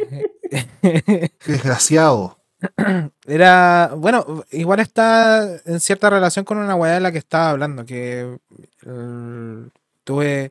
eh, 0.82 1.28
Desgraciado. 1.44 2.37
Era, 3.26 3.92
bueno, 3.96 4.44
igual 4.50 4.80
está 4.80 5.48
en 5.64 5.80
cierta 5.80 6.10
relación 6.10 6.44
con 6.44 6.58
una 6.58 6.74
weá 6.74 6.94
de 6.94 7.00
la 7.00 7.12
que 7.12 7.18
estaba 7.18 7.50
hablando, 7.50 7.84
que 7.86 8.38
eh, 8.86 9.68
tuve, 10.04 10.50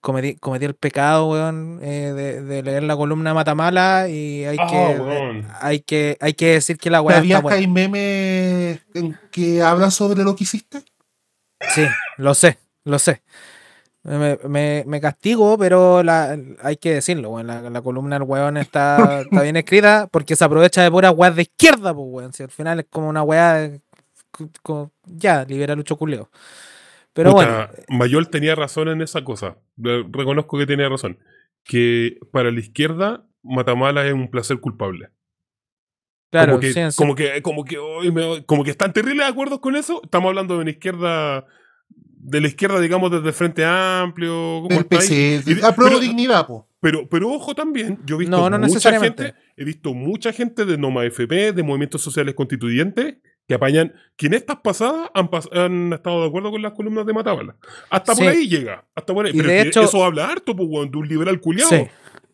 cometí, 0.00 0.36
cometí 0.36 0.64
el 0.64 0.74
pecado, 0.74 1.26
weón, 1.30 1.80
eh, 1.82 2.12
de, 2.14 2.42
de 2.42 2.62
leer 2.62 2.82
la 2.84 2.96
columna 2.96 3.34
Matamala 3.34 4.08
y 4.08 4.44
hay 4.44 4.56
Ah, 4.58 4.66
que, 4.70 5.00
weón. 5.00 5.46
hay 5.60 5.80
que, 5.80 6.16
hay 6.20 6.34
que 6.34 6.52
decir 6.54 6.78
que 6.78 6.90
la 6.90 7.02
weá 7.02 7.16
¿Todavía 7.16 7.36
está 7.36 7.42
buena. 7.42 7.58
hay 7.58 7.66
memes 7.66 8.80
que 9.30 9.62
hablan 9.62 9.90
sobre 9.90 10.24
lo 10.24 10.34
que 10.36 10.44
hiciste? 10.44 10.82
Sí, 11.74 11.86
lo 12.16 12.34
sé, 12.34 12.58
lo 12.84 12.98
sé. 12.98 13.22
Me, 14.04 14.38
me- 14.48 14.84
me 14.86 15.00
castigo, 15.00 15.56
pero 15.56 16.02
la, 16.02 16.38
hay 16.62 16.76
que 16.76 16.92
decirlo, 16.94 17.30
weón. 17.30 17.46
La, 17.46 17.62
la 17.70 17.80
columna 17.82 18.18
del 18.18 18.28
weón 18.28 18.56
está, 18.58 19.22
está 19.22 19.42
bien 19.42 19.56
escrita 19.56 20.08
porque 20.12 20.36
se 20.36 20.44
aprovecha 20.44 20.82
de 20.82 20.90
puras 20.90 21.14
weas 21.16 21.34
de 21.34 21.42
izquierda, 21.42 21.94
pues, 21.94 22.06
weón. 22.08 22.32
Si 22.34 22.42
al 22.42 22.50
final 22.50 22.80
es 22.80 22.86
como 22.90 23.08
una 23.08 23.24
de- 23.56 23.80
co- 24.62 24.92
ya, 25.06 25.44
libera 25.44 25.74
Lucho 25.74 25.96
Culeo. 25.96 26.30
Pero 27.14 27.32
Puta, 27.32 27.46
bueno, 27.46 27.68
Mayol 27.88 28.28
tenía 28.28 28.54
razón 28.54 28.88
en 28.88 29.00
esa 29.00 29.24
cosa. 29.24 29.56
Re- 29.76 30.04
Reconozco 30.10 30.58
que 30.58 30.66
tenía 30.66 30.88
razón. 30.88 31.18
Que 31.62 32.18
para 32.32 32.50
la 32.50 32.60
izquierda, 32.60 33.24
Matamala 33.42 34.04
es 34.06 34.12
un 34.12 34.28
placer 34.30 34.58
culpable. 34.60 35.08
claro, 36.30 36.52
como 36.52 36.60
que, 36.60 36.72
sí, 36.72 36.90
sí. 36.90 36.96
como 36.96 37.14
que, 37.14 37.40
como 37.42 37.64
que, 37.64 37.78
me- 38.12 38.44
como 38.44 38.64
que 38.64 38.70
están 38.70 38.92
terribles 38.92 39.26
de 39.26 39.32
acuerdo 39.32 39.60
con 39.62 39.76
eso. 39.76 40.00
Estamos 40.04 40.28
hablando 40.28 40.56
de 40.56 40.60
una 40.62 40.70
izquierda, 40.70 41.46
de 42.26 42.40
la 42.40 42.48
izquierda, 42.48 42.80
digamos, 42.80 43.10
desde 43.10 43.28
el 43.28 43.32
Frente 43.34 43.64
Amplio. 43.64 44.60
¿cómo 44.62 44.78
ahí? 44.78 44.84
PC. 44.84 45.42
Y- 45.46 45.52
Apruebo 45.62 45.90
pero- 45.96 46.00
dignidad, 46.00 46.46
po. 46.46 46.66
Pero, 46.80 47.08
pero 47.08 47.30
ojo 47.30 47.54
también, 47.54 47.98
yo 48.04 48.16
he 48.16 48.18
visto 48.20 48.36
No, 48.36 48.50
no 48.50 48.58
mucha 48.58 48.66
necesariamente. 48.68 49.22
gente, 49.24 49.38
he 49.56 49.64
visto 49.64 49.94
mucha 49.94 50.32
gente 50.32 50.64
de 50.66 50.76
Noma 50.76 51.04
FP, 51.04 51.52
de 51.52 51.62
movimientos 51.62 52.02
sociales 52.02 52.34
constituyentes, 52.34 53.16
que 53.48 53.54
apañan, 53.54 53.92
que 54.16 54.26
en 54.26 54.34
estas 54.34 54.56
pasadas 54.56 55.08
han, 55.14 55.28
pas- 55.30 55.48
han 55.56 55.92
estado 55.94 56.22
de 56.22 56.28
acuerdo 56.28 56.50
con 56.50 56.60
las 56.62 56.72
columnas 56.72 57.06
de 57.06 57.12
Matábala. 57.14 57.56
Hasta 57.90 58.14
Sí. 58.14 58.22
por 58.22 58.30
ahí 58.32 58.48
llega, 58.48 58.84
hasta 58.94 59.14
por 59.14 59.24
ahí. 59.26 59.32
Y 59.32 59.36
Pero 59.38 59.48
de 59.48 59.60
hecho- 59.62 59.82
eso 59.82 60.04
habla 60.04 60.26
harto, 60.26 60.54
pues, 60.56 60.68
weón, 60.70 60.90
de 60.90 60.98
un 60.98 61.08
liberal 61.08 61.40
culiado. 61.40 61.70
Sí. 61.70 61.86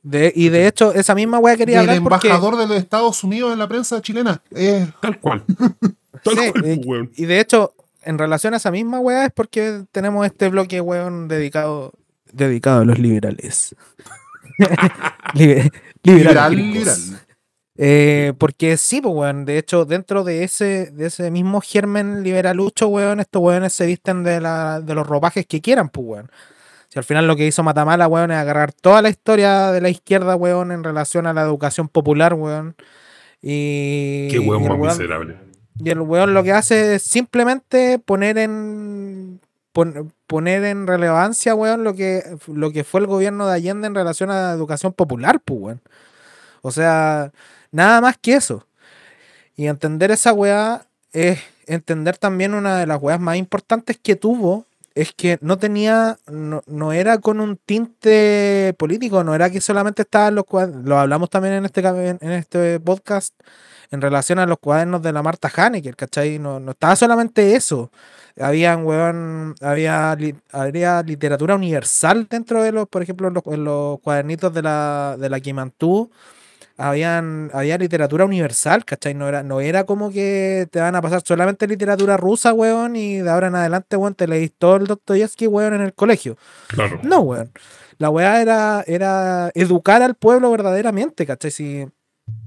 De- 0.03 0.33
y 0.35 0.49
de 0.49 0.67
hecho, 0.67 0.93
esa 0.95 1.15
misma 1.15 1.39
wea 1.39 1.57
quería 1.57 1.81
hablar 1.81 2.01
porque. 2.03 2.27
embajador 2.29 2.57
de 2.57 2.67
los 2.67 2.77
Estados 2.79 3.23
Unidos 3.23 3.53
en 3.53 3.59
la 3.59 3.69
prensa 3.69 4.01
chilena. 4.01 4.43
Eh, 4.55 4.87
Tal 5.01 5.21
cual. 5.21 5.45
Tal 6.25 6.35
Sí, 6.37 6.51
cual, 6.51 6.65
eh, 6.65 6.75
pues, 6.77 6.87
weón. 6.87 7.11
Y 7.17 7.27
de 7.27 7.39
hecho, 7.41 7.75
en 8.03 8.19
relación 8.19 8.55
a 8.55 8.59
esa 8.59 8.71
misma 8.71 9.01
weá, 9.01 9.27
es 9.27 9.33
porque 9.33 9.85
tenemos 9.93 10.25
este 10.27 10.49
bloque, 10.49 10.81
weón, 10.81 11.29
dedicado, 11.29 11.93
dedicado 12.33 12.81
a 12.83 12.85
los 12.85 12.99
liberales. 12.99 13.75
Libe- 15.35 15.71
liberal, 16.03 16.55
liberal. 16.55 16.99
Eh, 17.83 18.35
porque 18.39 18.77
sí, 18.77 19.01
pues, 19.01 19.15
weón. 19.15 19.45
De 19.45 19.59
hecho, 19.59 19.85
dentro 19.85 20.23
de 20.25 20.45
ese, 20.45 20.91
de 20.91 21.07
ese 21.07 21.31
mismo 21.31 21.61
germen 21.61 22.23
liberalucho, 22.23 22.89
weón, 22.89 23.21
estos 23.21 23.41
weones 23.43 23.73
se 23.73 23.87
visten 23.87 24.23
de, 24.23 24.41
la, 24.41 24.81
de 24.81 24.95
los 24.95 25.07
ropajes 25.07 25.47
que 25.47 25.61
quieran, 25.61 25.89
pues, 25.89 26.07
weón. 26.07 26.31
Si 26.89 26.99
al 26.99 27.05
final 27.05 27.27
lo 27.27 27.37
que 27.37 27.47
hizo 27.47 27.63
Matamala, 27.63 28.09
weón, 28.09 28.33
es 28.33 28.37
agarrar 28.37 28.73
toda 28.73 29.01
la 29.01 29.09
historia 29.11 29.71
de 29.73 29.81
la 29.81 29.89
izquierda, 29.91 30.35
weón, 30.37 30.73
en 30.73 30.83
relación 30.85 31.27
a 31.27 31.33
la 31.33 31.43
educación 31.43 31.89
popular, 31.89 32.35
weón. 32.35 32.75
Y. 33.41 34.29
Qué 34.31 34.39
weón 34.41 34.65
y 34.65 34.69
más 34.69 34.79
weón- 34.79 34.99
miserable. 34.99 35.37
Y 35.83 35.91
el 35.91 36.01
weón 36.01 36.35
lo 36.35 36.43
que 36.43 36.53
hace 36.53 36.97
es 36.97 37.03
simplemente 37.03 37.99
poner 37.99 38.39
en 38.39 39.41
pon- 39.73 40.13
poner 40.27 40.65
en 40.65 40.87
relevancia, 40.87 41.55
weón, 41.55 41.85
lo 41.85 41.95
que, 41.95 42.23
lo 42.47 42.71
que 42.73 42.85
fue 42.85 43.01
el 43.01 43.07
gobierno 43.07 43.47
de 43.47 43.55
Allende 43.55 43.87
en 43.87 43.95
relación 43.95 44.31
a 44.31 44.53
educación 44.53 44.93
popular, 44.93 45.41
pues, 45.41 45.61
weón. 45.61 45.81
O 46.63 46.71
sea, 46.71 47.33
nada 47.73 48.01
más 48.01 48.17
que 48.19 48.35
eso. 48.35 48.67
Y 49.57 49.67
entender 49.67 50.11
esa 50.11 50.33
weá 50.33 50.87
es 51.13 51.41
entender 51.67 52.17
también 52.19 52.55
una 52.55 52.79
de 52.79 52.87
las 52.87 53.01
weas 53.03 53.21
más 53.21 53.37
importantes 53.37 53.99
que 54.03 54.17
tuvo. 54.17 54.67
Es 54.95 55.13
que 55.13 55.39
no 55.41 55.57
tenía, 55.57 56.19
no, 56.27 56.63
no 56.67 56.93
era 56.93 57.19
con 57.19 57.41
un 57.41 57.57
tinte 57.57 58.75
político, 58.77 59.23
no 59.23 59.35
era 59.37 59.49
que 59.49 59.61
solamente 59.61 60.03
estaban 60.03 60.35
los 60.35 60.45
cuadernos, 60.45 60.85
lo 60.85 60.99
hablamos 60.99 61.31
también 61.31 61.55
en 61.55 61.65
este, 61.65 61.81
en 61.81 62.33
este 62.33 62.81
podcast, 62.81 63.33
en 63.91 64.01
relación 64.01 64.39
a 64.39 64.47
los 64.47 64.59
cuadernos 64.59 65.03
de 65.03 65.13
la 65.13 65.23
Marta 65.23 65.51
Hanecker, 65.55 65.97
¿cachai? 65.97 66.39
No, 66.39 66.61
no 66.61 66.73
estaba 66.73 66.95
solamente 66.97 67.57
eso. 67.57 67.91
Habían, 68.39 68.85
weón, 68.85 69.55
había, 69.61 70.17
había 70.53 71.03
literatura 71.03 71.57
universal 71.57 72.27
dentro 72.31 72.63
de 72.63 72.73
los, 72.73 72.89
por 72.89 73.03
ejemplo, 73.03 73.29
en 73.29 73.35
los, 73.35 73.43
en 73.47 73.65
los 73.65 74.01
cuadernitos 74.01 74.55
de 74.55 74.63
la, 74.63 75.17
de 75.19 75.29
la 75.29 75.41
Kimantú. 75.41 76.11
Habían, 76.77 77.51
había 77.53 77.77
literatura 77.77 78.25
universal, 78.25 78.87
¿cachai? 78.87 79.13
No 79.13 79.29
era, 79.29 79.43
no 79.43 79.61
era 79.61 79.85
como 79.85 80.11
que 80.11 80.67
te 80.71 80.81
van 80.81 80.95
a 80.97 81.03
pasar 81.03 81.23
solamente 81.23 81.67
literatura 81.67 82.17
rusa, 82.17 82.55
weón, 82.55 82.97
y 82.97 83.19
de 83.19 83.29
ahora 83.29 83.49
en 83.49 83.57
adelante, 83.57 83.97
weón, 83.97 84.15
te 84.15 84.27
leís 84.27 84.53
todo 84.57 84.77
el 84.77 84.87
Dostoyevsky, 84.87 85.47
weón, 85.47 85.75
en 85.75 85.83
el 85.83 85.93
colegio. 85.95 86.39
Claro. 86.69 87.01
No, 87.03 87.21
weón. 87.21 87.53
La 87.99 88.09
weá 88.09 88.41
era, 88.41 88.83
era 88.87 89.51
educar 89.53 90.01
al 90.01 90.15
pueblo 90.15 90.51
verdaderamente, 90.51 91.27
¿cachai? 91.27 91.51
Si, 91.51 91.87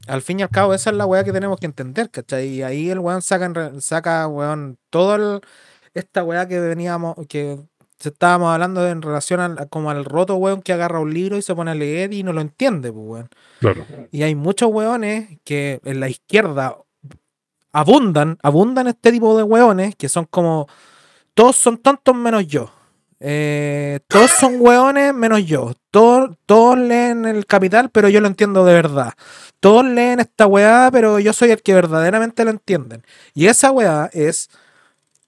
al 0.08 0.22
fin 0.22 0.40
y 0.40 0.44
al 0.44 0.50
cabo, 0.50 0.74
esa 0.74 0.90
es 0.90 0.96
la 0.96 1.06
weá 1.06 1.24
que 1.24 1.32
tenemos 1.32 1.60
que 1.60 1.66
entender, 1.66 2.10
¿cachai? 2.10 2.48
Y 2.48 2.64
ahí 2.64 2.90
el 2.90 3.00
weón 3.00 3.22
saca, 3.22 3.72
saca 3.80 4.28
weón, 4.28 4.78
todo 4.90 5.16
el, 5.16 5.42
esta 5.94 6.24
weá 6.24 6.48
que 6.48 6.60
veníamos, 6.60 7.16
que 7.28 7.60
estábamos 8.04 8.52
hablando 8.54 8.88
en 8.88 9.02
relación 9.02 9.40
al, 9.40 9.70
como 9.70 9.90
al 9.90 10.06
roto 10.06 10.36
weón 10.36 10.62
que 10.62 10.74
agarra 10.74 11.00
un 11.00 11.14
libro 11.14 11.38
y 11.38 11.42
se 11.42 11.56
pone 11.56 11.72
a 11.72 11.76
leer 11.76 12.14
y 12.14 12.24
no 12.24 12.34
lo 12.34 12.42
entiende, 12.42 12.92
pues, 12.92 13.06
weón. 13.06 13.30
Claro. 13.60 13.86
Y 14.12 14.24
hay 14.24 14.36
muchos 14.36 14.70
weones 14.72 15.40
que 15.44 15.80
en 15.86 16.00
la 16.00 16.10
izquierda 16.10 16.78
abundan, 17.72 18.38
abundan 18.44 18.88
este 18.88 19.12
tipo 19.12 19.38
de 19.38 19.44
weones 19.44 19.96
que 19.96 20.10
son 20.10 20.26
como, 20.26 20.68
todos 21.34 21.56
son 21.56 21.78
tontos 21.78 22.16
menos 22.16 22.46
yo. 22.48 22.72
Eh, 23.26 24.02
todos 24.10 24.32
son 24.32 24.58
weones 24.60 25.14
menos 25.14 25.46
yo. 25.46 25.72
Todos, 25.92 26.36
todos 26.46 26.78
leen 26.78 27.26
el 27.26 27.46
capital, 27.46 27.90
pero 27.90 28.10
yo 28.10 28.20
lo 28.20 28.28
entiendo 28.28 28.66
de 28.66 28.74
verdad. 28.74 29.14
Todos 29.62 29.86
leen 29.86 30.20
esta 30.20 30.46
weá, 30.46 30.90
pero 30.92 31.20
yo 31.20 31.32
soy 31.32 31.52
el 31.52 31.62
que 31.62 31.74
verdaderamente 31.74 32.44
lo 32.44 32.52
entienden. 32.52 33.02
Y 33.34 33.48
esa 33.48 33.72
weá 33.72 34.10
es 34.12 34.50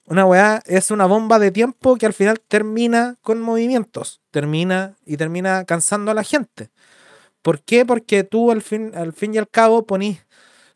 una 0.07 0.25
weá, 0.25 0.61
es 0.65 0.91
una 0.91 1.05
bomba 1.05 1.39
de 1.39 1.51
tiempo 1.51 1.95
que 1.95 2.05
al 2.05 2.13
final 2.13 2.41
termina 2.45 3.15
con 3.21 3.41
movimientos. 3.41 4.19
Termina 4.29 4.95
y 5.05 5.15
termina 5.15 5.63
cansando 5.63 6.11
a 6.11 6.15
la 6.15 6.23
gente. 6.23 6.71
¿Por 7.41 7.61
qué? 7.61 7.85
Porque 7.85 8.25
tú 8.25 8.51
al 8.51 8.61
fin, 8.61 8.91
al 8.93 9.13
fin 9.13 9.33
y 9.35 9.37
al 9.37 9.47
cabo 9.47 9.85
ponís 9.85 10.19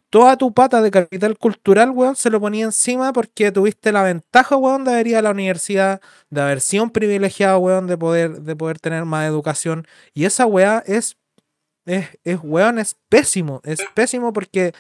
toda 0.10 0.38
tu 0.38 0.54
pata 0.54 0.82
de 0.82 0.92
capital 0.92 1.38
cultural, 1.38 1.92
weón, 1.92 2.16
se 2.16 2.30
lo 2.30 2.40
ponía 2.40 2.66
encima 2.66 3.14
porque 3.14 3.52
tuviste 3.52 3.92
la 3.92 4.04
ventaja, 4.04 4.56
weón, 4.56 4.84
de 4.84 4.92
haber 4.94 5.08
ido 5.08 5.20
a 5.20 5.22
la 5.22 5.32
universidad, 5.32 6.02
de 6.30 6.42
haber 6.42 6.62
sido 6.62 6.84
un 6.84 6.90
privilegiado, 6.90 7.60
weón, 7.60 7.88
de 7.88 7.98
poder, 7.98 8.42
de 8.42 8.56
poder 8.56 8.80
tener 8.80 9.06
más 9.06 9.28
educación. 9.28 9.88
Y 10.14 10.26
esa 10.26 10.46
weá 10.46 10.84
es, 10.86 11.18
es, 11.86 12.08
es, 12.24 12.40
weón, 12.44 12.80
es 12.80 12.96
pésimo, 13.10 13.62
es 13.64 13.80
pésimo 13.94 14.34
porque 14.34 14.74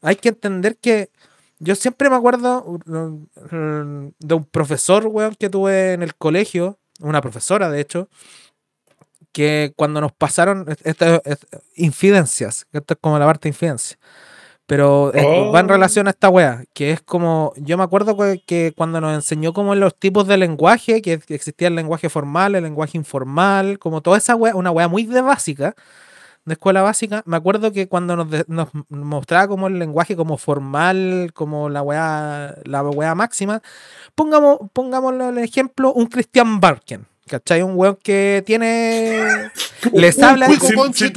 hay 0.00 0.16
que 0.16 0.28
entender 0.30 0.76
que 0.76 1.10
yo 1.58 1.74
siempre 1.74 2.08
me 2.08 2.16
acuerdo 2.16 2.64
uh, 2.64 3.26
de 4.18 4.34
un 4.34 4.44
profesor, 4.44 5.06
weón, 5.06 5.34
que 5.34 5.50
tuve 5.50 5.92
en 5.92 6.02
el 6.02 6.14
colegio, 6.14 6.78
una 7.00 7.20
profesora, 7.20 7.68
de 7.70 7.80
hecho, 7.80 8.08
que 9.32 9.72
cuando 9.76 10.00
nos 10.00 10.12
pasaron 10.12 10.66
estas 10.84 11.20
infidencias, 11.74 12.66
esto 12.72 12.94
es 12.94 13.00
como 13.00 13.18
la 13.18 13.26
parte 13.26 13.48
de 13.48 13.50
infidencia, 13.50 13.98
pero 14.68 15.12
es- 15.14 15.24
Oh. 15.26 15.50
va 15.50 15.60
en 15.60 15.68
relación 15.68 16.06
a 16.06 16.10
esta 16.10 16.28
wea, 16.28 16.62
que 16.74 16.90
es 16.92 17.00
como, 17.00 17.52
yo 17.56 17.78
me 17.78 17.84
acuerdo 17.84 18.16
que, 18.16 18.42
que 18.46 18.72
cuando 18.76 19.00
nos 19.00 19.14
enseñó 19.14 19.52
como 19.54 19.74
los 19.74 19.98
tipos 19.98 20.26
de 20.28 20.36
lenguaje, 20.36 21.00
que 21.00 21.14
existía 21.28 21.68
el 21.68 21.74
lenguaje 21.74 22.10
formal, 22.10 22.54
el 22.54 22.64
lenguaje 22.64 22.98
informal, 22.98 23.78
como 23.78 24.02
toda 24.02 24.18
esa 24.18 24.36
wea, 24.36 24.54
una 24.54 24.70
wea 24.70 24.86
muy 24.86 25.04
de 25.04 25.22
básica, 25.22 25.74
de 26.44 26.52
escuela 26.52 26.82
básica, 26.82 27.22
me 27.26 27.36
acuerdo 27.38 27.72
que 27.72 27.88
cuando 27.88 28.14
nos, 28.16 28.30
de- 28.30 28.44
nos 28.46 28.68
mostraba 28.90 29.48
como 29.48 29.68
el 29.68 29.78
lenguaje 29.78 30.16
como 30.16 30.36
formal, 30.36 31.30
como 31.34 31.70
la 31.70 31.80
weá, 31.82 32.54
la 32.64 32.82
weá 32.82 33.14
máxima, 33.14 33.62
pongamos, 34.14 34.58
pongámoslo 34.74 35.30
el 35.30 35.38
ejemplo, 35.38 35.92
un 35.94 36.06
Christian 36.08 36.60
Barken, 36.60 37.06
¿cachai? 37.28 37.62
Un 37.62 37.72
weón 37.76 37.98
que 38.02 38.42
tiene... 38.46 39.50
le 39.92 40.12
sabe, 40.12 40.40
un 40.46 40.56
cuico 40.56 40.92
sin- 40.92 41.14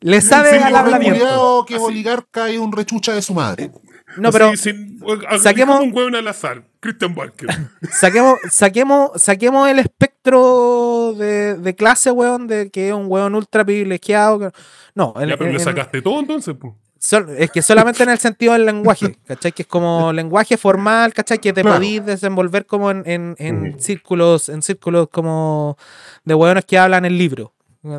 le 0.00 0.20
sabe 0.20 0.50
sin 0.52 0.62
al 0.62 0.74
hablamiento. 0.76 1.18
Cuidado 1.20 1.64
que 1.66 1.74
es 1.76 1.80
oligarca 1.80 2.50
y 2.50 2.56
un 2.58 2.72
rechucha 2.72 3.12
de 3.12 3.22
su 3.22 3.34
madre. 3.34 3.70
No, 4.16 4.30
Así, 4.30 4.38
pero 4.38 4.56
sin- 4.56 5.00
saquemos- 5.40 5.80
un 5.82 5.92
hueón 5.94 6.14
al 6.16 6.26
azar. 6.28 6.62
Christian 6.80 7.14
Barker. 7.14 7.48
saquemos, 7.90 8.38
saquemos, 8.50 9.10
saquemos 9.16 9.68
el 9.68 9.78
espectro 9.80 11.14
de, 11.16 11.54
de 11.56 11.74
clase, 11.74 12.10
weón, 12.10 12.46
de 12.46 12.70
que 12.70 12.88
es 12.88 12.94
un 12.94 13.06
weón 13.08 13.34
ultra 13.34 13.64
privilegiado. 13.64 14.38
que- 14.38 14.50
No, 14.94 15.14
el- 15.20 15.28
ya, 15.30 15.36
pero 15.36 15.50
le 15.50 15.58
en- 15.58 15.64
sacaste 15.64 16.00
todo 16.02 16.20
entonces, 16.20 16.54
pues. 16.58 16.72
Sol- 17.00 17.34
es 17.38 17.50
que 17.50 17.62
solamente 17.62 18.02
en 18.02 18.08
el 18.10 18.18
sentido 18.18 18.52
del 18.54 18.66
lenguaje, 18.66 19.16
¿cachai? 19.26 19.52
Que 19.52 19.62
es 19.62 19.68
como 19.68 20.12
lenguaje 20.12 20.56
formal, 20.56 21.12
¿cachai? 21.14 21.38
Que 21.38 21.52
te 21.52 21.62
Claro. 21.62 21.76
podís 21.76 22.04
desenvolver 22.04 22.66
como 22.66 22.90
en, 22.90 23.02
en- 23.06 23.36
en 23.38 23.62
Mm. 23.74 23.78
círculos, 23.78 24.48
en 24.48 24.62
círculos 24.62 25.08
como 25.10 25.76
de 26.24 26.34
hueones 26.34 26.64
que 26.64 26.78
hablan 26.78 27.04
el 27.04 27.16
libro. 27.16 27.54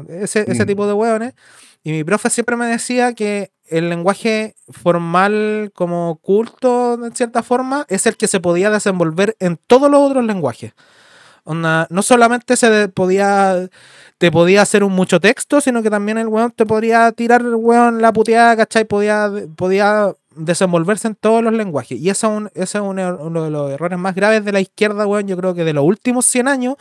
Ese, 0.09 0.45
ese 0.51 0.63
Mm. 0.63 0.67
tipo 0.67 0.85
de 0.87 0.93
hueones. 0.93 1.33
Y 1.83 1.91
mi 1.91 2.03
profe 2.03 2.29
siempre 2.29 2.57
me 2.57 2.65
decía 2.67 3.13
que 3.13 3.51
el 3.67 3.87
lenguaje 3.89 4.55
formal 4.67 5.71
como 5.73 6.17
culto, 6.21 6.95
en 7.05 7.15
cierta 7.15 7.41
forma, 7.43 7.85
es 7.87 8.05
el 8.05 8.17
que 8.17 8.27
se 8.27 8.39
podía 8.41 8.69
desenvolver 8.69 9.37
en 9.39 9.57
todos 9.67 9.89
los 9.89 10.01
otros 10.01 10.25
lenguajes. 10.25 10.73
Onda, 11.45 11.87
no 11.89 12.01
solamente 12.01 12.57
se 12.57 12.89
podía 12.89 13.69
te 14.19 14.31
podía 14.31 14.61
hacer 14.61 14.83
un 14.83 14.93
mucho 14.93 15.19
texto, 15.19 15.61
sino 15.61 15.81
que 15.81 15.89
también 15.89 16.19
el 16.19 16.27
weón 16.27 16.51
te 16.51 16.67
podría 16.67 17.11
tirar 17.13 17.43
weón 17.43 18.01
la 18.03 18.13
puteada, 18.13 18.55
¿cachai? 18.57 18.85
Podía, 18.85 19.31
podía 19.55 20.13
desenvolverse 20.35 21.07
en 21.07 21.15
todos 21.15 21.43
los 21.43 21.53
lenguajes. 21.53 21.99
Y 21.99 22.09
eso 22.11 22.27
es, 22.27 22.37
un- 22.37 22.47
ese 22.53 22.77
es 22.79 22.83
er- 22.83 23.17
uno 23.19 23.43
de 23.43 23.49
los 23.49 23.71
errores 23.71 23.97
más 23.97 24.13
graves 24.15 24.45
de 24.45 24.51
la 24.51 24.59
izquierda, 24.61 25.07
weón. 25.07 25.27
Yo 25.27 25.37
creo 25.37 25.55
que 25.55 25.63
de 25.63 25.73
los 25.73 25.83
últimos 25.85 26.25
100 26.27 26.47
años 26.49 26.75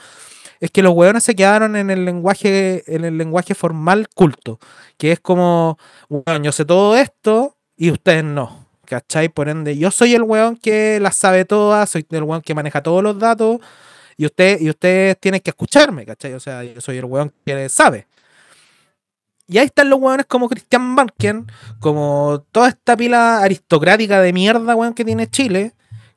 es 0.60 0.70
que 0.72 0.82
los 0.82 0.92
weones 0.94 1.22
se 1.24 1.36
quedaron 1.36 1.76
en 1.76 1.90
el 1.90 2.04
lenguaje, 2.04 2.82
en 2.94 3.04
el 3.04 3.16
lenguaje 3.16 3.54
formal 3.54 4.08
culto, 4.14 4.58
que 4.98 5.12
es 5.12 5.20
como, 5.20 5.78
weón, 6.10 6.42
yo 6.42 6.52
sé 6.52 6.64
todo 6.64 6.96
esto 6.96 7.56
y 7.76 7.90
ustedes 7.92 8.24
no. 8.24 8.66
¿Cachai? 8.84 9.28
Por 9.28 9.48
ende, 9.50 9.76
yo 9.76 9.90
soy 9.90 10.14
el 10.14 10.22
weón 10.22 10.56
que 10.56 10.98
las 11.00 11.14
sabe 11.16 11.44
todas, 11.44 11.90
soy 11.90 12.06
el 12.10 12.22
weón 12.24 12.42
que 12.42 12.54
maneja 12.54 12.82
todos 12.82 13.02
los 13.02 13.18
datos 13.18 13.60
y, 14.18 14.26
usted, 14.26 14.60
y 14.60 14.68
ustedes 14.68 15.16
tienen 15.18 15.40
que 15.40 15.50
escucharme, 15.50 16.04
¿cachai? 16.04 16.34
O 16.34 16.40
sea, 16.40 16.62
yo 16.64 16.80
soy 16.80 16.98
el 16.98 17.06
weón 17.06 17.32
que 17.46 17.68
sabe. 17.70 18.06
Y 19.46 19.56
ahí 19.56 19.66
están 19.66 19.88
los 19.88 19.98
weones 19.98 20.26
como 20.26 20.48
Christian 20.48 20.94
Barken, 20.94 21.46
como 21.80 22.44
toda 22.52 22.68
esta 22.68 22.96
pila 22.96 23.38
aristocrática 23.42 24.20
de 24.20 24.32
mierda, 24.34 24.74
weón, 24.76 24.92
que 24.92 25.04
tiene 25.06 25.26
Chile, 25.30 25.72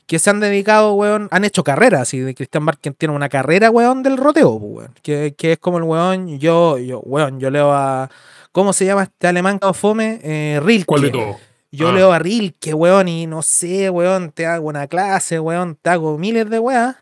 que 0.06 0.20
se 0.20 0.30
han 0.30 0.41
dedicado, 0.41 0.95
weón, 0.95 1.30
han 1.32 1.45
hecho 1.45 1.64
carreras, 1.64 2.02
así 2.02 2.20
de 2.20 2.36
Christian 2.36 2.66
Barken 2.66 2.93
tiene 2.95 3.16
una 3.16 3.30
carrera, 3.30 3.70
weón, 3.72 4.04
del 4.04 4.18
roteo, 4.18 4.49
weón, 4.56 4.93
que, 5.02 5.34
que 5.38 5.54
es 5.54 5.60
como 5.60 5.78
el 5.78 5.84
weón, 5.86 6.39
yo, 6.39 6.78
yo, 6.78 6.99
weón, 7.02 7.39
yo 7.39 7.49
leo 7.49 7.72
a, 7.72 8.10
¿cómo 8.52 8.74
se 8.74 8.86
llama 8.86 9.04
este 9.04 9.28
alemán 9.28 9.60
que 9.60 9.74
fome? 9.74 10.20
Eh, 10.24 10.60
Rilke. 10.62 10.86
¿Cuál 10.88 11.02
de 11.04 11.10
todo? 11.12 11.38
Yo 11.72 11.88
Ah. 11.88 11.93
leo 11.93 12.12
a 12.12 12.20
Rilke, 12.20 12.74
weón, 12.74 13.08
y 13.08 13.28
no 13.28 13.41
sé, 13.43 13.89
weón, 13.89 14.32
te 14.32 14.45
hago 14.45 14.68
una 14.68 14.88
clase, 14.88 15.39
weón, 15.39 15.78
te 15.82 15.89
hago 15.91 16.18
miles 16.18 16.49
de 16.49 16.60
weas. 16.60 16.97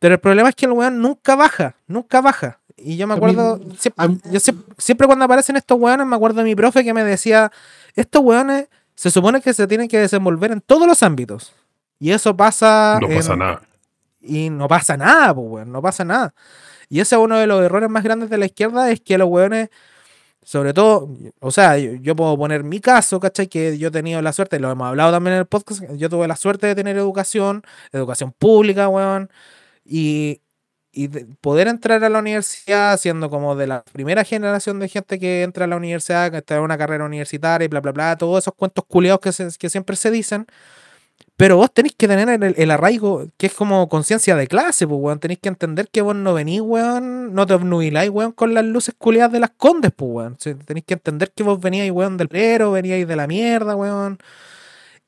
Pero 0.00 0.14
el 0.14 0.20
problema 0.20 0.48
es 0.48 0.56
que 0.56 0.66
el 0.66 0.72
weón 0.72 1.00
nunca 1.00 1.36
baja, 1.36 1.76
nunca 1.86 2.20
baja. 2.20 2.58
Y 2.76 2.96
yo 2.96 3.06
me 3.06 3.12
A 3.14 3.16
mí- 3.16 3.18
acuerdo, 3.18 3.60
siempre, 3.78 4.08
mí- 4.08 4.20
yo 4.32 4.40
siep- 4.40 4.64
siempre 4.78 5.06
cuando 5.06 5.24
aparecen 5.26 5.54
estos 5.56 5.78
weones, 5.78 6.06
me 6.06 6.16
acuerdo 6.16 6.38
de 6.38 6.44
mi 6.44 6.56
profe 6.56 6.82
que 6.82 6.92
me 6.94 7.04
decía, 7.04 7.52
estos 7.94 8.22
weones 8.22 8.68
se 8.94 9.10
supone 9.10 9.40
que 9.40 9.54
se 9.54 9.66
tienen 9.68 9.86
que 9.88 9.98
desenvolver 9.98 10.50
en 10.50 10.60
todos 10.62 10.86
los 10.88 11.02
ámbitos. 11.04 11.52
Y 11.98 12.10
eso 12.12 12.34
pasa... 12.36 12.98
No 13.00 13.08
pasa 13.08 13.34
en- 13.34 13.38
nada. 13.38 13.62
y 14.22 14.50
no 14.50 14.66
pasa 14.68 14.96
nada, 14.96 15.34
pues, 15.34 15.46
weón, 15.48 15.72
no 15.72 15.80
pasa 15.82 16.04
nada. 16.04 16.34
Y 16.88 17.00
ese 17.00 17.14
es 17.14 17.20
uno 17.20 17.36
de 17.36 17.46
los 17.46 17.62
errores 17.62 17.88
más 17.90 18.02
grandes 18.02 18.30
de 18.30 18.38
la 18.38 18.46
izquierda, 18.46 18.90
es 18.90 19.00
que 19.00 19.16
los 19.18 19.28
weones, 19.28 19.68
sobre 20.42 20.72
todo, 20.72 21.08
o 21.40 21.50
sea, 21.50 21.76
yo, 21.78 21.92
yo 21.94 22.16
puedo 22.16 22.36
poner 22.38 22.64
mi 22.64 22.80
caso, 22.80 23.20
¿cachai? 23.20 23.46
Que 23.48 23.76
yo 23.78 23.88
he 23.88 23.90
tenido 23.90 24.20
la 24.22 24.32
suerte, 24.32 24.58
lo 24.58 24.70
hemos 24.70 24.88
hablado 24.88 25.12
también 25.12 25.34
en 25.34 25.40
el 25.40 25.46
podcast, 25.46 25.82
yo 25.96 26.08
tuve 26.08 26.26
la 26.26 26.36
suerte 26.36 26.66
de 26.66 26.74
tener 26.74 26.96
educación, 26.96 27.62
educación 27.92 28.32
pública, 28.38 28.88
weón, 28.88 29.30
y, 29.90 30.42
y 30.92 31.08
de 31.08 31.26
poder 31.42 31.68
entrar 31.68 32.04
a 32.04 32.10
la 32.10 32.20
universidad 32.20 32.98
siendo 32.98 33.30
como 33.30 33.56
de 33.56 33.66
la 33.68 33.84
primera 33.92 34.24
generación 34.24 34.80
de 34.80 34.88
gente 34.88 35.18
que 35.20 35.42
entra 35.44 35.66
a 35.66 35.68
la 35.68 35.76
universidad, 35.76 36.30
que 36.32 36.38
está 36.38 36.56
en 36.56 36.62
una 36.62 36.78
carrera 36.78 37.04
universitaria 37.06 37.66
y 37.66 37.68
bla, 37.68 37.80
bla, 37.80 37.92
bla, 37.92 38.16
todos 38.18 38.44
esos 38.44 38.54
cuentos 38.54 38.84
culiados 38.88 39.20
que, 39.20 39.32
se- 39.32 39.50
que 39.58 39.70
siempre 39.70 39.96
se 39.96 40.10
dicen. 40.12 40.46
Pero 41.36 41.56
vos 41.56 41.72
tenéis 41.72 41.94
que 41.96 42.06
tener 42.08 42.28
el, 42.28 42.54
el 42.56 42.70
arraigo, 42.70 43.26
que 43.38 43.46
es 43.46 43.54
como 43.54 43.88
conciencia 43.88 44.36
de 44.36 44.46
clase, 44.46 44.86
pues, 44.86 45.00
weón. 45.00 45.20
Tenéis 45.20 45.40
que 45.40 45.48
entender 45.48 45.88
que 45.90 46.02
vos 46.02 46.14
no 46.14 46.34
venís, 46.34 46.60
weón, 46.60 47.34
no 47.34 47.46
te 47.46 47.54
obnubiláis, 47.54 48.10
weón, 48.10 48.32
con 48.32 48.52
las 48.54 48.64
luces 48.64 48.94
culiadas 48.98 49.32
de 49.32 49.40
las 49.40 49.50
condes, 49.50 49.92
pues, 49.96 50.10
weón. 50.12 50.36
Sí, 50.38 50.54
tenéis 50.54 50.84
que 50.86 50.94
entender 50.94 51.32
que 51.34 51.42
vos 51.42 51.58
veníais, 51.60 51.92
weón, 51.92 52.16
del 52.18 52.28
pero, 52.28 52.72
veníais 52.72 53.08
de 53.08 53.16
la 53.16 53.26
mierda, 53.26 53.74
weón. 53.76 54.18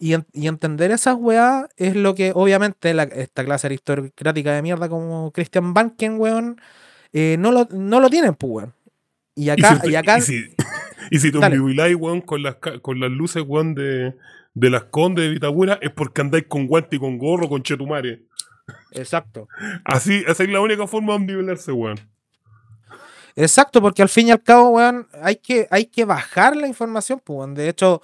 Y, 0.04 0.14
en- 0.14 0.26
y 0.32 0.48
entender 0.48 0.90
esas 0.90 1.14
weas 1.16 1.68
es 1.76 1.94
lo 1.94 2.16
que, 2.16 2.32
obviamente, 2.34 2.92
la- 2.92 3.04
esta 3.04 3.44
clase 3.44 3.68
aristocrática 3.68 4.52
de 4.52 4.60
mierda 4.60 4.88
como 4.88 5.30
Christian 5.30 5.74
Banken, 5.74 6.18
weón, 6.18 6.60
eh, 7.12 7.36
no, 7.38 7.52
lo, 7.52 7.68
no 7.70 8.00
lo 8.00 8.10
tienen, 8.10 8.34
pues, 8.34 8.50
weón. 8.52 8.74
Y 9.36 9.48
acá, 9.50 9.78
y 9.84 9.86
y, 9.86 9.90
si, 9.90 9.94
acá, 9.94 10.18
y 10.18 10.22
si, 10.22 10.44
y 11.12 11.18
si 11.20 11.30
te 11.30 11.38
omnibuláis, 11.38 11.94
weón, 11.94 12.20
con 12.20 12.42
las, 12.42 12.56
con 12.56 12.98
las 12.98 13.10
luces, 13.12 13.44
weón, 13.46 13.76
de, 13.76 14.16
de 14.54 14.70
las 14.70 14.82
condes 14.84 15.26
de 15.26 15.30
Vitagura, 15.30 15.78
es 15.80 15.90
porque 15.92 16.20
andáis 16.20 16.46
con 16.48 16.66
guante 16.66 16.96
y 16.96 16.98
con 16.98 17.16
gorro, 17.16 17.48
con 17.48 17.62
chetumare. 17.62 18.24
exacto. 18.90 19.46
Así, 19.84 20.24
esa 20.26 20.42
es 20.42 20.48
la 20.50 20.60
única 20.60 20.88
forma 20.88 21.12
de 21.12 21.16
omnibularse, 21.18 21.70
weón. 21.70 22.00
Exacto, 23.36 23.80
porque 23.80 24.02
al 24.02 24.08
fin 24.08 24.26
y 24.28 24.30
al 24.32 24.42
cabo, 24.42 24.70
weón, 24.70 25.06
hay 25.22 25.36
que, 25.36 25.68
hay 25.70 25.86
que 25.86 26.04
bajar 26.04 26.56
la 26.56 26.66
información, 26.66 27.20
pues, 27.24 27.38
weón. 27.38 27.54
De 27.54 27.68
hecho, 27.68 28.02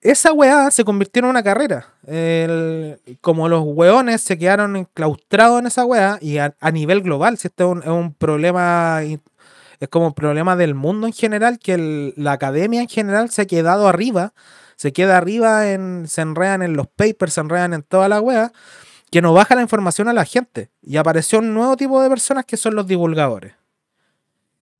esa 0.00 0.32
weá 0.32 0.70
se 0.70 0.84
convirtió 0.84 1.20
en 1.20 1.26
una 1.26 1.42
carrera. 1.42 1.86
El- 2.06 3.00
como 3.20 3.48
los 3.48 3.62
weones 3.64 4.22
se 4.22 4.38
quedaron 4.38 4.76
enclaustrados 4.76 5.60
en 5.60 5.66
esa 5.66 5.84
weá, 5.84 6.18
y 6.20 6.38
a, 6.38 6.54
nivel 6.72 7.02
global, 7.02 7.38
si 7.38 7.48
esto 7.48 7.78
es 7.80 7.86
un, 7.86 8.14
problema, 8.14 9.02
es 9.02 9.88
como 9.88 10.08
un 10.08 10.14
problema 10.14 10.56
del 10.56 10.74
mundo 10.74 11.06
en 11.06 11.12
general, 11.12 11.58
que 11.58 12.12
la 12.16 12.32
academia 12.32 12.80
en 12.80 12.88
general 12.88 13.30
se 13.30 13.42
ha 13.42 13.46
quedado 13.46 13.88
arriba, 13.88 14.32
se 14.76 14.92
queda 14.92 15.16
arriba, 15.16 15.70
en, 15.70 16.06
se 16.06 16.20
enredan 16.22 16.62
en 16.62 16.74
los 16.74 16.86
papers, 16.86 17.32
se 17.34 17.40
enredan 17.40 17.74
en 17.74 17.82
toda 17.82 18.08
la 18.08 18.20
weá, 18.20 18.52
que 19.10 19.22
no 19.22 19.32
baja 19.32 19.56
la 19.56 19.62
información 19.62 20.08
a 20.08 20.12
la 20.12 20.24
gente. 20.24 20.70
Y 20.82 20.98
apareció 20.98 21.40
un 21.40 21.54
nuevo 21.54 21.76
tipo 21.76 22.00
de 22.02 22.08
personas 22.08 22.44
que 22.44 22.56
son 22.56 22.74
los 22.74 22.86
divulgadores. 22.86 23.57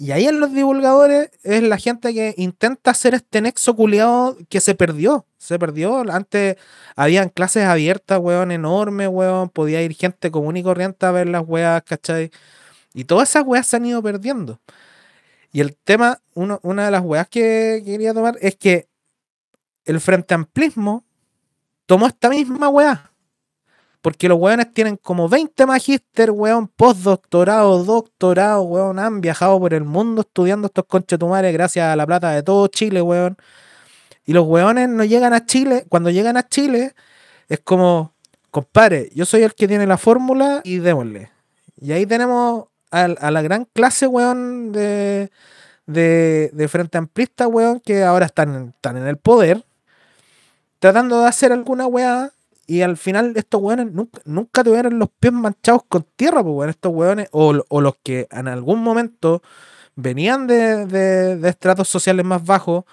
Y 0.00 0.12
ahí 0.12 0.26
en 0.28 0.38
los 0.38 0.52
divulgadores 0.52 1.30
es 1.42 1.60
la 1.62 1.76
gente 1.76 2.14
que 2.14 2.32
intenta 2.36 2.92
hacer 2.92 3.14
este 3.14 3.40
nexo 3.40 3.74
culiado 3.74 4.36
que 4.48 4.60
se 4.60 4.76
perdió. 4.76 5.26
Se 5.38 5.58
perdió. 5.58 5.98
Antes 6.10 6.56
habían 6.94 7.28
clases 7.30 7.64
abiertas, 7.64 8.20
weón, 8.20 8.52
enormes, 8.52 9.08
weón. 9.08 9.48
Podía 9.48 9.82
ir 9.82 9.94
gente 9.94 10.30
común 10.30 10.56
y 10.56 10.62
corriente 10.62 11.04
a 11.04 11.10
ver 11.10 11.28
las 11.28 11.42
weas, 11.46 11.82
¿cachai? 11.82 12.30
Y 12.94 13.04
todas 13.04 13.30
esas 13.30 13.44
weas 13.44 13.66
se 13.66 13.76
han 13.76 13.86
ido 13.86 14.00
perdiendo. 14.02 14.60
Y 15.52 15.60
el 15.60 15.76
tema, 15.76 16.20
uno- 16.34 16.60
una 16.62 16.84
de 16.84 16.90
las 16.92 17.02
weas 17.02 17.28
que 17.28 17.82
quería 17.84 18.14
tomar 18.14 18.36
es 18.40 18.54
que 18.56 18.86
el 19.84 20.00
Frente 20.00 20.34
Amplismo 20.34 21.04
tomó 21.86 22.06
esta 22.06 22.28
misma 22.30 22.68
wea. 22.68 23.10
Porque 24.08 24.26
los 24.26 24.38
weones 24.38 24.72
tienen 24.72 24.96
como 24.96 25.28
20 25.28 25.66
magíster, 25.66 26.30
weón, 26.30 26.66
postdoctorado, 26.66 27.84
doctorado, 27.84 28.62
weón, 28.62 28.98
han 28.98 29.20
viajado 29.20 29.60
por 29.60 29.74
el 29.74 29.84
mundo 29.84 30.22
estudiando 30.22 30.68
estos 30.68 30.86
conchetumares 30.86 31.52
gracias 31.52 31.84
a 31.84 31.94
la 31.94 32.06
plata 32.06 32.30
de 32.30 32.42
todo 32.42 32.68
Chile, 32.68 33.02
weón. 33.02 33.36
Y 34.24 34.32
los 34.32 34.46
weones 34.46 34.88
no 34.88 35.04
llegan 35.04 35.34
a 35.34 35.44
Chile, 35.44 35.84
cuando 35.90 36.08
llegan 36.08 36.38
a 36.38 36.48
Chile, 36.48 36.94
es 37.50 37.60
como, 37.60 38.14
compadre, 38.50 39.10
yo 39.14 39.26
soy 39.26 39.42
el 39.42 39.54
que 39.54 39.68
tiene 39.68 39.86
la 39.86 39.98
fórmula 39.98 40.62
y 40.64 40.78
démosle. 40.78 41.30
Y 41.78 41.92
ahí 41.92 42.06
tenemos 42.06 42.68
a, 42.90 43.08
la 43.08 43.42
gran 43.42 43.66
clase, 43.66 44.06
weón, 44.06 44.72
de, 44.72 45.30
de, 45.84 46.48
de 46.54 46.68
Frente 46.68 46.96
Amplista, 46.96 47.46
weón, 47.46 47.78
que 47.80 48.04
ahora 48.04 48.24
están, 48.24 48.72
están 48.74 48.96
en 48.96 49.06
el 49.06 49.18
poder, 49.18 49.66
tratando 50.78 51.20
de 51.20 51.28
hacer 51.28 51.52
alguna 51.52 51.86
weá 51.86 52.32
y 52.68 52.82
al 52.82 52.96
final 52.96 53.32
estos 53.34 53.60
weones 53.60 53.90
nunca, 53.92 54.20
nunca 54.24 54.62
tuvieron 54.62 54.98
los 55.00 55.08
pies 55.18 55.32
manchados 55.32 55.82
con 55.88 56.06
tierra, 56.14 56.42
pues 56.44 56.54
weón, 56.54 56.70
estos 56.70 56.92
weones, 56.94 57.28
o, 57.32 57.54
o 57.68 57.80
los 57.80 57.94
que 58.04 58.28
en 58.30 58.46
algún 58.46 58.80
momento 58.82 59.42
venían 59.96 60.46
de, 60.46 60.86
de- 60.86 61.36
de 61.36 61.48
estratos 61.48 61.88
sociales 61.88 62.24
más 62.24 62.44
bajos, 62.44 62.84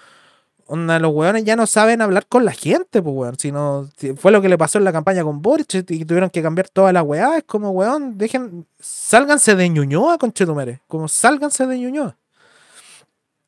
onda, 0.66 0.98
los 0.98 1.12
weones 1.14 1.44
ya 1.44 1.54
no 1.54 1.66
saben 1.66 2.02
hablar 2.02 2.26
con 2.26 2.44
la 2.44 2.50
gente, 2.52 3.00
pues 3.02 3.14
weón, 3.14 3.36
sino 3.38 3.88
si 3.96 4.14
fue 4.14 4.32
lo 4.32 4.42
que 4.42 4.48
le 4.48 4.58
pasó 4.58 4.78
en 4.78 4.84
la 4.84 4.92
campaña 4.92 5.22
con 5.22 5.40
Boric 5.42 5.72
y 5.90 6.04
tuvieron 6.04 6.30
que 6.30 6.42
cambiar 6.42 6.68
toda 6.70 6.92
la 6.92 7.02
weá, 7.04 7.36
es 7.38 7.44
como 7.44 7.70
weón, 7.70 8.18
dejen, 8.18 8.66
sálganse 8.80 9.54
de 9.54 9.68
Ñuñoa, 9.68 10.18
conchetumare, 10.18 10.80
como 10.88 11.06
sálganse 11.06 11.66
de 11.66 11.78
Ñuñoa. 11.78 12.16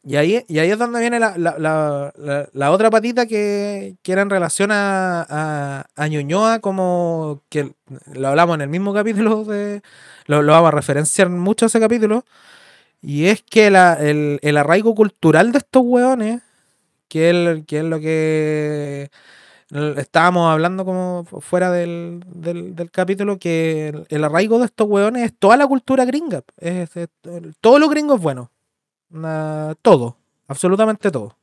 Y 0.05 0.17
ahí, 0.17 0.45
y 0.49 0.59
ahí 0.61 0.71
es 0.71 0.79
donde 0.79 1.01
viene 1.01 1.19
la, 1.21 1.37
la- 1.37 1.59
la- 1.59 2.49
la- 2.53 2.71
otra 2.71 2.89
patita 2.91 3.27
que, 3.27 3.97
que 4.03 4.13
era 4.13 4.23
en 4.23 4.31
relación 4.31 4.71
a, 4.73 5.27
a, 5.29 5.87
a 5.97 6.09
Ñuñoa, 6.09 6.61
como 6.61 7.43
que 7.51 7.75
lo 8.15 8.29
hablamos 8.29 8.55
en 8.55 8.63
el 8.63 8.69
mismo 8.69 8.95
capítulo, 8.95 9.45
de, 9.45 9.83
lo, 10.27 10.43
lo 10.43 10.53
vamos 10.53 10.69
a 10.69 10.71
referenciar 10.77 11.29
mucho 11.31 11.67
ese 11.67 11.81
capítulo, 11.81 12.25
y 13.03 13.27
es 13.27 13.43
que 13.43 13.71
la- 13.71 13.95
el, 13.95 14.39
el 14.43 14.57
arraigo 14.59 14.95
cultural 14.95 15.53
de 15.53 15.59
estos 15.59 15.83
hueones, 15.85 16.43
que 17.09 17.31
es, 17.31 17.65
que 17.67 17.79
es 17.79 17.85
lo 17.85 18.01
que 18.01 19.11
estábamos 19.99 20.51
hablando 20.53 20.85
como 20.85 21.25
fu- 21.25 21.41
fuera 21.41 21.71
del, 21.73 22.25
del- 22.27 22.75
del 22.77 22.91
capítulo, 22.91 23.39
que 23.39 23.89
el, 23.89 24.07
el 24.11 24.25
arraigo 24.25 24.59
de 24.61 24.67
estos 24.67 24.89
hueones 24.89 25.25
es 25.25 25.35
toda 25.39 25.57
la 25.59 25.67
cultura 25.67 26.05
gringa, 26.07 26.43
es, 26.59 26.97
es- 26.97 27.09
todo 27.61 27.79
lo 27.79 27.89
gringo 27.89 28.17
es 28.17 28.21
bueno. 28.23 28.51
Una- 29.11 29.75
todo, 29.83 30.17
absolutamente 30.47 31.11
todo. 31.11 31.37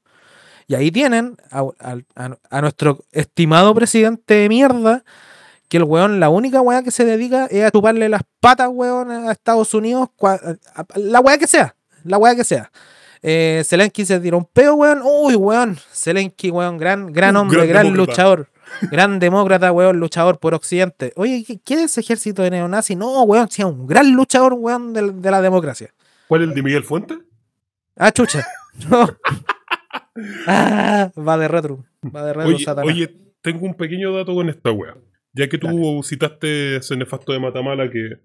Y 0.67 0.75
ahí 0.75 0.91
tienen 0.91 1.37
a, 1.51 1.59
a- 1.79 1.97
a- 2.15 2.37
a 2.49 2.61
nuestro 2.61 3.03
estimado 3.11 3.73
presidente 3.75 4.33
de 4.33 4.49
mierda, 4.49 5.03
que 5.67 5.77
el 5.77 5.83
weón, 5.83 6.19
la 6.19 6.29
única 6.29 6.61
weá 6.61 6.83
que 6.83 6.91
se 6.91 7.05
dedica 7.05 7.45
es 7.47 7.63
a 7.65 7.71
chuparle 7.71 8.07
las 8.09 8.21
patas, 8.39 8.69
weón, 8.71 9.11
a 9.11 9.31
Estados 9.31 9.73
Unidos, 9.73 10.09
a- 10.23 10.39
la 10.95 11.19
weá 11.19 11.37
que 11.37 11.47
sea, 11.47 11.75
la 12.03 12.17
weá 12.17 12.35
que 12.35 12.43
sea. 12.43 12.71
Eh, 13.27 13.63
Zelensky 13.65 14.05
se 14.05 14.19
tiró 14.19 14.37
un 14.37 14.45
peo, 14.45 14.75
weón. 14.75 15.01
Uy, 15.03 15.35
weón. 15.35 15.77
Zelensky, 15.91 16.51
weón, 16.51 16.77
gran, 16.77 17.11
gran 17.11 17.35
hombre, 17.35 17.57
gran 17.69 17.85
luchador. 18.07 18.49
Gran 18.91 19.19
demócrata, 19.19 19.71
weón, 19.71 19.99
luchador 19.99 20.39
por 20.39 20.53
Occidente. 20.53 21.13
Oye, 21.15 21.43
¿qué, 21.45 21.59
qué 21.59 21.73
es 21.75 21.81
ese 21.91 22.01
ejército 22.01 22.41
de 22.43 22.51
neonazi? 22.51 22.95
No, 22.95 23.21
weón, 23.23 23.49
sí, 23.49 23.63
un 23.63 23.87
gran 23.87 24.11
luchador, 24.11 24.53
weón, 24.53 24.93
de, 24.93 25.11
de 25.11 25.31
la 25.31 25.41
democracia. 25.41 25.91
¿Cuál 26.27 26.41
es 26.43 26.49
el 26.49 26.55
de 26.55 26.63
Miguel 26.63 26.83
Fuente? 26.83 27.17
Ah, 27.95 28.11
chucha. 28.11 28.45
No. 28.89 29.07
Ah, 30.47 31.11
va 31.17 31.37
de 31.37 31.47
retro. 31.47 31.85
Va 32.13 32.25
de 32.25 32.33
retro, 32.33 32.49
Oye, 32.53 32.63
Satanás. 32.65 32.93
oye, 32.93 33.15
tengo 33.41 33.65
un 33.65 33.75
pequeño 33.75 34.13
dato 34.13 34.33
con 34.35 34.49
esta 34.49 34.71
wea. 34.71 34.95
Ya 35.33 35.47
que 35.47 35.57
tú 35.57 36.01
citaste 36.03 36.77
ese 36.77 36.95
nefasto 36.97 37.31
de 37.33 37.39
Matamala 37.39 37.89
que, 37.89 38.17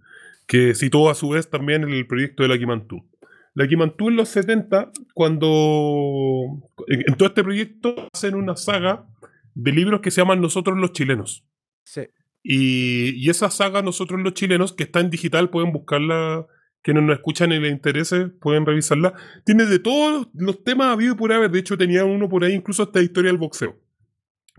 que 0.49 0.75
citó 0.75 1.09
a 1.11 1.15
su 1.15 1.29
vez 1.31 1.51
también 1.51 1.85
el 1.85 2.07
proyecto 2.07 2.43
de 2.43 2.49
la 2.49 2.59
Quimantú. 2.59 3.09
La 3.55 3.67
Quimantú 3.69 4.09
en 4.09 4.17
los 4.17 4.29
70, 4.29 4.91
cuando 5.15 6.63
en, 6.89 7.05
en 7.07 7.15
todo 7.17 7.29
este 7.29 7.43
proyecto 7.43 8.09
hacen 8.13 8.35
una 8.35 8.57
saga 8.57 9.07
de 9.55 9.73
libros 9.73 10.01
que 10.01 10.11
se 10.11 10.21
llaman 10.21 10.41
Nosotros 10.41 10.79
los 10.79 10.93
chilenos. 10.93 11.45
Sí. 11.85 12.03
Y, 12.43 13.11
y 13.25 13.31
esa 13.31 13.51
saga 13.51 13.83
Nosotros 13.83 14.21
los 14.21 14.35
chilenos, 14.35 14.73
que 14.73 14.85
está 14.85 15.01
en 15.01 15.11
digital, 15.11 15.51
pueden 15.51 15.73
buscarla, 15.73 16.47
quienes 16.83 17.03
nos 17.03 17.17
escuchan 17.17 17.53
y 17.53 17.59
les 17.61 17.73
interese, 17.73 18.27
pueden 18.29 18.65
revisarla. 18.67 19.15
Tiene 19.45 19.67
de 19.67 19.79
todos 19.79 20.29
los 20.35 20.65
temas 20.65 20.89
habido 20.89 21.15
y 21.15 21.17
por 21.17 21.33
haber. 21.33 21.51
De 21.51 21.59
hecho, 21.59 21.77
tenía 21.77 22.05
uno 22.05 22.29
por 22.29 22.45
ahí, 22.45 22.55
incluso 22.55 22.83
esta 22.85 23.01
historia 23.03 23.31
del 23.31 23.39
boxeo. 23.39 23.77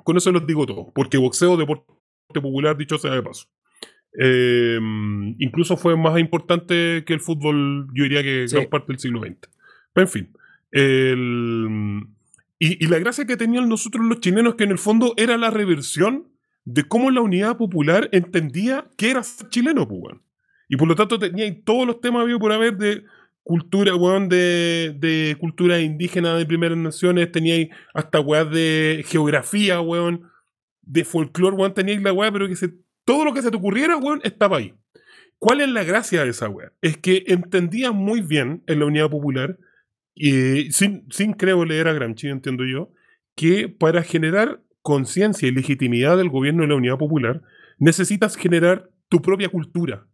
Con 0.03 0.17
eso 0.17 0.31
los 0.31 0.45
digo 0.47 0.65
todo, 0.65 0.91
porque 0.93 1.17
boxeo, 1.17 1.57
deporte 1.57 1.85
popular, 2.33 2.77
dicho 2.77 2.97
sea 2.97 3.11
de 3.11 3.21
paso. 3.23 3.47
Eh, 4.19 4.77
incluso 5.39 5.77
fue 5.77 5.95
más 5.97 6.19
importante 6.19 7.03
que 7.05 7.13
el 7.13 7.19
fútbol, 7.21 7.87
yo 7.93 8.03
diría 8.03 8.21
que 8.23 8.47
Sí. 8.47 8.55
gran 8.55 8.69
parte 8.69 8.87
del 8.93 8.99
siglo 8.99 9.21
XX. 9.21 9.37
Pero 9.93 10.05
en 10.05 10.11
fin. 10.11 10.29
el- 10.73 12.07
y, 12.59 12.83
y 12.85 12.87
la 12.87 12.99
gracia 12.99 13.25
que 13.25 13.37
tenían 13.37 13.67
nosotros 13.67 14.05
los 14.05 14.19
chilenos, 14.19 14.55
que 14.55 14.63
en 14.65 14.71
el 14.71 14.77
fondo 14.77 15.13
era 15.17 15.37
la 15.37 15.49
reversión 15.49 16.27
de 16.63 16.83
cómo 16.83 17.09
la 17.11 17.21
unidad 17.21 17.57
popular 17.57 18.07
entendía 18.11 18.85
que 18.97 19.09
era 19.11 19.23
ser 19.23 19.49
chileno, 19.49 19.87
pues, 19.87 19.99
weón. 20.01 20.21
Y 20.71 20.77
por 20.77 20.87
lo 20.87 20.95
tanto 20.95 21.19
tenía 21.19 21.53
todos 21.65 21.85
los 21.85 21.99
temas 21.99 22.21
habido 22.21 22.39
por 22.39 22.53
haber 22.53 22.77
de 22.77 23.03
cultura, 23.43 23.93
weón, 23.93 24.29
de, 24.29 24.95
de 24.97 25.35
cultura 25.37 25.81
indígena 25.81 26.37
de 26.37 26.45
primeras 26.45 26.77
naciones, 26.77 27.29
tenía 27.29 27.67
hasta 27.93 28.21
weas 28.21 28.49
de 28.49 29.03
geografía, 29.05 29.81
weón, 29.81 30.31
de 30.81 31.03
folclore, 31.03 31.57
weón, 31.57 31.73
tenía 31.73 31.99
la 31.99 32.13
wea, 32.13 32.31
pero 32.31 32.47
que 32.47 32.55
se, 32.55 32.69
todo 33.03 33.25
lo 33.25 33.33
que 33.33 33.41
se 33.41 33.51
te 33.51 33.57
ocurriera, 33.57 33.97
weón, 33.97 34.21
estaba 34.23 34.59
ahí. 34.59 34.73
¿Cuál 35.39 35.59
es 35.59 35.67
la 35.67 35.83
gracia 35.83 36.23
de 36.23 36.29
esa 36.29 36.47
wea? 36.47 36.71
Es 36.81 36.95
que 36.95 37.25
entendía 37.27 37.91
muy 37.91 38.21
bien 38.21 38.63
en 38.65 38.79
la 38.79 38.85
unidad 38.85 39.09
popular, 39.09 39.57
y 40.15 40.71
sin, 40.71 41.03
sin 41.09 41.33
creo 41.33 41.65
leer 41.65 41.89
a 41.89 41.93
Gramsci, 41.93 42.29
entiendo 42.29 42.63
yo, 42.63 42.93
que 43.35 43.67
para 43.67 44.03
generar 44.03 44.61
conciencia 44.81 45.49
y 45.49 45.51
legitimidad 45.51 46.15
del 46.15 46.29
gobierno 46.29 46.61
de 46.61 46.69
la 46.69 46.75
unidad 46.75 46.97
popular, 46.97 47.41
necesitas 47.77 48.37
generar 48.37 48.89
tu 49.09 49.21
propia 49.21 49.49
cultura 49.49 50.07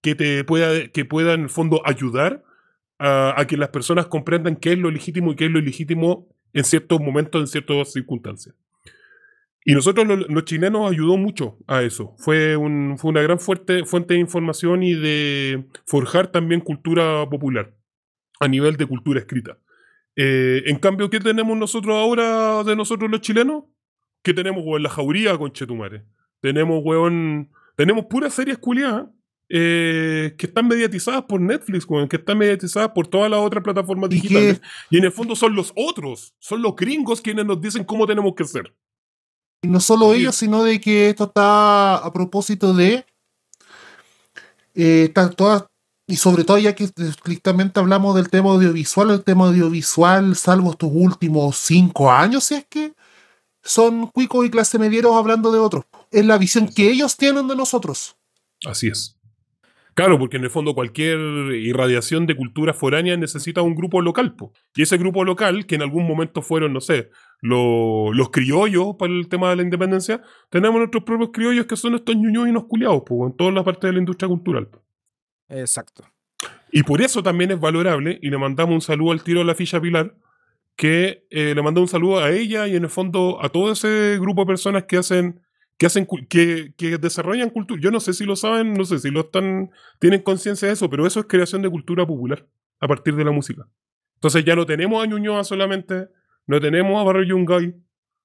que 0.00 0.14
te 0.14 0.44
pueda, 0.44 0.88
que 0.88 1.04
pueda 1.04 1.34
en 1.34 1.42
el 1.42 1.48
fondo 1.50 1.82
ayudar 1.84 2.42
a, 2.98 3.44
que 3.48 3.56
las 3.56 3.70
personas 3.70 4.06
comprendan 4.06 4.56
qué 4.56 4.72
es 4.72 4.78
lo 4.78 4.90
legítimo 4.90 5.32
y 5.32 5.36
qué 5.36 5.46
es 5.46 5.50
lo 5.50 5.58
ilegítimo 5.58 6.28
en 6.52 6.64
ciertos 6.64 7.00
momentos, 7.00 7.40
en 7.40 7.46
ciertas 7.46 7.92
circunstancias. 7.92 8.54
Y 9.64 9.74
nosotros 9.74 10.06
lo- 10.06 10.16
los, 10.16 10.44
chilenos 10.44 10.90
ayudó 10.90 11.16
mucho 11.16 11.58
a 11.66 11.82
eso. 11.82 12.14
Fue, 12.18 12.56
fue 12.96 13.10
una 13.10 13.22
gran 13.22 13.38
fuerte, 13.38 13.84
fuente 13.84 14.14
de 14.14 14.20
información 14.20 14.82
y 14.82 14.94
de 14.94 15.64
forjar 15.86 16.28
también 16.28 16.60
cultura 16.60 17.28
popular 17.28 17.74
a 18.40 18.48
nivel 18.48 18.76
de 18.76 18.86
cultura 18.86 19.20
escrita. 19.20 19.58
Eh, 20.16 20.62
en 20.66 20.78
cambio, 20.78 21.08
¿qué 21.08 21.20
tenemos 21.20 21.56
nosotros 21.56 21.94
ahora 21.94 22.64
de 22.64 22.74
nosotros 22.74 23.10
los 23.10 23.20
chilenos? 23.20 23.64
¿Qué 24.22 24.34
tenemos, 24.34 24.62
weón? 24.64 24.82
La 24.82 24.90
jauría, 24.90 25.38
con 25.38 25.52
Chetumare. 25.52 26.04
Tenemos, 26.40 26.82
weón, 26.84 27.50
tenemos 27.76 28.06
puras 28.06 28.34
series 28.34 28.58
culiadas 28.58 29.06
eh, 29.52 30.34
que 30.38 30.46
están 30.46 30.68
mediatizadas 30.68 31.24
por 31.24 31.40
Netflix, 31.40 31.84
weón, 31.88 32.08
que 32.08 32.16
están 32.16 32.38
mediatizadas 32.38 32.90
por 32.94 33.08
todas 33.08 33.28
las 33.30 33.40
otras 33.40 33.64
plataformas 33.64 34.08
¿Y 34.12 34.14
digitales. 34.14 34.60
Y 34.90 34.98
en 34.98 35.04
el 35.04 35.12
fondo 35.12 35.34
son 35.34 35.54
los 35.56 35.72
otros, 35.76 36.32
son 36.38 36.62
los 36.62 36.76
gringos 36.76 37.20
quienes 37.20 37.44
nos 37.44 37.60
dicen 37.60 37.82
cómo 37.84 38.06
tenemos 38.06 38.32
que 38.36 38.44
ser. 38.44 38.72
Y 39.62 39.68
no 39.68 39.80
solo 39.80 40.12
Sí. 40.14 40.20
ellos, 40.20 40.36
sino 40.36 40.62
de 40.62 40.80
que 40.80 41.10
esto 41.10 41.24
está 41.24 41.96
a 41.96 42.12
propósito 42.12 42.72
de. 42.72 43.04
eh, 44.74 45.04
está 45.08 45.28
toda- 45.30 45.66
y 46.06 46.16
sobre 46.16 46.44
todo, 46.44 46.58
ya 46.58 46.74
que 46.74 46.84
estrictamente 46.84 47.78
hablamos 47.80 48.14
del 48.16 48.30
tema 48.30 48.50
audiovisual, 48.50 49.10
el 49.10 49.22
tema 49.24 49.46
audiovisual, 49.46 50.34
salvo 50.36 50.70
estos 50.70 50.90
últimos 50.92 51.56
cinco 51.56 52.10
años, 52.10 52.44
si 52.44 52.54
es 52.54 52.66
que 52.68 52.92
son 53.62 54.06
cuicos 54.06 54.46
y 54.46 54.50
clase 54.50 54.78
medieros 54.78 55.14
hablando 55.16 55.52
de 55.52 55.58
otros. 55.58 55.84
Es 56.10 56.24
la 56.24 56.38
visión 56.38 56.68
que 56.68 56.88
ellos 56.90 57.16
tienen 57.16 57.46
de 57.48 57.56
nosotros. 57.56 58.16
Así 58.64 58.88
es. 58.88 59.16
Claro, 60.00 60.18
porque 60.18 60.38
en 60.38 60.44
el 60.44 60.48
fondo 60.48 60.72
cualquier 60.74 61.18
irradiación 61.52 62.24
de 62.24 62.34
cultura 62.34 62.72
foránea 62.72 63.18
necesita 63.18 63.60
un 63.60 63.74
grupo 63.74 64.00
local. 64.00 64.34
po. 64.34 64.50
Y 64.74 64.80
ese 64.80 64.96
grupo 64.96 65.26
local, 65.26 65.66
que 65.66 65.74
en 65.74 65.82
algún 65.82 66.06
momento 66.06 66.40
fueron, 66.40 66.72
no 66.72 66.80
sé, 66.80 67.10
lo- 67.42 68.10
los 68.14 68.30
criollos 68.30 68.96
para 68.98 69.12
el 69.12 69.28
tema 69.28 69.50
de 69.50 69.56
la 69.56 69.62
independencia, 69.62 70.22
tenemos 70.48 70.78
nuestros 70.78 71.04
propios 71.04 71.32
criollos 71.34 71.66
que 71.66 71.76
son 71.76 71.96
estos 71.96 72.16
ñuños 72.16 72.48
y 72.48 72.66
culiados, 72.66 73.02
po, 73.04 73.26
en 73.26 73.36
todas 73.36 73.52
las 73.52 73.62
partes 73.62 73.88
de 73.88 73.92
la 73.92 73.98
industria 73.98 74.26
cultural. 74.26 74.68
po. 74.68 74.82
Exacto. 75.50 76.02
Y 76.72 76.82
por 76.82 77.02
eso 77.02 77.22
también 77.22 77.50
es 77.50 77.60
valorable, 77.60 78.18
y 78.22 78.30
le 78.30 78.38
mandamos 78.38 78.72
un 78.76 78.80
saludo 78.80 79.12
al 79.12 79.22
tiro 79.22 79.42
a 79.42 79.44
la 79.44 79.54
ficha 79.54 79.82
Pilar, 79.82 80.14
que 80.76 81.26
eh, 81.28 81.54
le 81.54 81.62
mandó 81.62 81.82
un 81.82 81.88
saludo 81.88 82.20
a 82.20 82.30
ella 82.30 82.66
y 82.66 82.74
en 82.74 82.84
el 82.84 82.90
fondo 82.90 83.38
a 83.44 83.50
todo 83.50 83.70
ese 83.72 84.16
grupo 84.18 84.40
de 84.40 84.46
personas 84.46 84.84
que 84.84 84.96
hacen, 84.96 85.42
que 85.80 85.86
hacen, 85.86 86.06
que, 86.28 86.74
que 86.76 86.98
desarrollan 86.98 87.48
cultura. 87.48 87.80
Yo 87.80 87.90
no 87.90 88.00
sé 88.00 88.12
si 88.12 88.26
lo 88.26 88.36
saben, 88.36 88.74
no 88.74 88.84
sé 88.84 88.98
si 88.98 89.10
lo 89.10 89.20
están, 89.20 89.70
tienen 89.98 90.20
conciencia 90.20 90.68
de 90.68 90.74
eso, 90.74 90.90
pero 90.90 91.06
eso 91.06 91.20
es 91.20 91.26
creación 91.26 91.62
de 91.62 91.70
cultura 91.70 92.06
popular 92.06 92.46
a 92.80 92.86
partir 92.86 93.16
de 93.16 93.24
la 93.24 93.30
música. 93.30 93.66
Entonces 94.16 94.44
ya 94.44 94.54
no 94.54 94.66
tenemos 94.66 95.02
a 95.02 95.06
Ñuñoa 95.06 95.42
solamente, 95.42 96.08
no 96.46 96.60
tenemos 96.60 97.00
a 97.00 97.04
Barrio 97.04 97.22
Yungay, 97.22 97.74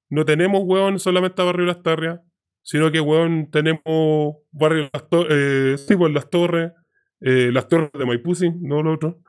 no 0.10 0.26
tenemos, 0.26 0.64
weón, 0.66 1.00
solamente 1.00 1.42
a 1.42 1.46
Barrio 1.46 1.66
Las 1.66 1.82
Tarrias, 1.82 2.20
sino 2.62 2.92
que, 2.92 3.00
weón, 3.00 3.50
tenemos 3.50 4.36
Barrio 4.52 4.90
Las 4.92 5.08
Torres, 5.08 5.86
sí, 5.88 5.96
pues, 5.96 6.12
Las 6.12 6.30
Torres, 6.30 6.74
eh, 7.22 7.52
Las 7.54 7.70
Torres 7.70 7.90
de 7.98 8.06
Maipú, 8.06 8.36
sí, 8.36 8.52
no 8.60 8.84
lo 8.84 8.96
otro. 8.96 9.22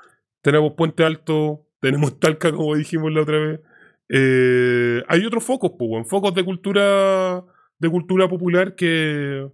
Tenemos 0.43 0.73
Puente 0.73 1.05
Alto, 1.05 1.69
tenemos 1.81 2.19
Talca, 2.19 2.51
como 2.51 2.75
dijimos 2.75 3.13
la 3.13 3.23
otra 3.23 3.39
vez. 3.39 3.61
Eh, 4.09 5.01
hay 5.07 5.25
otros 5.25 5.45
focos, 5.45 5.75
pues, 5.79 6.09
focos 6.09 6.35
de 6.35 6.45
cultura, 6.45 7.45
de 7.79 7.91
cultura 7.91 8.29
popular 8.29 8.75
que, 8.75 9.51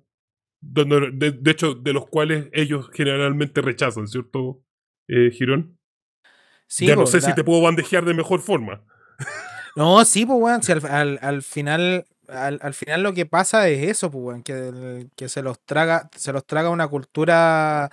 donde- 0.61 1.11
de, 1.13 1.33
de 1.33 1.51
hecho, 1.51 1.75
de 1.75 1.93
los 1.93 2.07
cuales 2.07 2.49
ellos 2.53 2.89
generalmente 2.93 3.61
rechazan, 3.61 4.07
¿cierto, 4.09 4.63
eh, 5.09 5.31
Girón? 5.31 5.79
Sí, 6.67 6.87
ya 6.87 6.97
no 6.97 7.07
sé 7.07 7.21
la- 7.21 7.27
si 7.29 7.35
te 7.35 7.45
puedo 7.45 7.61
bandejear 7.63 8.05
de 8.05 8.15
mejor 8.15 8.41
forma. 8.41 8.83
No, 9.77 10.05
sí, 10.05 10.25
pues, 10.27 10.39
weón. 10.41 10.63
Si 10.63 10.73
al, 10.73 10.85
al- 10.87 11.19
al 11.23 11.43
final, 11.43 12.05
al, 12.29 12.59
al 12.63 12.75
final 12.75 13.03
lo 13.03 13.13
que 13.15 13.27
pasa 13.27 13.69
es 13.69 13.89
eso, 13.89 14.11
pues, 14.11 14.25
weón, 14.25 14.43
que, 14.43 15.07
que 15.17 15.29
se 15.29 15.43
los 15.43 15.59
traga, 15.65 16.09
se 16.17 16.33
los 16.33 16.47
traga 16.47 16.71
una 16.71 16.89
cultura 16.89 17.91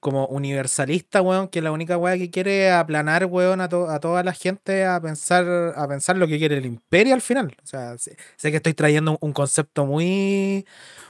como 0.00 0.26
universalista, 0.26 1.22
weón, 1.22 1.48
que 1.48 1.62
la 1.62 1.72
única 1.72 1.96
weá 1.96 2.16
que 2.16 2.30
quiere 2.30 2.68
es 2.68 2.72
aplanar, 2.74 3.26
weón, 3.26 3.60
a, 3.60 3.68
to- 3.68 3.88
a 3.90 3.98
toda 3.98 4.22
la 4.22 4.32
gente 4.32 4.84
a 4.84 5.00
pensar, 5.00 5.44
a 5.74 5.88
pensar 5.88 6.16
lo 6.16 6.26
que 6.28 6.38
quiere 6.38 6.58
el 6.58 6.66
imperio 6.66 7.14
al 7.14 7.22
final. 7.22 7.56
O 7.62 7.66
sea, 7.66 7.96
sé, 7.98 8.16
sé 8.36 8.50
que 8.50 8.58
estoy 8.58 8.74
trayendo 8.74 9.18
un, 9.20 9.32
concepto 9.32 9.86
muy, 9.86 10.66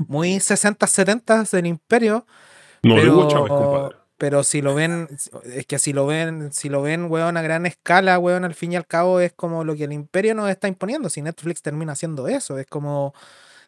muy 0.06 0.40
60, 0.40 0.86
70 0.86 1.44
del 1.52 1.66
imperio, 1.66 2.26
No, 2.82 2.94
pero, 2.94 3.12
Hugo 3.12 3.28
Chávez, 3.28 3.48
compadre. 3.48 3.96
pero 4.18 4.42
si 4.44 4.62
lo 4.62 4.74
ven, 4.74 5.08
es 5.44 5.66
que 5.66 5.78
si 5.78 5.92
lo 5.92 6.06
ven, 6.06 6.52
si 6.52 6.68
lo 6.68 6.80
ven, 6.80 7.10
weón, 7.10 7.36
a 7.36 7.42
gran 7.42 7.66
escala, 7.66 8.18
weón, 8.18 8.44
al 8.44 8.54
fin 8.54 8.72
y 8.72 8.76
al 8.76 8.86
cabo 8.86 9.20
es 9.20 9.32
como 9.32 9.64
lo 9.64 9.74
que 9.76 9.84
el 9.84 9.92
imperio 9.92 10.34
nos 10.34 10.48
está 10.48 10.68
imponiendo. 10.68 11.10
Si 11.10 11.20
Netflix 11.22 11.60
termina 11.60 11.92
haciendo 11.92 12.28
eso, 12.28 12.58
es 12.58 12.66
como 12.66 13.12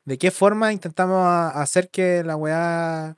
de 0.05 0.17
qué 0.17 0.31
forma 0.31 0.73
intentamos 0.73 1.27
hacer 1.55 1.91
que 1.91 2.23
la 2.25 2.35
weá, 2.37 3.15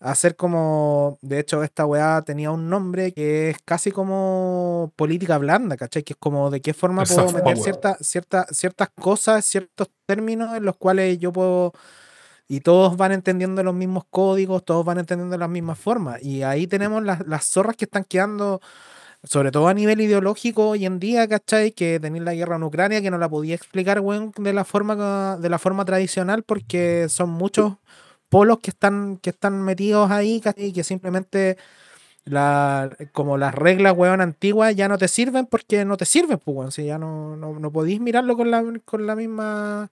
hacer 0.00 0.36
como, 0.36 1.18
de 1.22 1.40
hecho, 1.40 1.62
esta 1.62 1.86
weá 1.86 2.22
tenía 2.22 2.50
un 2.50 2.68
nombre 2.70 3.12
que 3.12 3.50
es 3.50 3.58
casi 3.64 3.90
como 3.90 4.92
política 4.96 5.38
blanda, 5.38 5.76
¿cachai? 5.76 6.02
Que 6.04 6.12
es 6.12 6.18
como 6.18 6.50
de 6.50 6.60
qué 6.60 6.74
forma 6.74 7.04
puedo 7.04 7.26
meter 7.32 7.42
power. 7.42 7.58
cierta, 7.58 7.96
cierta, 8.00 8.46
ciertas 8.50 8.88
cosas, 8.90 9.44
ciertos 9.44 9.88
términos 10.06 10.56
en 10.56 10.64
los 10.64 10.76
cuales 10.76 11.18
yo 11.18 11.32
puedo 11.32 11.72
y 12.48 12.60
todos 12.60 12.96
van 12.96 13.12
entendiendo 13.12 13.62
los 13.62 13.74
mismos 13.74 14.04
códigos, 14.10 14.64
todos 14.64 14.84
van 14.84 14.98
entendiendo 14.98 15.36
las 15.36 15.50
mismas 15.50 15.78
formas. 15.78 16.22
Y 16.22 16.42
ahí 16.42 16.66
tenemos 16.66 17.02
las, 17.04 17.26
las 17.26 17.44
zorras 17.46 17.76
que 17.76 17.84
están 17.84 18.04
quedando, 18.04 18.60
sobre 19.24 19.50
todo 19.52 19.68
a 19.68 19.74
nivel 19.74 20.00
ideológico 20.00 20.70
hoy 20.70 20.86
en 20.86 20.98
día, 20.98 21.28
¿cachai? 21.28 21.72
Que 21.72 22.00
tenéis 22.00 22.24
la 22.24 22.34
guerra 22.34 22.56
en 22.56 22.62
Ucrania, 22.62 23.02
que 23.02 23.10
no 23.10 23.18
la 23.18 23.28
podía 23.28 23.54
explicar, 23.54 24.00
weón, 24.00 24.32
de 24.38 24.52
la 24.54 24.64
forma, 24.64 25.36
de 25.38 25.50
la 25.50 25.58
forma 25.58 25.84
tradicional, 25.84 26.42
porque 26.44 27.08
son 27.10 27.30
muchos 27.30 27.74
polos 28.28 28.58
que 28.60 28.70
están, 28.70 29.18
que 29.18 29.30
están 29.30 29.62
metidos 29.62 30.10
ahí, 30.10 30.40
¿cachai? 30.40 30.72
Que 30.72 30.84
simplemente 30.84 31.56
la, 32.24 32.90
como 33.12 33.38
las 33.38 33.54
reglas, 33.54 33.94
weón, 33.96 34.20
antiguas 34.20 34.74
ya 34.76 34.88
no 34.88 34.98
te 34.98 35.08
sirven 35.08 35.46
porque 35.46 35.84
no 35.84 35.96
te 35.96 36.04
sirven, 36.04 36.38
pues, 36.38 36.56
weón. 36.56 36.72
Si 36.72 36.84
ya 36.84 36.98
no, 36.98 37.36
no, 37.36 37.58
no 37.58 37.70
podéis 37.72 38.00
mirarlo 38.00 38.36
con 38.36 38.50
la, 38.50 38.62
con 38.84 39.06
la 39.06 39.16
misma. 39.16 39.90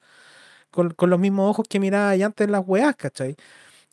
Con, 0.70 0.90
con 0.90 1.08
los 1.08 1.18
mismos 1.18 1.48
ojos 1.50 1.66
que 1.68 1.80
mirabas 1.80 2.20
antes 2.20 2.50
las 2.50 2.62
weas, 2.66 2.94
¿cachai? 2.96 3.34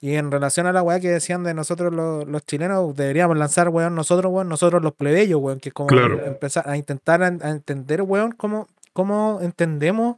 Y 0.02 0.16
en 0.16 0.32
relación 0.32 0.68
a 0.68 0.74
la 0.74 0.82
weá 0.82 1.00
que 1.00 1.10
decían 1.10 1.44
de 1.46 1.54
nosotros 1.54 1.94
los, 1.94 2.28
los 2.28 2.46
chilenos, 2.46 2.94
deberíamos 2.94 3.38
lanzar, 3.38 3.70
weón, 3.70 3.96
nosotros, 3.96 4.34
weón, 4.34 4.50
nosotros 4.50 4.82
los 4.84 4.92
plebeyos, 4.94 5.40
weón, 5.40 5.62
que 5.62 5.70
es 5.70 5.74
como 5.74 5.88
Claro. 5.88 6.26
empezar 6.26 6.68
a 6.68 6.76
intentar 6.76 7.24
a, 7.24 7.28
a 7.28 7.50
entender, 7.52 8.02
weón, 8.02 8.34
cómo, 8.34 8.68
cómo 8.92 9.40
entendemos, 9.42 10.18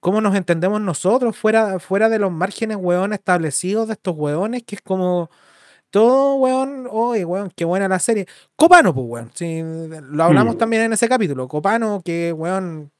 cómo 0.00 0.20
nos 0.20 0.34
entendemos 0.36 0.80
nosotros 0.80 1.36
fuera, 1.36 1.78
fuera 1.78 2.08
de 2.08 2.18
los 2.18 2.30
márgenes, 2.32 2.76
weón, 2.80 3.12
establecidos 3.12 3.86
de 3.88 3.94
estos 3.94 4.14
weones, 4.16 4.62
que 4.64 4.76
es 4.76 4.82
como 4.82 5.30
todo, 5.90 6.34
weón, 6.36 6.88
oye, 6.90 7.24
weón, 7.24 7.50
qué 7.54 7.64
buena 7.64 7.88
la 7.88 7.98
serie. 7.98 8.26
Copano, 8.56 8.94
pues, 8.94 9.06
weón, 9.08 9.30
sí, 9.34 9.62
lo 10.10 10.24
hablamos 10.24 10.56
Mm. 10.56 10.58
también 10.58 10.82
en 10.82 10.92
ese 10.92 11.08
capítulo. 11.08 11.48
Copano, 11.48 12.02
que, 12.04 12.32
weón, 12.32 12.90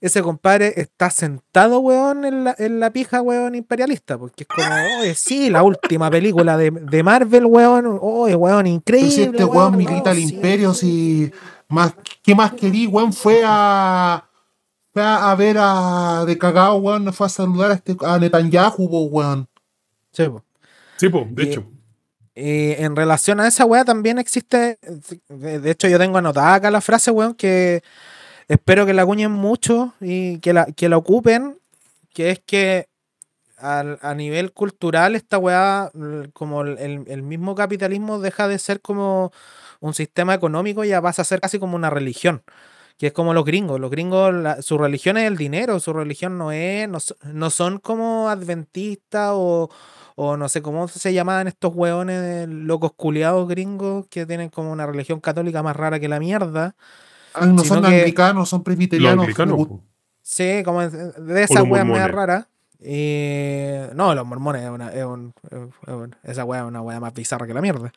ese 0.00 0.22
compadre 0.22 0.72
está 0.76 1.10
sentado, 1.10 1.80
weón, 1.80 2.24
en 2.24 2.44
la, 2.44 2.54
en 2.56 2.80
la 2.80 2.90
pija, 2.90 3.20
weón, 3.20 3.54
imperialista, 3.54 4.16
porque 4.16 4.44
es 4.44 4.48
como, 4.48 4.74
oye, 5.00 5.14
sí, 5.14 5.50
la 5.50 5.62
última 5.62 6.10
película 6.10 6.56
de, 6.56 6.70
de 6.70 7.02
Marvel, 7.02 7.44
weón, 7.44 7.98
oye, 8.00 8.34
weón, 8.34 8.66
increíble. 8.66 9.10
si 9.10 9.22
este 9.24 9.44
weón 9.44 9.76
milita 9.76 10.04
no, 10.06 10.10
el 10.12 10.16
sí. 10.26 10.34
imperio, 10.34 10.72
si 10.72 11.30
más, 11.68 11.92
¿qué 12.22 12.34
más 12.34 12.52
querí, 12.54 12.86
weón? 12.86 13.12
Fue 13.12 13.42
a, 13.44 14.24
fue 14.92 15.02
a 15.02 15.34
ver 15.34 15.56
a 15.58 16.24
de 16.26 16.36
cagado, 16.38 16.76
weón, 16.76 17.04
no 17.04 17.12
fue 17.12 17.26
a 17.26 17.30
saludar 17.30 17.70
a, 17.70 17.74
este, 17.74 17.96
a 18.04 18.18
Netanyahu, 18.18 18.84
weón. 19.10 19.48
Sí, 20.12 20.24
po. 20.28 20.44
Sí, 20.96 21.08
po, 21.08 21.26
de 21.30 21.42
Y- 21.42 21.46
hecho. 21.46 21.66
Eh, 22.36 22.76
en 22.84 22.96
relación 22.96 23.40
a 23.40 23.48
esa 23.48 23.64
weá 23.66 23.84
también 23.84 24.18
existe, 24.18 24.78
de 25.28 25.70
hecho 25.70 25.88
yo 25.88 25.98
tengo 25.98 26.16
anotada 26.16 26.54
acá 26.54 26.70
la 26.70 26.80
frase, 26.80 27.10
weón, 27.10 27.34
que 27.34 27.82
espero 28.48 28.86
que 28.86 28.94
la 28.94 29.02
acuñen 29.02 29.32
mucho 29.32 29.94
y 30.00 30.38
que 30.38 30.52
la, 30.52 30.66
que 30.66 30.88
la 30.88 30.96
ocupen, 30.96 31.58
que 32.14 32.30
es 32.30 32.38
que 32.38 32.88
al- 33.58 33.98
a 34.00 34.14
nivel 34.14 34.52
cultural 34.52 35.16
esta 35.16 35.38
weá, 35.38 35.90
como 36.32 36.62
el, 36.62 36.78
el- 36.78 37.04
el 37.08 37.22
mismo 37.22 37.54
capitalismo 37.54 38.20
deja 38.20 38.48
de 38.48 38.58
ser 38.58 38.80
como 38.80 39.32
un 39.80 39.92
sistema 39.92 40.32
económico, 40.32 40.84
ya 40.84 41.02
pasa 41.02 41.22
a 41.22 41.26
ser 41.26 41.40
casi 41.40 41.58
como 41.58 41.76
una 41.76 41.90
religión. 41.90 42.42
Que 43.00 43.06
es 43.06 43.12
como 43.14 43.32
los 43.32 43.46
gringos. 43.46 43.80
Los 43.80 43.90
gringos, 43.90 44.34
la- 44.34 44.60
su 44.60 44.76
religión 44.76 45.16
es 45.16 45.24
el 45.26 45.38
dinero, 45.38 45.80
su 45.80 45.94
religión 45.94 46.36
no 46.36 46.52
es, 46.52 46.86
no, 46.86 46.98
no 47.32 47.48
son 47.48 47.78
como 47.78 48.28
adventistas 48.28 49.30
o, 49.32 49.70
o 50.16 50.36
no 50.36 50.50
sé 50.50 50.60
cómo 50.60 50.86
se 50.86 51.14
llamaban 51.14 51.48
estos 51.48 51.72
hueones 51.74 52.20
de 52.20 52.46
locos 52.46 52.92
culiados 52.94 53.48
gringos 53.48 54.06
que 54.10 54.26
tienen 54.26 54.50
como 54.50 54.70
una 54.70 54.84
religión 54.86 55.18
católica 55.20 55.62
más 55.62 55.76
rara 55.76 55.98
que 55.98 56.08
la 56.10 56.20
mierda. 56.20 56.74
Ah, 57.32 57.46
no 57.46 57.64
son 57.64 57.78
anglicanos, 58.00 58.50
son 58.50 58.62
presbiterianos. 58.62 59.24
Sí, 60.20 60.62
como 60.62 60.82
de 60.82 60.88
esas 61.42 61.56
los 61.62 61.70
weas 61.70 61.86
medio 61.86 61.86
mormones. 61.86 62.10
raras. 62.14 62.46
Y 62.82 63.94
no, 63.94 64.14
los 64.14 64.26
mormones 64.26 64.62
es 64.62 64.68
una, 64.70 64.92
es 64.92 65.04
un- 65.04 65.32
es 65.50 65.94
un- 65.94 66.16
esa 66.22 66.44
wea 66.44 66.60
es 66.60 66.66
una 66.66 66.82
wea 66.82 67.00
más 67.00 67.14
bizarra 67.14 67.46
que 67.46 67.54
la 67.54 67.60
mierda. 67.62 67.92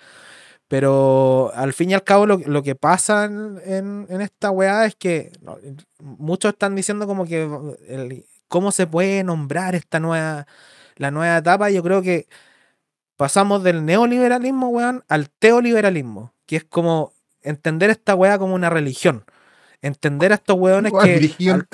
Pero 0.74 1.51
al 1.53 1.71
fin 1.71 1.91
y 1.91 1.93
al 1.93 2.03
cabo 2.03 2.26
lo, 2.26 2.39
lo 2.39 2.63
que 2.63 2.74
pasa 2.74 3.26
en, 3.26 3.59
en- 3.63 4.07
en 4.09 4.21
esta 4.21 4.49
weá 4.49 4.88
es 4.88 4.95
que 4.95 5.32
muchos 5.99 6.53
están 6.53 6.74
diciendo 6.74 7.05
como 7.05 7.26
que 7.28 7.43
el- 7.88 8.26
cómo 8.47 8.71
se 8.71 8.88
puede 8.88 9.24
nombrar 9.24 9.76
esta 9.76 9.99
nueva, 9.99 10.47
la 10.95 11.11
nueva 11.11 11.38
etapa. 11.38 11.69
Yo 11.69 11.84
creo 11.84 12.01
que 12.01 12.28
pasamos 13.17 13.61
del 13.61 13.86
neoliberalismo, 13.86 14.69
weón, 14.69 15.03
al 15.09 15.30
teoliberalismo, 15.30 16.34
que 16.47 16.55
es 16.55 16.63
como 16.63 17.13
entender 17.43 17.91
esta 17.91 18.15
weá 18.15 18.39
como 18.39 18.55
una 18.55 18.71
religión. 18.71 19.26
Entender 19.84 20.32
a 20.32 20.36
estos 20.36 20.57
weones 20.57 20.91
al- 21.49 21.67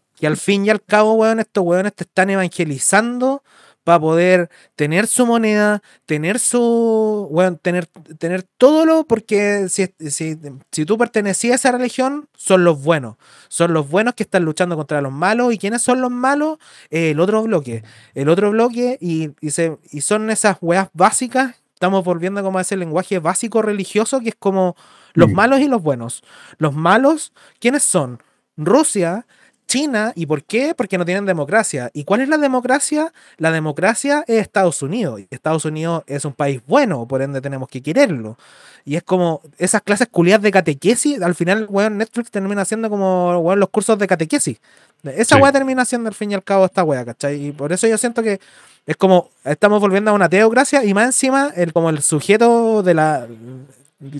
que 0.16 0.26
al 0.26 0.38
fin 0.38 0.64
y 0.64 0.70
al 0.70 0.82
cabo, 0.82 1.12
weón, 1.12 1.40
estos 1.40 1.62
weones 1.62 1.92
te 1.94 2.04
están 2.04 2.30
evangelizando 2.30 3.42
para 3.84 4.00
poder 4.00 4.50
tener 4.76 5.06
su 5.06 5.26
moneda, 5.26 5.82
tener 6.06 6.38
su. 6.38 7.28
weón, 7.30 7.58
tener, 7.58 7.86
tener 8.18 8.42
todo 8.58 8.86
lo. 8.86 9.04
Porque 9.04 9.68
si, 9.68 9.88
si, 10.10 10.38
si 10.72 10.84
tú 10.84 10.98
pertenecías 10.98 11.52
a 11.52 11.56
esa 11.56 11.72
religión, 11.78 12.28
son 12.36 12.64
los 12.64 12.82
buenos. 12.82 13.16
Son 13.48 13.72
los 13.72 13.88
buenos 13.88 14.14
que 14.14 14.22
están 14.24 14.44
luchando 14.44 14.76
contra 14.76 15.00
los 15.00 15.12
malos. 15.12 15.52
¿Y 15.54 15.58
quiénes 15.58 15.82
son 15.82 16.00
los 16.00 16.10
malos? 16.10 16.58
Eh, 16.90 17.10
el 17.10 17.20
otro 17.20 17.42
bloque. 17.42 17.84
El 18.14 18.28
otro 18.28 18.50
bloque, 18.50 18.98
y, 19.00 19.30
y, 19.40 19.50
se, 19.50 19.78
y 19.90 20.00
son 20.00 20.30
esas 20.30 20.56
weas 20.60 20.88
básicas. 20.94 21.56
Estamos 21.74 22.04
volviendo 22.04 22.42
como 22.42 22.58
a 22.58 22.62
ese 22.62 22.76
lenguaje 22.76 23.18
básico 23.18 23.60
religioso 23.60 24.20
que 24.20 24.30
es 24.30 24.36
como 24.38 24.74
los 25.12 25.30
Mm. 25.30 25.34
malos 25.34 25.60
y 25.60 25.68
los 25.68 25.82
buenos. 25.82 26.22
Los 26.58 26.74
malos, 26.74 27.32
¿quiénes 27.60 27.82
son? 27.82 28.22
Rusia, 28.56 29.26
China, 29.74 30.12
¿y 30.14 30.26
por 30.26 30.44
qué? 30.44 30.72
Porque 30.76 30.96
no 30.98 31.04
tienen 31.04 31.26
democracia. 31.26 31.90
¿Y 31.92 32.04
cuál 32.04 32.20
es 32.20 32.28
la 32.28 32.38
democracia? 32.38 33.12
La 33.38 33.50
democracia 33.50 34.24
es 34.28 34.40
Estados 34.40 34.80
Unidos. 34.82 35.20
Y 35.20 35.26
Estados 35.30 35.64
Unidos 35.64 36.04
es 36.06 36.24
un 36.24 36.32
país 36.32 36.60
bueno, 36.66 37.06
por 37.08 37.22
ende 37.22 37.40
tenemos 37.40 37.68
que 37.68 37.82
quererlo. 37.82 38.38
Y 38.84 38.94
es 38.96 39.02
como 39.02 39.40
esas 39.58 39.82
clases 39.82 40.06
culiadas 40.10 40.42
de 40.42 40.52
catequesis, 40.52 41.20
al 41.22 41.34
final, 41.34 41.66
weón, 41.68 41.98
Netflix 41.98 42.30
termina 42.30 42.64
siendo 42.64 42.88
como, 42.88 43.36
weón, 43.40 43.58
los 43.58 43.68
cursos 43.70 43.98
de 43.98 44.06
catequesis. 44.06 44.58
Esa 45.02 45.34
Sí. 45.36 45.42
weá 45.42 45.50
termina 45.50 45.84
siendo 45.84 46.08
al 46.08 46.14
fin 46.14 46.30
y 46.30 46.34
al 46.34 46.44
cabo 46.44 46.66
esta 46.66 46.84
weá, 46.84 47.04
¿cachai? 47.04 47.46
Y 47.48 47.52
por 47.52 47.72
eso 47.72 47.86
yo 47.88 47.98
siento 47.98 48.22
que 48.22 48.40
es 48.86 48.96
como, 48.96 49.30
estamos 49.44 49.80
volviendo 49.80 50.10
a 50.12 50.14
una 50.14 50.28
teocracia 50.28 50.84
y 50.84 50.94
más 50.94 51.06
encima, 51.06 51.50
el, 51.56 51.72
como 51.72 51.90
el 51.90 52.00
sujeto 52.00 52.82
de 52.82 52.94
la, 52.94 53.26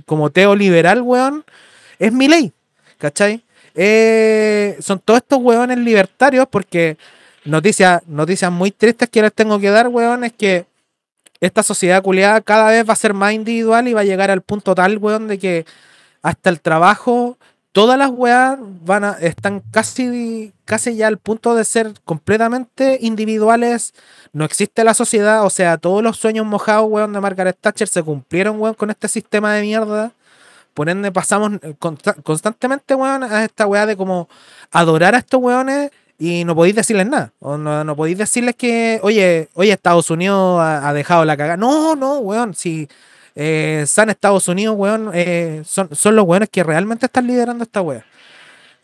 como 0.05 0.31
teo 0.31 0.55
liberal, 0.57 1.01
weón, 1.03 1.45
es 1.99 2.13
mi 2.13 2.27
ley, 2.29 2.53
¿cachai? 2.99 3.45
Eh, 3.75 4.77
son 4.81 5.01
todos 5.01 5.19
estos 5.19 5.41
weones 5.41 5.79
libertarios 5.79 6.47
porque 6.49 6.97
noticias, 7.45 8.03
noticias 8.07 8.51
muy 8.51 8.71
tristes 8.71 9.09
que 9.11 9.23
les 9.23 9.33
tengo 9.33 9.59
que 9.59 9.71
dar, 9.71 9.89
weón, 9.89 10.25
es 10.25 10.33
que 10.33 10.67
esta 11.41 11.63
sociedad 11.63 12.03
culiada 12.03 12.41
cada 12.41 12.71
vez 12.71 12.89
va 12.89 12.93
a 12.93 12.97
ser 12.97 13.15
más 13.15 13.33
individual 13.33 13.89
y 13.89 13.93
va 13.93 14.01
a 14.01 14.05
llegar 14.05 14.31
al 14.31 14.43
punto 14.43 14.75
tal, 14.75 14.99
weón, 14.99 15.29
de 15.29 15.39
que 15.39 15.67
hasta 16.23 16.49
el 16.51 16.61
trabajo, 16.61 17.37
todas 17.73 17.99
las 17.99 18.11
weas 18.11 18.57
van 18.61 19.05
a, 19.05 19.11
están 19.21 19.61
casi, 19.73 20.53
casi 20.65 20.97
ya 20.97 21.09
al 21.09 21.19
punto 21.19 21.55
de 21.55 21.65
ser 21.65 21.93
completamente 22.05 22.99
individuales. 23.01 23.93
No 24.33 24.45
existe 24.45 24.85
la 24.85 24.95
sociedad, 24.95 25.45
o 25.45 25.51
sea, 25.51 25.77
todos 25.77 26.03
los 26.03 26.17
sueños 26.17 26.47
mojados, 26.47 26.87
weón, 26.89 27.13
de 27.13 27.21
Margaret 27.21 27.59
Thatcher 27.61 27.89
se 27.89 28.03
cumplieron, 28.03 28.59
weón, 28.61 28.75
con 28.75 28.91
este 28.91 29.09
sistema 29.09 29.53
de 29.55 29.63
mierda. 29.63 30.13
Por 30.75 30.89
ende, 30.89 31.13
pasamos 31.13 31.53
eh, 31.63 31.75
consta- 31.79 32.21
constantemente, 32.23 32.95
weón, 32.95 33.23
a 33.23 33.45
esta 33.45 33.67
weá 33.67 33.87
de 33.87 33.97
como 33.97 34.29
adorar 34.73 35.15
a 35.15 35.19
estos 35.19 35.41
weones 35.41 35.91
y 36.19 36.45
no 36.45 36.55
podéis 36.55 36.75
decirles 36.77 37.07
nada. 37.07 37.33
O 37.41 37.57
no, 37.57 37.85
no 37.85 37.97
podéis 37.97 38.19
decirles 38.19 38.57
que, 38.57 39.01
oye, 39.03 39.49
oye, 39.55 39.73
Estados 39.73 40.11
Unidos 40.11 40.61
ha, 40.61 40.93
dejado 40.93 41.25
la 41.25 41.37
cagada. 41.37 41.57
No, 41.57 41.97
no, 41.97 42.19
weón, 42.19 42.55
si 42.55 42.89
eh, 43.37 43.85
San 43.87 44.11
Estados 44.11 44.49
Unidos, 44.49 44.75
weón, 44.77 45.11
eh, 45.15 45.63
son, 45.65 45.89
son 45.95 46.17
los 46.17 46.27
weones 46.27 46.49
que 46.51 46.63
realmente 46.65 47.07
están 47.07 47.27
liderando 47.27 47.65
esta 47.65 47.81
weá. 47.81 48.05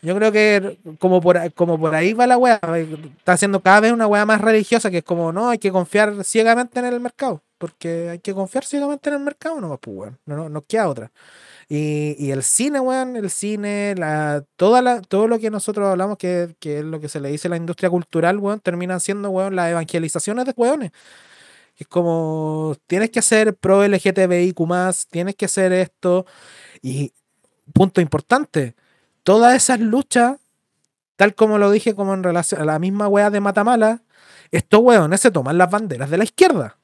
Yo 0.01 0.15
creo 0.15 0.31
que 0.31 0.79
como 0.97 1.21
por, 1.21 1.53
como 1.53 1.79
por 1.79 1.93
ahí 1.93 2.13
va 2.13 2.25
la 2.25 2.37
weá, 2.37 2.59
está 3.17 3.33
haciendo 3.33 3.59
cada 3.59 3.81
vez 3.81 3.91
una 3.91 4.07
weá 4.07 4.25
más 4.25 4.41
religiosa, 4.41 4.89
que 4.89 4.99
es 4.99 5.03
como, 5.03 5.31
no, 5.31 5.49
hay 5.49 5.59
que 5.59 5.71
confiar 5.71 6.23
ciegamente 6.23 6.79
en 6.79 6.85
el 6.85 6.99
mercado, 6.99 7.43
porque 7.59 8.09
hay 8.09 8.19
que 8.19 8.33
confiar 8.33 8.65
ciegamente 8.65 9.09
en 9.09 9.17
el 9.17 9.21
mercado, 9.21 9.61
no, 9.61 9.77
pues, 9.77 9.95
weón, 9.95 10.19
no, 10.25 10.35
no, 10.35 10.49
nos 10.49 10.63
queda 10.63 10.87
otra. 10.89 11.11
Y, 11.73 12.31
el 12.31 12.43
cine, 12.43 12.81
weón, 12.81 13.15
el 13.15 13.29
cine, 13.29 13.95
la, 13.97 14.43
toda 14.57 14.81
la, 14.81 15.01
todo 15.01 15.29
lo 15.29 15.39
que 15.39 15.49
nosotros 15.49 15.87
hablamos, 15.87 16.17
que, 16.17 16.53
que 16.59 16.79
es 16.79 16.83
lo 16.83 16.99
que 16.99 17.07
se 17.07 17.21
le 17.21 17.29
dice 17.29 17.47
a 17.47 17.51
la 17.51 17.55
industria 17.55 17.89
cultural, 17.89 18.39
weón, 18.39 18.59
termina 18.59 18.99
siendo, 18.99 19.29
weón, 19.29 19.55
las 19.55 19.71
evangelizaciones 19.71 20.45
de 20.45 20.53
weones. 20.57 20.91
Es 21.77 21.87
como, 21.87 22.75
tienes 22.87 23.09
que 23.09 23.19
hacer 23.19 23.55
pro 23.55 23.87
LGTBIQ, 23.87 24.57
tienes 25.11 25.35
que 25.35 25.45
hacer 25.45 25.71
esto. 25.71 26.25
Y 26.81 27.13
punto 27.73 28.01
importante, 28.01 28.75
todas 29.23 29.55
esas 29.55 29.79
luchas, 29.79 30.39
tal 31.15 31.35
como 31.35 31.57
lo 31.57 31.71
dije, 31.71 31.95
como 31.95 32.13
en 32.13 32.23
relación 32.23 32.61
a 32.61 32.65
la 32.65 32.79
misma 32.79 33.07
weá 33.07 33.29
de 33.29 33.39
Matamala, 33.39 34.03
estos 34.51 34.81
weones 34.81 35.21
se 35.21 35.31
toman 35.31 35.57
las 35.57 35.71
banderas 35.71 36.09
de 36.09 36.17
la 36.17 36.25
izquierda 36.25 36.80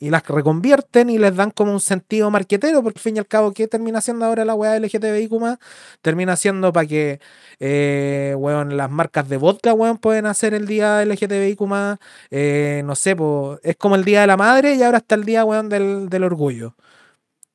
y 0.00 0.10
las 0.10 0.26
reconvierten 0.26 1.10
y 1.10 1.18
les 1.18 1.34
dan 1.36 1.50
como 1.50 1.72
un 1.72 1.80
sentido 1.80 2.30
marquetero, 2.30 2.82
porque 2.82 2.98
al 2.98 3.02
fin 3.02 3.16
y 3.16 3.18
al 3.18 3.26
cabo, 3.26 3.52
¿qué 3.52 3.66
termina 3.68 4.00
siendo 4.00 4.24
ahora 4.26 4.44
la 4.44 4.54
weá 4.54 4.76
LGTBIQ? 4.76 5.58
Termina 6.02 6.36
siendo 6.36 6.72
para 6.72 6.86
que, 6.86 7.20
eh, 7.60 8.36
las 8.70 8.90
marcas 8.90 9.28
de 9.28 9.36
vodka, 9.36 9.72
weón, 9.74 9.98
pueden 9.98 10.26
hacer 10.26 10.54
el 10.54 10.66
día 10.66 11.02
LGTBIQ, 11.02 11.98
eh, 12.30 12.82
no 12.84 12.94
sé, 12.94 13.16
po, 13.16 13.58
es 13.62 13.76
como 13.76 13.96
el 13.96 14.04
día 14.04 14.20
de 14.22 14.26
la 14.28 14.36
madre 14.36 14.74
y 14.74 14.82
ahora 14.82 14.98
está 14.98 15.14
el 15.14 15.24
día, 15.24 15.44
weón, 15.44 15.68
del, 15.68 16.08
del 16.08 16.24
orgullo. 16.24 16.74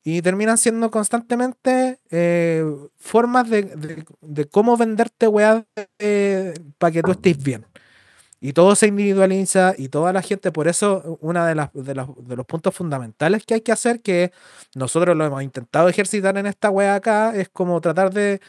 y 0.04 0.22
terminan 0.22 0.58
siendo 0.58 0.92
constantemente 0.92 2.00
eh, 2.12 2.66
formas 2.98 3.50
de, 3.50 3.64
de- 3.64 4.06
de 4.22 4.46
cómo 4.50 4.76
venderte 4.78 5.28
weá 5.28 5.66
para 6.78 6.92
que 6.92 7.04
tú 7.04 7.12
estés 7.12 7.42
bien. 7.42 7.66
Y 8.46 8.52
todo 8.54 8.76
se 8.76 8.88
individualiza 8.88 9.74
y 9.78 9.88
toda 9.88 10.12
la 10.12 10.22
gente, 10.22 10.52
por 10.52 10.68
eso 10.68 11.18
una 11.22 11.48
de, 11.48 11.56
las, 11.56 11.72
de, 11.74 11.94
de 11.94 12.36
los 12.36 12.46
puntos 12.46 12.76
fundamentales 12.76 13.46
que 13.46 13.54
hay 13.54 13.62
que 13.62 13.72
hacer, 13.72 14.02
que 14.02 14.34
nosotros 14.76 15.16
lo 15.16 15.26
hemos 15.26 15.42
intentado 15.44 15.88
ejercitar 15.88 16.38
en 16.38 16.48
esta 16.48 16.70
wea 16.70 16.96
acá, 16.96 17.34
es 17.36 17.48
como 17.50 17.80
tratar 17.82 18.14
de 18.14 18.42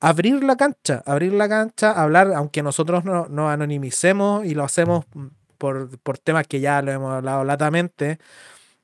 abrir 0.00 0.44
la 0.44 0.56
cancha, 0.56 1.02
abrir 1.06 1.32
la 1.34 1.48
cancha, 1.48 1.92
hablar, 1.92 2.32
aunque 2.34 2.62
nosotros 2.62 3.04
no- 3.04 3.26
nos 3.28 3.50
anonimicemos 3.52 4.44
y 4.46 4.54
lo 4.54 4.64
hacemos 4.64 5.06
por, 5.58 5.98
por 6.00 6.18
temas 6.18 6.46
que 6.46 6.60
ya 6.60 6.82
lo 6.82 6.92
hemos 6.92 7.12
hablado 7.12 7.44
latamente, 7.44 8.18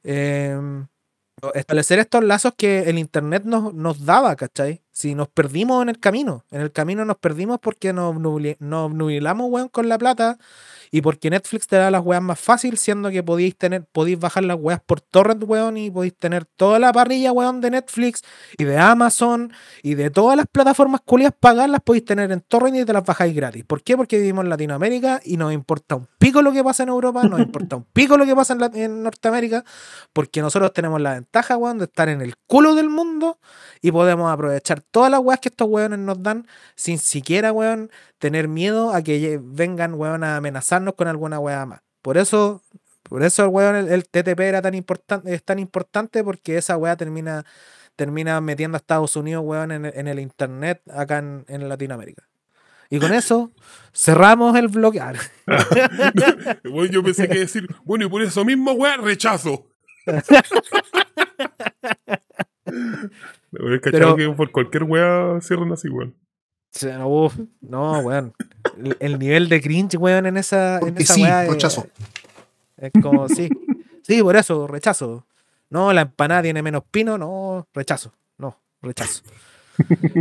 em, 0.04 0.86
establecer 1.54 1.98
estos 2.00 2.24
lazos 2.24 2.54
que 2.56 2.80
el 2.90 2.98
internet 2.98 3.44
nos, 3.44 3.74
nos 3.74 4.04
daba, 4.04 4.36
¿cachai? 4.36 4.82
Si 5.00 5.14
nos 5.14 5.28
perdimos 5.28 5.82
en 5.82 5.88
el 5.88 5.98
camino, 5.98 6.44
en 6.50 6.60
el 6.60 6.72
camino 6.72 7.06
nos 7.06 7.16
perdimos 7.16 7.58
porque 7.58 7.94
nos, 7.94 8.14
nubli- 8.16 8.58
nos 8.58 8.92
nubilamos, 8.92 9.50
weón, 9.50 9.68
con 9.70 9.88
la 9.88 9.96
plata 9.96 10.36
y 10.90 11.00
porque 11.00 11.30
Netflix 11.30 11.68
te 11.68 11.76
da 11.76 11.90
las 11.90 12.04
weas 12.04 12.20
más 12.20 12.38
fácil, 12.38 12.76
siendo 12.76 13.10
que 13.10 13.22
podéis 13.22 13.56
tener, 13.56 13.86
podéis 13.92 14.18
bajar 14.18 14.44
las 14.44 14.58
weas 14.60 14.80
por 14.84 15.00
torrent, 15.00 15.42
weón, 15.46 15.78
y 15.78 15.90
podéis 15.90 16.14
tener 16.18 16.44
toda 16.44 16.78
la 16.78 16.92
parrilla, 16.92 17.32
weón, 17.32 17.62
de 17.62 17.70
Netflix 17.70 18.22
y 18.58 18.64
de 18.64 18.76
Amazon 18.76 19.52
y 19.82 19.94
de 19.94 20.10
todas 20.10 20.36
las 20.36 20.46
plataformas 20.46 21.00
culias 21.02 21.32
pagarlas 21.38 21.80
podéis 21.82 22.04
tener 22.04 22.30
en 22.30 22.42
torrent 22.42 22.76
y 22.76 22.84
te 22.84 22.92
las 22.92 23.04
bajáis 23.04 23.34
gratis. 23.34 23.64
¿Por 23.64 23.82
qué? 23.82 23.96
Porque 23.96 24.18
vivimos 24.18 24.44
en 24.44 24.50
Latinoamérica 24.50 25.22
y 25.24 25.38
nos 25.38 25.54
importa 25.54 25.94
un 25.94 26.08
pico 26.18 26.42
lo 26.42 26.52
que 26.52 26.62
pasa 26.62 26.82
en 26.82 26.90
Europa, 26.90 27.22
nos 27.22 27.40
importa 27.40 27.76
un 27.76 27.84
pico 27.84 28.18
lo 28.18 28.26
que 28.26 28.36
pasa 28.36 28.52
en, 28.52 28.76
en 28.76 29.02
Norteamérica, 29.02 29.64
porque 30.12 30.42
nosotros 30.42 30.74
tenemos 30.74 31.00
la 31.00 31.14
ventaja, 31.14 31.56
weón, 31.56 31.78
de 31.78 31.84
estar 31.84 32.10
en 32.10 32.20
el 32.20 32.34
culo 32.46 32.74
del 32.74 32.90
mundo 32.90 33.38
y 33.80 33.92
podemos 33.92 34.30
aprovechar 34.30 34.82
todas 34.90 35.10
las 35.10 35.20
weas 35.20 35.40
que 35.40 35.48
estos 35.48 35.68
weones 35.68 35.98
nos 35.98 36.22
dan 36.22 36.46
sin 36.74 36.98
siquiera, 36.98 37.52
weón, 37.52 37.90
tener 38.18 38.48
miedo 38.48 38.92
a 38.92 39.02
que 39.02 39.38
vengan, 39.42 39.94
weón, 39.94 40.24
a 40.24 40.36
amenazarnos 40.36 40.94
con 40.94 41.08
alguna 41.08 41.38
wea 41.38 41.64
más. 41.66 41.80
Por 42.02 42.16
eso, 42.18 42.62
por 43.02 43.22
eso, 43.22 43.48
weón, 43.48 43.76
el, 43.76 43.88
el 43.88 44.08
TTP 44.08 44.40
era 44.40 44.62
tan 44.62 44.74
importante, 44.74 45.34
es 45.34 45.42
tan 45.42 45.58
importante 45.58 46.22
porque 46.24 46.56
esa 46.58 46.76
wea 46.76 46.96
termina, 46.96 47.44
termina 47.96 48.40
metiendo 48.40 48.76
a 48.76 48.80
Estados 48.80 49.16
Unidos, 49.16 49.42
weón, 49.44 49.72
en, 49.72 49.86
el- 49.86 49.92
en 49.96 50.08
el 50.08 50.18
internet 50.20 50.82
acá 50.92 51.18
en, 51.18 51.44
en 51.48 51.68
Latinoamérica. 51.68 52.26
Y 52.92 52.98
con 52.98 53.12
eso 53.12 53.52
cerramos 53.94 54.56
el 54.56 54.66
bloquear. 54.68 55.16
Bueno, 56.64 56.86
yo 56.90 57.02
pensé 57.04 57.28
que 57.28 57.38
decir, 57.40 57.66
bueno, 57.84 58.06
y 58.06 58.08
por 58.08 58.20
eso 58.22 58.44
mismo, 58.44 58.72
weá, 58.72 58.96
rechazo. 58.96 59.66
Me 63.50 63.64
hubiera 63.64 63.80
cachado 63.80 64.14
Pero- 64.16 64.30
que 64.30 64.36
por 64.36 64.50
cualquier 64.52 64.84
weá 64.84 65.40
cierran 65.40 65.72
así, 65.72 65.88
weón. 65.88 66.14
Uf, 67.04 67.36
no, 67.60 67.98
weón. 68.00 68.32
El, 68.78 68.96
el 69.00 69.18
nivel 69.18 69.48
de 69.48 69.60
cringe, 69.60 69.96
weón, 69.96 70.26
en 70.26 70.36
esa, 70.36 70.78
en 70.78 70.94
Y 70.98 71.02
esa 71.02 71.14
sí, 71.14 71.22
weá 71.22 71.44
es- 71.44 71.50
rechazo. 71.50 71.86
Es, 72.76 72.92
como, 73.02 73.28
sí. 73.28 73.48
Sí, 74.02 74.22
por 74.22 74.36
eso, 74.36 74.66
rechazo. 74.66 75.26
No, 75.68 75.92
la 75.92 76.02
empanada 76.02 76.42
tiene 76.42 76.62
menos 76.62 76.82
pino, 76.90 77.18
no, 77.18 77.66
rechazo. 77.74 78.12
No, 78.38 78.56
rechazo. 78.82 79.22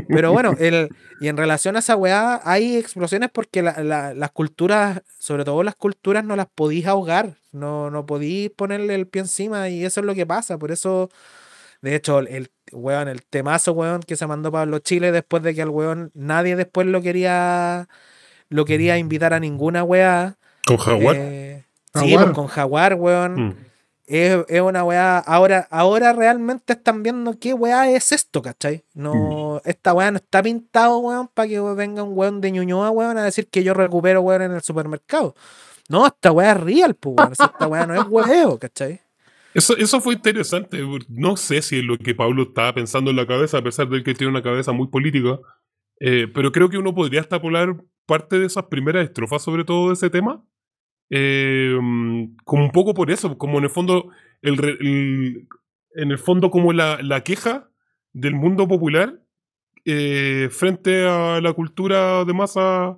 Pero 0.07 0.31
bueno, 0.31 0.55
el, 0.59 0.89
y 1.19 1.27
en 1.27 1.37
relación 1.37 1.75
a 1.75 1.79
esa 1.79 1.95
weá, 1.95 2.39
hay 2.43 2.77
explosiones 2.77 3.29
porque 3.31 3.61
la- 3.61 3.81
la- 3.83 4.13
las 4.13 4.31
culturas, 4.31 5.01
sobre 5.19 5.43
todo 5.45 5.63
las 5.63 5.75
culturas, 5.75 6.23
no 6.23 6.35
las 6.35 6.47
podís 6.47 6.85
ahogar. 6.87 7.35
No, 7.51 7.89
no 7.91 8.05
podís 8.05 8.49
ponerle 8.51 8.95
el 8.95 9.07
pie 9.07 9.21
encima 9.21 9.69
y 9.69 9.83
eso 9.85 9.99
es 10.01 10.05
lo 10.05 10.15
que 10.15 10.25
pasa. 10.25 10.57
Por 10.57 10.71
eso, 10.71 11.09
de 11.81 11.95
hecho, 11.95 12.19
el 12.19 12.49
weón, 12.71 13.07
el 13.07 13.23
temazo, 13.23 13.73
weón, 13.73 14.01
que 14.01 14.15
se 14.15 14.27
mandó 14.27 14.51
Pablo 14.51 14.79
Chile 14.79 15.11
después 15.11 15.43
de 15.43 15.55
que 15.55 15.61
al 15.61 15.69
weón 15.69 16.11
nadie 16.13 16.55
después 16.55 16.87
lo 16.87 17.01
quería 17.01 17.87
lo 18.49 18.65
quería 18.65 18.97
invitar 18.97 19.33
a 19.33 19.39
ninguna 19.39 19.83
weá. 19.83 20.37
Con 20.65 20.77
Jaguar. 20.77 21.15
Eh, 21.17 21.65
sí, 21.93 22.09
Jaguar. 22.09 22.25
pues, 22.25 22.35
con 22.35 22.47
Jaguar, 22.47 22.95
weón. 22.95 23.47
Mm. 23.47 23.55
Es, 24.07 24.39
es 24.47 24.61
una 24.61 24.83
weá. 24.83 25.19
Ahora, 25.19 25.67
ahora 25.69 26.13
realmente 26.13 26.73
están 26.73 27.03
viendo 27.03 27.37
qué 27.39 27.53
weá 27.53 27.89
es 27.91 28.11
esto, 28.11 28.41
¿cachai? 28.41 28.83
No, 28.95 29.61
esta 29.65 29.93
weá 29.93 30.09
no 30.09 30.17
está 30.17 30.41
pintado, 30.41 30.97
weón, 30.97 31.29
para 31.31 31.47
que 31.47 31.59
venga 31.59 32.01
un 32.01 32.17
weón 32.17 32.41
de 32.41 32.51
Ñuñoa, 32.51 32.89
weón, 32.89 33.19
a 33.19 33.23
decir 33.23 33.47
que 33.49 33.63
yo 33.63 33.75
recupero, 33.75 34.21
weón, 34.21 34.41
en 34.41 34.51
el 34.53 34.61
supermercado. 34.61 35.35
No, 35.89 36.07
esta 36.07 36.31
weá 36.31 36.51
es 36.51 36.59
real, 36.59 36.95
pues, 36.95 37.15
weón. 37.17 37.33
Esta 37.33 37.67
weá 37.67 37.85
no 37.85 37.93
es 37.93 38.07
weón, 38.07 38.57
¿cachai? 38.57 39.01
Eso, 39.53 39.75
eso 39.77 39.99
fue 40.01 40.13
interesante. 40.15 40.79
No 41.09 41.35
sé 41.37 41.61
si 41.61 41.79
es 41.79 41.83
lo 41.83 41.97
que 41.97 42.13
Pablo 42.15 42.43
estaba 42.43 42.73
pensando 42.75 43.09
en 43.11 43.17
la 43.17 43.25
cabeza, 43.27 43.57
a 43.57 43.63
pesar 43.63 43.89
de 43.89 44.03
que 44.03 44.13
tiene 44.13 44.31
una 44.31 44.43
cabeza 44.43 44.71
muy 44.71 44.87
política. 44.87 45.39
Eh, 45.99 46.27
pero 46.33 46.51
creo 46.51 46.69
que 46.69 46.77
uno 46.77 46.93
podría 46.95 47.21
extrapolar 47.21 47.75
parte 48.05 48.39
de 48.39 48.45
esas 48.47 48.65
primeras 48.65 49.05
estrofas, 49.05 49.41
sobre 49.43 49.65
todo 49.65 49.87
de 49.89 49.93
ese 49.95 50.09
tema. 50.09 50.43
eh, 51.11 51.77
como 52.45 52.65
un 52.65 52.71
poco 52.71 52.93
por 52.93 53.11
eso, 53.11 53.37
como 53.37 53.57
en 53.59 53.65
el 53.65 53.69
fondo, 53.71 54.09
el, 54.41 55.47
en 55.95 56.11
el 56.11 56.17
fondo 56.19 56.51
como 56.51 56.73
la, 56.73 56.99
la 57.03 57.23
queja 57.23 57.69
del 58.13 58.35
mundo 58.35 58.67
popular 58.67 59.19
eh, 59.85 60.49
frente 60.51 61.05
a 61.07 61.41
la 61.41 61.53
cultura 61.53 62.25
de 62.25 62.33
masa 62.33 62.97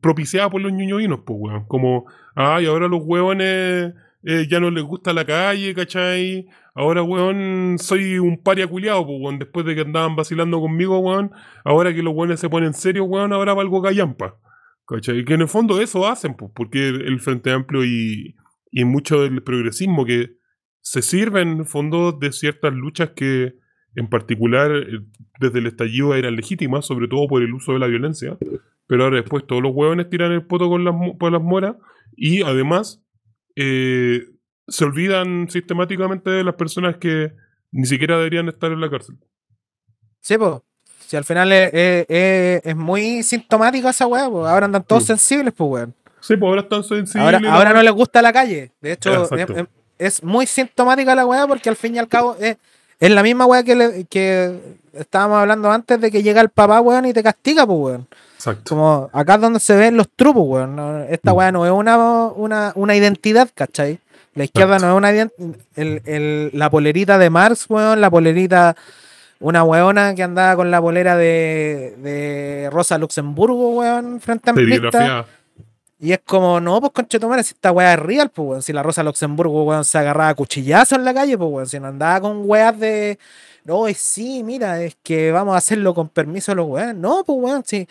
propiciada 0.00 0.50
por 0.50 0.60
los 0.60 0.72
ñuñoínos, 0.72 1.20
pues, 1.26 1.38
weón. 1.40 1.64
Como, 1.66 2.06
ay, 2.34 2.66
ahora 2.66 2.88
los 2.88 3.00
hueones 3.04 3.94
eh, 4.28 4.48
ya 4.50 4.58
no 4.58 4.72
les 4.72 4.82
gusta 4.82 5.12
la 5.12 5.24
calle, 5.24 5.72
¿cachai? 5.72 6.48
Ahora, 6.74 7.04
weón, 7.04 7.76
soy 7.78 8.18
un 8.18 8.42
paria 8.42 8.66
culiado, 8.66 9.06
pues, 9.06 9.18
weón. 9.20 9.38
Después 9.38 9.64
de 9.64 9.76
que 9.76 9.82
andaban 9.82 10.16
vacilando 10.16 10.60
conmigo, 10.60 10.98
weón. 10.98 11.30
Ahora 11.64 11.94
que 11.94 12.02
los 12.02 12.12
weones 12.12 12.40
se 12.40 12.50
ponen 12.50 12.74
serios, 12.74 13.06
weón, 13.08 13.32
ahora 13.32 13.54
valgo 13.54 13.80
callampa. 13.80 14.36
¿Cachai? 14.84 15.24
Que 15.24 15.34
en 15.34 15.42
el 15.42 15.48
fondo 15.48 15.80
eso 15.80 16.08
hacen, 16.08 16.34
pues, 16.34 16.50
porque 16.56 16.88
el 16.88 17.20
Frente 17.20 17.52
Amplio 17.52 17.84
y, 17.84 18.34
y 18.72 18.84
mucho 18.84 19.22
del 19.22 19.44
progresismo 19.44 20.04
que 20.04 20.36
se 20.80 21.02
sirven, 21.02 21.48
en 21.48 21.58
el 21.60 21.66
fondo, 21.66 22.10
de 22.10 22.32
ciertas 22.32 22.74
luchas 22.74 23.10
que, 23.10 23.54
en 23.94 24.08
particular, 24.08 24.72
eh, 24.72 25.02
desde 25.38 25.60
el 25.60 25.68
estallido 25.68 26.16
eran 26.16 26.34
legítimas, 26.34 26.84
sobre 26.84 27.06
todo 27.06 27.28
por 27.28 27.42
el 27.44 27.54
uso 27.54 27.74
de 27.74 27.78
la 27.78 27.86
violencia. 27.86 28.36
Pero 28.88 29.04
ahora 29.04 29.18
después 29.18 29.46
todos 29.46 29.62
los 29.62 29.70
huevones 29.72 30.10
tiran 30.10 30.32
el 30.32 30.44
poto 30.46 30.68
con 30.68 30.84
las, 30.84 30.94
por 31.16 31.30
las 31.30 31.42
moras 31.42 31.76
y 32.16 32.42
además 32.42 33.05
eh, 33.56 34.26
se 34.68 34.84
olvidan 34.84 35.48
sistemáticamente 35.50 36.30
de 36.30 36.44
las 36.44 36.54
personas 36.54 36.96
que 36.98 37.32
ni 37.72 37.86
siquiera 37.86 38.16
deberían 38.18 38.48
estar 38.48 38.70
en 38.72 38.80
la 38.80 38.90
cárcel. 38.90 39.16
Sí, 40.20 40.36
pues. 40.38 40.60
Si 41.06 41.16
al 41.16 41.24
final 41.24 41.52
es, 41.52 41.70
es- 41.72 42.06
es- 42.08 42.62
es 42.66 42.76
muy 42.76 43.22
sintomática 43.22 43.90
esa 43.90 44.06
weá, 44.06 44.28
pues. 44.28 44.46
Ahora 44.46 44.66
andan 44.66 44.82
todos 44.84 45.04
Mm. 45.04 45.06
sensibles, 45.06 45.54
pues, 45.56 45.70
weón. 45.70 45.94
Sí, 46.20 46.36
pues 46.36 46.48
ahora 46.48 46.62
están 46.62 46.82
sensibles. 46.82 47.24
Ahora, 47.24 47.38
la- 47.40 47.54
ahora 47.54 47.72
no 47.72 47.82
les 47.82 47.92
gusta 47.92 48.20
la 48.22 48.32
calle. 48.32 48.72
De 48.80 48.92
hecho, 48.92 49.22
Exacto. 49.24 49.54
es, 49.56 49.66
es- 49.98 50.22
muy 50.24 50.46
sintomática 50.46 51.14
la 51.14 51.24
weá 51.24 51.46
porque 51.46 51.68
al 51.68 51.76
fin 51.76 51.94
y 51.94 51.98
al 51.98 52.08
cabo 52.08 52.36
es, 52.40 52.56
es 52.98 53.10
la 53.10 53.22
misma 53.22 53.46
weá 53.46 53.62
que, 53.62 53.76
le- 53.76 54.04
que 54.06 54.58
estábamos 54.94 55.38
hablando 55.38 55.70
antes 55.70 56.00
de 56.00 56.10
que 56.10 56.22
llega 56.24 56.40
el 56.40 56.48
papá, 56.48 56.80
weón, 56.80 57.06
y 57.06 57.12
te 57.12 57.22
castiga, 57.22 57.64
pues, 57.66 57.78
weón. 57.78 58.08
Exacto. 58.50 58.74
Como 58.74 59.10
acá 59.12 59.34
es 59.36 59.40
donde 59.40 59.60
se 59.60 59.74
ven 59.76 59.96
los 59.96 60.08
trupos, 60.14 60.44
weón. 60.46 61.06
Esta 61.10 61.32
Mm. 61.32 61.36
weá 61.36 61.52
no 61.52 61.66
es 61.66 61.72
una, 61.72 61.96
una, 62.28 62.72
una 62.74 62.94
identidad, 62.96 63.48
¿cachai? 63.54 63.98
La 64.34 64.44
izquierda 64.44 64.76
Exacto. 64.76 64.86
no 64.86 64.92
es 64.94 64.98
una 64.98 65.12
identidad. 65.12 65.60
El, 65.76 66.02
el- 66.04 66.50
la 66.52 66.70
polerita 66.70 67.18
de 67.18 67.30
Marx, 67.30 67.66
weón, 67.68 68.00
la 68.00 68.10
polerita. 68.10 68.76
Una 69.38 69.64
weona 69.64 70.14
que 70.14 70.22
andaba 70.22 70.56
con 70.56 70.70
la 70.70 70.80
polera 70.80 71.14
de, 71.16 71.94
de 71.98 72.70
Rosa 72.72 72.96
Luxemburgo, 72.96 73.70
weón, 73.76 74.18
frente 74.20 74.48
a 74.50 74.54
Serigrafía. 74.54 75.26
y 76.00 76.12
es 76.12 76.20
como, 76.24 76.58
no, 76.58 76.80
pues 76.80 76.92
conchetumare, 76.92 77.42
si 77.44 77.52
esta 77.52 77.70
weá 77.70 77.92
es 77.94 77.98
real, 77.98 78.30
pues 78.30 78.48
weón. 78.48 78.62
Si 78.62 78.72
la 78.72 78.82
Rosa 78.82 79.02
Luxemburgo, 79.02 79.64
weón, 79.64 79.84
se 79.84 79.98
agarraba 79.98 80.30
a 80.30 80.34
cuchillazo 80.34 80.96
en 80.96 81.04
la 81.04 81.12
calle, 81.12 81.36
pues 81.36 81.50
weón. 81.50 81.66
Si 81.66 81.78
no 81.78 81.88
andaba 81.88 82.20
con 82.22 82.48
weas 82.48 82.78
de. 82.80 83.18
No, 83.64 83.86
es 83.88 83.98
sí, 83.98 84.42
mira, 84.42 84.80
es 84.82 84.96
que 85.02 85.32
vamos 85.32 85.54
a 85.54 85.58
hacerlo 85.58 85.92
con 85.92 86.08
permiso 86.08 86.52
de 86.52 86.56
los 86.56 86.66
weones. 86.68 86.94
No, 86.94 87.22
pues 87.26 87.38
weón, 87.38 87.62
si. 87.66 87.86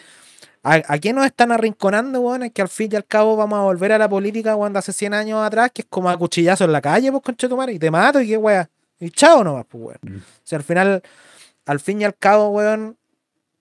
¿A, 0.68 0.82
a 0.88 0.98
qué 0.98 1.14
nos 1.14 1.28
están 1.28 1.52
arrinconando, 1.52 2.22
weón? 2.22 2.42
Es 2.42 2.52
que 2.52 2.64
al 2.64 2.70
fin 2.70 2.90
y 2.92 2.96
al 2.96 3.06
cabo 3.06 3.36
vamos 3.38 3.60
a 3.60 3.62
volver 3.62 3.92
a 3.92 4.00
la 4.00 4.10
política, 4.10 4.56
weón, 4.56 4.74
de 4.74 4.80
hace 4.80 4.94
100 4.94 5.14
años 5.14 5.40
atrás, 5.46 5.70
que 5.72 5.84
es 5.84 5.88
como 5.88 6.10
a 6.10 6.18
cuchillazo 6.18 6.64
en 6.66 6.72
la 6.72 6.82
calle, 6.82 7.12
pues 7.12 7.22
conchetumare, 7.24 7.72
y 7.74 7.78
te 7.78 7.92
mato 7.92 8.20
y 8.20 8.28
qué 8.28 8.36
weá. 8.38 8.68
Y 9.00 9.12
chao 9.12 9.44
nomás, 9.44 9.66
pues 9.70 9.84
weón. 9.84 10.00
Mm. 10.02 10.18
O 10.18 10.22
sea, 10.44 10.58
al 10.58 10.64
final, 10.64 11.04
al 11.68 11.80
fin 11.80 12.02
y 12.02 12.04
al 12.04 12.16
cabo, 12.18 12.50
weón, 12.50 12.98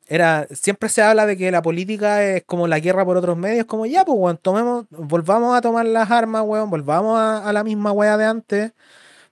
era, 0.07 0.47
siempre 0.51 0.89
se 0.89 1.03
habla 1.03 1.27
de 1.27 1.37
que 1.37 1.51
la 1.51 1.61
política 1.61 2.25
es 2.25 2.43
como 2.45 2.67
la 2.69 2.79
guerra 2.79 3.05
por 3.05 3.19
otros 3.19 3.37
medios, 3.37 3.67
como 3.67 3.85
ya, 3.85 4.03
pues, 4.07 4.19
weón, 4.19 4.39
tomemos, 4.39 4.87
volvamos 4.89 5.55
a 5.55 5.61
tomar 5.61 5.85
las 5.85 6.11
armas, 6.11 6.43
weón, 6.47 6.71
volvamos 6.71 7.19
a, 7.19 7.47
a 7.47 7.53
la 7.53 7.65
misma 7.65 7.93
weá 7.93 8.17
de 8.17 8.25
antes, 8.25 8.73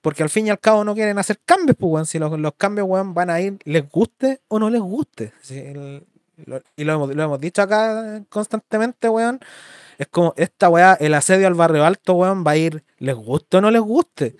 porque 0.02 0.22
al 0.22 0.28
fin 0.28 0.46
y 0.46 0.50
al 0.50 0.60
cabo 0.60 0.84
no 0.84 0.94
quieren 0.94 1.16
hacer 1.18 1.38
cambios, 1.42 1.78
pues, 1.80 1.90
weón, 1.90 2.04
si 2.04 2.18
los, 2.18 2.38
los 2.38 2.52
cambios, 2.54 2.86
weón, 2.86 3.14
van 3.14 3.30
a 3.30 3.40
ir, 3.40 3.56
les 3.64 3.88
guste 3.88 4.42
o 4.48 4.58
no 4.58 4.68
les 4.68 4.82
guste. 4.82 5.32
Si 5.40 5.56
el- 5.58 6.04
y 6.76 6.84
lo 6.84 6.92
hemos, 6.94 7.14
lo 7.14 7.22
hemos 7.22 7.40
dicho 7.40 7.62
acá 7.62 8.22
constantemente, 8.28 9.08
weón, 9.08 9.40
es 9.98 10.08
como 10.08 10.34
esta 10.36 10.68
weá, 10.68 10.94
el 10.94 11.14
asedio 11.14 11.46
al 11.46 11.54
barrio 11.54 11.84
alto, 11.84 12.14
weón, 12.14 12.44
va 12.46 12.52
a 12.52 12.56
ir, 12.56 12.84
les 12.98 13.14
guste 13.14 13.58
o 13.58 13.60
no 13.60 13.70
les 13.70 13.82
guste, 13.82 14.36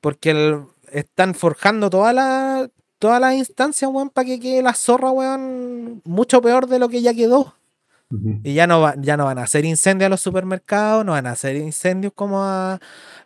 porque 0.00 0.30
el, 0.30 0.64
están 0.92 1.34
forjando 1.34 1.90
todas 1.90 2.14
las 2.14 2.70
todas 2.98 3.20
las 3.20 3.34
instancias, 3.34 3.90
weón, 3.90 4.10
para 4.10 4.24
que 4.26 4.40
quede 4.40 4.62
la 4.62 4.72
zorra, 4.74 5.10
weón, 5.10 6.00
mucho 6.04 6.40
peor 6.40 6.66
de 6.68 6.78
lo 6.78 6.88
que 6.88 7.02
ya 7.02 7.12
quedó. 7.12 7.54
Y 8.42 8.54
ya 8.54 8.66
no, 8.66 8.80
va- 8.80 8.94
ya 9.00 9.16
no 9.16 9.24
van 9.26 9.38
a 9.38 9.42
hacer 9.42 9.64
incendios 9.64 10.06
a 10.06 10.10
los 10.10 10.20
supermercados, 10.20 11.04
no 11.04 11.12
van 11.12 11.26
a 11.26 11.30
hacer 11.32 11.56
incendios 11.56 12.12
como 12.14 12.42
a, 12.44 12.78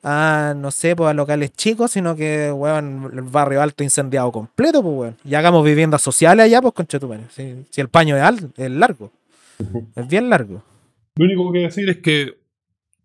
a, 0.02 0.54
no 0.56 0.70
sé, 0.70 0.94
pues 0.96 1.10
a 1.10 1.14
locales 1.14 1.52
chicos, 1.52 1.90
sino 1.92 2.14
que, 2.16 2.50
weón, 2.52 3.10
el 3.12 3.22
barrio 3.22 3.60
alto 3.62 3.82
incendiado 3.84 4.30
completo, 4.32 4.82
pues, 4.82 4.94
weón. 4.96 5.16
Y 5.24 5.34
hagamos 5.34 5.64
viviendas 5.64 6.02
sociales 6.02 6.44
allá, 6.46 6.60
pues, 6.62 6.74
conchetumare. 6.74 7.24
Si, 7.30 7.66
si 7.70 7.80
el 7.80 7.88
paño 7.88 8.16
es, 8.16 8.22
al- 8.22 8.50
es 8.56 8.70
largo, 8.70 9.10
es 9.94 10.08
bien 10.08 10.28
largo. 10.30 10.62
Lo 11.16 11.24
único 11.24 11.52
que 11.52 11.58
decir 11.60 11.88
es 11.88 11.98
que 11.98 12.38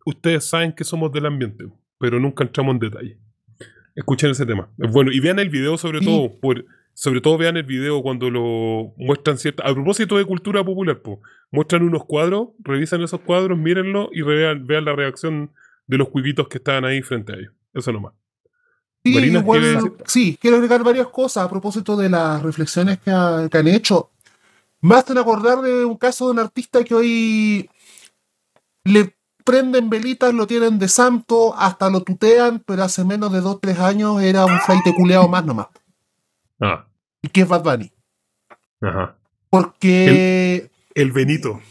ustedes 0.06 0.46
saben 0.46 0.72
que 0.74 0.84
somos 0.84 1.12
del 1.12 1.26
ambiente, 1.26 1.66
pero 1.98 2.20
nunca 2.20 2.44
entramos 2.44 2.74
en 2.76 2.80
detalle. 2.80 3.18
Escuchen 3.96 4.32
ese 4.32 4.46
tema. 4.46 4.70
Es 4.80 4.92
bueno. 4.92 5.12
Y 5.12 5.20
vean 5.20 5.40
el 5.40 5.50
video 5.50 5.78
sobre 5.78 6.00
Sí. 6.00 6.06
todo. 6.06 6.32
Por, 6.40 6.66
sobre 6.94 7.22
todo 7.22 7.38
vean 7.38 7.58
el 7.58 7.64
video 7.64 8.02
cuando 8.02 8.30
lo 8.30 8.94
muestran 8.98 9.38
cierta. 9.38 9.64
A 9.68 9.74
propósito 9.74 10.18
de 10.18 10.26
cultura 10.26 10.64
popular, 10.64 11.02
po, 11.02 11.22
muestran 11.52 11.84
unos 11.84 12.06
cuadros, 12.06 12.50
revisan 12.60 13.02
esos 13.02 13.22
cuadros, 13.22 13.58
mírenlo 13.58 14.10
y 14.14 14.22
vean, 14.22 14.66
vean 14.68 14.86
la 14.86 14.96
reacción 14.96 15.52
de 15.88 15.98
los 15.98 16.10
cuiquitos 16.10 16.48
que 16.48 16.58
estaban 16.60 16.86
ahí 16.86 17.02
frente 17.02 17.34
a 17.34 17.36
ellos. 17.38 17.54
Eso 17.74 17.92
nomás. 17.92 18.14
Sí, 19.04 19.14
Marina, 19.16 19.40
igual- 19.40 19.94
sí, 20.06 20.38
quiero 20.40 20.56
agregar 20.58 20.84
varias 20.84 21.08
cosas 21.08 21.46
a 21.46 21.50
propósito 21.50 21.98
de 21.98 22.10
las 22.10 22.42
reflexiones 22.42 23.00
que, 23.00 23.12
ha- 23.12 23.48
que 23.52 23.58
han 23.58 23.68
hecho. 23.68 24.12
Me 24.82 24.96
hacen 24.96 25.18
acordar 25.18 25.62
de 25.62 25.84
un 25.86 25.98
caso 25.98 26.26
de 26.28 26.32
un 26.32 26.40
artista 26.40 26.84
que 26.84 26.94
hoy 26.96 27.70
le 28.86 29.16
prenden 29.44 29.90
velitas, 29.90 30.34
lo 30.34 30.48
tienen 30.48 30.80
de 30.80 30.88
santo, 30.88 31.54
hasta 31.58 31.90
lo 31.90 32.02
tutean, 32.04 32.64
pero 32.66 32.84
hace 32.84 33.04
menos 33.04 33.32
de 33.34 33.42
2 33.42 33.60
3 33.62 33.80
años 33.80 34.22
era 34.22 34.46
un 34.46 34.58
flight 34.60 34.84
culeado 34.96 35.28
más 35.28 35.46
nomás. 35.46 35.68
Ah, 36.60 36.86
Y 37.22 37.30
que 37.30 37.42
es 37.42 37.48
Bad 37.48 37.64
Bunny. 37.64 37.92
ajá. 38.82 39.16
Porque, 39.50 40.70
El 40.96 41.12
Benito. 41.12 41.62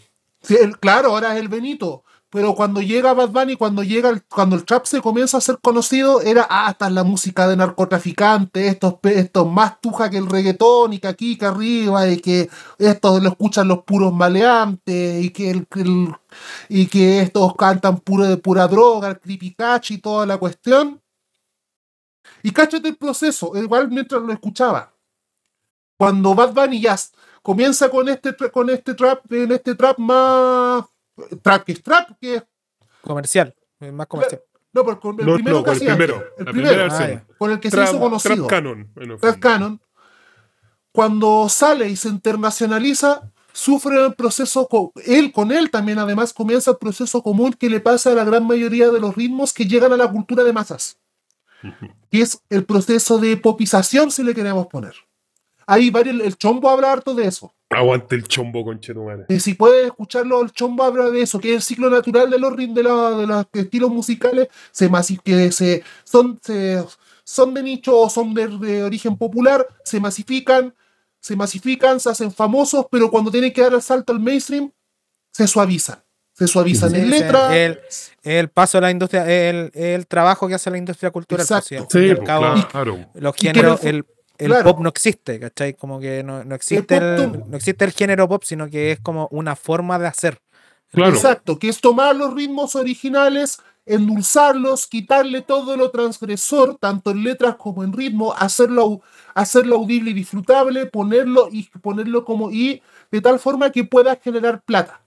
sí, 0.42 0.56
el- 0.60 0.78
claro, 0.78 1.10
ahora 1.10 1.34
es 1.34 1.40
el 1.40 1.48
Benito. 1.48 2.04
Pero 2.30 2.54
cuando 2.54 2.80
llega 2.80 3.12
Bad 3.12 3.28
Bunny, 3.28 3.56
cuando 3.56 3.82
llega 3.82 4.08
el, 4.08 4.22
cuando 4.22 4.56
el 4.56 4.64
trap 4.64 4.86
se 4.86 5.02
comienza 5.02 5.36
a 5.36 5.40
ser 5.42 5.58
conocido, 5.60 6.22
era 6.22 6.46
ah, 6.48 6.68
esta 6.70 6.86
es 6.86 6.92
la 6.94 7.04
música 7.04 7.46
de 7.46 7.58
narcotraficantes, 7.58 8.72
estos, 8.72 8.94
estos 9.02 9.52
más 9.52 9.78
tuja 9.82 10.08
que 10.08 10.16
el 10.16 10.30
reggaetón 10.30 10.94
y 10.94 10.98
que 10.98 11.08
aquí, 11.08 11.36
que 11.36 11.44
arriba, 11.44 12.08
y 12.08 12.16
que 12.20 12.48
esto 12.78 13.20
lo 13.20 13.28
escuchan 13.28 13.68
los 13.68 13.82
puros 13.84 14.14
maleantes, 14.14 15.22
y 15.22 15.28
que 15.28 15.50
el, 15.50 15.66
y 16.70 16.86
que 16.86 17.20
estos 17.20 17.54
cantan 17.54 17.98
puro 17.98 18.24
de 18.24 18.38
pura 18.38 18.66
droga, 18.66 19.08
el 19.08 19.20
creepy 19.20 19.52
catch 19.54 19.90
y 19.90 19.98
toda 19.98 20.24
la 20.24 20.38
cuestión. 20.38 21.01
Y 22.42 22.50
cáchate 22.50 22.88
el 22.88 22.96
proceso, 22.96 23.52
igual 23.56 23.88
mientras 23.88 24.20
lo 24.22 24.32
escuchaba. 24.32 24.92
Cuando 25.96 26.34
Bad 26.34 26.52
Bunny 26.54 26.80
ya 26.80 26.94
s- 26.94 27.10
comienza 27.42 27.88
con 27.88 28.08
este, 28.08 28.34
con 28.50 28.68
este 28.70 28.94
trap, 28.94 29.30
en 29.32 29.52
este 29.52 29.74
trap 29.74 29.98
más 29.98 30.84
trap 31.42 31.64
que 31.64 31.72
es 31.72 31.82
trap, 31.82 32.10
que 32.20 32.34
es 32.36 32.42
Comercial, 33.02 33.54
es 33.80 33.92
más 33.92 34.06
comercial. 34.06 34.42
no, 34.72 34.84
pero 34.84 35.00
con 35.00 35.20
el 35.20 35.26
No, 35.26 35.34
primero 35.34 35.56
no, 35.58 35.62
que 35.62 35.70
con 35.70 35.72
el 35.74 35.76
hacía 35.82 35.96
primero. 35.96 36.14
antes, 36.16 36.32
el 36.38 36.44
primero, 36.46 36.88
Ah, 36.90 37.22
con 37.38 37.50
el 37.52 37.60
que 37.60 37.70
se 37.70 37.82
hizo 37.82 38.00
conocido, 38.00 38.34
Trap 38.34 38.48
Canon. 38.48 38.92
en 38.96 39.10
el 39.10 39.18
Trap. 39.18 39.38
Canon, 39.38 39.80
cuando 40.92 41.48
sale 41.48 41.88
y 41.88 41.96
se 41.96 42.08
internacionaliza, 42.08 43.30
sufre 43.52 44.04
el 44.04 44.14
proceso, 44.14 44.66
co- 44.68 44.92
él 45.04 45.32
con 45.32 45.52
él 45.52 45.70
también 45.70 45.98
además 45.98 46.32
comienza 46.32 46.72
el 46.72 46.76
proceso 46.78 47.22
común 47.22 47.52
que 47.52 47.68
le 47.70 47.80
pasa 47.80 48.10
a 48.10 48.14
la 48.14 48.24
gran 48.24 48.46
mayoría 48.46 48.90
de 48.90 49.00
los 49.00 49.14
ritmos 49.14 49.52
que 49.52 49.66
llegan 49.66 49.92
a 49.92 49.96
la 49.96 50.10
cultura 50.10 50.42
de 50.44 50.52
masas, 50.52 50.98
que 52.10 52.20
es 52.20 52.40
el 52.50 52.64
proceso 52.64 53.18
de 53.18 53.36
popización 53.36 54.10
si 54.10 54.22
le 54.22 54.34
queremos 54.34 54.66
poner. 54.66 54.94
Hay 55.66 55.90
varios, 55.90 56.20
el 56.20 56.36
chombo 56.36 56.68
habla 56.68 56.92
harto 56.92 57.14
de 57.14 57.26
eso. 57.26 57.52
Aguante 57.70 58.16
el 58.16 58.24
chombo, 58.28 58.64
conchetumare. 58.64 59.24
Y 59.28 59.40
si 59.40 59.54
puedes 59.54 59.86
escucharlo, 59.86 60.42
el 60.42 60.52
chombo 60.52 60.82
habla 60.84 61.08
de 61.10 61.22
eso, 61.22 61.38
que 61.40 61.50
es 61.50 61.56
el 61.56 61.62
ciclo 61.62 61.88
natural 61.88 62.28
de 62.28 62.38
los, 62.38 62.56
de 62.56 62.82
la- 62.82 63.10
de 63.12 63.26
los 63.26 63.46
estilos 63.52 63.90
musicales 63.90 64.48
se 64.72 64.90
que 65.24 65.52
se, 65.52 65.82
son, 66.04 66.38
se- 66.42 66.84
son 67.24 67.54
de 67.54 67.62
nicho 67.62 67.98
o 67.98 68.10
son 68.10 68.34
de, 68.34 68.48
de 68.48 68.82
origen 68.82 69.16
popular, 69.16 69.66
se 69.84 70.00
masifican, 70.00 70.74
se 71.20 71.36
masifican, 71.36 72.00
se 72.00 72.10
hacen 72.10 72.32
famosos, 72.32 72.86
pero 72.90 73.10
cuando 73.10 73.30
tienen 73.30 73.52
que 73.52 73.62
dar 73.62 73.72
el 73.72 73.80
salto 73.82 74.12
al 74.12 74.20
mainstream, 74.20 74.70
se 75.30 75.46
suavizan. 75.46 76.02
Se 76.32 76.46
suavizan 76.46 76.90
Sí, 76.90 76.96
en 76.96 77.04
sí, 77.04 77.10
letra. 77.10 77.56
el, 77.56 77.80
el 78.22 78.48
paso 78.48 78.78
de 78.78 78.82
la 78.82 78.90
industria, 78.90 79.24
el, 79.30 79.70
el 79.74 80.06
trabajo 80.06 80.48
que 80.48 80.54
hace 80.54 80.70
la 80.70 80.78
industria 80.78 81.10
cultural. 81.10 81.42
Exacto. 81.42 81.86
sí, 81.90 82.14
pues, 82.14 82.20
cabo, 82.26 82.54
claro. 82.70 82.98
los 83.14 83.36
géneros, 83.36 83.84
el 83.84 84.04
el, 84.38 84.48
claro. 84.48 84.64
pop 84.70 84.80
no 84.80 84.88
existe, 84.88 85.38
¿cachai? 85.38 85.74
Como 85.74 86.00
que 86.00 86.24
no, 86.24 86.42
no 86.42 86.54
existe 86.54 86.96
El 86.96 87.44
no 87.48 87.56
existe 87.56 87.84
el 87.84 87.92
género 87.92 88.28
pop, 88.28 88.42
sino 88.44 88.68
que 88.68 88.92
es 88.92 89.00
como 89.00 89.28
una 89.30 89.54
forma 89.54 89.98
de 89.98 90.06
hacer. 90.08 90.40
Claro. 90.90 91.14
Exacto, 91.14 91.58
que 91.58 91.68
es 91.68 91.80
tomar 91.80 92.16
los 92.16 92.34
ritmos 92.34 92.74
originales, 92.74 93.58
endulzarlos, 93.86 94.86
quitarle 94.86 95.42
todo 95.42 95.76
lo 95.76 95.90
transgresor, 95.90 96.76
tanto 96.78 97.12
en 97.12 97.22
letras 97.24 97.56
como 97.56 97.84
en 97.84 97.92
ritmo, 97.92 98.34
hacerlo, 98.36 99.00
hacerlo 99.34 99.76
audible 99.76 100.10
y 100.10 100.14
disfrutable, 100.14 100.86
ponerlo 100.86 101.48
y 101.50 101.68
ponerlo 101.80 102.24
como 102.24 102.50
y 102.50 102.82
de 103.10 103.20
tal 103.20 103.38
forma 103.38 103.70
que 103.70 103.84
pueda 103.84 104.16
generar 104.16 104.62
plata. 104.62 105.01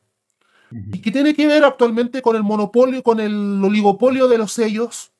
Y 0.92 1.02
que 1.02 1.12
tiene 1.12 1.34
que 1.34 1.48
ver 1.48 1.64
actualmente 1.64 2.22
con 2.22 2.36
el 2.36 2.44
monopolio, 2.44 3.02
con 3.02 3.20
el 3.20 3.62
oligopolio 3.64 4.28
de 4.28 4.38
los 4.38 4.52
sellos, 4.52 5.12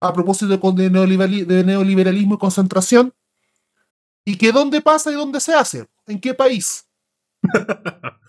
a 0.00 0.12
propósito 0.12 0.48
de, 0.72 0.90
neoliberalismo 1.64 2.34
y 2.34 2.38
concentración, 2.38 3.12
y 4.24 4.36
que 4.36 4.52
dónde 4.52 4.80
pasa 4.80 5.10
y 5.10 5.14
dónde 5.14 5.40
se 5.40 5.54
hace, 5.54 5.86
en 6.06 6.20
qué 6.20 6.34
país. 6.34 6.88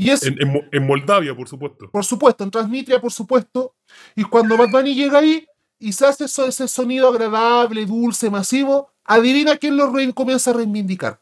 Y 0.00 0.10
es, 0.10 0.22
En, 0.22 0.40
en 0.40 0.52
Mo- 0.52 0.62
en 0.70 0.86
Moldavia, 0.86 1.34
por 1.36 1.48
supuesto. 1.48 1.90
por 1.90 2.04
supuesto, 2.04 2.44
en 2.44 2.52
Transnistria, 2.52 3.00
por 3.00 3.12
supuesto. 3.12 3.74
Y 4.14 4.22
cuando 4.22 4.56
Bad 4.56 4.70
Bunny 4.70 4.94
llega 4.94 5.18
ahí 5.18 5.44
y 5.80 5.92
se 5.92 6.06
hace 6.06 6.26
eso- 6.26 6.46
ese 6.46 6.68
sonido 6.68 7.08
agradable, 7.08 7.84
dulce, 7.84 8.30
masivo, 8.30 8.92
adivina 9.02 9.56
quién 9.56 9.76
lo 9.76 9.90
re- 9.92 10.14
comienza 10.14 10.52
a 10.52 10.54
reivindicar. 10.54 11.18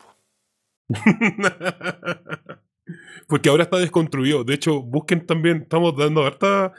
po. 3.27 3.35
Porque 3.35 3.49
ahora 3.49 3.65
está 3.65 3.79
desconstruido. 3.79 4.45
De 4.45 4.55
hecho, 4.55 4.83
busquen 4.83 5.27
también, 5.27 5.63
estamos 5.63 5.97
dando 5.97 6.25
harta. 6.25 6.73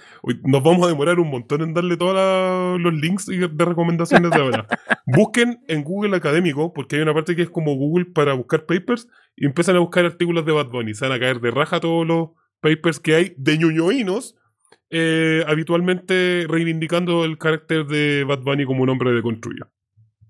Nos 0.44 0.64
vamos 0.64 0.86
a 0.86 0.90
demorar 0.90 1.20
un 1.20 1.30
montón 1.30 1.62
en 1.62 1.74
darle 1.74 1.98
todos 1.98 2.80
los 2.80 2.94
links 2.94 3.26
de 3.28 3.66
recomendaciones 3.66 4.32
de 4.32 4.42
ahora. 4.42 4.68
busquen 5.06 5.60
en 5.68 5.84
Google 5.84 6.16
Académico, 6.16 6.74
porque 6.74 6.96
hay 6.96 7.02
una 7.02 7.14
parte 7.14 7.36
que 7.36 7.44
es 7.44 7.50
como 7.50 7.76
Google 7.76 8.06
para 8.06 8.34
buscar 8.34 8.66
papers, 8.66 9.08
y 9.36 9.46
empiezan 9.46 9.76
a 9.76 9.80
buscar 9.80 10.06
artículos 10.06 10.46
de 10.46 10.52
Bad 10.52 10.70
Bunny. 10.70 10.94
Se 10.94 11.08
van 11.08 11.18
a 11.18 11.20
caer 11.20 11.40
de 11.40 11.52
raja 11.52 11.80
todos 11.80 12.08
los 12.08 12.30
papers 12.60 13.00
que 13.00 13.16
hay 13.16 13.36
de 13.38 13.58
ñoñoínos, 13.58 14.36
eh, 14.90 15.44
habitualmente 15.48 16.46
reivindicando 16.48 17.26
el 17.26 17.38
carácter 17.38 17.86
de 17.86 18.24
Bad 18.24 18.42
Bunny 18.42 18.66
como 18.66 18.84
un 18.84 18.90
hombre 18.90 19.12
deconstruido. 19.12 19.70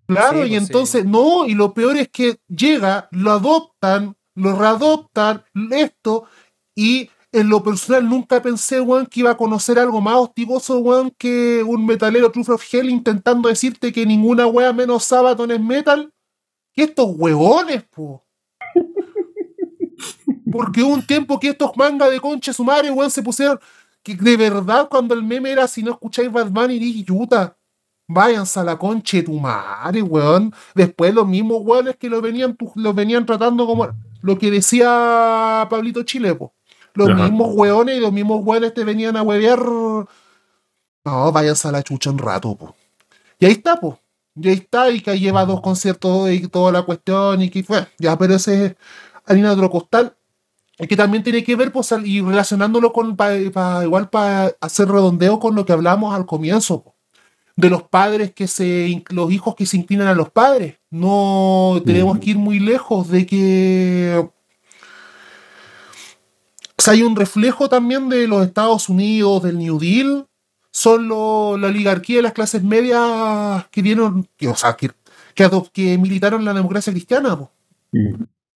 Claro, 0.08 0.44
Sí, 0.44 0.48
y 0.48 0.58
pues, 0.58 0.68
entonces, 0.68 1.06
no, 1.06 1.46
y 1.48 1.54
lo 1.54 1.74
peor 1.74 1.98
es 1.98 2.10
que 2.10 2.38
llega, 2.48 3.08
lo 3.12 3.32
adoptan, 3.32 4.16
lo 4.38 4.56
readoptan, 4.56 5.44
esto, 5.72 6.26
y 6.76 7.10
en 7.32 7.50
lo 7.50 7.62
personal 7.64 8.08
nunca 8.08 8.42
pensé, 8.42 8.80
weón, 8.80 9.06
que 9.08 9.20
iba 9.22 9.32
a 9.32 9.38
conocer 9.38 9.78
algo 9.80 10.00
más 10.00 10.16
hostigoso, 10.16 10.78
weón, 10.78 11.12
que 11.18 11.64
un 11.64 11.86
metalero 11.86 12.32
Truth 12.32 12.50
of 12.50 12.64
Hell 12.72 12.90
intentando 12.90 13.50
decirte 13.50 13.92
que 13.92 14.06
ninguna 14.06 14.48
wea 14.48 14.72
menos 14.74 15.04
Sabaton 15.04 15.52
es 15.52 15.60
metal. 15.60 16.14
Que 16.74 16.84
estos 16.84 17.08
huevones, 17.18 17.84
po. 17.84 18.24
Porque 20.52 20.82
hubo 20.84 20.94
un 20.94 21.06
tiempo 21.06 21.40
que 21.40 21.50
estos 21.50 21.76
mangas 21.76 22.12
de 22.12 22.20
concha 22.20 22.54
su 22.54 22.64
madre, 22.64 22.92
weón, 22.92 23.12
se 23.12 23.22
pusieron. 23.24 23.60
Que 24.04 24.16
de 24.16 24.38
verdad, 24.38 24.88
cuando 24.90 25.14
el 25.14 25.24
meme 25.24 25.52
era 25.52 25.68
si 25.68 25.84
no 25.84 25.92
escucháis 25.92 26.32
Bad 26.32 26.50
Bunny, 26.52 26.80
dije, 26.80 27.04
yuta, 27.04 27.58
váyanse 28.08 28.60
a 28.60 28.64
la 28.64 28.78
concha 28.78 29.18
de 29.18 29.24
tu 29.24 29.34
madre, 29.40 30.02
weón. 30.02 30.54
Después 30.74 31.14
los 31.14 31.28
mismos 31.28 31.62
weones 31.64 31.98
que 31.98 32.10
lo 32.10 32.22
venían, 32.22 32.56
tu- 32.56 32.72
lo 32.76 32.94
venían 32.94 33.26
tratando 33.26 33.66
como 33.66 33.90
lo 34.22 34.38
que 34.38 34.52
decía 34.52 35.68
Pablito 35.70 36.04
Chile, 36.04 36.36
po. 36.36 36.54
Los 36.94 37.10
Ajá. 37.10 37.24
mismos 37.24 37.50
weones 37.54 37.98
y 37.98 38.00
los 38.00 38.12
mismos 38.12 38.42
weones 38.44 38.74
te 38.74 38.84
venían 38.84 39.16
a 39.18 39.22
huevear. 39.24 39.60
No, 41.06 41.32
váyanse 41.32 41.68
a 41.68 41.72
la 41.72 41.84
chucha 41.84 42.10
un 42.10 42.18
rato, 42.18 42.56
po. 42.56 42.76
Y 43.40 43.46
ahí 43.46 43.52
está, 43.54 43.80
po. 43.80 44.00
Y 44.36 44.50
ahí 44.50 44.56
está, 44.56 44.90
y 44.90 45.02
que 45.02 45.18
lleva 45.18 45.46
dos 45.46 45.62
conciertos 45.62 46.30
y 46.32 46.48
toda 46.48 46.72
la 46.72 46.84
cuestión, 46.84 47.42
y 47.42 47.50
que 47.50 47.64
fue. 47.64 47.88
Ya, 47.98 48.18
pero 48.18 48.36
ese 48.36 48.66
es 48.66 48.76
harina 49.26 49.50
de 49.50 49.56
otro 49.56 49.70
costal. 49.70 50.16
Y 50.80 50.86
que 50.88 50.96
también 50.96 51.24
tiene 51.24 51.44
que 51.44 51.56
ver, 51.56 51.72
pues, 51.72 51.92
y 52.04 52.22
relacionándolo 52.22 52.94
con, 52.94 53.16
pa- 53.16 53.32
pa- 53.52 53.84
igual 53.84 54.10
para 54.10 54.52
hacer 54.62 54.88
redondeo 54.88 55.40
con 55.40 55.56
lo 55.56 55.66
que 55.66 55.74
hablamos 55.74 56.14
al 56.14 56.26
comienzo, 56.26 56.84
po. 56.84 56.96
De 57.58 57.70
los 57.70 57.84
padres 57.84 58.32
que 58.34 58.48
se, 58.48 59.04
los 59.10 59.32
hijos 59.32 59.56
que 59.56 59.66
se 59.66 59.76
inclinan 59.78 60.08
a 60.08 60.14
los 60.16 60.30
padres. 60.30 60.78
No 60.90 61.82
tenemos 61.86 62.20
que 62.20 62.30
ir 62.30 62.38
muy 62.38 62.60
lejos 62.60 63.10
de 63.10 63.26
que 63.26 64.16
o 66.80 66.82
sea, 66.82 66.94
hay 66.94 67.02
un 67.04 67.16
reflejo 67.16 67.68
también 67.68 68.08
de 68.10 68.28
los 68.28 68.46
Estados 68.46 68.88
Unidos, 68.88 69.44
del 69.44 69.58
New 69.58 69.80
Deal, 69.80 70.28
son 70.72 71.08
lo- 71.08 71.58
la 71.58 71.68
oligarquía 71.68 72.18
de 72.18 72.22
las 72.22 72.34
clases 72.34 72.64
medias 72.64 73.66
que 73.72 73.82
dieron, 73.82 74.28
que, 74.38 74.48
o 74.48 74.56
sea, 74.56 74.76
que, 74.78 74.92
que, 75.34 75.44
adop- 75.46 75.72
que 75.72 75.98
militaron 75.98 76.46
la 76.46 76.54
democracia 76.54 76.94
cristiana. 76.94 77.38
po. 77.38 77.52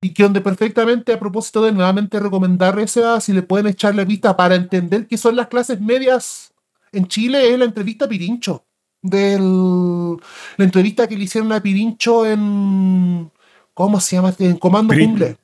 Y 0.03 0.13
que 0.13 0.23
donde 0.23 0.41
perfectamente, 0.41 1.13
a 1.13 1.19
propósito 1.19 1.63
de 1.63 1.71
nuevamente 1.71 2.19
recomendar 2.19 2.79
esa, 2.79 3.19
si 3.21 3.33
le 3.33 3.41
pueden 3.41 3.67
echar 3.67 3.95
la 3.95 4.03
vista 4.03 4.35
para 4.37 4.55
entender 4.55 5.07
qué 5.07 5.17
son 5.17 5.35
las 5.35 5.47
clases 5.47 5.81
medias 5.81 6.53
en 6.91 7.07
Chile, 7.07 7.51
es 7.51 7.57
la 7.57 7.65
entrevista 7.65 8.07
Pirincho. 8.07 8.65
Del, 9.01 10.17
la 10.57 10.65
entrevista 10.65 11.07
que 11.07 11.17
le 11.17 11.23
hicieron 11.23 11.51
a 11.51 11.61
Pirincho 11.61 12.25
en. 12.25 13.31
¿Cómo 13.73 13.99
se 13.99 14.15
llama? 14.15 14.33
En 14.37 14.57
Comando 14.57 14.93
Pirin- 14.93 15.09
Cumple. 15.09 15.37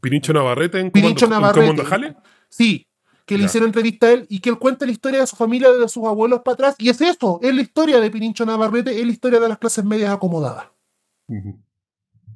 Pirincho 0.00 0.32
Navarrete 0.32 0.78
en 0.80 0.90
Pirincho 0.90 1.26
Comando, 1.26 1.36
en 1.36 1.42
Navarrete. 1.42 1.66
Comando 1.82 1.84
Jale. 1.84 2.16
Sí, 2.48 2.86
que 3.26 3.34
le 3.36 3.40
Ya. 3.40 3.46
hicieron 3.46 3.68
entrevista 3.68 4.06
a 4.06 4.12
él 4.12 4.26
y 4.30 4.40
que 4.40 4.48
él 4.50 4.58
cuenta 4.58 4.86
la 4.86 4.92
historia 4.92 5.20
de 5.20 5.26
su 5.26 5.36
familia, 5.36 5.70
de 5.72 5.88
sus 5.88 6.04
abuelos 6.06 6.40
para 6.44 6.54
atrás. 6.54 6.74
Y 6.78 6.88
es 6.88 7.00
eso, 7.00 7.38
es 7.42 7.54
la 7.54 7.60
historia 7.60 8.00
de 8.00 8.10
Pirincho 8.10 8.46
Navarrete, 8.46 8.98
es 8.98 9.04
la 9.04 9.12
historia 9.12 9.40
de 9.40 9.48
las 9.48 9.58
clases 9.58 9.84
medias 9.84 10.10
acomodadas. 10.10 10.66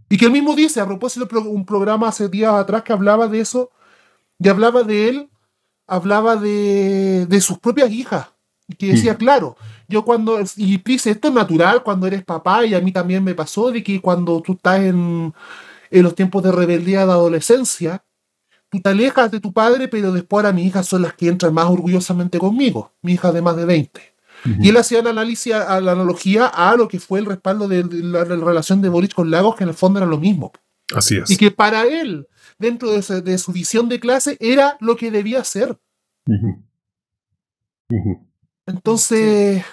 Y 0.08 0.16
que 0.18 0.26
él 0.26 0.32
mismo 0.32 0.54
dice, 0.54 0.80
a 0.80 0.86
propósito 0.86 1.26
de 1.26 1.38
un 1.38 1.64
programa 1.64 2.08
hace 2.08 2.28
días 2.28 2.52
atrás 2.52 2.82
que 2.82 2.92
hablaba 2.92 3.28
de 3.28 3.40
eso, 3.40 3.70
y 4.38 4.48
hablaba 4.48 4.82
de 4.82 5.08
él, 5.08 5.30
hablaba 5.86 6.36
de, 6.36 7.26
de 7.26 7.40
sus 7.40 7.58
propias 7.58 7.90
hijas. 7.90 8.28
Y 8.68 8.74
que 8.74 8.86
decía, 8.88 9.12
Mm. 9.14 9.16
claro, 9.16 9.56
yo 9.88 10.04
cuando, 10.04 10.38
y 10.56 10.76
dice, 10.78 11.10
esto 11.10 11.28
es 11.28 11.34
natural 11.34 11.82
cuando 11.84 12.06
eres 12.06 12.24
papá, 12.24 12.66
y 12.66 12.74
a 12.74 12.80
mí 12.80 12.90
también 12.92 13.22
me 13.22 13.34
pasó, 13.34 13.70
de 13.70 13.82
que 13.84 14.00
cuando 14.00 14.40
tú 14.42 14.54
estás 14.54 14.80
en, 14.80 15.32
en 15.90 16.02
los 16.02 16.14
tiempos 16.14 16.42
de 16.42 16.50
rebeldía 16.52 17.06
de 17.06 17.12
adolescencia, 17.12 18.04
tú 18.68 18.80
te 18.80 18.88
alejas 18.88 19.30
de 19.30 19.38
tu 19.38 19.52
padre, 19.52 19.86
pero 19.86 20.10
después 20.12 20.44
ahora 20.44 20.52
mis 20.54 20.66
hijas 20.66 20.86
son 20.86 21.02
las 21.02 21.14
que 21.14 21.28
entran 21.28 21.54
más 21.54 21.66
orgullosamente 21.70 22.38
conmigo, 22.38 22.92
mi 23.02 23.12
hija 23.12 23.30
de 23.30 23.40
más 23.42 23.56
de 23.56 23.64
20. 23.66 24.00
Y 24.60 24.68
él 24.68 24.76
hacía 24.76 24.98
el 25.00 25.06
análisis, 25.06 25.52
a 25.54 25.80
la 25.80 25.92
analogía 25.92 26.46
a 26.46 26.76
lo 26.76 26.88
que 26.88 27.00
fue 27.00 27.18
el 27.20 27.26
respaldo 27.26 27.66
de, 27.68 27.84
la, 27.84 28.22
relación 28.24 28.82
de 28.82 28.88
Boric 28.88 29.14
con 29.14 29.30
Lagos, 29.30 29.56
que 29.56 29.64
en 29.64 29.70
el 29.70 29.74
fondo 29.76 29.98
era 29.98 30.06
lo 30.06 30.18
mismo. 30.18 30.52
Así 30.94 31.16
es. 31.16 31.30
Y 31.30 31.36
que 31.36 31.50
para 31.50 31.84
él, 31.86 32.28
dentro 32.58 32.90
de, 32.92 33.02
su- 33.02 33.22
de 33.22 33.38
su 33.38 33.50
visión 33.52 33.88
de 33.88 33.98
clase, 33.98 34.36
era 34.40 34.76
lo 34.80 34.94
que 34.96 35.10
debía 35.10 35.42
ser. 35.44 35.78
Entonces, 38.66 39.64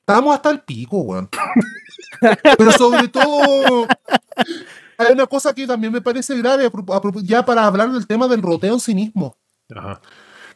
estábamos 0.00 0.34
hasta 0.34 0.50
el 0.50 0.60
pico, 0.60 0.98
weón. 0.98 1.28
Pero 2.58 2.72
sobre 2.72 3.08
todo, 3.08 3.86
hay 4.98 5.12
una 5.12 5.26
cosa 5.26 5.54
que 5.54 5.66
también 5.66 5.92
me 5.92 6.00
parece 6.00 6.36
grave, 6.38 6.70
ya 7.22 7.44
para 7.44 7.66
hablar 7.66 7.90
del 7.90 8.06
tema 8.06 8.28
del 8.28 8.42
roteo 8.42 8.74
en 8.74 8.80
sí 8.80 8.94
mismo. 8.94 9.36
Ajá. 9.74 10.00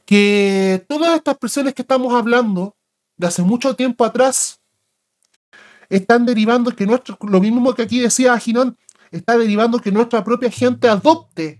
que 0.04 0.84
todas 0.86 1.16
estas 1.16 1.38
personas 1.38 1.72
que 1.72 1.80
estamos 1.80 2.12
hablando 2.12 2.76
de 3.16 3.26
hace 3.26 3.42
mucho 3.42 3.74
tiempo 3.74 4.04
atrás 4.04 4.60
están 5.88 6.26
derivando 6.26 6.70
que 6.76 6.86
nuestro, 6.86 7.18
lo 7.22 7.40
mismo 7.40 7.74
que 7.74 7.82
aquí 7.82 7.98
decía 7.98 8.38
Ginón, 8.38 8.76
está 9.10 9.38
derivando 9.38 9.78
que 9.78 9.90
nuestra 9.90 10.22
propia 10.22 10.50
gente 10.50 10.88
adopte 10.88 11.58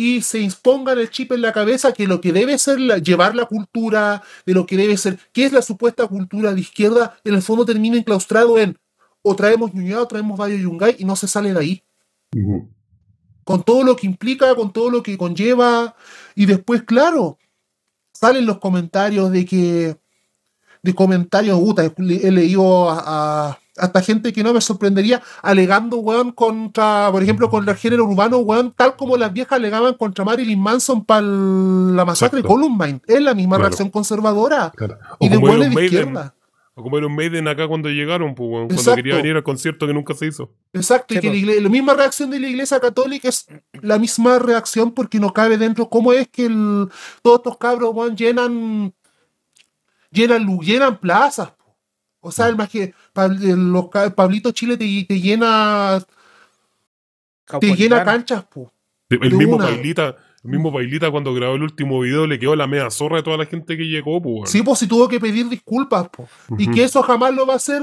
y 0.00 0.22
se 0.22 0.38
imponga 0.38 0.92
el 0.92 1.10
chip 1.10 1.32
en 1.32 1.42
la 1.42 1.52
cabeza 1.52 1.92
que 1.92 2.06
lo 2.06 2.20
que 2.20 2.32
debe 2.32 2.56
ser 2.56 2.78
la- 2.78 2.98
llevar 2.98 3.34
la 3.34 3.46
cultura, 3.46 4.22
de 4.46 4.54
lo 4.54 4.64
que 4.64 4.76
debe 4.76 4.96
ser, 4.96 5.18
que 5.32 5.44
es 5.44 5.52
la 5.52 5.60
supuesta 5.60 6.06
cultura 6.06 6.54
de 6.54 6.60
izquierda, 6.60 7.18
en 7.24 7.34
el 7.34 7.42
fondo 7.42 7.64
termina 7.64 7.96
enclaustrado 7.96 8.58
en 8.60 8.78
o 9.22 9.34
traemos 9.34 9.74
Ñuñoa 9.74 10.02
o 10.02 10.06
traemos 10.06 10.38
Bayo 10.38 10.56
Yungay 10.56 10.94
y 11.00 11.04
no 11.04 11.16
se 11.16 11.26
sale 11.26 11.52
de 11.52 11.58
ahí 11.58 11.82
con 13.42 13.64
todo 13.64 13.82
lo 13.82 13.96
que 13.96 14.06
implica, 14.06 14.54
con 14.54 14.72
todo 14.72 14.88
lo 14.88 15.02
que 15.02 15.18
conlleva. 15.18 15.96
Y 16.36 16.46
después, 16.46 16.82
claro, 16.84 17.38
salen 18.12 18.46
los 18.46 18.58
comentarios 18.58 19.32
de 19.32 19.44
que. 19.44 19.96
De 20.80 20.94
comentarios, 20.94 21.58
puta, 21.58 21.84
he 21.84 22.30
leído 22.30 22.88
a, 22.88 23.02
a- 23.50 23.58
hasta 23.78 24.02
gente 24.02 24.32
que 24.32 24.42
no 24.42 24.52
me 24.52 24.60
sorprendería 24.60 25.22
alegando, 25.42 25.98
weón, 25.98 26.32
contra, 26.32 27.08
por 27.12 27.22
ejemplo, 27.22 27.48
contra 27.50 27.72
el 27.72 27.78
género 27.78 28.04
urbano, 28.04 28.38
weón, 28.38 28.72
tal 28.76 28.96
como 28.96 29.16
las 29.16 29.32
viejas 29.32 29.52
alegaban 29.58 29.94
contra 29.94 30.24
Marilyn 30.24 30.60
Manson 30.60 31.04
para 31.04 31.22
la 31.22 32.04
masacre 32.04 32.40
Exacto. 32.40 32.58
de 32.58 32.62
Columbine. 32.62 33.00
Es 33.06 33.20
la 33.22 33.34
misma 33.34 33.56
Claro. 33.56 33.68
reacción 33.68 33.90
conservadora. 33.90 34.72
Claro. 34.76 34.98
Y 35.20 35.28
de 35.28 35.36
Iron 35.36 35.74
de 35.74 35.84
izquierda. 35.84 36.34
O 36.74 36.82
como 36.84 36.96
Iron 36.96 37.12
Maiden 37.16 37.48
acá 37.48 37.66
cuando 37.66 37.88
llegaron, 37.88 38.36
pues, 38.36 38.48
weón, 38.52 38.68
cuando 38.68 38.94
quería 38.94 39.16
venir 39.16 39.34
al 39.34 39.42
concierto 39.42 39.84
que 39.84 39.92
nunca 39.92 40.14
se 40.14 40.26
hizo. 40.26 40.52
Exacto, 40.72 41.12
y 41.14 41.18
que 41.18 41.60
la, 41.60 41.68
misma 41.68 41.94
reacción 41.94 42.30
de 42.30 42.38
la 42.38 42.46
Iglesia 42.48 42.78
Católica 42.78 43.28
es 43.28 43.46
la 43.82 43.98
misma 43.98 44.38
reacción 44.38 44.92
porque 44.92 45.18
no 45.18 45.32
cabe 45.32 45.58
dentro. 45.58 45.88
¿Cómo 45.88 46.12
es 46.12 46.28
que 46.28 46.46
el- 46.46 46.88
todos 47.22 47.38
estos 47.38 47.58
cabros 47.58 47.90
weón, 47.92 48.16
llenan, 48.16 48.94
llenan, 50.12 50.46
llenan 50.60 50.98
plazas? 50.98 51.52
Po? 52.20 52.28
O 52.28 52.32
sea, 52.32 52.46
ca- 53.90 54.14
Pablito 54.14 54.50
Chile 54.52 54.76
te, 54.76 55.04
te 55.08 55.20
llena 55.20 56.00
te 57.60 57.74
llena 57.74 58.04
canchas, 58.04 58.44
po. 58.44 58.72
El 59.08 59.34
mismo 59.34 59.56
una. 59.56 59.66
Pailita, 59.66 60.16
el 60.44 60.50
mismo 60.50 60.72
Pailita 60.72 61.10
cuando 61.10 61.32
grabó 61.32 61.54
el 61.54 61.62
último 61.62 62.00
video 62.00 62.26
le 62.26 62.38
quedó 62.38 62.54
la 62.54 62.66
media 62.66 62.90
zorra 62.90 63.16
de 63.16 63.22
toda 63.22 63.38
la 63.38 63.46
gente 63.46 63.76
que 63.76 63.84
llegó, 63.84 64.20
pues, 64.20 64.34
weón. 64.34 64.46
Sí, 64.46 64.62
pues 64.62 64.78
si 64.80 64.86
tuvo 64.86 65.08
que 65.08 65.18
pedir 65.18 65.48
disculpas, 65.48 66.08
po. 66.10 66.28
Y 66.58 66.64
Ujú. 66.66 66.74
que 66.74 66.84
eso 66.84 67.02
jamás 67.02 67.34
lo 67.34 67.46
va 67.46 67.54
a 67.54 67.56
hacer. 67.56 67.82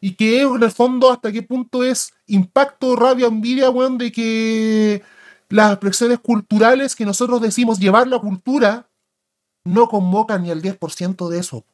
Y 0.00 0.14
que 0.14 0.42
en 0.42 0.62
el 0.62 0.70
fondo 0.70 1.10
hasta 1.10 1.32
qué 1.32 1.42
punto 1.42 1.82
es 1.82 2.12
impacto, 2.26 2.94
rabia, 2.94 3.26
envidia, 3.26 3.68
weón, 3.70 3.98
de 3.98 4.12
que 4.12 5.02
las 5.48 5.72
expresiones 5.72 6.20
culturales 6.20 6.94
que 6.94 7.04
nosotros 7.04 7.40
decimos 7.40 7.80
llevar 7.80 8.06
la 8.06 8.18
cultura 8.20 8.88
no 9.64 9.88
convocan 9.88 10.44
ni 10.44 10.50
al 10.50 10.62
10% 10.62 11.28
de 11.28 11.40
eso. 11.40 11.64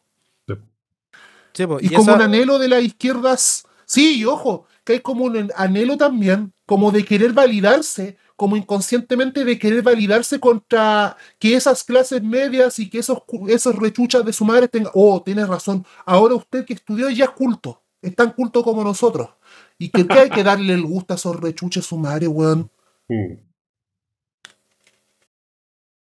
Sí, 1.55 1.67
po, 1.67 1.79
Y, 1.81 1.87
y 1.87 1.89
como 1.91 2.15
un 2.15 2.23
anhelo 2.23 2.59
de 2.59 2.69
las 2.69 2.83
izquierdas, 2.83 3.65
sí, 3.87 4.19
y 4.19 4.25
ojo, 4.25 4.67
que 4.85 4.95
hay 4.95 5.01
como 5.01 5.25
un 5.25 5.51
anhelo 5.57 5.97
también, 5.97 6.53
como 6.67 6.91
de 6.91 7.05
querer 7.05 7.33
validarse, 7.33 8.19
como 8.37 8.57
inconscientemente 8.57 9.45
de 9.45 9.59
querer 9.59 9.83
validarse 9.83 10.41
contra 10.41 11.17
que 11.39 11.55
esas 11.55 11.85
clases 11.85 12.23
medias 12.23 12.79
y 12.79 12.91
que 12.91 12.99
esos, 12.99 13.19
esos 13.49 13.77
rechuchas 13.77 14.25
de 14.25 14.33
su 14.33 14.45
madre 14.45 14.69
tengan, 14.69 14.93
oh, 14.95 15.23
tienes 15.23 15.49
razón, 15.49 15.87
ahora 16.05 16.35
usted 16.35 16.65
que 16.65 16.75
estudió 16.75 17.09
ya 17.11 17.27
es 17.27 17.31
culto, 17.31 17.83
es 18.03 18.15
tan 18.15 18.33
culto 18.33 18.63
como 18.63 18.83
nosotros. 18.83 19.31
Y 19.79 19.89
que, 19.89 20.07
que 20.07 20.15
hay 20.15 20.31
que 20.31 20.45
darle 20.45 20.75
el 20.75 20.83
gusto 20.83 21.15
a 21.15 21.17
esos 21.17 21.37
rechuches 21.41 21.85
su 21.85 21.97
madre, 21.97 22.29
weón. 22.29 22.71
Mm. 23.09 23.35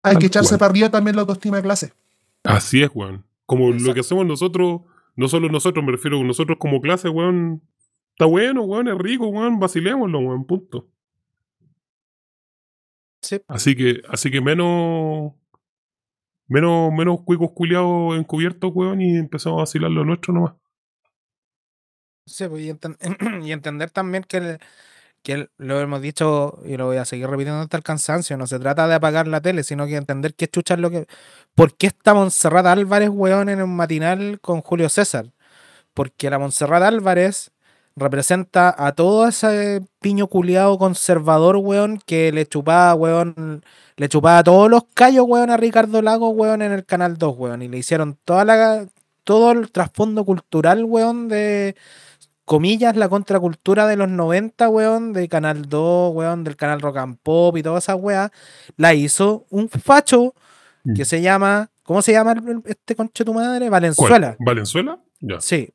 Hay 0.05 0.16
que 0.16 0.27
echarse 0.27 0.51
cual. 0.51 0.59
para 0.59 0.70
arriba 0.70 0.90
también 0.90 1.14
la 1.16 1.23
autoestima 1.23 1.59
de 1.59 1.62
clase. 1.62 1.93
Así 2.43 2.82
es, 2.82 2.90
weón. 2.93 3.24
Como 3.47 3.70
lo 3.70 3.94
que 3.94 4.01
hacemos 4.01 4.27
nosotros, 4.27 4.81
no 5.16 5.28
solo 5.28 5.48
nosotros, 5.48 5.84
me 5.84 5.93
refiero 5.93 6.20
a 6.20 6.24
nosotros 6.24 6.59
como 6.59 6.80
clase, 6.80 7.09
weón. 7.09 7.62
Está 8.12 8.26
bueno, 8.26 8.62
weón, 8.64 8.89
es 8.89 8.98
rico, 8.98 9.28
weón, 9.28 9.59
vacilémoslo, 9.60 10.18
weón, 10.20 10.47
punto. 10.47 10.89
sí, 13.22 13.40
Así 13.48 13.76
que, 13.76 14.02
así 14.09 14.30
que 14.30 14.40
menos, 14.40 15.32
menos, 16.47 16.93
menos 16.93 17.22
cuicos 17.24 17.51
culiados 17.52 18.16
encubiertos, 18.16 18.70
weón, 18.74 19.01
y 19.01 19.16
empezamos 19.16 19.59
a 19.59 19.62
vacilar 19.62 19.90
lo 19.90 20.05
nuestro 20.05 20.32
nomás. 20.34 20.55
Sí, 22.26 22.47
pues, 22.48 22.62
y, 22.64 22.70
enten- 22.70 22.97
y 23.47 23.52
entender 23.52 23.90
también 23.90 24.24
que, 24.24 24.36
el- 24.39 24.59
que 25.22 25.48
lo 25.56 25.80
hemos 25.80 26.02
dicho 26.02 26.58
y 26.64 26.76
lo 26.76 26.86
voy 26.86 26.96
a 26.96 27.04
seguir 27.04 27.28
repitiendo 27.28 27.60
hasta 27.60 27.76
el 27.76 27.82
cansancio, 27.82 28.36
no 28.36 28.46
se 28.46 28.58
trata 28.58 28.88
de 28.88 28.94
apagar 28.94 29.28
la 29.28 29.40
tele, 29.40 29.62
sino 29.62 29.86
que 29.86 29.96
entender 29.96 30.34
que 30.34 30.48
chucha 30.48 30.74
es 30.74 30.80
lo 30.80 30.90
que... 30.90 31.06
¿Por 31.54 31.76
qué 31.76 31.88
está 31.88 32.14
Montserrat 32.14 32.66
Álvarez, 32.66 33.10
weón, 33.10 33.48
en 33.48 33.62
un 33.62 33.76
matinal 33.76 34.40
con 34.40 34.62
Julio 34.62 34.88
César? 34.88 35.32
Porque 35.94 36.30
la 36.30 36.38
Montserrat 36.38 36.82
Álvarez 36.82 37.52
representa 37.96 38.74
a 38.76 38.92
todo 38.92 39.28
ese 39.28 39.82
piño 40.00 40.26
culiado 40.26 40.78
conservador, 40.78 41.56
weón, 41.56 42.00
que 42.04 42.32
le 42.32 42.46
chupaba, 42.46 42.94
weón, 42.94 43.64
le 43.96 44.08
chupaba 44.08 44.42
todos 44.42 44.70
los 44.70 44.84
callos, 44.94 45.26
weón, 45.28 45.50
a 45.50 45.56
Ricardo 45.56 46.02
Lago, 46.02 46.30
weón, 46.30 46.62
en 46.62 46.72
el 46.72 46.84
Canal 46.84 47.18
2, 47.18 47.36
weón, 47.36 47.62
y 47.62 47.68
le 47.68 47.78
hicieron 47.78 48.18
toda 48.24 48.44
la, 48.44 48.86
todo 49.24 49.52
el 49.52 49.70
trasfondo 49.70 50.24
cultural, 50.24 50.84
weón, 50.84 51.28
de 51.28 51.76
comillas, 52.52 52.94
la 52.96 53.08
contracultura 53.08 53.86
de 53.86 53.96
los 53.96 54.10
90, 54.10 54.68
weón, 54.68 55.14
de 55.14 55.26
Canal 55.26 55.70
2, 55.70 56.14
weón, 56.14 56.44
del 56.44 56.56
canal 56.56 56.82
Rock 56.82 56.98
and 56.98 57.16
Pop 57.22 57.56
y 57.56 57.62
todas 57.62 57.84
esas 57.84 57.96
weas, 57.98 58.30
la 58.76 58.92
hizo 58.92 59.46
un 59.48 59.70
facho 59.70 60.34
que 60.94 61.02
Mm. 61.02 61.06
se 61.06 61.22
llama, 61.22 61.70
¿cómo 61.82 62.02
se 62.02 62.12
llama 62.12 62.34
este 62.66 62.94
conche 62.94 63.24
tu 63.24 63.32
madre? 63.32 63.60
¿Cuál? 63.68 63.70
Valenzuela. 63.70 64.36
¿Valenzuela? 64.38 64.98
Ya. 65.20 65.40
Sí. 65.40 65.72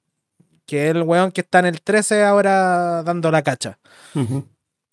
Que 0.68 0.90
es 0.90 0.96
el 0.96 1.02
weón 1.02 1.32
que 1.32 1.42
está 1.42 1.58
en 1.60 1.66
el 1.66 1.82
13 1.82 2.24
ahora 2.24 3.02
dando 3.02 3.32
la 3.32 3.42
cacha. 3.42 3.80
Ujú. 4.14 4.46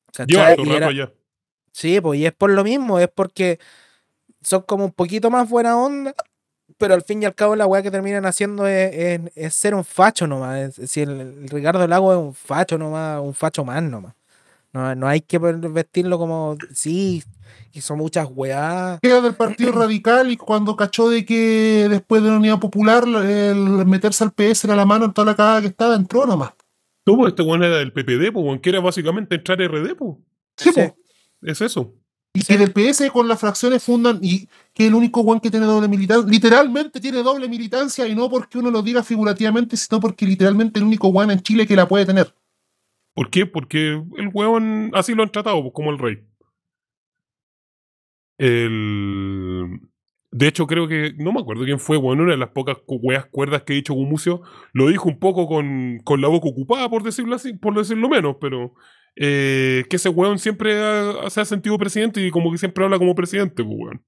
¿cachai? 0.06 0.27
Lleva 0.27 0.47
harto 0.47 0.62
Y 0.62 0.65
rato 0.65 0.77
era- 0.77 0.93
ya. 0.93 1.12
Sí, 1.73 2.01
pues 2.01 2.19
y 2.19 2.24
es 2.24 2.32
por 2.32 2.48
lo 2.51 2.65
mismo, 2.65 2.98
es 2.98 3.09
porque 3.15 3.59
son 4.40 4.62
como 4.62 4.85
un 4.86 4.93
poquito 4.93 5.31
más 5.31 5.48
buena 5.51 5.77
onda, 5.77 6.15
pero 6.79 6.95
al 6.95 7.03
fin 7.03 7.23
y 7.23 7.27
al 7.27 7.35
cabo 7.35 7.57
la 7.57 7.67
weá 7.67 7.83
que 7.83 7.91
terminan 7.91 8.27
haciendo 8.27 8.67
es, 8.67 8.93
es- 8.95 9.21
es 9.35 9.55
ser 9.55 9.75
un 9.75 9.85
facho 9.85 10.27
nomás. 10.27 10.79
Es, 10.79 10.91
si 10.91 11.01
el, 11.03 11.11
el 11.21 11.49
Ricardo 11.49 11.87
Lago 11.87 12.13
es 12.13 12.19
un 12.19 12.35
facho 12.35 12.79
nomás, 12.79 13.21
un 13.21 13.35
facho 13.35 13.65
más 13.65 13.83
nomás. 13.83 14.15
No, 14.73 14.95
no 14.97 15.07
hay 15.07 15.21
que 15.21 15.39
vestirlo 15.39 16.19
como, 16.19 16.57
sí, 16.73 17.23
hizo 17.73 17.95
muchas 17.95 18.27
weá. 18.31 18.99
Era 19.03 19.21
del 19.21 19.35
Partido 19.35 19.71
Radical 19.81 20.31
y 20.33 20.37
cuando 20.37 20.75
cachó 20.75 21.09
de 21.09 21.25
que 21.25 21.87
después 21.89 22.23
de 22.25 22.31
la 22.31 22.37
Unidad 22.39 22.59
Popular 22.59 23.05
el 23.07 23.57
meterse 23.87 24.25
al 24.25 24.33
PS 24.33 24.65
era 24.67 24.75
la 24.75 24.85
mano 24.85 25.05
en 25.05 25.13
toda 25.13 25.27
la 25.27 25.37
cagada 25.37 25.61
que 25.61 25.69
estaba, 25.69 25.95
entró 25.95 26.27
nomás. 26.27 26.51
No, 27.07 27.17
pues 27.17 27.29
este 27.31 27.43
weón 27.43 27.63
era 27.63 27.77
del 27.77 27.93
PPD, 27.93 28.33
pues, 28.33 28.45
weón, 28.45 28.59
que 28.59 28.71
era 28.71 28.81
básicamente 28.81 29.37
entrar 29.37 29.61
RD, 29.61 29.95
pues. 29.95 30.17
Sí, 30.57 30.71
Sí. 30.73 30.81
po. 30.89 30.97
Es 31.43 31.61
eso. 31.61 31.93
Y 32.36 32.40
Sí. 32.40 32.47
que 32.48 32.59
del 32.59 32.73
PS 32.73 33.11
con 33.11 33.28
las 33.28 33.40
fracciones 33.40 33.82
fundan 33.85 34.19
y 34.20 34.48
que 34.74 34.89
el 34.89 34.94
único 34.94 35.20
one 35.20 35.40
que 35.40 35.51
tiene 35.52 35.66
doble 35.66 35.86
militancia, 35.86 36.28
literalmente 36.28 37.01
tiene 37.01 37.23
doble 37.23 37.48
militancia 37.48 38.09
y 38.09 38.15
no 38.16 38.28
porque 38.28 38.59
uno 38.59 38.73
lo 38.73 38.82
diga 38.82 39.05
figurativamente, 39.05 39.77
sino 39.77 40.01
porque 40.01 40.27
literalmente 40.27 40.81
el 40.81 40.85
único 40.85 41.09
one 41.09 41.32
en 41.32 41.40
Chile 41.40 41.65
que 41.66 41.77
la 41.77 41.86
puede 41.86 42.06
tener. 42.06 42.35
¿Por 43.15 43.31
qué? 43.31 43.47
Porque 43.47 44.02
el 44.19 44.31
weón 44.32 44.90
así 44.94 45.15
lo 45.15 45.23
han 45.23 45.31
tratado, 45.31 45.62
pues, 45.62 45.73
como 45.74 45.90
el 45.93 45.98
rey. 45.98 46.19
El... 48.39 49.81
De 50.32 50.48
hecho, 50.48 50.66
creo 50.66 50.89
que, 50.89 51.15
no 51.16 51.32
me 51.32 51.40
acuerdo 51.40 51.62
quién 51.65 51.78
fue, 51.78 51.97
weón, 51.97 52.20
una 52.20 52.32
de 52.32 52.39
las 52.39 52.48
pocas 52.48 52.78
weas 52.89 53.27
cuerdas 53.27 53.62
que 53.62 53.74
ha 53.74 53.77
dicho 53.77 53.94
Gumucio, 53.94 54.43
lo 54.73 54.89
dijo 54.89 55.09
un 55.09 55.20
poco 55.20 55.47
con, 55.47 56.01
con 56.02 56.20
la 56.20 56.27
boca 56.27 56.48
ocupada, 56.48 56.89
por 56.89 57.05
decirlo 57.05 57.36
así, 57.36 57.52
por 57.52 57.77
decirlo 57.77 58.09
menos, 58.09 58.36
pero 58.40 58.74
eh, 59.16 59.85
que 59.89 59.97
ese 59.97 60.09
weón 60.09 60.39
siempre 60.39 60.81
ha- 60.82 61.28
se 61.31 61.41
ha 61.41 61.45
sentido 61.45 61.78
presidente 61.78 62.20
y 62.24 62.31
como 62.31 62.51
que 62.53 62.59
siempre 62.59 62.85
habla 62.85 62.99
como 62.99 63.15
presidente, 63.15 63.62
pues, 63.65 63.77
weón. 63.78 64.05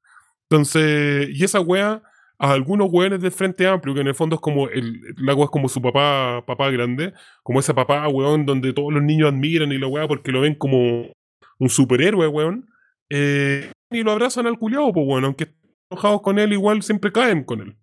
Entonces, 0.51 1.28
y 1.33 1.45
esa 1.45 1.61
wea, 1.61 2.03
a 2.39 2.53
algunos 2.53 2.89
weones 2.93 3.20
del 3.20 3.33
Frente 3.33 3.66
Amplio, 3.66 3.95
que 3.95 4.01
en 4.03 4.09
el 4.09 4.15
fondo 4.15 4.37
es 4.37 4.41
como, 4.43 4.69
el, 4.69 5.01
la 5.16 5.35
wea 5.35 5.45
es 5.47 5.51
como 5.51 5.69
su 5.69 5.81
papá, 5.83 6.45
papá 6.47 6.70
grande, 6.70 7.12
como 7.43 7.61
ese 7.61 7.74
papá, 7.74 8.07
weón, 8.09 8.47
donde 8.47 8.73
todos 8.73 8.93
los 8.93 9.03
niños 9.03 9.28
admiran 9.33 9.73
y 9.73 9.78
la 9.78 9.87
weá 9.89 10.07
porque 10.09 10.33
lo 10.33 10.41
ven 10.43 10.55
como 10.55 11.11
un 11.59 11.69
superhéroe, 11.70 12.28
weón. 12.28 12.69
eh, 13.11 13.70
y 13.91 14.03
lo 14.03 14.11
abrazan 14.12 14.47
al 14.47 14.59
culiao, 14.59 14.93
pues 14.93 15.07
bueno, 15.07 15.28
aunque 15.28 15.45
estén 15.45 15.61
enojados 15.91 16.20
con 16.23 16.39
él, 16.41 16.53
igual 16.53 16.83
siempre 16.83 17.12
caen 17.12 17.45
con 17.45 17.61
él. 17.61 17.77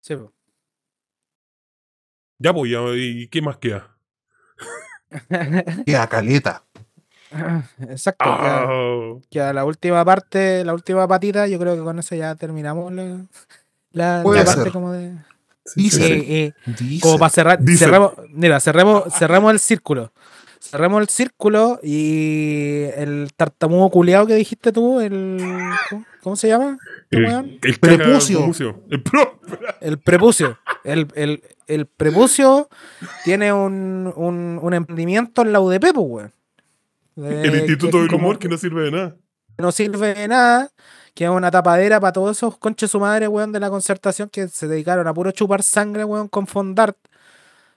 Sí, 0.00 0.14
po. 0.16 0.32
Ya, 2.38 2.52
pues, 2.54 2.70
ya, 2.70 2.80
¿y 2.96 3.28
qué 3.28 3.42
más 3.42 3.58
queda? 3.58 3.96
Queda 5.86 6.06
caleta. 6.08 6.62
Exacto. 7.88 8.24
queda- 8.24 8.64
Ah, 8.68 9.14
queda 9.30 9.52
la 9.52 9.64
última 9.64 10.04
parte, 10.04 10.64
la 10.64 10.74
última 10.74 11.06
patita, 11.06 11.46
yo 11.46 11.58
creo 11.58 11.76
que 11.76 11.82
con 11.82 11.98
eso 11.98 12.14
ya 12.14 12.34
terminamos 12.34 12.92
la, 12.92 13.18
la, 13.92 14.20
Puede 14.22 14.44
la 14.44 14.46
parte 14.54 14.70
como 14.70 14.92
de. 14.92 15.12
sí, 15.64 15.82
Dice- 15.82 16.02
sí, 16.06 16.12
Eh, 16.12 16.20
sí. 16.20 16.34
eh, 16.34 16.52
Dice. 16.84 17.02
como 17.02 17.18
para 17.18 17.30
cerrar, 17.30 17.58
Dice. 17.60 17.84
cerremos, 17.84 18.12
mira, 18.30 18.58
cerremos, 18.60 19.04
cerremos 19.14 19.52
el 19.52 19.60
círculo. 19.60 20.12
Cerremos 20.62 21.00
el 21.00 21.08
círculo 21.08 21.80
y 21.82 22.82
el 22.94 23.30
tartamudo 23.34 23.88
culeado 23.88 24.26
que 24.26 24.34
dijiste 24.34 24.72
tú, 24.72 25.00
el. 25.00 25.38
¿Cómo, 25.88 26.04
cómo 26.22 26.36
se 26.36 26.48
llama? 26.48 26.76
El, 27.10 27.78
Prepucio. 27.80 28.82
El 28.90 29.02
pro. 29.02 29.40
El 29.80 29.98
prepucio. 29.98 30.58
El, 30.84 31.08
el, 31.14 31.42
el 31.74 31.86
prepucio 31.86 32.68
tiene 33.24 33.52
un, 33.52 34.12
un, 34.16 34.58
un 34.62 34.74
emprendimiento 34.74 35.42
en 35.42 35.52
la 35.52 35.60
UDP, 35.60 35.92
pues, 35.94 36.06
weón. 36.08 36.32
De- 37.16 37.42
El 37.42 37.54
Instituto 37.56 37.98
que 37.98 38.02
del 38.04 38.14
Humor 38.14 38.38
que 38.38 38.48
no 38.48 38.56
sirve 38.58 38.82
de 38.84 38.90
nada. 38.92 39.16
no 39.58 39.72
sirve 39.72 40.14
de 40.14 40.28
nada, 40.28 40.70
que 41.14 41.24
es 41.24 41.30
una 41.30 41.50
tapadera 41.50 42.00
para 42.00 42.12
todos 42.12 42.36
esos 42.36 42.56
conches 42.58 42.90
su 42.90 43.00
madre, 43.00 43.28
weón, 43.28 43.52
de 43.52 43.60
la 43.60 43.68
concertación 43.70 44.28
que 44.30 44.48
se 44.48 44.68
dedicaron 44.68 45.06
a 45.06 45.12
puro 45.14 45.30
chupar 45.32 45.62
sangre, 45.62 46.04
weón, 46.04 46.28
con 46.28 46.46
Fondart. 46.46 46.96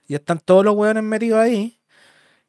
Y 0.07 0.15
están 0.15 0.40
todos 0.40 0.64
los 0.65 0.76
weones 0.76 1.03
metidos 1.03 1.40
ahí. 1.40 1.80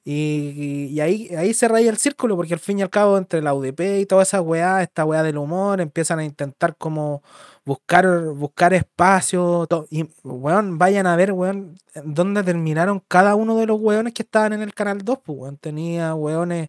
Y, 0.07 0.12
y- 0.12 0.87
y 0.95 1.01
ahí, 1.01 1.29
ahí 1.35 1.55
se 1.55 1.66
raya 1.66 1.89
el 1.91 1.97
círculo, 1.97 2.37
porque 2.37 2.53
al 2.55 2.61
fin 2.61 2.79
y 2.79 2.83
al 2.83 2.91
cabo, 2.91 3.16
entre 3.16 3.41
la 3.41 3.55
UDP 3.55 4.01
y 4.01 4.07
toda 4.07 4.23
esa 4.23 4.41
weá, 4.43 4.83
esta 4.83 5.05
weá 5.05 5.23
del 5.23 5.39
humor, 5.39 5.81
empiezan 5.81 6.19
a 6.19 6.25
intentar 6.25 6.77
como 6.77 7.23
buscar, 7.65 8.07
buscar 8.35 8.74
espacio. 8.74 9.66
y, 9.91 10.05
weón, 10.23 10.78
vayan 10.78 11.07
a 11.07 11.16
ver, 11.16 11.32
weón, 11.32 11.77
dónde 12.05 12.43
terminaron 12.43 13.03
cada 13.09 13.35
uno 13.35 13.57
de 13.57 13.66
los 13.66 13.81
weones 13.81 14.12
que 14.15 14.23
estaban 14.23 14.53
en 14.53 14.62
el 14.62 14.74
canal 14.74 14.99
2, 15.03 15.19
pues, 15.24 15.39
weón. 15.39 15.57
Tenía 15.57 16.15
weones 16.15 16.69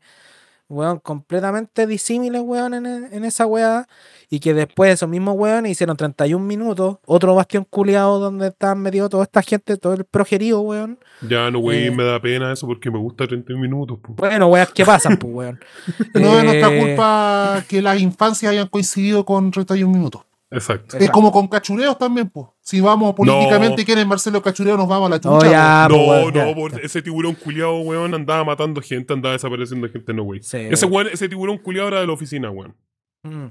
weón, 0.68 0.98
completamente 0.98 1.86
disímiles, 1.86 2.42
weón, 2.44 2.74
en, 2.74 2.86
en 2.88 3.24
esa 3.24 3.46
weá. 3.46 3.88
Y 4.32 4.40
que 4.40 4.56
después 4.56 4.92
esos 4.92 5.08
mismos 5.08 5.36
weones 5.38 5.74
hicieron 5.74 5.96
31 5.96 6.44
minutos, 6.44 6.98
otro 7.06 7.36
bastión 7.36 7.68
culiado 7.70 8.18
donde 8.20 8.48
estaban 8.48 8.80
metidos 8.80 9.12
toda 9.12 9.24
esta 9.26 9.44
gente, 9.44 9.78
todo 9.78 9.94
el 9.94 10.06
progerío, 10.06 10.62
weón. 10.62 10.98
Ya, 11.22 11.52
no, 11.52 11.60
güey, 11.60 11.88
Eh. 11.88 11.92
me 11.92 12.04
da 12.04 12.20
pena 12.20 12.52
eso 12.52 12.66
porque 12.66 12.90
me 12.90 12.98
gusta 12.98 13.28
31 13.28 13.62
minutos. 13.62 14.00
po. 14.02 14.14
Bueno, 14.16 14.48
weas, 14.48 14.72
¿qué 14.72 14.84
pasan, 14.84 15.18
pues, 15.18 15.32
weón? 15.34 15.60
No 16.16 16.40
es 16.40 16.44
nuestra 16.44 16.74
Eh, 16.76 16.80
culpa 16.80 17.64
que 17.70 17.82
las 17.84 18.00
infancias 18.02 18.52
hayan 18.52 18.68
coincidido 18.68 19.24
con 19.24 19.52
31 19.52 19.94
minutos. 19.94 20.24
Exacto. 20.52 20.98
Es 20.98 21.10
como 21.10 21.32
con 21.32 21.48
cachureos 21.48 21.98
también, 21.98 22.30
pues. 22.30 22.48
Si 22.62 22.80
vamos 22.80 23.14
políticamente 23.16 23.76
No. 23.78 23.82
y 23.82 23.86
quieren 23.86 24.08
Marcelo 24.08 24.42
Cachureo, 24.42 24.78
nos 24.78 24.88
vamos 24.88 25.08
a 25.08 25.10
la 25.16 25.22
No, 25.24 25.40
chucha. 25.40 25.52
ya, 25.52 25.88
no, 25.90 25.96
weón, 25.98 26.34
no, 26.34 26.48
ya, 26.50 26.56
por 26.56 26.72
ya. 26.72 26.78
ese 26.84 27.02
tiburón 27.02 27.34
culiado, 27.36 27.80
weón, 27.82 28.14
andaba 28.14 28.44
matando 28.44 28.80
gente, 28.82 29.12
andaba 29.14 29.34
desapareciendo 29.34 29.90
gente, 29.90 30.14
no, 30.14 30.24
güey. 30.24 30.42
Sí. 30.44 30.58
Ese, 30.58 30.86
weón, 30.86 31.08
ese 31.12 31.28
tiburón 31.28 31.58
culiado 31.58 31.88
era 31.90 32.00
de 32.02 32.08
la 32.08 32.14
oficina, 32.14 32.52
weón. 32.52 32.76
Mm. 33.24 33.48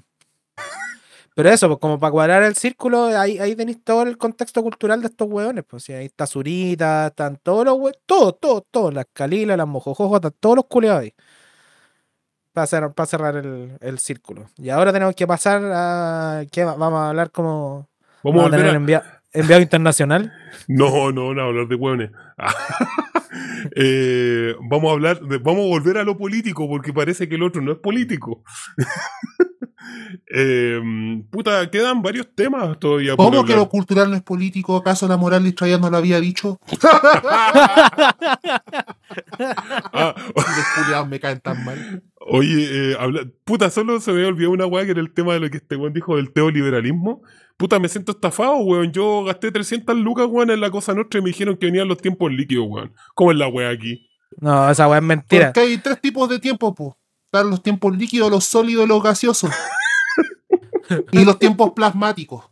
Pero 1.37 1.49
eso, 1.51 1.67
pues 1.67 1.81
como 1.81 1.99
para 1.99 2.13
cuadrar 2.13 2.43
el 2.45 2.55
círculo, 2.55 3.07
ahí, 3.07 3.39
ahí 3.39 3.57
tenéis 3.57 3.83
todo 3.83 4.03
el 4.05 4.17
contexto 4.17 4.63
cultural 4.63 5.01
de 5.01 5.09
estos 5.09 5.29
hueones. 5.29 5.65
Pues 5.67 5.89
ahí 5.91 6.05
está 6.07 6.29
Zurita, 6.29 7.09
están 7.09 7.41
todos 7.43 7.65
los 7.65 7.75
hueones, 7.77 7.99
todos, 8.07 8.39
todos, 8.39 8.63
todos, 8.71 8.95
las 8.95 9.07
Calilas, 9.13 9.57
las 9.59 9.67
Mojojojas, 9.67 10.19
están 10.19 10.35
todos 10.39 10.57
los 10.57 10.67
culeados 10.67 11.03
ahí. 11.03 11.13
Para 12.55 12.67
cerrar, 12.69 12.95
para 12.95 13.07
cerrar 13.07 13.37
el, 13.37 13.77
el 13.81 13.99
círculo. 13.99 14.47
Y 14.57 14.71
ahora 14.71 14.93
tenemos 14.93 15.15
que 15.15 15.27
pasar 15.27 15.61
a. 15.75 16.45
¿qué 16.51 16.65
va- 16.65 16.77
vamos 16.77 17.01
a 17.01 17.09
hablar 17.11 17.31
como. 17.33 17.89
Vamos 18.23 18.41
a 18.41 18.45
Vamos 18.45 18.55
a 18.55 18.57
tener 18.57 18.75
a... 18.75 18.79
envia- 18.79 19.21
enviado 19.33 19.61
internacional. 19.63 20.33
No, 20.69 21.11
no, 21.13 21.35
no, 21.35 21.43
hablar 21.43 21.67
de 21.69 21.75
hueones. 21.75 22.11
Eh, 23.77 24.55
vamos 24.71 24.91
a 24.91 24.93
hablar, 24.93 25.21
de- 25.21 25.39
vamos 25.39 25.63
a 25.65 25.69
volver 25.69 25.99
a 25.99 26.05
lo 26.05 26.17
político 26.17 26.69
porque 26.69 26.93
parece 26.93 27.29
que 27.29 27.35
el 27.35 27.43
otro 27.43 27.61
no 27.63 27.73
es 27.73 27.79
político. 27.79 28.45
Eh, 30.37 30.81
puta, 31.31 31.71
quedan 31.71 32.01
varios 32.03 32.27
temas 32.35 32.79
todavía. 32.79 33.15
por 33.17 33.27
¿Cómo 33.31 33.45
que 33.45 33.55
lo 33.55 33.69
cultural 33.69 34.11
no 34.11 34.17
es 34.17 34.23
político? 34.23 34.77
¿Acaso 34.77 35.07
la 35.07 35.17
moral 35.19 35.47
Israel 35.47 35.81
no 35.81 35.91
lo 35.91 35.97
había 35.99 36.19
dicho? 36.21 36.59
Ah, 39.93 40.15
Los 40.35 40.45
culiados 40.77 41.09
me 41.09 41.21
caen 41.21 41.41
tan 41.41 41.65
mal. 41.65 42.03
Oye, 42.27 42.93
eh, 42.93 42.97
habla- 42.99 43.27
puta, 43.45 43.69
solo 43.71 44.01
se 44.01 44.11
me 44.11 44.19
había 44.19 44.29
olvidado 44.29 44.53
una 44.53 44.67
weá 44.67 44.85
que 44.85 44.93
era 44.93 45.01
el 45.01 45.13
tema 45.13 45.35
de 45.35 45.41
lo 45.41 45.51
que 45.51 45.59
este 45.59 45.77
weón 45.77 45.93
dijo 45.93 46.17
del 46.17 46.33
teoliberalismo. 46.33 47.23
Puta, 47.57 47.79
me 47.79 47.89
siento 47.89 48.13
estafado, 48.13 48.57
weón. 48.57 48.93
Yo 48.93 49.25
gasté 49.25 49.53
300 49.53 49.97
lucas, 49.97 50.27
weón, 50.29 50.51
en 50.51 50.61
la 50.61 50.71
cosa 50.71 50.95
nuestra 50.95 51.21
y 51.21 51.23
me 51.23 51.29
dijeron 51.29 51.57
que 51.57 51.67
venían 51.67 51.87
los 51.87 51.99
tiempos 51.99 52.33
líquidos, 52.33 52.67
weón. 52.69 52.93
¿Cómo 53.15 53.31
es 53.31 53.37
la 53.39 53.49
weá 53.49 53.69
aquí? 53.71 54.09
No, 54.41 54.71
esa 54.71 54.89
weá 54.89 54.99
es 54.99 55.05
mentira. 55.05 55.53
Porque 55.53 55.61
hay 55.61 55.79
tres 55.79 56.01
tipos 56.01 56.29
de 56.29 56.39
tiempo, 56.39 56.75
pues. 56.75 56.93
Están 57.27 57.51
los 57.51 57.63
tiempos 57.63 57.97
líquidos, 57.97 58.31
los 58.31 58.45
sólidos 58.45 58.85
y 58.87 58.89
los 58.89 59.03
gaseosos. 59.03 59.51
y 61.13 61.25
los 61.25 61.39
tiempos 61.39 61.73
plasmáticos. 61.75 62.45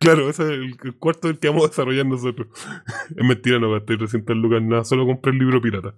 Claro, 0.00 0.28
ese 0.28 0.42
es 0.42 0.48
el, 0.50 0.76
el 0.82 0.96
cuarto 0.96 1.28
del 1.28 1.38
que 1.38 1.48
vamos 1.48 1.64
a 1.64 1.68
desarrollar 1.68 2.06
nosotros. 2.06 2.48
es 3.16 3.24
mentira, 3.24 3.58
no 3.58 3.70
gasté 3.72 3.96
300 3.96 4.36
lucas 4.36 4.58
en 4.58 4.68
nada, 4.68 4.84
solo 4.84 5.06
compré 5.06 5.32
el 5.32 5.38
libro 5.38 5.60
pirata. 5.60 5.94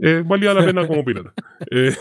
Eh, 0.00 0.22
valía 0.24 0.54
la 0.54 0.64
pena 0.64 0.86
como 0.86 1.04
pirata. 1.04 1.32
Eh, 1.70 1.92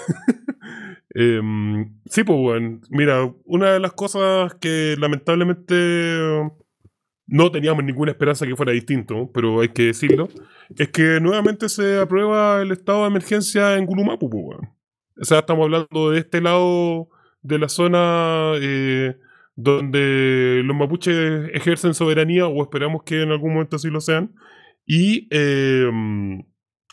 em, 1.15 1.99
sí, 2.05 2.23
pues, 2.23 2.39
weón. 2.39 2.81
Mira, 2.89 3.31
una 3.45 3.73
de 3.73 3.79
las 3.79 3.93
cosas 3.93 4.53
que 4.55 4.95
lamentablemente 4.99 5.73
eh, 5.75 6.49
no 7.27 7.51
teníamos 7.51 7.83
ninguna 7.83 8.11
esperanza 8.11 8.45
que 8.45 8.55
fuera 8.55 8.71
distinto, 8.71 9.29
pero 9.33 9.61
hay 9.61 9.69
que 9.69 9.87
decirlo, 9.87 10.29
es 10.77 10.89
que 10.89 11.19
nuevamente 11.19 11.69
se 11.69 11.99
aprueba 11.99 12.61
el 12.61 12.71
estado 12.71 13.01
de 13.01 13.07
emergencia 13.07 13.75
en 13.75 13.85
Gulumapu, 13.85 14.29
pues. 14.29 14.59
O 15.19 15.25
sea, 15.25 15.39
estamos 15.39 15.65
hablando 15.65 16.11
de 16.11 16.19
este 16.19 16.41
lado 16.41 17.09
de 17.41 17.59
la 17.59 17.69
zona 17.69 18.53
eh, 18.61 19.17
donde 19.55 20.61
los 20.63 20.75
mapuches 20.75 21.49
ejercen 21.53 21.93
soberanía, 21.93 22.47
o 22.47 22.61
esperamos 22.61 23.03
que 23.03 23.23
en 23.23 23.31
algún 23.31 23.53
momento 23.53 23.75
así 23.75 23.89
lo 23.89 23.99
sean, 23.99 24.33
y, 24.85 25.27
eh, 25.31 25.89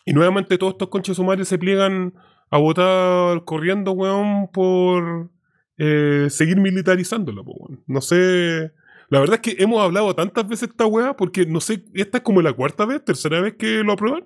y 0.05 0.13
nuevamente 0.13 0.59
todos 0.59 0.75
estos 0.75 0.89
conches 0.89 1.17
sumares 1.17 1.49
se 1.49 1.59
pliegan 1.59 2.15
a 2.51 2.59
votar 2.59 3.45
corriendo, 3.45 3.93
weón, 3.93 4.49
por 4.53 5.31
eh, 5.79 6.27
seguir 6.31 6.59
militarizándola, 6.59 7.41
weón. 7.43 7.83
No 7.87 8.01
sé. 8.01 8.73
La 9.11 9.21
verdad 9.21 9.37
es 9.37 9.41
que 9.41 9.63
hemos 9.63 9.83
hablado 9.83 10.15
tantas 10.15 10.47
veces 10.49 10.71
esta 10.71 10.87
weá, 10.87 11.15
porque 11.17 11.47
no 11.47 11.61
sé, 11.61 11.85
esta 11.95 12.19
es 12.19 12.25
como 12.25 12.43
la 12.43 12.53
cuarta 12.53 12.85
vez, 12.87 13.05
tercera 13.05 13.41
vez 13.41 13.55
que 13.55 13.83
lo 13.83 13.93
aprueban. 13.93 14.25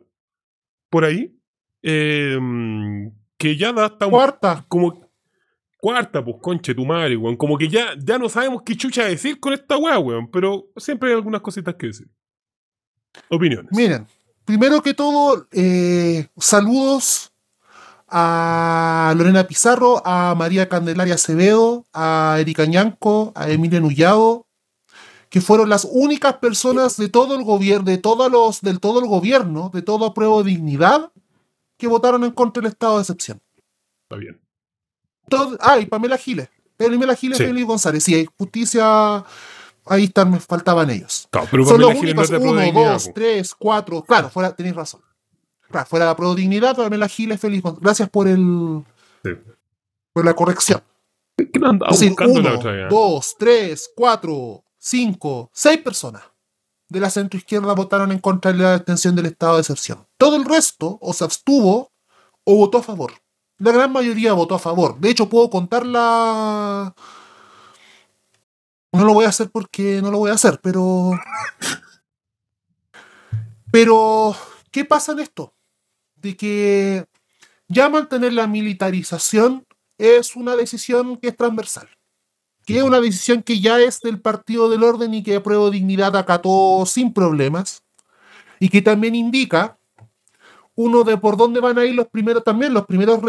Por 0.91 1.05
ahí. 1.05 1.35
Eh, 1.83 2.39
que 3.37 3.57
ya 3.57 3.73
da 3.73 3.87
hasta 3.87 4.09
Cuarta. 4.09 4.65
como 4.69 5.09
cuarta, 5.81 6.25
pues 6.25 6.37
conche 6.43 6.75
tu 6.75 6.85
madre, 6.85 7.17
weón. 7.17 7.37
Como 7.37 7.57
que 7.57 7.69
ya, 7.69 7.95
ya 8.05 8.19
no 8.19 8.29
sabemos 8.29 8.63
qué 8.63 8.75
chucha 8.77 9.05
decir 9.05 9.39
con 9.39 9.53
esta 9.53 9.77
weá, 9.79 9.99
weón. 9.99 10.31
Pero 10.31 10.67
siempre 10.77 11.11
hay 11.11 11.15
algunas 11.17 11.41
cositas 11.41 11.75
que 11.77 11.87
decir. 11.89 12.09
Opiniones. 13.31 13.71
Miren, 13.73 14.07
primero 14.49 14.81
que 14.83 14.95
todo, 14.95 15.47
eh, 15.53 16.27
saludos 16.39 17.33
a 18.09 19.13
Lorena 19.15 19.47
Pizarro, 19.47 20.01
a 20.07 20.35
María 20.35 20.71
Candelaria 20.71 21.17
Acevedo, 21.17 21.85
a 21.93 22.39
Erika 22.41 22.65
Ñanco, 22.65 23.31
a 23.35 23.51
Emilia 23.51 23.79
Nullado, 23.79 24.47
que 25.29 25.43
fueron 25.43 25.69
las 25.69 25.87
únicas 25.91 26.37
personas 26.37 26.97
de 26.97 27.11
todo 27.11 27.35
el 27.37 27.45
gobierno, 27.45 27.85
de 27.85 27.99
todos 27.99 28.33
los, 28.33 28.63
del 28.63 28.81
todo 28.81 29.01
el 29.01 29.07
gobierno, 29.07 29.71
de 29.75 29.83
todo 29.83 30.07
apruebo 30.07 30.43
de 30.43 30.53
dignidad, 30.53 31.13
que 31.77 31.87
votaron 31.87 32.25
en 32.25 32.31
contra 32.31 32.63
del 32.63 32.73
estado 32.73 32.95
de 32.97 33.03
excepción. 33.03 33.43
Está 34.05 34.17
bien. 34.17 34.41
Todo, 35.29 35.59
ah, 35.61 35.79
y 35.79 35.85
Pamela 35.85 36.17
Giles. 36.17 36.49
Pamela 36.79 37.15
Giles 37.15 37.37
Sí. 37.37 37.45
y 37.45 37.47
Félix 37.49 37.67
González. 37.67 38.03
Sí, 38.03 38.15
hay 38.15 38.27
justicia. 38.39 39.23
Ahí 39.91 40.05
están, 40.05 40.31
me 40.31 40.41
faltaban 40.41 40.91
ellos. 40.91 41.29
Claro, 41.31 41.49
pero 41.51 41.65
Son 41.65 41.81
los 41.81 41.95
no 41.95 42.01
únicos, 42.01 42.25
es 42.25 42.31
de 42.31 42.39
uno, 42.39 42.73
dos, 42.73 43.07
po. 43.07 43.13
tres, 43.15 43.55
cuatro. 43.55 44.03
Claro, 44.05 44.31
fuera, 44.31 44.55
tenéis 44.55 44.77
razón. 44.77 45.01
Claro, 45.71 45.87
fuera 45.87 46.07
la 46.07 46.17
prodignidad, 46.17 46.77
Pamela 46.77 47.09
Giles, 47.09 47.41
Félix 47.41 47.63
González. 47.63 47.83
Gracias 47.83 48.09
por 48.11 48.27
el 48.29 48.85
Sí. 49.25 49.31
por 50.13 50.25
la 50.25 50.35
corrección. 50.35 50.83
¿Qué 51.37 51.59
no 51.59 51.69
andaba 51.71 51.91
Es 51.93 51.99
decir, 52.01 52.11
buscando 52.11 52.41
la 52.43 52.51
uno, 52.51 52.59
otra 52.59 52.89
dos, 52.89 53.37
tres, 53.39 53.91
cuatro, 53.95 54.65
cinco, 54.79 55.51
seis 55.53 55.79
personas 55.79 56.23
de 56.89 57.01
la 57.01 57.11
centroizquierda 57.11 57.75
votaron 57.75 58.11
en 58.13 58.19
contra 58.19 58.53
de 58.53 58.59
la 58.59 58.75
extensión 58.77 59.15
del 59.15 59.27
estado 59.27 59.55
de 59.55 59.61
excepción. 59.61 60.07
Todo 60.17 60.37
el 60.37 60.45
resto 60.45 60.99
o 61.01 61.13
se 61.13 61.25
abstuvo 61.25 61.93
o 62.45 62.57
votó 62.57 62.79
a 62.79 62.83
favor. 62.83 63.13
La 63.59 63.73
gran 63.73 63.93
mayoría 63.93 64.33
votó 64.33 64.55
a 64.55 64.59
favor. 64.59 64.99
De 64.99 65.11
hecho, 65.11 65.29
puedo 65.29 65.51
contar 65.51 65.85
la... 65.85 66.95
No 68.99 69.05
lo 69.05 69.15
voy 69.15 69.27
a 69.27 69.29
hacer 69.29 69.49
porque 69.51 70.03
no 70.03 70.11
lo 70.11 70.19
voy 70.19 70.33
a 70.33 70.35
hacer, 70.35 70.59
pero... 70.61 71.13
Pero, 73.71 74.35
¿qué 74.73 74.85
pasa 74.85 75.13
en 75.13 75.21
esto? 75.21 75.55
De 76.17 76.37
que 76.37 77.07
ya 77.69 77.89
mantener 77.89 78.33
la 78.33 78.49
militarización 78.49 79.65
es 79.99 80.35
una 80.35 80.57
decisión 80.57 81.17
que 81.17 81.29
es 81.29 81.37
transversal. 81.37 81.89
Que 82.67 82.79
es 82.79 82.83
una 82.83 83.01
decisión 83.01 83.45
que 83.45 83.61
ya 83.61 83.79
es 83.79 84.01
del 84.01 84.21
Partido 84.21 84.69
del 84.69 84.83
Orden 84.83 85.15
y 85.15 85.23
que 85.23 85.37
apruebo 85.37 85.71
dignidad 85.71 86.17
acató 86.17 86.83
sin 86.85 87.15
problemas. 87.15 87.85
Y 88.59 88.69
que 88.69 88.83
también 88.83 89.15
indica 89.15 89.79
uno 90.75 91.05
de 91.05 91.19
por 91.19 91.37
dónde 91.37 91.61
van 91.61 91.79
a 91.79 91.85
ir 91.85 91.95
los 91.95 92.09
primeros 92.09 92.43
también, 92.43 92.75
los 92.75 92.87
primeros, 92.87 93.21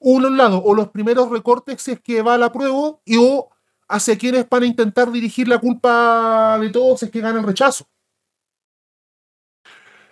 uno 0.00 0.28
un 0.28 0.36
lado, 0.36 0.62
o 0.62 0.74
los 0.74 0.90
primeros 0.90 1.30
recortes 1.30 1.80
si 1.80 1.92
es 1.92 2.00
que 2.00 2.20
va 2.20 2.36
la 2.36 2.46
apruebo, 2.46 3.00
y 3.06 3.16
o 3.16 3.48
hacia 3.88 4.16
quienes 4.18 4.48
van 4.48 4.62
a 4.62 4.66
intentar 4.66 5.10
dirigir 5.10 5.48
la 5.48 5.58
culpa 5.58 6.58
de 6.60 6.70
todos 6.70 7.02
es 7.02 7.10
que 7.10 7.20
gana 7.20 7.40
el 7.40 7.46
rechazo. 7.46 7.86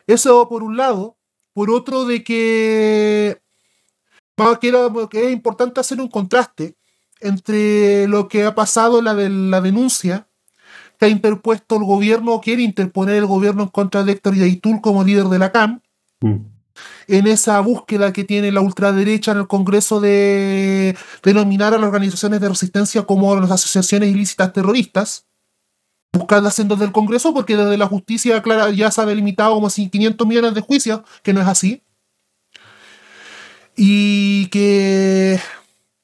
Eso 0.07 0.49
por 0.49 0.63
un 0.63 0.77
lado. 0.77 1.17
Por 1.55 1.71
otro, 1.71 2.07
de 2.07 2.25
que, 2.25 3.43
que, 4.61 5.09
que 5.11 5.27
es 5.27 5.33
importante 5.33 5.81
hacer 5.81 6.01
un 6.01 6.09
contraste 6.09 6.77
entre 7.21 8.09
lo 8.09 8.27
que 8.27 8.45
ha 8.45 8.55
pasado 8.55 9.03
la 9.03 9.15
de 9.15 9.29
la 9.29 9.61
denuncia 9.61 10.29
que 10.99 11.07
ha 11.07 11.09
interpuesto 11.09 11.77
el 11.77 11.85
gobierno, 11.85 12.33
o 12.33 12.41
quiere 12.41 12.63
interponer 12.63 13.17
el 13.17 13.27
gobierno 13.27 13.65
en 13.65 13.69
contra 13.69 14.03
de 14.03 14.13
Héctor 14.13 14.35
Yaitul 14.35 14.81
como 14.81 15.05
líder 15.05 15.27
de 15.27 15.39
la 15.39 15.53
CAM, 15.53 15.83
Mm. 16.23 16.52
En 17.07 17.27
esa 17.27 17.61
búsqueda 17.61 18.13
que 18.13 18.25
tiene 18.25 18.53
la 18.53 18.61
ultraderecha 18.61 19.33
en 19.33 19.39
el 19.39 19.47
Congreso 19.47 20.01
de 20.01 20.97
denominar 21.23 21.75
a 21.75 21.79
las 21.79 21.87
organizaciones 21.87 22.41
de 22.41 22.49
resistencia 22.49 23.03
como 23.03 23.35
las 23.37 23.51
asociaciones 23.51 24.11
ilícitas 24.11 24.53
terroristas, 24.53 25.27
buscando 26.13 26.49
haciendo 26.49 26.75
desde 26.75 26.87
el 26.87 26.93
Congreso, 26.93 27.33
porque 27.33 27.57
desde 27.57 27.79
la 27.79 27.87
justicia 27.87 28.43
ya 28.75 28.91
se 28.91 29.01
ha 29.01 29.07
delimitado 29.07 29.55
como 29.55 29.71
si 29.71 29.89
500 29.89 30.27
millones 30.27 30.55
de 30.55 30.61
juicios, 30.61 31.03
que 31.23 31.33
no 31.33 31.41
es 31.41 31.49
así. 31.49 31.83
Y 33.77 34.49
que, 34.49 35.41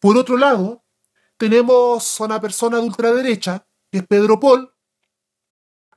por 0.00 0.16
otro 0.16 0.38
lado, 0.38 0.82
tenemos 1.36 2.20
a 2.20 2.24
una 2.24 2.40
persona 2.40 2.78
de 2.78 2.84
ultraderecha, 2.84 3.66
que 3.90 3.98
es 3.98 4.06
Pedro 4.06 4.40
Paul, 4.40 4.72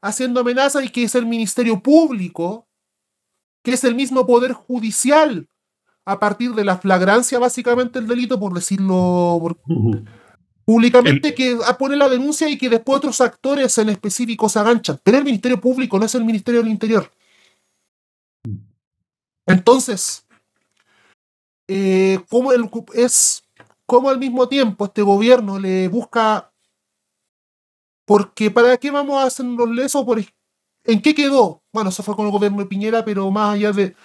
haciendo 0.01 0.41
amenazas 0.41 0.83
y 0.83 0.89
que 0.89 1.03
es 1.03 1.15
el 1.15 1.25
Ministerio 1.25 1.81
Público, 1.81 2.67
que 3.63 3.71
es 3.71 3.83
el 3.83 3.95
mismo 3.95 4.25
Poder 4.25 4.53
Judicial, 4.53 5.47
a 6.05 6.19
partir 6.19 6.53
de 6.53 6.65
la 6.65 6.77
flagrancia 6.77 7.37
básicamente 7.39 7.99
el 7.99 8.07
delito, 8.07 8.39
por 8.39 8.53
decirlo 8.53 9.37
por- 9.39 9.59
públicamente, 10.65 11.33
que 11.35 11.57
pone 11.77 11.95
la 11.95 12.09
denuncia 12.09 12.49
y 12.49 12.57
que 12.57 12.69
después 12.69 12.97
otros 12.97 13.21
actores 13.21 13.77
en 13.77 13.89
específico 13.89 14.49
se 14.49 14.59
aganchan. 14.59 14.99
Pero 15.03 15.17
el 15.19 15.23
Ministerio 15.25 15.59
Público 15.61 15.99
no 15.99 16.05
es 16.05 16.15
el 16.15 16.25
Ministerio 16.25 16.61
del 16.61 16.71
Interior. 16.71 17.11
Entonces, 19.45 20.25
eh, 21.67 22.19
¿cómo 22.29 22.51
el, 22.51 22.69
es 22.93 23.43
cómo 23.85 24.09
al 24.09 24.17
mismo 24.17 24.47
tiempo 24.47 24.85
este 24.85 25.01
gobierno 25.01 25.59
le 25.59 25.87
busca 25.87 26.51
porque 28.05 28.49
para 28.49 28.77
qué 28.77 28.91
vamos 28.91 29.21
a 29.21 29.25
hacer 29.27 29.45
los 29.45 29.69
lesos 29.69 30.05
en 30.83 31.01
qué 31.01 31.13
quedó 31.13 31.60
bueno 31.73 31.89
eso 31.89 32.03
fue 32.03 32.15
con 32.15 32.25
el 32.25 32.31
gobierno 32.31 32.59
de 32.59 32.65
Piñera 32.65 33.03
pero 33.05 33.29
más 33.31 33.55
allá 33.55 33.71
de 33.71 33.95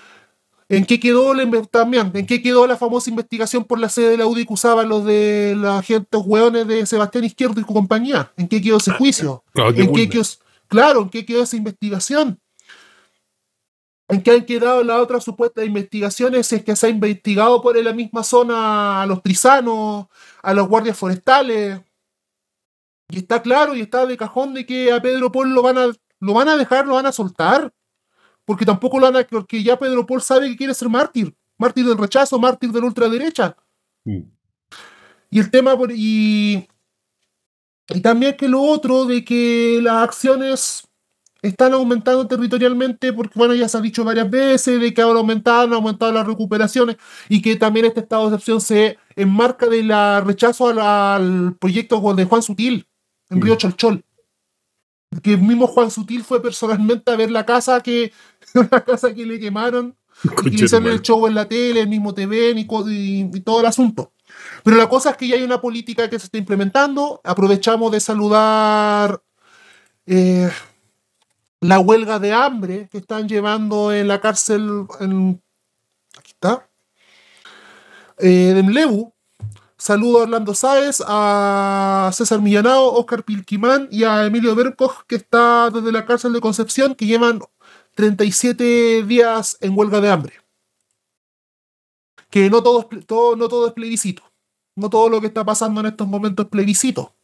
en 0.68 0.84
qué 0.84 0.98
quedó 0.98 1.32
la 1.32 1.62
también 1.70 2.10
en 2.14 2.26
qué 2.26 2.42
quedó 2.42 2.66
la 2.66 2.76
famosa 2.76 3.10
investigación 3.10 3.64
por 3.64 3.78
la 3.78 3.88
sede 3.88 4.10
de 4.10 4.16
la 4.16 4.26
UDI 4.26 4.46
que 4.46 4.52
usaban 4.52 4.88
los 4.88 5.04
de 5.04 5.54
la 5.56 5.82
gente 5.82 6.16
hueones 6.16 6.66
de 6.66 6.86
Sebastián 6.86 7.24
Izquierdo 7.24 7.60
y 7.60 7.64
compañía 7.64 8.32
en 8.36 8.48
qué 8.48 8.60
quedó 8.60 8.78
ese 8.78 8.92
juicio 8.92 9.44
Claro, 9.52 9.72
de 9.72 9.82
en 9.82 9.92
qué 9.92 10.08
quedó, 10.08 10.22
claro, 10.68 11.02
en 11.02 11.08
qué 11.10 11.24
quedó 11.24 11.42
esa 11.42 11.56
investigación. 11.56 12.40
En 14.08 14.22
qué 14.22 14.30
han 14.30 14.44
quedado 14.44 14.84
las 14.84 15.00
otras 15.00 15.24
supuestas 15.24 15.64
investigaciones, 15.64 16.46
si 16.46 16.56
es 16.56 16.64
que 16.64 16.76
se 16.76 16.86
ha 16.86 16.90
investigado 16.90 17.60
por 17.60 17.76
la 17.82 17.92
misma 17.92 18.22
zona 18.22 19.02
a 19.02 19.06
los 19.06 19.20
trisanos, 19.20 20.06
a 20.42 20.54
los 20.54 20.68
guardias 20.68 20.96
forestales. 20.96 21.80
Y 23.08 23.18
está 23.18 23.42
claro 23.42 23.74
y 23.74 23.80
está 23.80 24.06
de 24.06 24.16
cajón 24.16 24.54
de 24.54 24.64
que 24.64 24.92
a 24.92 25.02
Pedro 25.02 25.32
Paul 25.32 25.54
lo 25.54 25.62
van 25.62 25.78
a, 25.78 25.92
lo 26.20 26.34
van 26.34 26.48
a 26.48 26.56
dejar, 26.56 26.86
lo 26.86 26.94
van 26.94 27.06
a 27.06 27.12
soltar. 27.12 27.72
Porque 28.44 28.64
tampoco 28.64 28.98
lo 28.98 29.10
van 29.10 29.16
a, 29.16 29.26
porque 29.26 29.62
ya 29.62 29.78
Pedro 29.78 30.06
Paul 30.06 30.22
sabe 30.22 30.48
que 30.48 30.56
quiere 30.56 30.74
ser 30.74 30.88
mártir. 30.88 31.34
Mártir 31.58 31.86
del 31.86 31.98
rechazo, 31.98 32.38
mártir 32.38 32.70
de 32.70 32.80
la 32.80 32.86
ultraderecha. 32.86 33.56
Mm. 34.04 34.20
Y 35.30 35.40
el 35.40 35.50
tema, 35.50 35.76
y, 35.94 36.68
y 37.88 38.00
también 38.00 38.36
que 38.36 38.48
lo 38.48 38.62
otro 38.62 39.04
de 39.04 39.24
que 39.24 39.80
las 39.82 40.04
acciones 40.04 40.86
están 41.42 41.72
aumentando 41.74 42.26
territorialmente, 42.26 43.12
porque 43.12 43.38
bueno, 43.38 43.54
ya 43.54 43.68
se 43.68 43.78
ha 43.78 43.80
dicho 43.80 44.04
varias 44.04 44.30
veces, 44.30 44.80
de 44.80 44.94
que 44.94 45.02
ahora 45.02 45.18
aumentaron, 45.18 45.70
han 45.70 45.74
aumentado 45.74 46.12
las 46.12 46.26
recuperaciones, 46.26 46.96
y 47.28 47.42
que 47.42 47.56
también 47.56 47.86
este 47.86 48.00
estado 48.00 48.28
de 48.30 48.36
excepción 48.36 48.60
se 48.60 48.98
enmarca 49.14 49.66
de 49.66 49.82
la 49.82 50.20
rechazo 50.20 50.68
al, 50.68 50.78
al 50.78 51.56
proyecto 51.56 52.00
de 52.14 52.24
Juan 52.24 52.42
Sutil, 52.42 52.86
en 53.30 53.40
Río 53.40 53.54
Mm. 53.54 53.58
Cholchol. 53.58 54.04
Que 55.22 55.34
el 55.34 55.40
mismo 55.40 55.66
Juan 55.66 55.90
Sutil 55.90 56.24
fue 56.24 56.42
personalmente 56.42 57.10
a 57.12 57.16
ver 57.16 57.30
la 57.30 57.46
casa 57.46 57.80
que, 57.82 58.12
la 58.70 58.84
casa 58.84 59.14
que 59.14 59.24
le 59.24 59.38
quemaron 59.40 59.96
y 60.24 60.50
que 60.50 60.64
hicieron 60.64 60.86
el 60.88 61.02
show 61.02 61.26
en 61.26 61.34
la 61.34 61.46
tele, 61.48 61.80
el 61.80 61.88
mismo 61.88 62.12
TV 62.14 62.50
y, 62.50 62.66
co- 62.66 62.88
y- 62.90 63.30
y 63.32 63.40
todo 63.40 63.60
el 63.60 63.66
asunto. 63.66 64.12
Pero 64.64 64.76
la 64.76 64.88
cosa 64.88 65.10
es 65.10 65.16
que 65.16 65.28
ya 65.28 65.36
hay 65.36 65.42
una 65.42 65.60
política 65.60 66.10
que 66.10 66.18
se 66.18 66.26
está 66.26 66.38
implementando. 66.38 67.20
Aprovechamos 67.24 67.92
de 67.92 68.00
saludar 68.00 69.22
eh, 70.06 70.50
la 71.60 71.78
huelga 71.80 72.18
de 72.18 72.32
hambre 72.32 72.88
que 72.90 72.98
están 72.98 73.28
llevando 73.28 73.92
en 73.92 74.08
la 74.08 74.20
cárcel. 74.20 74.86
En, 75.00 75.40
aquí 76.18 76.32
está. 76.32 76.68
Eh, 78.18 78.52
de 78.54 78.62
Mlebu. 78.62 79.12
Saludo 79.78 80.20
a 80.20 80.22
Orlando 80.22 80.54
Sáez, 80.54 81.02
a 81.06 82.10
César 82.14 82.40
Millanao, 82.40 82.94
Oscar 82.94 83.22
Pilquimán 83.24 83.88
y 83.90 84.04
a 84.04 84.24
Emilio 84.24 84.54
Berkoch, 84.54 85.04
que 85.06 85.16
está 85.16 85.68
desde 85.70 85.92
la 85.92 86.06
cárcel 86.06 86.32
de 86.32 86.40
Concepción, 86.40 86.94
que 86.94 87.04
llevan 87.06 87.40
37 87.94 89.02
días 89.04 89.58
en 89.60 89.76
huelga 89.76 90.00
de 90.00 90.10
hambre. 90.10 90.32
Que 92.30 92.48
no 92.50 92.62
todo, 92.62 92.88
no 93.36 93.48
todo 93.48 93.66
es 93.66 93.72
plebiscito. 93.74 94.22
No 94.74 94.88
todo 94.90 95.08
lo 95.08 95.20
que 95.20 95.26
está 95.28 95.44
pasando 95.44 95.80
en 95.80 95.86
estos 95.86 96.08
momentos 96.08 96.46
es 96.46 96.50
plebiscito. 96.50 97.14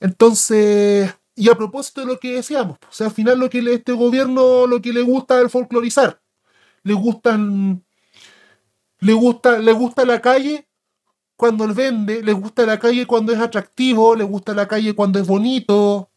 Entonces, 0.00 1.14
y 1.34 1.48
a 1.50 1.54
propósito 1.54 2.02
de 2.02 2.06
lo 2.06 2.18
que 2.18 2.34
decíamos, 2.34 2.78
o 2.88 2.92
sea, 2.92 3.08
al 3.08 3.12
final 3.12 3.38
lo 3.38 3.48
que 3.50 3.60
le- 3.62 3.74
este 3.74 3.92
gobierno 3.92 4.66
lo 4.66 4.80
que 4.80 4.92
le 4.92 5.02
gusta 5.02 5.36
es 5.38 5.44
el 5.44 5.50
folclorizar. 5.50 6.20
Le 6.82 6.94
gustan. 6.94 7.82
Le 9.00 9.12
gusta, 9.12 9.58
le 9.58 9.72
gusta 9.72 10.04
la 10.06 10.20
calle 10.22 10.66
cuando 11.36 11.64
él 11.64 11.72
vende, 11.72 12.22
le 12.22 12.32
gusta 12.32 12.64
la 12.64 12.78
calle 12.78 13.06
cuando 13.06 13.32
es 13.32 13.38
atractivo, 13.38 14.14
le 14.14 14.24
gusta 14.24 14.54
la 14.54 14.66
calle 14.66 14.94
cuando 14.94 15.18
es 15.18 15.26
bonito, 15.26 16.10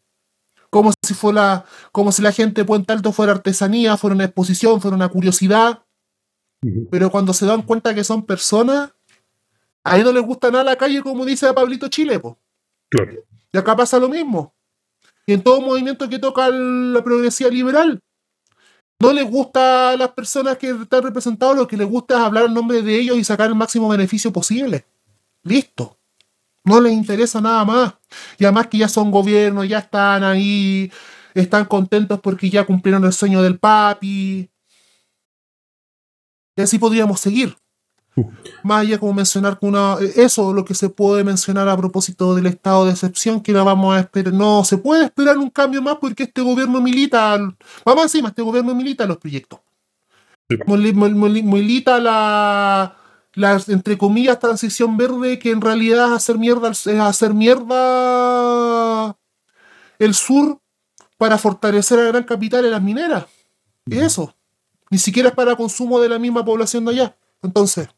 como 0.70 0.92
si 1.04 1.14
fuera, 1.14 1.64
como 1.92 2.10
si 2.12 2.22
la 2.22 2.32
gente 2.32 2.62
de 2.62 2.64
Puente 2.64 2.92
Alto 2.92 3.12
fuera 3.12 3.32
artesanía, 3.32 3.96
fuera 3.96 4.14
una 4.14 4.24
exposición, 4.24 4.80
fuera 4.80 4.96
una 4.96 5.08
curiosidad. 5.08 5.84
Pero 6.90 7.10
cuando 7.10 7.32
se 7.32 7.46
dan 7.46 7.62
cuenta 7.62 7.94
que 7.94 8.04
son 8.04 8.24
personas, 8.24 8.92
a 9.82 9.96
él 9.96 10.04
no 10.04 10.12
les 10.12 10.22
gusta 10.22 10.50
nada 10.50 10.64
la 10.64 10.76
calle, 10.76 11.02
como 11.02 11.24
dice 11.24 11.52
Pablito 11.52 11.88
Chile, 11.88 12.20
po. 12.20 12.38
Claro. 12.90 13.12
Y 13.52 13.58
acá 13.58 13.74
pasa 13.74 13.98
lo 13.98 14.08
mismo. 14.08 14.54
Y 15.26 15.32
en 15.32 15.42
todo 15.42 15.60
movimiento 15.60 16.08
que 16.08 16.18
toca 16.18 16.48
la 16.50 17.02
progresía 17.02 17.48
liberal. 17.48 18.00
No 19.00 19.12
les 19.14 19.28
gusta 19.28 19.92
a 19.92 19.96
las 19.96 20.10
personas 20.10 20.58
que 20.58 20.70
están 20.70 21.02
representados, 21.02 21.56
lo 21.56 21.66
que 21.66 21.76
les 21.76 21.88
gusta 21.88 22.18
es 22.18 22.20
hablar 22.20 22.44
en 22.44 22.54
nombre 22.54 22.82
de 22.82 22.98
ellos 22.98 23.16
y 23.16 23.24
sacar 23.24 23.48
el 23.48 23.54
máximo 23.54 23.88
beneficio 23.88 24.30
posible. 24.30 24.84
Listo. 25.42 25.98
No 26.64 26.80
les 26.80 26.92
interesa 26.92 27.40
nada 27.40 27.64
más. 27.64 27.94
Y 28.38 28.44
además 28.44 28.66
que 28.66 28.78
ya 28.78 28.88
son 28.88 29.10
gobierno, 29.10 29.64
ya 29.64 29.78
están 29.78 30.24
ahí, 30.24 30.92
están 31.34 31.64
contentos 31.64 32.20
porque 32.20 32.50
ya 32.50 32.64
cumplieron 32.64 33.04
el 33.04 33.12
sueño 33.12 33.42
del 33.42 33.58
papi. 33.58 34.50
Y 36.56 36.62
así 36.62 36.78
podríamos 36.78 37.20
seguir. 37.20 37.56
Más 38.62 38.82
allá 38.82 38.98
como 38.98 39.14
mencionar 39.14 39.58
que 39.58 39.66
una, 39.66 39.96
eso 40.16 40.52
lo 40.52 40.64
que 40.64 40.74
se 40.74 40.90
puede 40.90 41.24
mencionar 41.24 41.68
a 41.68 41.76
propósito 41.76 42.34
del 42.34 42.46
estado 42.46 42.84
de 42.84 42.90
excepción, 42.92 43.40
que 43.40 43.52
no 43.52 43.64
vamos 43.64 43.96
a 43.96 44.00
esperar, 44.00 44.34
no 44.34 44.64
se 44.64 44.78
puede 44.78 45.04
esperar 45.04 45.38
un 45.38 45.48
cambio 45.48 45.80
más 45.80 45.96
porque 45.96 46.24
este 46.24 46.42
gobierno 46.42 46.80
milita, 46.80 47.38
vamos 47.84 48.02
encima, 48.04 48.28
este 48.28 48.42
gobierno 48.42 48.74
milita 48.74 49.06
los 49.06 49.18
proyectos. 49.18 49.60
Milita 50.66 51.98
la, 52.00 52.96
la, 53.34 53.60
entre 53.68 53.96
comillas, 53.96 54.38
transición 54.38 54.96
verde, 54.96 55.38
que 55.38 55.50
en 55.50 55.60
realidad 55.60 56.08
es 56.08 56.12
hacer 56.12 56.38
mierda, 56.38 56.70
es 56.70 56.86
hacer 56.86 57.34
mierda 57.34 59.16
el 59.98 60.14
sur 60.14 60.60
para 61.16 61.38
fortalecer 61.38 61.98
a 61.98 62.04
la 62.04 62.08
gran 62.08 62.24
capital 62.24 62.64
en 62.64 62.70
las 62.72 62.82
mineras. 62.82 63.26
Y 63.86 63.98
eso. 63.98 64.34
Ni 64.90 64.98
siquiera 64.98 65.28
es 65.28 65.34
para 65.34 65.54
consumo 65.54 66.00
de 66.00 66.08
la 66.08 66.18
misma 66.18 66.44
población 66.44 66.84
de 66.84 66.92
allá. 66.92 67.16
Entonces. 67.42 67.88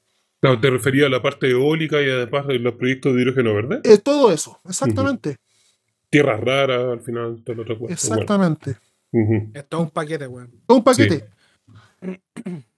Claro, 0.41 0.61
te 0.61 0.71
refería 0.71 1.07
a 1.07 1.09
la 1.09 1.23
parte 1.23 1.51
eólica 1.51 2.03
y 2.03 2.11
además 2.11 2.47
de 2.49 2.59
los 2.59 2.75
proyectos 2.75 3.15
de 3.15 3.23
hidrógeno 3.23 3.55
verde. 3.55 3.81
Es 3.85 4.03
todo 4.03 4.33
eso, 4.33 4.59
exactamente. 4.69 5.37
Tierras 6.11 6.41
raras, 6.41 6.85
al 6.85 7.01
final, 7.01 7.43
todo 7.45 7.57
lo 7.57 7.63
otro 7.63 7.89
Exactamente. 7.89 8.77
Esto 9.55 9.77
es 9.77 9.83
un 9.83 9.91
paquete, 9.91 10.27
weón. 10.27 10.51
Un 10.67 10.83
paquete. 10.83 11.25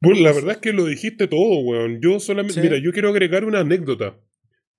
Bueno, 0.00 0.20
la 0.20 0.32
verdad 0.32 0.52
es 0.52 0.58
que 0.58 0.72
lo 0.72 0.86
dijiste 0.86 1.28
todo, 1.28 1.60
weón. 1.60 2.00
Yo 2.00 2.20
solamente, 2.20 2.60
mira, 2.62 2.78
yo 2.78 2.92
quiero 2.92 3.10
agregar 3.10 3.44
una 3.44 3.60
anécdota. 3.60 4.18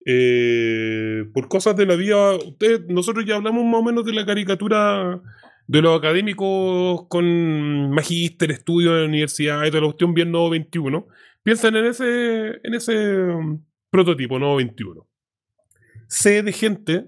Eh, 0.03 1.25
por 1.33 1.47
cosas 1.47 1.75
de 1.75 1.85
la 1.85 1.95
vida, 1.95 2.35
ustedes, 2.35 2.81
nosotros 2.87 3.23
ya 3.25 3.35
hablamos 3.35 3.63
más 3.65 3.81
o 3.81 3.83
menos 3.83 4.03
de 4.03 4.13
la 4.13 4.25
caricatura 4.25 5.21
de 5.67 5.81
los 5.81 5.97
académicos 5.97 7.07
con 7.07 7.91
magíster, 7.91 8.51
estudio 8.51 8.95
en 8.95 9.01
la 9.03 9.07
universidad 9.07 9.63
y 9.63 9.69
toda 9.69 9.81
la 9.81 9.87
cuestión 9.87 10.13
bien 10.13 10.31
Novo 10.31 10.49
21. 10.49 11.07
Piensan 11.43 11.75
en 11.75 11.85
ese, 11.85 12.59
en 12.63 12.73
ese 12.73 13.17
um, 13.17 13.63
prototipo 13.91 14.39
Novo 14.39 14.57
21. 14.57 15.07
Sé 16.07 16.41
de 16.41 16.51
gente 16.51 17.05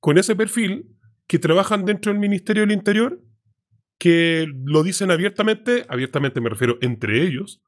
con 0.00 0.16
ese 0.16 0.34
perfil 0.34 0.86
que 1.26 1.38
trabajan 1.38 1.84
dentro 1.84 2.10
del 2.10 2.20
Ministerio 2.20 2.62
del 2.62 2.72
Interior 2.72 3.20
que 4.00 4.46
lo 4.64 4.82
dicen 4.82 5.10
abiertamente, 5.10 5.84
abiertamente 5.88 6.40
me 6.40 6.48
refiero 6.48 6.78
entre 6.80 7.22
ellos, 7.22 7.62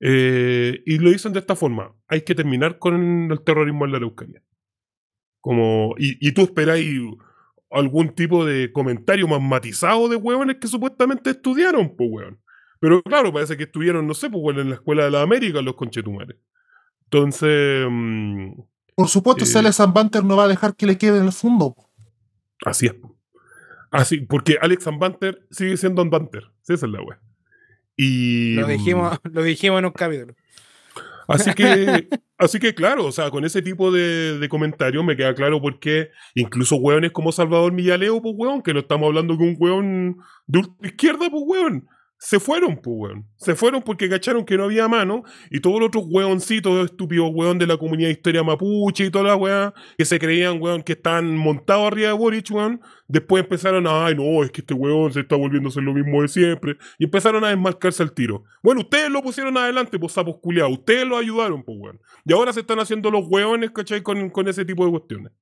eh, 0.00 0.82
y 0.84 0.98
lo 0.98 1.10
dicen 1.10 1.32
de 1.32 1.38
esta 1.38 1.54
forma, 1.54 1.94
hay 2.08 2.22
que 2.22 2.34
terminar 2.34 2.78
con 2.78 3.30
el 3.30 3.40
terrorismo 3.42 3.84
en 3.84 3.92
la 3.92 3.98
Araucanía. 3.98 4.42
Como, 5.40 5.94
y, 5.96 6.18
y 6.20 6.32
tú 6.32 6.42
esperáis 6.42 7.00
algún 7.70 8.08
tipo 8.10 8.44
de 8.44 8.72
comentario 8.72 9.28
más 9.28 9.40
matizado 9.40 10.08
de 10.08 10.16
huevones 10.16 10.56
que 10.56 10.66
supuestamente 10.66 11.30
estudiaron, 11.30 11.94
pues 11.96 12.10
huevón. 12.10 12.40
Pero 12.80 13.00
claro, 13.02 13.32
parece 13.32 13.56
que 13.56 13.64
estuvieron, 13.64 14.06
no 14.06 14.14
sé, 14.14 14.30
pues 14.30 14.56
en 14.56 14.70
la 14.70 14.74
Escuela 14.74 15.04
de 15.04 15.12
la 15.12 15.22
América 15.22 15.62
los 15.62 15.76
conchetumares. 15.76 16.36
Entonces... 17.04 17.86
Mm, 17.88 18.50
Por 18.96 19.08
supuesto, 19.08 19.44
eh, 19.44 19.72
San 19.72 19.94
Banter 19.94 20.24
no 20.24 20.36
va 20.36 20.44
a 20.44 20.48
dejar 20.48 20.74
que 20.74 20.86
le 20.86 20.98
quede 20.98 21.18
en 21.18 21.26
el 21.26 21.32
fondo. 21.32 21.76
Así 22.64 22.86
es. 22.86 22.94
Así, 23.90 24.20
porque 24.20 24.58
Alex 24.60 24.86
Banter 24.98 25.46
sigue 25.50 25.76
siendo 25.76 26.02
un 26.02 26.10
Banter. 26.10 26.44
Sí, 26.62 26.74
esa 26.74 26.86
es 26.86 26.92
la 26.92 27.02
wea. 27.02 27.20
Y... 27.96 28.54
Lo 28.54 28.66
dijimos, 28.66 29.18
lo 29.32 29.42
dijimos 29.42 29.78
en 29.78 29.84
un 29.86 29.92
capítulo. 29.92 30.34
Así 31.26 31.52
que, 31.52 32.08
así 32.38 32.58
que 32.58 32.74
claro, 32.74 33.04
o 33.04 33.12
sea, 33.12 33.30
con 33.30 33.44
ese 33.44 33.60
tipo 33.60 33.90
de, 33.90 34.38
de 34.38 34.48
comentarios 34.48 35.04
me 35.04 35.16
queda 35.16 35.34
claro 35.34 35.60
por 35.60 35.78
qué 35.78 36.10
incluso 36.34 36.76
hueones 36.76 37.12
como 37.12 37.32
Salvador 37.32 37.72
Millaleo, 37.72 38.22
pues 38.22 38.34
hueón, 38.36 38.62
que 38.62 38.72
no 38.72 38.80
estamos 38.80 39.08
hablando 39.08 39.36
de 39.36 39.44
un 39.44 39.56
hueón 39.58 40.16
de 40.46 40.58
ultra 40.60 40.88
izquierda, 40.88 41.28
pues 41.30 41.42
hueón 41.46 41.88
se 42.18 42.40
fueron, 42.40 42.76
pues, 42.76 42.96
weón. 42.98 43.28
Se 43.36 43.54
fueron 43.54 43.82
porque 43.82 44.08
cacharon 44.08 44.44
que 44.44 44.56
no 44.56 44.64
había 44.64 44.88
mano 44.88 45.22
y 45.50 45.60
todos 45.60 45.78
los 45.78 45.88
otros 45.88 46.04
weoncitos 46.08 46.84
estúpidos, 46.84 47.30
weón, 47.32 47.58
de 47.58 47.66
la 47.66 47.76
comunidad 47.76 48.08
de 48.08 48.14
historia 48.14 48.42
mapuche 48.42 49.06
y 49.06 49.10
toda 49.10 49.24
la 49.24 49.36
weá, 49.36 49.72
que 49.96 50.04
se 50.04 50.18
creían, 50.18 50.60
weón, 50.60 50.82
que 50.82 50.94
estaban 50.94 51.36
montados 51.36 51.86
arriba 51.86 52.08
de 52.08 52.14
Boric, 52.14 52.50
weón, 52.50 52.80
después 53.06 53.44
empezaron 53.44 53.86
a, 53.86 54.06
ay, 54.06 54.16
no, 54.16 54.42
es 54.42 54.50
que 54.50 54.62
este 54.62 54.74
weón 54.74 55.12
se 55.12 55.20
está 55.20 55.36
volviendo 55.36 55.68
a 55.68 55.70
hacer 55.70 55.84
lo 55.84 55.94
mismo 55.94 56.20
de 56.22 56.28
siempre, 56.28 56.76
y 56.98 57.04
empezaron 57.04 57.44
a 57.44 57.50
desmarcarse 57.50 58.02
al 58.02 58.12
tiro. 58.12 58.42
Bueno, 58.62 58.80
ustedes 58.80 59.10
lo 59.10 59.22
pusieron 59.22 59.56
adelante, 59.56 59.98
pues, 59.98 60.12
sapos 60.12 60.36
culiados, 60.42 60.72
ustedes 60.72 61.06
lo 61.06 61.16
ayudaron, 61.16 61.62
pues, 61.62 61.78
weón. 61.80 62.00
Y 62.24 62.32
ahora 62.32 62.52
se 62.52 62.60
están 62.60 62.80
haciendo 62.80 63.12
los 63.12 63.26
weones, 63.28 63.70
¿cachai? 63.70 64.02
Con, 64.02 64.28
con 64.30 64.48
ese 64.48 64.64
tipo 64.64 64.84
de 64.84 64.90
cuestiones. 64.90 65.32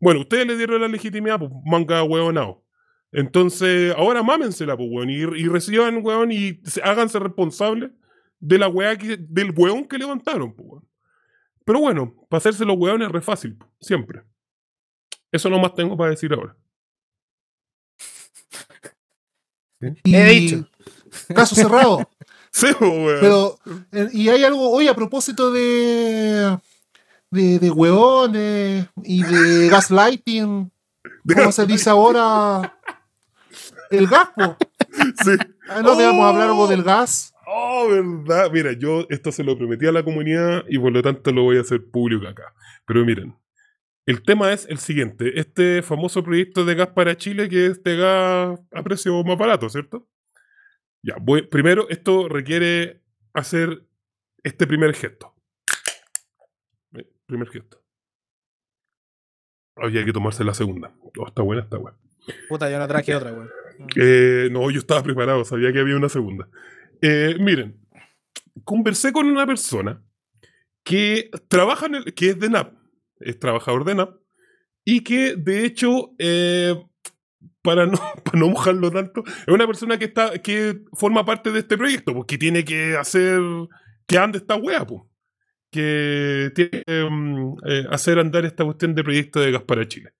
Bueno, 0.00 0.20
ustedes 0.20 0.46
le 0.46 0.56
dieron 0.56 0.80
la 0.80 0.88
legitimidad, 0.88 1.38
pues, 1.38 1.50
manga 1.64 2.02
weonado. 2.04 2.63
Entonces, 3.16 3.94
ahora 3.96 4.24
mámensela, 4.24 4.76
pues, 4.76 4.88
weón, 4.90 5.08
y, 5.08 5.46
reciban, 5.46 6.04
weón, 6.04 6.32
y 6.32 6.60
háganse 6.82 7.20
responsables 7.20 7.92
de 8.40 8.58
la 8.58 8.66
weá 8.66 8.98
que, 8.98 9.16
del 9.16 9.52
weón 9.56 9.84
que 9.84 9.98
levantaron, 9.98 10.52
pues, 10.52 10.68
weón. 10.68 10.88
Pero 11.64 11.78
bueno, 11.78 12.12
para 12.28 12.38
hacerse 12.38 12.64
los 12.64 12.76
weones 12.76 13.06
es 13.06 13.12
re 13.12 13.20
fácil, 13.20 13.56
siempre. 13.80 14.22
Eso 15.30 15.48
no 15.48 15.60
más 15.60 15.74
tengo 15.74 15.96
para 15.96 16.10
decir 16.10 16.32
ahora. 16.34 16.56
He 19.80 20.24
dicho. 20.24 20.68
Caso 21.32 21.54
cerrado. 21.54 22.10
sí, 22.50 22.66
weón. 22.80 23.20
Pero, 23.20 23.58
eh, 23.92 24.08
y 24.12 24.28
hay 24.28 24.42
algo, 24.42 24.72
hoy 24.72 24.88
a 24.88 24.94
propósito 24.94 25.52
de, 25.52 26.58
de, 27.30 27.60
de 27.60 27.70
weones 27.70 28.88
y 29.04 29.22
de 29.22 29.68
gaslighting, 29.68 30.72
¿cómo 31.32 31.52
se 31.52 31.64
dice 31.64 31.90
ahora? 31.90 32.76
el 33.98 34.06
gas, 34.06 34.30
Sí. 35.24 35.32
Ah, 35.68 35.82
no 35.82 35.96
debemos 35.96 36.24
hablar 36.24 36.48
algo 36.48 36.66
del 36.66 36.82
gas. 36.82 37.34
Oh, 37.46 37.88
verdad. 37.88 38.50
Mira, 38.52 38.72
yo 38.72 39.06
esto 39.10 39.32
se 39.32 39.44
lo 39.44 39.56
prometí 39.56 39.86
a 39.86 39.92
la 39.92 40.02
comunidad 40.02 40.64
y 40.68 40.78
por 40.78 40.92
lo 40.92 41.02
tanto 41.02 41.32
lo 41.32 41.42
voy 41.42 41.58
a 41.58 41.60
hacer 41.60 41.84
público 41.90 42.26
acá. 42.26 42.54
Pero 42.86 43.04
miren, 43.04 43.36
el 44.06 44.22
tema 44.22 44.52
es 44.52 44.66
el 44.68 44.78
siguiente. 44.78 45.38
Este 45.38 45.82
famoso 45.82 46.22
proyecto 46.22 46.64
de 46.64 46.74
gas 46.74 46.88
para 46.88 47.16
Chile, 47.16 47.48
que 47.48 47.66
es 47.66 47.82
de 47.82 47.96
gas 47.96 48.60
a 48.72 48.82
precio 48.82 49.22
más 49.24 49.38
barato, 49.38 49.68
¿cierto? 49.68 50.08
Ya, 51.02 51.16
voy, 51.20 51.42
primero 51.42 51.88
esto 51.90 52.28
requiere 52.28 53.02
hacer 53.34 53.86
este 54.42 54.66
primer 54.66 54.94
gesto. 54.94 55.34
Eh, 56.94 57.06
primer 57.26 57.48
gesto. 57.48 57.82
Había 59.76 60.04
que 60.04 60.12
tomarse 60.12 60.44
la 60.44 60.54
segunda. 60.54 60.94
Oh, 61.18 61.26
está 61.26 61.42
buena, 61.42 61.62
está 61.62 61.78
buena. 61.78 61.98
Puta, 62.48 62.70
yo 62.70 62.78
no 62.78 62.88
traje 62.88 63.14
otra, 63.14 63.30
güey. 63.32 63.48
Eh, 63.96 64.48
no, 64.50 64.70
yo 64.70 64.78
estaba 64.78 65.02
preparado, 65.02 65.44
sabía 65.44 65.72
que 65.72 65.80
había 65.80 65.96
una 65.96 66.08
segunda. 66.08 66.48
Eh, 67.00 67.36
miren, 67.38 67.80
conversé 68.64 69.12
con 69.12 69.26
una 69.26 69.46
persona 69.46 70.02
que 70.82 71.30
trabaja 71.48 71.86
en 71.86 71.96
el, 71.96 72.14
que 72.14 72.30
es 72.30 72.38
de 72.38 72.50
NAP, 72.50 72.74
es 73.20 73.38
trabajador 73.38 73.84
de 73.84 73.94
NAP, 73.94 74.16
y 74.84 75.00
que 75.00 75.34
de 75.36 75.64
hecho, 75.64 76.14
eh, 76.18 76.74
para, 77.62 77.86
no, 77.86 77.98
para 78.24 78.38
no 78.38 78.48
mojarlo 78.48 78.90
tanto, 78.90 79.22
es 79.26 79.48
una 79.48 79.66
persona 79.66 79.98
que 79.98 80.06
está, 80.06 80.38
que 80.38 80.82
forma 80.92 81.24
parte 81.24 81.50
de 81.50 81.60
este 81.60 81.76
proyecto, 81.76 82.14
porque 82.14 82.38
tiene 82.38 82.64
que 82.64 82.96
hacer 82.96 83.40
que 84.06 84.18
ande 84.18 84.38
esta 84.38 84.56
wea, 84.56 84.86
pues. 84.86 85.02
Que 85.70 86.52
tiene 86.54 86.70
que 86.70 87.08
mm, 87.10 87.56
hacer 87.90 88.20
andar 88.20 88.44
esta 88.44 88.64
cuestión 88.64 88.94
de 88.94 89.02
proyecto 89.02 89.40
de 89.40 89.50
gas 89.50 89.62
para 89.62 89.88
Chile. 89.88 90.10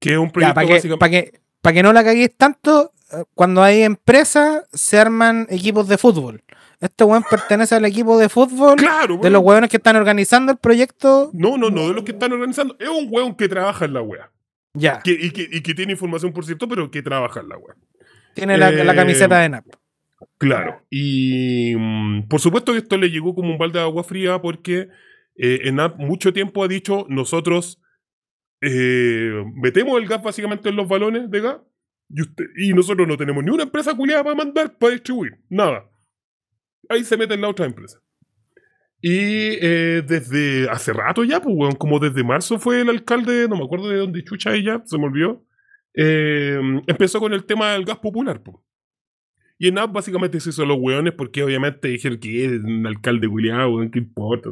Que 0.00 0.12
es 0.12 0.18
un 0.18 0.32
proyecto 0.32 0.54
para, 0.54 0.66
que, 0.66 0.96
para, 0.96 1.10
que, 1.10 1.32
que 1.62 1.82
no 1.84 1.92
la 1.92 2.02
caguéis 2.02 2.36
tanto, 2.36 2.92
cuando 3.34 3.62
hay 3.62 3.82
empresas, 3.82 4.64
se 4.72 4.98
arman 4.98 5.46
equipos 5.50 5.88
de 5.88 5.98
fútbol. 5.98 6.42
Este 6.80 7.04
weón 7.04 7.24
pertenece 7.28 7.74
al 7.74 7.84
equipo 7.84 8.18
de 8.18 8.28
fútbol 8.28 8.76
de 9.22 9.30
los 9.30 9.42
weones 9.42 9.70
que 9.70 9.78
están 9.78 9.96
organizando 9.96 10.52
el 10.52 10.58
proyecto. 10.58 11.30
No, 11.32 11.56
no, 11.56 11.70
no, 11.70 11.88
de 11.88 11.94
los 11.94 12.04
que 12.04 12.12
están 12.12 12.32
organizando. 12.32 12.76
Es 12.78 12.88
un 12.88 13.08
weón 13.10 13.34
que 13.34 13.48
trabaja 13.48 13.86
en 13.86 13.94
la 13.94 14.02
wea. 14.02 14.30
Ya. 14.74 15.00
y, 15.04 15.30
que, 15.30 15.74
tiene 15.74 15.92
información, 15.92 16.32
por 16.32 16.44
cierto, 16.44 16.68
pero 16.68 16.90
que 16.90 17.02
trabaja 17.02 17.40
en 17.40 17.48
la 17.48 17.56
wea. 17.56 17.76
Tiene 18.34 18.58
la, 18.58 18.70
eh, 18.70 18.94
camiseta 18.94 19.38
de 19.38 19.48
NAP. 19.48 19.64
Claro. 20.36 20.82
Y 20.90 21.74
mm, 21.76 22.28
por 22.28 22.40
supuesto 22.40 22.72
que 22.72 22.78
esto 22.78 22.98
le 22.98 23.10
llegó 23.10 23.34
como 23.34 23.50
un 23.50 23.58
balde 23.58 23.78
de 23.78 23.84
agua 23.84 24.04
fría 24.04 24.42
porque 24.42 24.88
eh, 25.36 25.70
NAP 25.72 25.96
mucho 25.98 26.34
tiempo 26.34 26.62
ha 26.62 26.68
dicho 26.68 27.06
nosotros 27.08 27.80
eh, 28.60 29.44
metemos 29.54 29.98
el 29.98 30.06
gas 30.06 30.22
básicamente 30.22 30.68
en 30.68 30.76
los 30.76 30.88
balones 30.88 31.30
de 31.30 31.40
gas 31.40 31.56
y, 32.08 32.72
nosotros 32.72 33.06
no 33.06 33.16
tenemos 33.16 33.42
ni 33.44 33.50
una 33.50 33.64
empresa 33.64 33.94
culiada 33.94 34.22
para 34.22 34.36
mandar, 34.36 34.76
para 34.78 34.92
distribuir, 34.92 35.38
nada. 35.48 35.90
Ahí 36.88 37.04
se 37.04 37.16
mete 37.16 37.34
en 37.34 37.40
la 37.40 37.48
otra 37.48 37.66
empresa. 37.66 38.00
Y 39.00 39.58
eh, 39.60 40.02
desde 40.06 40.70
hace 40.70 40.92
rato 40.92 41.24
ya, 41.24 41.40
pues, 41.40 41.74
como 41.76 41.98
desde 41.98 42.24
marzo 42.24 42.58
fue 42.58 42.80
el 42.80 42.88
alcalde, 42.88 43.48
no 43.48 43.56
me 43.56 43.64
acuerdo 43.64 43.88
de 43.88 43.98
dónde 43.98 44.24
chucha 44.24 44.54
ella, 44.54 44.82
se 44.84 44.98
me 44.98 45.04
olvidó, 45.04 45.44
eh, 45.94 46.58
empezó 46.86 47.20
con 47.20 47.32
el 47.32 47.44
tema 47.44 47.72
del 47.72 47.84
gas 47.84 47.98
popular. 47.98 48.42
Pues. 48.42 48.56
Y 49.58 49.68
en 49.68 49.78
App 49.78 49.92
básicamente 49.92 50.38
se 50.40 50.50
hizo 50.50 50.64
los 50.64 50.78
weones 50.78 51.14
porque 51.14 51.42
obviamente 51.42 51.88
dijeron 51.88 52.18
que 52.18 52.44
es 52.44 52.52
un 52.62 52.86
alcalde 52.86 53.28
culiado, 53.28 53.78
¿qué 53.90 53.98
importa? 53.98 54.50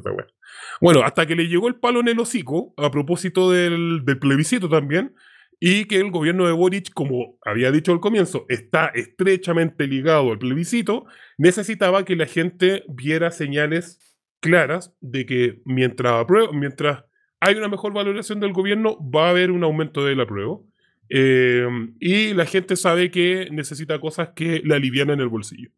Bueno, 0.80 1.02
hasta 1.02 1.26
que 1.26 1.36
le 1.36 1.46
llegó 1.46 1.68
el 1.68 1.76
palo 1.76 2.00
en 2.00 2.08
el 2.08 2.18
hocico, 2.18 2.74
a 2.76 2.90
propósito 2.90 3.50
del, 3.50 4.04
del 4.04 4.18
plebiscito 4.18 4.68
también, 4.68 5.14
y 5.60 5.86
que 5.86 5.96
el 5.96 6.10
gobierno 6.10 6.46
de 6.46 6.52
Boric, 6.52 6.92
como 6.92 7.38
había 7.44 7.70
dicho 7.70 7.92
al 7.92 8.00
comienzo, 8.00 8.46
está 8.48 8.86
estrechamente 8.94 9.86
ligado 9.86 10.32
al 10.32 10.38
plebiscito, 10.38 11.06
necesitaba 11.38 12.04
que 12.04 12.16
la 12.16 12.26
gente 12.26 12.84
viera 12.88 13.30
señales 13.30 13.98
claras 14.40 14.94
de 15.00 15.26
que 15.26 15.62
mientras, 15.64 16.12
aprueba, 16.12 16.52
mientras 16.52 17.04
hay 17.40 17.54
una 17.56 17.68
mejor 17.68 17.92
valoración 17.92 18.40
del 18.40 18.52
gobierno, 18.52 18.98
va 19.10 19.26
a 19.26 19.30
haber 19.30 19.50
un 19.50 19.64
aumento 19.64 20.04
del 20.04 20.20
apruebo. 20.20 20.66
Eh, 21.10 21.66
y 22.00 22.32
la 22.34 22.46
gente 22.46 22.76
sabe 22.76 23.10
que 23.10 23.48
necesita 23.50 24.00
cosas 24.00 24.30
que 24.34 24.60
le 24.64 24.74
alivianen 24.74 25.20
el 25.20 25.28
bolsillo. 25.28 25.70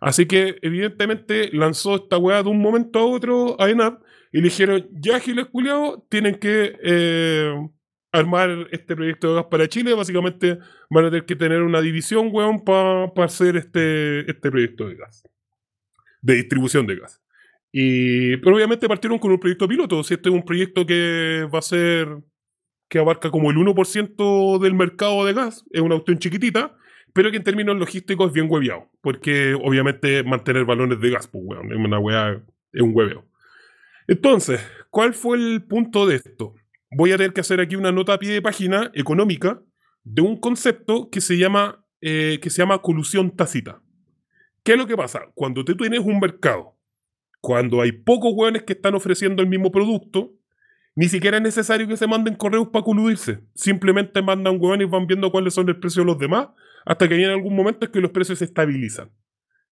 Así 0.00 0.26
que, 0.26 0.58
evidentemente, 0.62 1.50
lanzó 1.52 1.96
esta 1.96 2.18
weá 2.18 2.42
de 2.42 2.48
un 2.48 2.60
momento 2.60 2.98
a 2.98 3.06
otro 3.06 3.60
a 3.60 3.70
ENAP 3.70 4.02
y 4.32 4.38
le 4.38 4.44
dijeron: 4.44 4.88
Ya, 4.92 5.20
Giles 5.20 5.46
Culeado, 5.46 6.04
tienen 6.10 6.36
que 6.36 6.76
eh, 6.82 7.54
armar 8.12 8.68
este 8.70 8.94
proyecto 8.94 9.28
de 9.28 9.34
gas 9.36 9.46
para 9.50 9.68
Chile. 9.68 9.94
Básicamente, 9.94 10.58
van 10.90 11.06
a 11.06 11.10
tener 11.10 11.24
que 11.24 11.36
tener 11.36 11.62
una 11.62 11.80
división, 11.80 12.28
weón, 12.30 12.64
para 12.64 13.10
hacer 13.24 13.56
este, 13.56 14.30
este 14.30 14.50
proyecto 14.50 14.88
de 14.88 14.96
gas, 14.96 15.24
de 16.20 16.34
distribución 16.34 16.86
de 16.86 16.96
gas. 16.96 17.22
Y, 17.72 18.36
pero 18.36 18.56
obviamente 18.56 18.86
partieron 18.86 19.18
con 19.18 19.32
un 19.32 19.40
proyecto 19.40 19.66
piloto. 19.66 20.04
Si 20.04 20.14
este 20.14 20.28
es 20.28 20.34
un 20.34 20.44
proyecto 20.44 20.86
que 20.86 21.48
va 21.52 21.58
a 21.58 21.62
ser 21.62 22.18
que 22.88 22.98
abarca 22.98 23.30
como 23.30 23.50
el 23.50 23.56
1% 23.56 24.58
del 24.58 24.74
mercado 24.74 25.24
de 25.24 25.32
gas, 25.32 25.64
es 25.70 25.80
una 25.80 25.94
opción 25.94 26.18
chiquitita, 26.18 26.76
pero 27.14 27.30
que 27.30 27.38
en 27.38 27.42
términos 27.42 27.76
logísticos 27.76 28.28
es 28.28 28.34
bien 28.34 28.48
hueveado, 28.50 28.90
porque 29.00 29.54
obviamente 29.54 30.22
mantener 30.22 30.66
balones 30.66 31.00
de 31.00 31.10
gas, 31.10 31.26
pues 31.26 31.42
weón, 31.46 31.72
es 31.72 31.78
una 31.78 31.98
weá, 31.98 32.42
es 32.72 32.82
un 32.82 32.94
hueveo. 32.94 33.26
Entonces, 34.06 34.60
¿cuál 34.90 35.14
fue 35.14 35.38
el 35.38 35.62
punto 35.62 36.06
de 36.06 36.16
esto? 36.16 36.54
Voy 36.94 37.12
a 37.12 37.16
tener 37.16 37.32
que 37.32 37.40
hacer 37.40 37.60
aquí 37.60 37.76
una 37.76 37.90
nota 37.90 38.14
a 38.14 38.18
pie 38.18 38.32
de 38.32 38.42
página 38.42 38.90
económica 38.94 39.62
de 40.04 40.20
un 40.20 40.38
concepto 40.38 41.08
que 41.10 41.20
se 41.20 41.38
llama, 41.38 41.84
eh, 42.00 42.38
que 42.42 42.50
se 42.50 42.58
llama 42.58 42.82
colusión 42.82 43.34
tácita. 43.34 43.80
¿Qué 44.62 44.72
es 44.72 44.78
lo 44.78 44.86
que 44.86 44.96
pasa? 44.96 45.22
Cuando 45.34 45.64
tú 45.64 45.76
tienes 45.76 46.00
un 46.00 46.20
mercado, 46.20 46.76
cuando 47.40 47.80
hay 47.80 47.92
pocos 47.92 48.32
hueones 48.34 48.62
que 48.64 48.74
están 48.74 48.94
ofreciendo 48.94 49.42
el 49.42 49.48
mismo 49.48 49.72
producto, 49.72 50.32
ni 50.94 51.08
siquiera 51.08 51.38
es 51.38 51.42
necesario 51.42 51.88
que 51.88 51.96
se 51.96 52.06
manden 52.06 52.34
correos 52.34 52.68
para 52.68 52.84
coludirse. 52.84 53.40
Simplemente 53.54 54.20
mandan 54.20 54.58
hueones 54.60 54.86
y 54.86 54.90
van 54.90 55.06
viendo 55.06 55.32
cuáles 55.32 55.54
son 55.54 55.68
el 55.68 55.78
precio 55.78 56.02
de 56.02 56.06
los 56.06 56.18
demás, 56.18 56.48
hasta 56.84 57.08
que 57.08 57.16
viene 57.16 57.32
algún 57.32 57.56
momento 57.56 57.86
en 57.86 57.92
que 57.92 58.00
los 58.00 58.10
precios 58.10 58.38
se 58.38 58.44
estabilizan. 58.44 59.10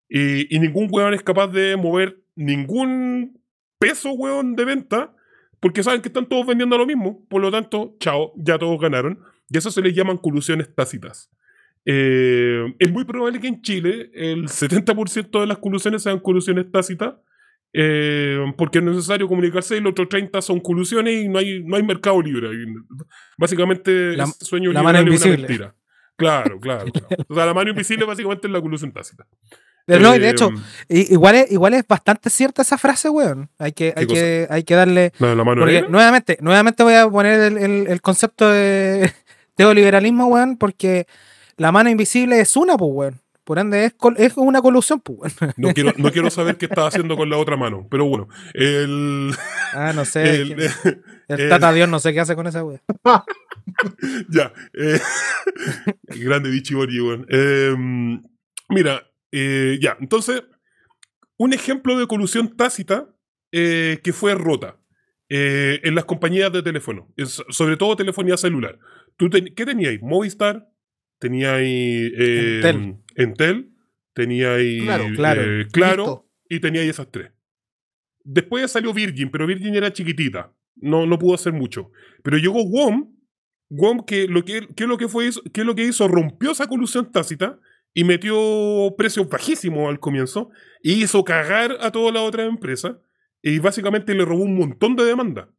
Y, 0.08 0.54
y 0.54 0.58
ningún 0.58 0.88
hueón 0.90 1.12
es 1.12 1.22
capaz 1.22 1.48
de 1.48 1.76
mover 1.76 2.22
ningún 2.34 3.40
peso, 3.78 4.12
hueón, 4.12 4.56
de 4.56 4.64
venta, 4.64 5.14
porque 5.60 5.82
saben 5.82 6.00
que 6.02 6.08
están 6.08 6.26
todos 6.26 6.46
vendiendo 6.46 6.76
lo 6.78 6.86
mismo. 6.86 7.24
Por 7.28 7.40
lo 7.42 7.50
tanto, 7.50 7.94
chao, 8.00 8.32
ya 8.36 8.58
todos 8.58 8.80
ganaron. 8.80 9.20
Y 9.48 9.58
eso 9.58 9.70
se 9.70 9.82
les 9.82 9.94
llaman 9.94 10.16
colusiones 10.16 10.74
tácitas. 10.74 11.30
Eh, 11.84 12.74
es 12.78 12.90
muy 12.92 13.04
probable 13.04 13.40
que 13.40 13.48
en 13.48 13.62
Chile 13.62 14.10
el 14.14 14.44
70% 14.48 15.40
de 15.40 15.46
las 15.46 15.58
colusiones 15.58 16.02
sean 16.02 16.18
colusiones 16.20 16.70
tácitas, 16.70 17.14
eh, 17.72 18.38
porque 18.56 18.78
es 18.78 18.84
necesario 18.84 19.26
comunicarse 19.28 19.76
y 19.76 19.80
los 19.80 19.92
otros 19.92 20.08
30 20.08 20.42
son 20.42 20.60
colusiones 20.60 21.24
y 21.24 21.28
no 21.28 21.38
hay, 21.38 21.62
no 21.64 21.76
hay 21.76 21.82
mercado 21.82 22.20
libre. 22.20 22.48
Básicamente, 23.38 24.16
La- 24.16 24.24
el 24.24 24.30
sueño 24.40 24.72
la 24.72 24.82
mano 24.82 24.98
es 24.98 25.02
una 25.04 25.10
invisible. 25.10 25.36
mentira. 25.38 25.74
Claro, 26.16 26.60
claro, 26.60 26.90
claro. 26.92 27.08
O 27.28 27.34
sea, 27.34 27.46
la 27.46 27.54
mano 27.54 27.70
invisible 27.70 28.04
básicamente 28.04 28.46
es 28.46 28.52
la 28.52 28.60
colusión 28.60 28.92
tácita. 28.92 29.26
Pero 29.98 30.02
no, 30.08 30.14
y 30.14 30.18
Eh, 30.18 30.20
de 30.20 30.30
hecho, 30.30 30.50
i- 30.88 31.12
igual 31.12 31.34
es, 31.36 31.52
igual 31.52 31.74
es 31.74 31.86
bastante 31.86 32.30
cierta 32.30 32.62
esa 32.62 32.78
frase, 32.78 33.08
weón. 33.08 33.48
Hay 33.58 33.72
que, 33.72 33.92
hay 33.96 34.06
que, 34.06 34.46
hay 34.50 34.62
que 34.64 34.74
darle. 34.74 35.12
¿la 35.18 35.28
de 35.28 35.36
la 35.36 35.44
mano 35.44 35.60
Porque 35.60 35.74
negra? 35.74 35.88
nuevamente, 35.88 36.38
nuevamente 36.40 36.82
voy 36.82 36.94
a 36.94 37.08
poner 37.08 37.40
el, 37.40 37.56
el- 37.58 37.86
el 37.88 38.00
concepto 38.00 38.48
de 38.50 39.12
teoliberalismo, 39.56 40.26
weón, 40.26 40.56
porque 40.56 41.06
la 41.56 41.72
mano 41.72 41.90
invisible 41.90 42.40
es 42.40 42.56
una, 42.56 42.76
pues, 42.76 42.90
weón. 42.92 43.20
Por 43.42 43.58
ende, 43.58 43.84
es, 43.86 43.94
es 44.18 44.36
una 44.36 44.62
colusión, 44.62 45.00
pues, 45.00 45.34
weón. 45.40 45.54
No 45.56 45.74
quiero, 45.74 45.92
no 45.96 46.12
quiero 46.12 46.30
saber 46.30 46.56
qué 46.56 46.66
estaba 46.66 46.86
haciendo 46.88 47.16
con 47.16 47.28
la 47.30 47.36
otra 47.36 47.56
mano, 47.56 47.86
pero 47.90 48.04
bueno. 48.06 48.28
El, 48.54 49.32
Ah, 49.74 49.92
no 49.92 50.04
sé. 50.04 50.22
el- 50.42 50.52
el 51.28 51.40
el- 51.40 51.48
Tata 51.48 51.72
Dios 51.72 51.88
no 51.88 51.98
sé 51.98 52.12
qué 52.12 52.20
hace 52.20 52.36
con 52.36 52.46
esa 52.46 52.62
weón. 52.64 52.80
ya. 54.28 54.52
eh, 54.74 55.00
grande 56.20 56.50
Bichibori, 56.50 57.00
weón. 57.00 57.26
Em, 57.28 58.22
mira, 58.68 59.02
eh, 59.32 59.78
ya. 59.80 59.96
Entonces, 60.00 60.42
un 61.36 61.52
ejemplo 61.52 61.98
de 61.98 62.06
colusión 62.06 62.56
tácita 62.56 63.08
eh, 63.52 63.98
que 64.04 64.12
fue 64.12 64.34
rota 64.34 64.78
eh, 65.28 65.80
en 65.84 65.94
las 65.94 66.04
compañías 66.04 66.52
de 66.52 66.62
teléfono, 66.62 67.12
es- 67.16 67.42
sobre 67.48 67.76
todo 67.76 67.96
telefonía 67.96 68.36
celular. 68.36 68.78
¿Tú 69.16 69.28
ten- 69.30 69.52
¿Qué 69.54 69.64
teníais? 69.64 70.00
Movistar, 70.02 70.68
teníais 71.18 72.12
Entel. 72.16 72.96
Entel, 73.16 73.70
teníais 74.14 74.82
Claro, 74.82 75.04
claro. 75.14 75.42
Claro, 75.72 76.28
y 76.48 76.60
teníais 76.60 76.88
esas 76.90 77.10
tres. 77.10 77.30
Después 78.24 78.70
salió 78.70 78.92
Virgin, 78.92 79.30
pero 79.30 79.46
Virgin 79.46 79.74
era 79.74 79.92
chiquitita. 79.92 80.52
No, 80.76 81.06
no 81.06 81.18
pudo 81.18 81.34
hacer 81.34 81.52
mucho. 81.52 81.90
Pero 82.22 82.36
llegó 82.38 82.62
WOM, 82.64 83.14
WOM 83.70 84.04
que 84.04 84.26
lo 84.28 84.44
que, 84.44 84.68
que 84.74 84.86
lo 84.86 84.96
que 84.98 85.08
fue 85.08 85.30
que 85.52 85.64
lo 85.64 85.74
que 85.74 85.84
hizo 85.84 86.06
rompió 86.08 86.50
esa 86.52 86.66
colusión 86.66 87.10
tácita 87.12 87.58
y 87.92 88.04
metió 88.04 88.94
precios 88.96 89.28
bajísimos 89.28 89.88
al 89.88 90.00
comienzo 90.00 90.50
y 90.82 91.02
hizo 91.02 91.24
cagar 91.24 91.76
a 91.80 91.90
todas 91.90 92.14
las 92.14 92.22
otras 92.22 92.48
empresas 92.48 92.96
y 93.42 93.58
básicamente 93.58 94.14
le 94.14 94.24
robó 94.24 94.44
un 94.44 94.56
montón 94.56 94.96
de 94.96 95.04
demanda. 95.04 95.50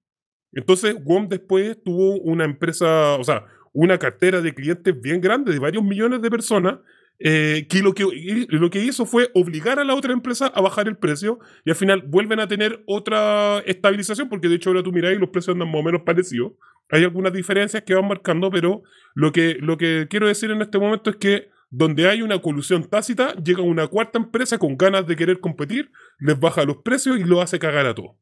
Entonces 0.54 0.96
WOM 1.04 1.28
después 1.28 1.82
tuvo 1.84 2.20
una 2.22 2.46
empresa, 2.46 3.16
o 3.16 3.24
sea, 3.24 3.46
una 3.74 3.98
cartera 3.98 4.42
de 4.42 4.54
clientes 4.54 5.00
bien 5.00 5.22
grande 5.22 5.54
de 5.54 5.60
varios 5.60 5.84
millones 5.84 6.22
de 6.22 6.30
personas 6.30 6.80
eh, 7.24 7.68
que, 7.70 7.84
lo 7.84 7.94
que 7.94 8.04
lo 8.50 8.72
que 8.72 8.84
hizo 8.84 9.06
fue 9.06 9.30
obligar 9.36 9.78
a 9.78 9.84
la 9.84 9.94
otra 9.94 10.12
empresa 10.12 10.48
a 10.48 10.60
bajar 10.60 10.88
el 10.88 10.98
precio 10.98 11.38
y 11.64 11.70
al 11.70 11.76
final 11.76 12.02
vuelven 12.08 12.40
a 12.40 12.48
tener 12.48 12.82
otra 12.88 13.60
estabilización 13.60 14.28
porque 14.28 14.48
de 14.48 14.56
hecho 14.56 14.72
ahora 14.72 14.82
tú 14.82 14.92
miráis 14.92 15.18
y 15.18 15.20
los 15.20 15.30
precios 15.30 15.54
andan 15.54 15.70
más 15.70 15.82
o 15.82 15.84
menos 15.84 16.02
parecidos. 16.02 16.54
Hay 16.90 17.04
algunas 17.04 17.32
diferencias 17.32 17.84
que 17.84 17.94
van 17.94 18.08
marcando, 18.08 18.50
pero 18.50 18.82
lo 19.14 19.32
que, 19.32 19.56
lo 19.62 19.78
que 19.78 20.08
quiero 20.10 20.28
decir 20.28 20.50
en 20.50 20.64
este 20.64 20.80
momento 20.80 21.12
es 21.12 21.18
que 21.18 21.50
donde 21.72 22.08
hay 22.10 22.22
una 22.22 22.40
colusión 22.42 22.84
tácita, 22.88 23.34
llega 23.36 23.64
una 23.64 23.88
cuarta 23.88 24.20
empresa 24.20 24.58
con 24.60 24.78
ganas 24.78 25.08
de 25.08 25.16
querer 25.16 25.40
competir, 25.40 25.92
les 26.20 26.40
baja 26.40 26.66
los 26.66 26.78
precios 26.84 27.18
y 27.18 27.24
lo 27.24 27.42
hace 27.42 27.60
cagar 27.60 27.86
a 27.88 27.96
todos. 27.96 28.18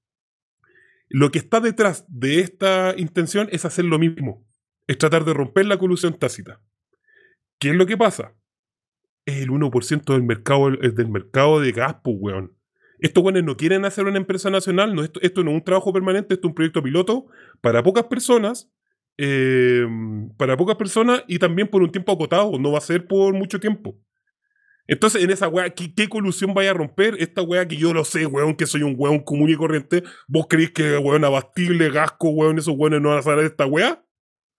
Lo 1.09 1.31
que 1.31 1.39
está 1.39 1.59
detrás 1.59 2.05
de 2.07 2.39
esta 2.39 2.93
intención 2.95 3.49
es 3.51 3.65
hacer 3.65 3.85
lo 3.85 3.97
mismo, 3.97 4.47
es 4.87 4.99
tratar 4.99 5.25
de 5.25 5.33
romper 5.33 5.65
la 5.65 5.77
colusión 5.77 6.17
tácita. 6.17 6.61
¿Qué 7.59 7.71
es 7.71 7.75
lo 7.75 7.87
que 7.87 7.97
pasa? 7.97 8.35
Es 9.25 9.41
el 9.41 9.49
1% 9.49 10.13
del 10.13 10.23
mercado, 10.23 10.67
el- 10.67 10.93
del 10.93 11.09
mercado 11.09 11.59
de 11.59 11.71
gas, 11.71 11.97
pues, 12.03 12.15
weón. 12.19 12.55
Estos 12.99 13.23
weones 13.23 13.43
no 13.43 13.57
quieren 13.57 13.85
hacer 13.85 14.05
una 14.05 14.17
empresa 14.17 14.49
nacional, 14.49 14.93
no, 14.93 15.03
esto 15.03 15.43
no 15.43 15.51
es 15.51 15.57
un 15.57 15.63
trabajo 15.63 15.91
permanente, 15.91 16.35
esto 16.35 16.47
es 16.47 16.51
un 16.51 16.55
proyecto 16.55 16.83
piloto 16.83 17.27
para 17.61 17.81
pocas 17.81 18.03
personas, 18.05 18.71
eh, 19.21 19.85
para 20.37 20.55
pocas 20.55 20.77
personas 20.77 21.25
y 21.27 21.39
también 21.39 21.67
por 21.67 21.81
un 21.81 21.91
tiempo 21.91 22.13
acotado, 22.13 22.57
no 22.57 22.71
va 22.71 22.77
a 22.77 22.81
ser 22.81 23.05
por 23.05 23.33
mucho 23.33 23.59
tiempo. 23.59 23.97
Entonces, 24.87 25.21
en 25.21 25.29
esa 25.29 25.49
weá, 25.49 25.69
¿qué, 25.71 25.93
qué 25.93 26.07
colusión 26.07 26.53
vaya 26.53 26.71
a 26.71 26.73
romper? 26.73 27.17
Esta 27.19 27.41
weá 27.41 27.67
que 27.67 27.75
yo 27.75 27.93
lo 27.93 28.05
sé, 28.05 28.25
weón, 28.25 28.55
que 28.55 28.65
soy 28.65 28.81
un 28.81 28.95
weón 28.97 29.19
común 29.19 29.49
y 29.49 29.55
corriente. 29.55 30.03
¿Vos 30.27 30.47
creéis 30.49 30.71
que, 30.71 30.97
weón, 30.97 31.25
abastible, 31.25 31.91
gasco, 31.91 32.29
weón, 32.29 32.57
esos 32.57 32.75
weones 32.77 33.01
no 33.01 33.09
van 33.09 33.19
a 33.19 33.21
saber 33.21 33.45
esta 33.45 33.65
weá? 33.65 34.01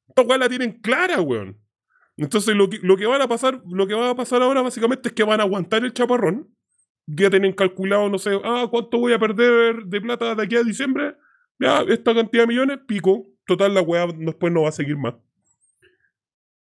Esta 0.08 0.22
weá 0.22 0.36
la 0.36 0.48
tienen 0.50 0.78
clara, 0.82 1.22
weón. 1.22 1.58
Entonces, 2.18 2.54
lo 2.54 2.68
que, 2.68 2.78
lo 2.82 2.98
que 2.98 3.06
van 3.06 3.22
a 3.22 3.28
pasar, 3.28 3.62
lo 3.66 3.86
que 3.86 3.94
va 3.94 4.10
a 4.10 4.14
pasar 4.14 4.42
ahora 4.42 4.60
básicamente 4.60 5.08
es 5.08 5.14
que 5.14 5.24
van 5.24 5.40
a 5.40 5.44
aguantar 5.44 5.84
el 5.84 5.94
chaparrón. 5.94 6.54
Ya 7.06 7.30
tienen 7.30 7.54
calculado, 7.54 8.10
no 8.10 8.18
sé, 8.18 8.38
ah, 8.44 8.68
¿cuánto 8.70 8.98
voy 8.98 9.14
a 9.14 9.18
perder 9.18 9.86
de 9.86 10.00
plata 10.02 10.34
de 10.34 10.42
aquí 10.42 10.54
a 10.54 10.62
diciembre? 10.62 11.16
Ya, 11.58 11.80
esta 11.88 12.14
cantidad 12.14 12.42
de 12.42 12.48
millones, 12.48 12.78
pico. 12.86 13.26
Total, 13.50 13.74
la 13.74 13.82
weá 13.82 14.06
después 14.06 14.52
no 14.52 14.62
va 14.62 14.68
a 14.68 14.72
seguir 14.72 14.96
más. 14.96 15.14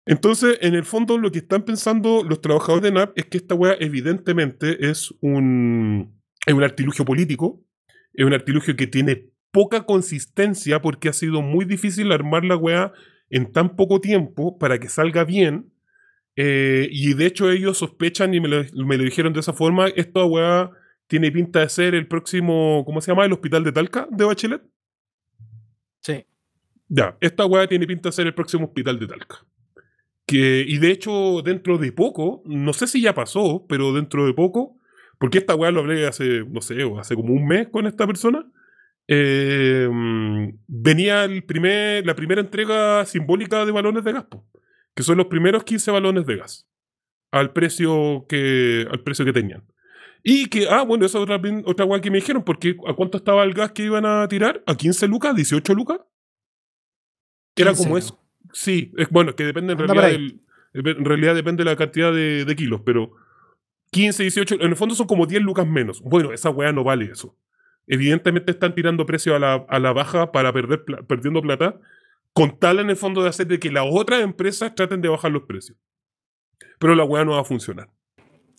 Entonces, 0.04 0.58
en 0.60 0.74
el 0.74 0.84
fondo, 0.84 1.16
lo 1.16 1.32
que 1.32 1.38
están 1.38 1.62
pensando 1.62 2.22
los 2.22 2.42
trabajadores 2.42 2.82
de 2.82 2.92
NAP 2.92 3.18
es 3.18 3.24
que 3.24 3.38
esta 3.38 3.54
weá 3.54 3.74
evidentemente 3.80 4.90
es 4.90 5.14
un, 5.22 6.20
es 6.44 6.52
un 6.52 6.62
artilugio 6.62 7.06
político, 7.06 7.64
es 8.12 8.26
un 8.26 8.34
artilugio 8.34 8.76
que 8.76 8.86
tiene 8.86 9.30
poca 9.50 9.86
consistencia 9.86 10.82
porque 10.82 11.08
ha 11.08 11.14
sido 11.14 11.40
muy 11.40 11.64
difícil 11.64 12.12
armar 12.12 12.44
la 12.44 12.58
weá 12.58 12.92
en 13.30 13.50
tan 13.50 13.76
poco 13.76 14.02
tiempo 14.02 14.58
para 14.58 14.78
que 14.78 14.90
salga 14.90 15.24
bien. 15.24 15.72
Eh, 16.36 16.86
y 16.90 17.14
de 17.14 17.24
hecho 17.24 17.50
ellos 17.50 17.78
sospechan 17.78 18.34
y 18.34 18.40
me 18.40 18.48
lo, 18.48 18.62
me 18.84 18.98
lo 18.98 19.04
dijeron 19.04 19.32
de 19.32 19.40
esa 19.40 19.54
forma, 19.54 19.88
esta 19.88 20.22
weá 20.22 20.70
tiene 21.06 21.32
pinta 21.32 21.60
de 21.60 21.70
ser 21.70 21.94
el 21.94 22.08
próximo, 22.08 22.82
¿cómo 22.84 23.00
se 23.00 23.10
llama? 23.10 23.24
El 23.24 23.32
hospital 23.32 23.64
de 23.64 23.72
Talca 23.72 24.06
de 24.10 24.24
Bachelet. 24.26 24.62
Sí. 26.02 26.26
Ya, 26.88 27.16
esta 27.20 27.46
weá 27.46 27.66
tiene 27.66 27.86
pinta 27.86 28.08
de 28.08 28.12
ser 28.12 28.26
el 28.26 28.34
próximo 28.34 28.66
hospital 28.66 28.98
de 28.98 29.06
Talca. 29.06 29.44
Que, 30.26 30.64
y 30.66 30.78
de 30.78 30.90
hecho, 30.90 31.42
dentro 31.42 31.78
de 31.78 31.92
poco, 31.92 32.42
no 32.46 32.72
sé 32.72 32.86
si 32.86 33.02
ya 33.02 33.14
pasó, 33.14 33.66
pero 33.68 33.92
dentro 33.92 34.26
de 34.26 34.32
poco, 34.32 34.78
porque 35.18 35.38
esta 35.38 35.54
weá 35.54 35.70
lo 35.70 35.80
hablé 35.80 36.06
hace, 36.06 36.44
no 36.44 36.60
sé, 36.60 36.76
hace 36.98 37.14
como 37.14 37.34
un 37.34 37.46
mes 37.46 37.68
con 37.68 37.86
esta 37.86 38.06
persona, 38.06 38.46
eh, 39.06 39.88
venía 40.66 41.24
el 41.24 41.44
primer, 41.44 42.06
la 42.06 42.14
primera 42.14 42.40
entrega 42.40 43.04
simbólica 43.04 43.64
de 43.66 43.72
balones 43.72 44.04
de 44.04 44.12
gas, 44.12 44.26
que 44.94 45.02
son 45.02 45.18
los 45.18 45.26
primeros 45.26 45.64
15 45.64 45.90
balones 45.90 46.26
de 46.26 46.36
gas, 46.36 46.68
al 47.30 47.52
precio 47.52 48.26
que, 48.28 48.86
al 48.90 49.00
precio 49.00 49.24
que 49.24 49.32
tenían. 49.32 49.64
Y 50.22 50.46
que, 50.46 50.68
ah, 50.70 50.82
bueno, 50.82 51.04
esa 51.04 51.18
es 51.18 51.22
otra, 51.22 51.40
otra 51.66 51.84
weá 51.84 52.00
que 52.00 52.10
me 52.10 52.16
dijeron, 52.16 52.44
porque 52.44 52.76
¿a 52.88 52.94
cuánto 52.94 53.18
estaba 53.18 53.44
el 53.44 53.52
gas 53.52 53.72
que 53.72 53.84
iban 53.84 54.06
a 54.06 54.26
tirar? 54.26 54.62
¿A 54.66 54.74
15 54.74 55.06
lucas? 55.06 55.34
¿18 55.34 55.74
lucas? 55.74 56.00
Era 57.56 57.70
15, 57.70 57.84
como 57.84 57.98
eso. 57.98 58.20
Sí, 58.52 58.92
es 58.96 59.08
bueno, 59.10 59.34
que 59.34 59.44
depende 59.44 59.72
en 59.72 59.80
Anda 59.80 59.94
realidad, 59.94 60.16
por 60.18 60.20
ahí. 60.20 60.40
del- 60.72 60.96
en 60.98 61.04
realidad 61.04 61.34
depende 61.34 61.62
de 61.64 61.70
la 61.70 61.76
cantidad 61.76 62.12
de, 62.12 62.44
de 62.44 62.56
kilos, 62.56 62.80
pero 62.84 63.12
15, 63.90 64.22
18, 64.24 64.56
en 64.56 64.62
el 64.62 64.76
fondo 64.76 64.94
son 64.94 65.06
como 65.06 65.26
10 65.26 65.40
lucas 65.42 65.66
menos. 65.66 66.00
Bueno, 66.02 66.32
esa 66.32 66.50
weá 66.50 66.72
no 66.72 66.82
vale 66.84 67.06
eso. 67.06 67.36
Evidentemente 67.86 68.50
están 68.50 68.74
tirando 68.74 69.06
precio 69.06 69.36
a 69.36 69.38
la, 69.38 69.54
a 69.68 69.78
la 69.78 69.92
baja 69.92 70.32
para 70.32 70.52
perder 70.52 70.84
pla- 70.84 71.02
perdiendo 71.02 71.40
plata, 71.42 71.78
con 72.32 72.58
tal 72.58 72.80
en 72.80 72.90
el 72.90 72.96
fondo 72.96 73.22
de 73.22 73.28
hacer 73.28 73.46
de 73.46 73.60
que 73.60 73.70
las 73.70 73.84
otras 73.88 74.20
empresas 74.22 74.74
traten 74.74 75.00
de 75.00 75.08
bajar 75.08 75.30
los 75.30 75.42
precios. 75.44 75.78
Pero 76.80 76.94
la 76.96 77.04
weá 77.04 77.24
no 77.24 77.32
va 77.32 77.40
a 77.40 77.44
funcionar. 77.44 77.88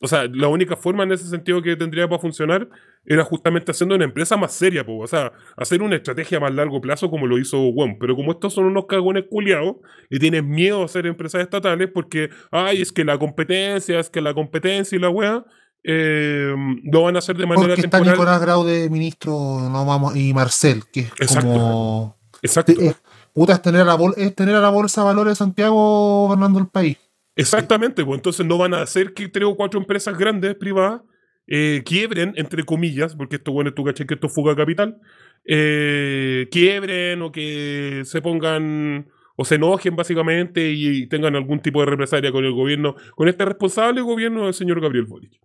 O 0.02 0.08
sea, 0.08 0.26
la 0.32 0.48
única 0.50 0.76
forma 0.76 1.04
en 1.04 1.14
ese 1.14 1.28
sentido 1.28 1.62
que 1.62 1.76
tendría 1.76 2.08
para 2.08 2.20
funcionar 2.22 2.68
era 3.06 3.24
justamente 3.24 3.72
haciendo 3.72 3.96
una 3.96 4.04
empresa 4.06 4.36
más 4.36 4.54
seria, 4.54 4.86
po. 4.86 4.98
o 5.00 5.08
sea, 5.08 5.32
hacer 5.58 5.82
una 5.82 5.96
estrategia 5.96 6.38
a 6.38 6.42
más 6.42 6.54
largo 6.54 6.82
plazo 6.82 7.10
como 7.10 7.28
lo 7.28 7.38
hizo 7.38 7.58
WOM. 7.72 7.98
Pero 8.00 8.16
como 8.16 8.32
estos 8.34 8.54
son 8.54 8.66
unos 8.66 8.86
cagones 8.88 9.26
culiados 9.30 9.76
y 10.10 10.20
tienen 10.20 10.50
miedo 10.50 10.84
a 10.84 10.88
ser 10.88 11.06
empresas 11.08 11.42
estatales 11.42 11.90
porque, 11.94 12.30
ay, 12.52 12.82
es 12.82 12.92
que 12.92 13.06
la 13.06 13.18
competencia, 13.18 14.00
es 14.00 14.10
que 14.10 14.22
la 14.22 14.34
competencia 14.34 14.96
y 14.98 15.00
la 15.00 15.10
wea, 15.10 15.46
eh, 15.84 16.54
lo 16.92 17.04
van 17.04 17.16
a 17.16 17.20
hacer 17.20 17.38
de 17.38 17.46
manera 17.46 17.68
Porque 17.68 17.82
está 17.82 17.98
temporal. 17.98 18.14
Nicolás 18.16 18.42
Grau 18.42 18.64
de 18.66 18.90
ministro 18.90 19.32
no 19.70 19.86
vamos, 19.86 20.16
y 20.16 20.34
Marcel, 20.34 20.84
que 20.92 21.02
es 21.02 21.12
Exacto. 21.20 21.48
como. 21.48 22.18
Exacto. 22.42 22.72
es- 22.80 22.96
puta, 23.34 23.54
es 23.54 23.62
tener, 23.62 23.82
a 23.82 23.86
la 23.86 23.96
bol- 23.96 24.14
es 24.18 24.34
tener 24.36 24.56
a 24.56 24.62
la 24.62 24.70
bolsa 24.70 25.04
valores 25.04 25.32
de 25.32 25.36
Santiago 25.36 26.28
gobernando 26.28 26.58
el 26.60 26.68
país. 26.68 26.98
Exactamente, 27.36 28.06
pues 28.06 28.18
entonces 28.18 28.46
no 28.46 28.58
van 28.58 28.74
a 28.74 28.82
hacer 28.82 29.14
que 29.14 29.28
tres 29.28 29.46
o 29.46 29.56
cuatro 29.56 29.80
empresas 29.80 30.18
grandes, 30.18 30.56
privadas, 30.56 31.02
eh, 31.48 31.84
quiebren, 31.86 32.34
entre 32.38 32.64
comillas, 32.64 33.16
porque 33.16 33.36
esto, 33.36 33.52
bueno, 33.52 33.74
tú 33.74 33.84
caché 33.84 34.06
que 34.06 34.14
esto 34.16 34.28
es 34.28 34.34
fuga 34.34 34.56
capital, 34.56 35.00
eh, 35.46 36.48
quiebren 36.50 37.22
o 37.22 37.32
que 37.32 38.02
se 38.06 38.22
pongan 38.22 39.10
o 39.36 39.44
se 39.44 39.56
enojen 39.56 39.96
básicamente 39.98 40.72
y 40.72 41.08
tengan 41.08 41.36
algún 41.36 41.60
tipo 41.60 41.82
de 41.82 41.88
represalia 41.88 42.32
con 42.32 42.46
el 42.46 42.54
gobierno, 42.54 42.96
con 43.16 43.28
este 43.28 43.44
responsable 43.44 44.02
gobierno 44.02 44.46
del 44.46 44.54
señor 44.54 44.80
Gabriel 44.80 45.06
Boric. 45.06 45.40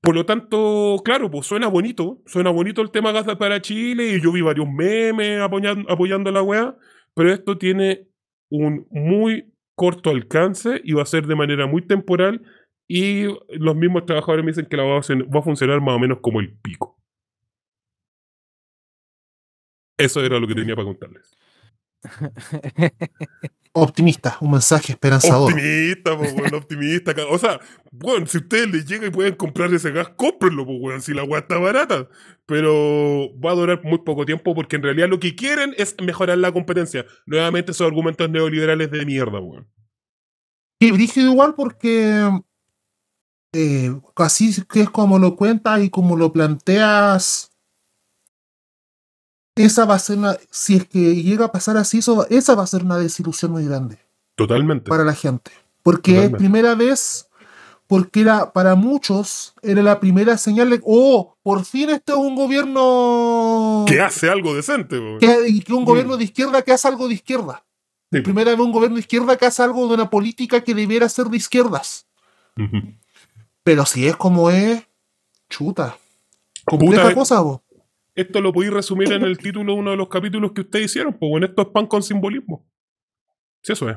Por 0.00 0.14
lo 0.14 0.24
tanto, 0.24 1.02
claro, 1.04 1.30
pues 1.30 1.46
suena 1.46 1.66
bonito, 1.66 2.22
suena 2.26 2.50
bonito 2.50 2.80
el 2.80 2.92
tema 2.92 3.10
gas 3.10 3.26
para 3.36 3.60
Chile 3.60 4.14
y 4.14 4.20
yo 4.20 4.30
vi 4.30 4.40
varios 4.40 4.68
memes 4.68 5.40
apoyando, 5.40 5.90
apoyando 5.90 6.30
la 6.30 6.42
weá, 6.42 6.76
pero 7.14 7.32
esto 7.32 7.58
tiene 7.58 8.06
un 8.48 8.86
muy 8.90 9.52
corto 9.76 10.10
alcance 10.10 10.80
y 10.82 10.92
va 10.94 11.02
a 11.02 11.06
ser 11.06 11.26
de 11.26 11.36
manera 11.36 11.66
muy 11.66 11.82
temporal 11.86 12.42
y 12.88 13.26
los 13.50 13.76
mismos 13.76 14.06
trabajadores 14.06 14.44
me 14.44 14.50
dicen 14.50 14.66
que 14.66 14.76
la 14.76 14.84
va 14.84 14.96
a, 14.96 15.00
va 15.00 15.40
a 15.40 15.42
funcionar 15.42 15.80
más 15.80 15.94
o 15.94 15.98
menos 15.98 16.18
como 16.20 16.40
el 16.40 16.56
pico. 16.58 16.96
Eso 19.98 20.20
era 20.24 20.38
lo 20.38 20.46
que 20.46 20.54
tenía 20.54 20.74
para 20.74 20.86
contarles. 20.86 21.36
Optimista, 23.78 24.38
un 24.40 24.52
mensaje 24.52 24.92
esperanzador. 24.92 25.52
Optimista, 25.52 26.16
po, 26.16 26.22
weón, 26.22 26.54
optimista. 26.54 27.14
O 27.28 27.38
sea, 27.38 27.60
bueno, 27.92 28.26
si 28.26 28.38
ustedes 28.38 28.70
les 28.70 28.86
llega 28.86 29.06
y 29.06 29.10
pueden 29.10 29.34
comprar 29.34 29.72
ese 29.74 29.90
gas, 29.90 30.08
cómprenlo, 30.16 30.64
pues, 30.64 30.78
weón, 30.80 31.02
si 31.02 31.12
la 31.12 31.24
weá 31.24 31.40
está 31.40 31.58
barata. 31.58 32.08
Pero 32.46 33.30
va 33.38 33.50
a 33.50 33.54
durar 33.54 33.84
muy 33.84 33.98
poco 33.98 34.24
tiempo 34.24 34.54
porque 34.54 34.76
en 34.76 34.82
realidad 34.82 35.08
lo 35.08 35.20
que 35.20 35.34
quieren 35.34 35.74
es 35.76 35.94
mejorar 36.00 36.38
la 36.38 36.52
competencia. 36.52 37.04
Nuevamente 37.26 37.72
esos 37.72 37.86
argumentos 37.86 38.30
neoliberales 38.30 38.90
de 38.90 39.04
mierda, 39.04 39.40
weón. 39.40 39.68
Y 40.78 40.90
brígido 40.90 41.30
igual 41.30 41.54
porque 41.54 42.30
eh, 43.52 43.98
así 44.16 44.54
que 44.70 44.82
es 44.82 44.90
como 44.90 45.18
lo 45.18 45.36
cuentas 45.36 45.82
y 45.82 45.90
como 45.90 46.16
lo 46.16 46.32
planteas. 46.32 47.55
Esa 49.56 49.84
va 49.86 49.94
a 49.94 49.98
ser 49.98 50.18
una, 50.18 50.36
si 50.50 50.76
es 50.76 50.86
que 50.86 51.22
llega 51.22 51.46
a 51.46 51.52
pasar 51.52 51.76
así, 51.78 51.98
eso 51.98 52.26
esa 52.28 52.54
va 52.54 52.62
a 52.62 52.66
ser 52.66 52.82
una 52.84 52.98
desilusión 52.98 53.52
muy 53.52 53.64
grande 53.64 53.98
Totalmente. 54.34 54.88
para 54.88 55.02
la 55.04 55.14
gente. 55.14 55.50
Porque 55.82 56.24
es 56.24 56.30
primera 56.32 56.74
vez, 56.74 57.28
porque 57.86 58.20
era, 58.20 58.52
para 58.52 58.74
muchos 58.74 59.54
era 59.62 59.82
la 59.82 59.98
primera 60.00 60.36
señal 60.36 60.70
de, 60.70 60.80
oh, 60.84 61.36
por 61.42 61.64
fin 61.64 61.88
este 61.90 62.12
es 62.12 62.18
un 62.18 62.34
gobierno 62.34 63.84
Que 63.88 64.00
hace 64.00 64.28
algo 64.28 64.54
decente, 64.54 65.00
que, 65.20 65.48
y 65.48 65.60
que 65.60 65.72
un 65.72 65.82
Mm. 65.82 65.86
gobierno 65.86 66.16
de 66.16 66.24
izquierda 66.24 66.62
que 66.62 66.72
hace 66.72 66.88
algo 66.88 67.08
de 67.08 67.14
izquierda. 67.14 67.64
Sí. 68.12 68.20
Primera 68.20 68.50
vez 68.50 68.60
un 68.60 68.72
gobierno 68.72 68.96
de 68.96 69.00
izquierda 69.00 69.36
que 69.36 69.46
hace 69.46 69.62
algo 69.62 69.86
de 69.88 69.94
una 69.94 70.10
política 70.10 70.62
que 70.62 70.74
debiera 70.74 71.08
ser 71.08 71.26
de 71.26 71.36
izquierdas. 71.38 72.06
Pero 73.62 73.84
si 73.86 74.06
es 74.06 74.16
como 74.16 74.50
es, 74.50 74.82
chuta. 75.48 75.96
Compleja 76.64 77.02
Puta, 77.04 77.14
cosa, 77.14 77.40
vos. 77.40 77.60
Esto 78.16 78.40
lo 78.40 78.52
podéis 78.52 78.72
resumir 78.72 79.12
en 79.12 79.22
el 79.22 79.38
título 79.38 79.74
de 79.74 79.78
uno 79.78 79.90
de 79.92 79.96
los 79.96 80.08
capítulos 80.08 80.52
que 80.52 80.62
ustedes 80.62 80.86
hicieron, 80.86 81.12
pues 81.12 81.30
bueno, 81.30 81.46
esto 81.46 81.62
es 81.62 81.68
pan 81.68 81.86
con 81.86 82.02
simbolismo. 82.02 82.66
Sí, 83.62 83.72
eso 83.74 83.88
es. 83.90 83.96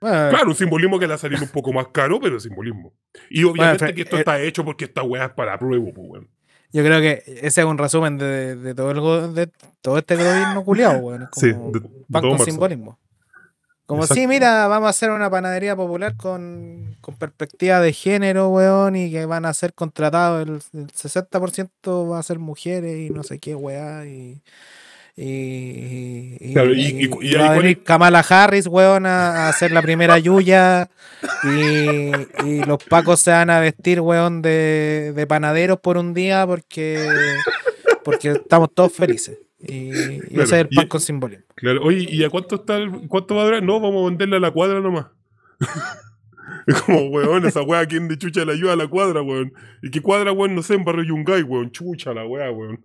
Bueno, 0.00 0.30
Claro, 0.30 0.46
un 0.48 0.54
simbolismo 0.54 0.98
que 0.98 1.06
le 1.06 1.10
va 1.10 1.14
a 1.16 1.18
salir 1.18 1.40
un 1.42 1.48
poco 1.48 1.72
más 1.72 1.88
caro, 1.88 2.20
pero 2.20 2.36
es 2.36 2.44
simbolismo. 2.44 2.94
Y 3.30 3.42
obviamente 3.44 3.84
Bueno, 3.84 3.94
que 3.96 4.02
esto 4.02 4.16
eh, 4.16 4.20
está 4.20 4.40
hecho 4.40 4.64
porque 4.64 4.84
esta 4.84 5.02
weá 5.02 5.26
es 5.26 5.32
para 5.32 5.58
prueba, 5.58 5.84
pues 5.92 6.06
weón. 6.08 6.28
Yo 6.72 6.84
creo 6.84 7.00
que 7.00 7.22
ese 7.26 7.62
es 7.62 7.66
un 7.66 7.78
resumen 7.78 8.16
de, 8.18 8.54
de 8.54 8.74
todo 8.74 8.90
el 9.26 9.34
de 9.34 9.50
todo 9.80 9.98
este 9.98 10.14
gobierno 10.16 10.62
culiado, 10.64 10.98
weón. 10.98 11.22
Es 11.22 11.28
Sí, 11.32 11.46
de- 11.48 11.54
de 11.54 11.80
pan 11.80 11.80
todo 12.10 12.20
con 12.20 12.30
marzo. 12.32 12.44
simbolismo. 12.44 12.98
Como 13.88 14.02
Exacto. 14.02 14.20
sí, 14.20 14.26
mira, 14.26 14.66
vamos 14.68 14.86
a 14.86 14.90
hacer 14.90 15.10
una 15.10 15.30
panadería 15.30 15.74
popular 15.74 16.14
con, 16.14 16.94
con 17.00 17.14
perspectiva 17.16 17.80
de 17.80 17.94
género, 17.94 18.50
weón, 18.50 18.94
y 18.96 19.10
que 19.10 19.24
van 19.24 19.46
a 19.46 19.54
ser 19.54 19.72
contratados, 19.72 20.46
el, 20.46 20.60
el 20.78 20.86
60% 20.92 22.06
va 22.12 22.18
a 22.18 22.22
ser 22.22 22.38
mujeres 22.38 22.98
y 22.98 23.10
no 23.10 23.22
sé 23.22 23.38
qué, 23.38 23.54
weá, 23.54 24.04
y... 24.06 24.42
Y, 25.20 26.36
y- 26.40 26.52
Claro, 26.52 26.70
va 27.40 27.46
a 27.46 27.56
venir 27.58 27.82
Kamala 27.82 28.20
Harris, 28.20 28.66
weón, 28.68 29.04
a, 29.06 29.46
a 29.46 29.48
hacer 29.48 29.72
la 29.72 29.82
primera 29.82 30.16
Yuya. 30.18 30.88
Y, 31.42 32.10
y 32.46 32.64
los 32.64 32.82
pacos 32.84 33.18
se 33.18 33.32
van 33.32 33.50
a 33.50 33.58
vestir, 33.58 34.00
weón, 34.00 34.42
de, 34.42 35.12
de 35.16 35.26
panaderos 35.26 35.80
por 35.80 35.96
un 35.96 36.14
día 36.14 36.46
porque, 36.46 37.04
porque 38.04 38.30
estamos 38.30 38.72
todos 38.72 38.92
felices. 38.92 39.38
Y, 39.60 39.90
y 39.90 40.20
Claro, 40.20 40.42
ese 40.44 40.56
es 40.56 40.60
el 40.62 40.68
y- 40.70 40.76
pan 40.76 40.88
con 40.88 41.00
simbolismo. 41.00 41.44
Claro, 41.56 41.82
oye, 41.82 42.06
¿y 42.08 42.22
a 42.24 42.30
cuánto 42.30 42.56
está 42.56 42.76
el- 42.76 43.08
cuánto 43.08 43.34
va 43.34 43.42
a 43.42 43.44
durar? 43.46 43.62
No, 43.62 43.80
vamos 43.80 44.02
a 44.06 44.08
venderle 44.10 44.36
a 44.36 44.40
la 44.40 44.50
cuadra 44.52 44.80
nomás. 44.80 45.06
es 46.66 46.82
como, 46.82 47.08
weón, 47.08 47.44
esa 47.46 47.62
weá, 47.62 47.84
¿quién 47.86 48.08
de 48.08 48.16
chucha 48.18 48.44
le 48.44 48.52
ayuda 48.52 48.74
a 48.74 48.76
la 48.76 48.86
cuadra, 48.88 49.22
weón? 49.22 49.52
¿Y 49.82 49.90
qué 49.90 50.00
cuadra, 50.00 50.32
weón? 50.32 50.54
No 50.54 50.62
sé, 50.62 50.74
en 50.74 50.84
Barrio 50.84 51.04
Yungay, 51.04 51.42
weón. 51.42 51.70
Chucha 51.72 52.12
la 52.14 52.24
weá, 52.26 52.50
weón. 52.50 52.84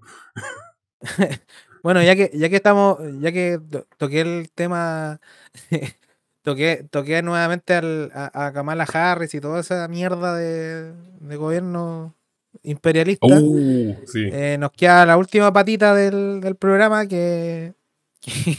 Bueno, 1.84 2.02
ya 2.02 2.16
que, 2.16 2.32
ya 2.34 2.48
que 2.48 2.56
estamos, 2.56 2.98
ya 3.20 3.34
que 3.34 3.60
to- 3.70 3.86
toqué 3.98 4.22
el 4.22 4.50
tema, 4.56 5.20
toqué, 6.42 6.88
toqué 6.90 7.22
nuevamente 7.22 7.74
al- 7.74 8.10
a, 8.14 8.46
a 8.48 8.54
Kamala 8.54 8.86
Harris 8.86 9.34
y 9.36 9.42
toda 9.42 9.60
esa 9.60 9.86
mierda 9.90 10.34
de, 10.38 10.94
de 10.94 11.36
gobierno 11.36 12.16
imperialista. 12.62 13.26
Uh, 13.28 13.96
sí, 14.06 14.30
eh, 14.32 14.58
nos 14.60 14.72
queda 14.72 15.06
la 15.06 15.18
última 15.18 15.52
patita 15.52 15.96
del, 15.96 16.40
del 16.42 16.56
programa 16.56 17.08
que, 17.08 17.74
que, 18.22 18.58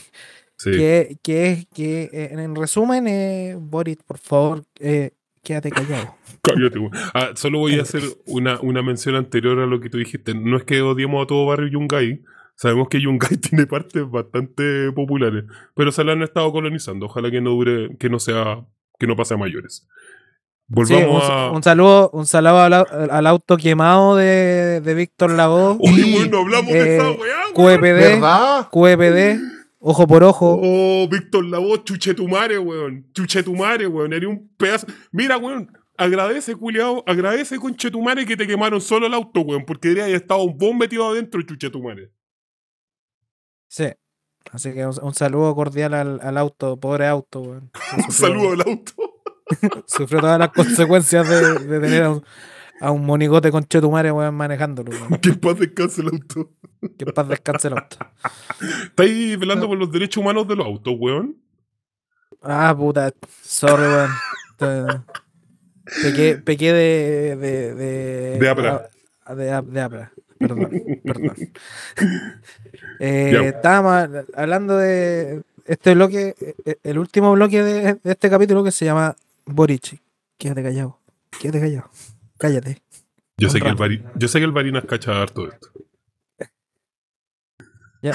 sí. 0.57 0.71
que, 0.73 1.19
que 1.23 1.51
es 1.51 1.67
que 1.67 2.11
eh, 2.13 2.29
en 2.33 2.55
resumen, 2.55 3.07
eh, 3.07 3.57
Boris, 3.59 3.99
por 4.07 4.19
favor, 4.19 4.65
eh, 4.81 5.13
quédate 5.45 5.71
callado. 5.71 6.17
Cállate. 6.43 6.79
Ah, 7.15 7.31
solo 7.37 7.61
voy 7.61 7.79
a 7.79 7.83
hacer 7.83 8.03
una, 8.27 8.61
una 8.61 8.83
mención 8.83 9.15
anterior 9.15 9.59
a 9.61 9.67
lo 9.67 9.81
que 9.81 9.89
tú 9.89 9.99
dijiste. 9.99 10.35
No 10.35 10.57
es 10.57 10.65
que 10.65 10.83
odiemos 10.83 11.23
a 11.23 11.27
todo 11.27 11.47
Barrio 11.47 11.69
Yungay. 11.69 12.23
Sabemos 12.57 12.89
que 12.89 13.01
Yungay 13.01 13.37
tiene 13.41 13.67
partes 13.67 14.09
bastante 14.11 14.93
populares, 14.93 15.45
pero 15.75 15.93
se 15.93 16.05
la 16.05 16.13
han 16.13 16.23
estado 16.23 16.51
colonizando. 16.53 17.07
Ojalá 17.07 17.31
que 17.31 17.41
no 17.41 17.51
dure, 17.51 17.97
que 17.99 18.09
no 18.09 18.19
sea, 18.19 18.67
que 18.99 19.07
no 19.07 19.17
pase 19.17 19.35
a 19.35 19.37
mayores. 19.37 19.89
Sí, 20.67 20.95
un, 20.95 21.01
Volvamos 21.05 21.25
a. 21.31 21.51
un 21.51 21.63
saludo, 21.63 22.11
un 22.15 22.27
saludo 22.27 22.61
al, 22.61 22.73
au- 22.73 23.11
al 23.11 23.27
auto 23.27 23.57
quemado 23.59 24.17
de, 24.17 24.81
de 24.81 24.95
Víctor 24.95 25.31
Lagó. 25.33 25.77
Uy, 25.79 25.95
Sí, 25.95 26.15
weón, 26.17 26.31
no 26.31 26.39
hablamos 26.39 26.73
de 26.73 26.79
eh, 26.81 26.97
esa 26.97 27.11
weá, 27.11 27.19
weón. 27.19 27.55
QEPD, 27.55 27.83
¿Verdad? 28.01 28.69
QEPD, 28.71 29.41
ojo 29.81 30.07
por 30.07 30.25
ojo. 30.25 30.59
Oh, 30.63 31.07
Víctor 31.11 31.45
Lavoz, 31.45 31.85
chuchetumare, 31.85 32.59
weón. 32.59 33.07
Chuchetumare, 33.13 33.87
weón. 33.87 34.13
Era 34.15 34.27
un 34.29 34.49
pedazo. 34.57 34.87
Mira, 35.13 35.37
weón. 35.37 35.71
Agradece, 35.97 36.57
culiao. 36.57 37.05
Agradece, 37.07 37.59
conchetumare, 37.59 38.25
que 38.27 38.37
te 38.37 38.47
quemaron 38.47 38.81
solo 38.81 39.07
el 39.07 39.15
auto, 39.15 39.43
weón. 39.43 39.65
Porque 39.67 39.89
debería 39.89 40.05
haber 40.05 40.17
estado 40.17 40.43
un 40.43 40.57
bomb 40.59 40.81
metido 40.81 41.07
adentro, 41.09 41.41
chuchetumare. 41.43 42.11
Sí. 43.69 43.89
Así 44.51 44.73
que 44.73 44.87
un, 44.87 44.95
un 45.03 45.15
saludo 45.15 45.55
cordial 45.55 45.95
al, 45.95 46.21
al 46.23 46.37
auto, 46.39 46.79
pobre 46.81 47.07
auto, 47.07 47.41
weón. 47.43 47.71
Un 48.07 48.13
saludo 48.13 48.53
al 48.53 48.61
auto. 48.69 48.93
Sufrió 49.87 50.21
todas 50.21 50.39
las 50.39 50.49
consecuencias 50.51 51.29
de, 51.29 51.59
de 51.59 51.81
tener 51.81 52.03
a 52.05 52.11
un, 52.11 52.25
a 52.81 52.91
un 52.91 53.05
monigote 53.05 53.51
con 53.51 53.65
chetumare, 53.65 54.11
weón, 54.13 54.35
manejándolo. 54.35 54.91
weón. 54.91 55.19
Que 55.21 55.33
paz 55.35 55.59
descanse 55.59 56.01
el 56.03 56.09
auto. 56.09 56.51
Que 56.99 57.07
paz 57.07 57.29
descanse 57.29 57.69
el 57.69 57.75
auto. 57.75 57.97
¿Estáis 58.87 59.39
velando 59.39 59.69
por 59.69 59.79
los 59.79 59.91
derechos 59.93 60.19
humanos 60.23 60.47
de 60.49 60.57
los 60.57 60.67
autos, 60.67 60.95
weón? 60.99 61.37
Ah, 62.43 62.75
puta. 62.77 63.13
Sorry, 63.43 63.83
weón. 64.61 65.05
Pequé, 66.03 66.37
pequé 66.37 66.73
de. 66.73 67.37
De, 67.37 67.75
de, 67.75 68.39
De 68.39 68.49
Apra. 68.49 68.89
ah, 69.25 69.35
De, 69.35 69.45
de 69.45 69.81
Apra. 69.81 70.13
Perdón, 70.39 70.71
perdón. 71.05 71.35
Eh, 73.01 73.51
estábamos 73.55 74.25
hablando 74.35 74.77
de 74.79 75.43
este 75.67 75.95
bloque, 75.95 76.35
eh, 76.65 76.77
el 76.85 76.99
último 76.99 77.33
bloque 77.33 77.63
de, 77.63 77.95
de 77.95 78.13
este 78.13 78.31
capítulo 78.31 78.63
que 78.63 78.71
se 78.71 78.85
llama 78.85 79.17
Boric. 79.47 80.03
Quédate 80.39 80.63
callado. 80.63 80.99
Quédate 81.41 81.61
callado. 81.61 81.91
Cállate. 82.39 82.83
Yo 83.37 83.49
sé, 83.51 83.61
que 83.61 83.69
el. 83.69 83.77
Vari- 83.77 84.05
yo 84.17 84.29
sé 84.29 84.39
que 84.39 84.45
el 84.45 84.53
Varinas 84.53 84.85
cacha 84.85 85.21
harto 85.21 85.49
esto. 85.51 85.69
Ya. 88.03 88.13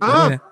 Ah, 0.00 0.42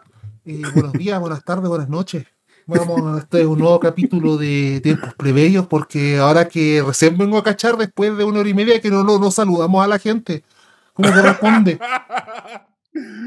y 0.44 0.62
buenos 0.72 0.92
días, 0.94 1.20
buenas 1.20 1.44
tardes, 1.44 1.68
buenas 1.68 1.88
noches. 1.88 2.26
Vamos, 2.66 3.20
este 3.22 3.42
es 3.42 3.46
un 3.46 3.58
nuevo 3.58 3.78
capítulo 3.78 4.38
de 4.38 4.80
tiempos 4.82 5.12
plebeyos, 5.14 5.66
porque 5.66 6.16
ahora 6.18 6.48
que 6.48 6.82
recién 6.84 7.18
vengo 7.18 7.36
a 7.36 7.44
cachar 7.44 7.76
después 7.76 8.16
de 8.16 8.24
una 8.24 8.40
hora 8.40 8.48
y 8.48 8.54
media 8.54 8.80
que 8.80 8.88
no, 8.90 9.04
no, 9.04 9.18
no 9.18 9.30
saludamos 9.30 9.84
a 9.84 9.86
la 9.86 9.98
gente. 9.98 10.44
¿Cómo 10.94 11.12
corresponde? 11.12 11.78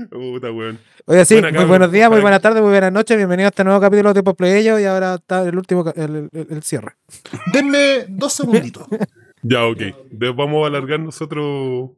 Puta, 0.10 0.52
weón. 0.52 0.80
Oye, 1.06 1.26
sí, 1.26 1.35
Buena, 1.35 1.48
muy 1.49 1.53
cabrón. 1.53 1.69
buenos 1.69 1.91
días, 1.91 2.10
muy 2.10 2.22
buenas 2.22 2.41
tardes, 2.41 2.61
muy 2.61 2.72
buenas 2.72 2.91
noches. 2.94 3.18
Bienvenido 3.18 3.48
a 3.48 3.49
este 3.49 3.64
nuevo 3.64 3.81
capítulo 3.81 4.14
de 4.14 4.23
Plebeyos 4.23 4.80
y 4.80 4.85
ahora 4.85 5.15
está 5.15 5.41
el 5.44 5.57
último, 5.57 5.84
el, 5.95 6.30
el- 6.31 6.48
el 6.49 6.64
cierre. 6.64 6.94
Denme 7.53 8.06
dos 8.10 8.34
segunditos. 8.34 8.88
Ya, 9.44 9.65
ok. 9.65 9.77
De- 10.10 10.31
vamos 10.31 10.64
a 10.64 10.68
alargar 10.68 10.99
nosotros 10.99 11.91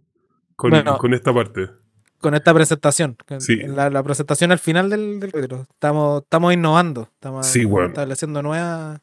con, 0.58 0.70
Bueno. 0.72 0.98
con 0.98 1.14
esta 1.14 1.34
parte. 1.34 1.70
con 2.20 2.36
esta 2.36 2.54
presentación. 2.54 3.16
Sí. 3.40 3.56
La, 3.56 3.90
la 3.90 4.04
presentación 4.04 4.52
al 4.52 4.60
final 4.60 4.90
del, 4.90 5.22
del 5.22 5.32
capítulo. 5.32 5.62
Estamos, 5.72 6.24
estamos 6.24 6.54
innovando. 6.54 7.04
Estamos 7.14 7.48
Sí, 7.48 7.66
estableciendo 7.88 8.44
nuevas, 8.44 9.00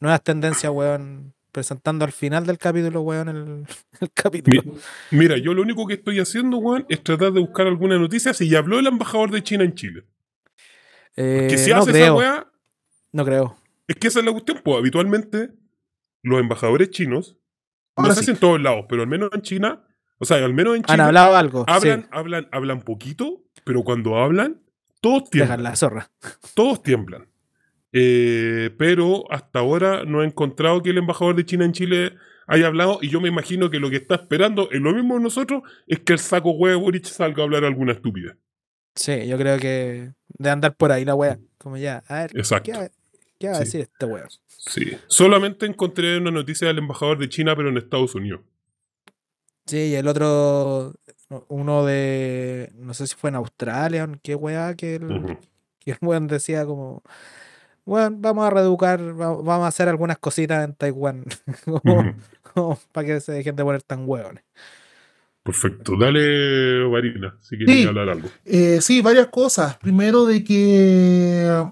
nuevas 0.00 0.22
tendencias, 0.22 0.72
weón. 0.72 1.34
Presentando 1.56 2.04
al 2.04 2.12
final 2.12 2.44
del 2.44 2.58
capítulo, 2.58 3.00
weón, 3.00 3.28
el, 3.30 3.64
el 4.00 4.10
capítulo. 4.12 4.62
Mi- 4.62 5.18
Mira, 5.18 5.38
yo 5.38 5.54
lo 5.54 5.62
único 5.62 5.86
que 5.86 5.94
estoy 5.94 6.18
haciendo, 6.20 6.58
weón, 6.58 6.84
es 6.90 7.02
tratar 7.02 7.32
de 7.32 7.40
buscar 7.40 7.66
alguna 7.66 7.98
noticia 7.98 8.34
si 8.34 8.46
ya 8.50 8.58
habló 8.58 8.78
el 8.78 8.86
embajador 8.86 9.30
de 9.30 9.42
China 9.42 9.64
en 9.64 9.74
Chile. 9.74 10.04
Eh, 11.16 11.46
Que 11.48 11.56
si 11.56 11.70
no 11.70 11.78
hace 11.78 11.92
esa 11.92 11.98
creo, 11.98 12.16
weá, 12.18 12.46
no 13.12 13.24
creo. 13.24 13.56
es 13.88 13.96
que 13.96 14.08
esa 14.08 14.18
es 14.18 14.26
la 14.26 14.32
cuestión. 14.32 14.60
Pues 14.62 14.76
habitualmente 14.76 15.48
los 16.22 16.38
embajadores 16.40 16.90
chinos, 16.90 17.38
no 17.96 18.02
Ahora 18.02 18.14
sé 18.14 18.24
sí. 18.24 18.32
en 18.32 18.36
todos 18.36 18.60
lados, 18.60 18.84
pero 18.86 19.00
al 19.00 19.08
menos 19.08 19.30
en 19.32 19.40
China, 19.40 19.82
o 20.18 20.26
sea, 20.26 20.36
al 20.44 20.52
menos 20.52 20.74
en 20.76 20.82
Han 20.82 20.86
Chile, 20.88 21.02
hablado 21.04 21.36
algo. 21.36 21.64
hablan, 21.68 22.02
sí, 22.02 22.08
hablan, 22.12 22.48
hablan 22.52 22.82
poquito, 22.82 23.44
pero 23.64 23.82
cuando 23.82 24.16
hablan, 24.18 24.60
todos 25.00 25.30
dejan 25.30 25.46
tiemblan. 25.48 25.62
la 25.62 25.74
zorra. 25.76 26.10
Todos 26.54 26.82
tiemblan. 26.82 27.26
Eh, 27.98 28.70
pero 28.76 29.24
hasta 29.32 29.60
ahora 29.60 30.04
no 30.04 30.22
he 30.22 30.26
encontrado 30.26 30.82
que 30.82 30.90
el 30.90 30.98
embajador 30.98 31.34
de 31.34 31.46
China 31.46 31.64
en 31.64 31.72
Chile 31.72 32.12
haya 32.46 32.66
hablado 32.66 32.98
y 33.00 33.08
yo 33.08 33.20
me 33.22 33.28
imagino 33.28 33.70
que 33.70 33.80
lo 33.80 33.88
que 33.88 33.96
está 33.96 34.16
esperando 34.16 34.68
es 34.70 34.80
lo 34.80 34.92
mismo 34.92 35.14
de 35.16 35.20
nosotros, 35.22 35.62
es 35.86 36.00
que 36.00 36.12
el 36.12 36.18
saco 36.18 36.50
huevo 36.50 36.82
Boric 36.82 37.06
salga 37.06 37.42
a 37.42 37.44
hablar 37.46 37.64
alguna 37.64 37.92
estupidez. 37.92 38.36
Sí, 38.94 39.26
yo 39.26 39.38
creo 39.38 39.58
que 39.58 40.12
de 40.28 40.50
andar 40.50 40.76
por 40.76 40.92
ahí 40.92 41.04
la 41.06 41.14
wea. 41.14 41.38
Como 41.58 41.76
ya, 41.78 42.02
a 42.08 42.22
ver, 42.22 42.30
Exacto. 42.36 42.70
¿qué, 42.70 42.78
va- 42.78 42.90
qué 43.38 43.46
va 43.48 43.52
a 43.54 43.56
Sí. 43.56 43.64
decir 43.64 43.80
este 43.80 44.04
weón? 44.06 44.28
Sí. 44.46 44.92
Solamente 45.06 45.64
encontré 45.66 46.18
una 46.18 46.30
noticia 46.30 46.68
del 46.68 46.78
embajador 46.78 47.18
de 47.18 47.28
China, 47.30 47.56
pero 47.56 47.70
en 47.70 47.78
Estados 47.78 48.14
Unidos. 48.14 48.40
Sí, 49.66 49.78
y 49.88 49.94
el 49.94 50.06
otro, 50.06 50.94
uno 51.48 51.84
de, 51.86 52.70
no 52.76 52.94
sé 52.94 53.06
si 53.06 53.16
fue 53.16 53.30
en 53.30 53.36
Australia, 53.36 54.08
qué 54.22 54.34
weá, 54.34 54.74
que 54.76 54.96
el, 54.96 55.38
que 55.80 55.90
el 55.92 55.98
weón 56.02 56.26
decía 56.28 56.64
como, 56.64 57.02
bueno, 57.86 58.14
vamos 58.20 58.46
a 58.46 58.50
reeducar, 58.50 59.00
va- 59.00 59.34
vamos 59.36 59.64
a 59.64 59.68
hacer 59.68 59.88
algunas 59.88 60.18
cositas 60.18 60.62
en 60.64 60.74
Taiwán, 60.74 61.24
Ujú. 61.66 62.76
para 62.92 63.06
que 63.06 63.20
se 63.20 63.32
dejen 63.32 63.56
de 63.56 63.64
poner 63.64 63.82
tan 63.82 64.04
hueones. 64.06 64.44
Perfecto. 65.42 65.92
Dale, 65.98 66.84
Varina, 66.88 67.36
si 67.40 67.56
quieres 67.56 67.76
Sí. 67.76 67.86
hablar 67.86 68.08
algo. 68.08 68.28
Eh, 68.44 68.80
sí, 68.82 69.00
varias 69.00 69.28
cosas. 69.28 69.76
Primero 69.78 70.26
de 70.26 70.42
que 70.42 71.64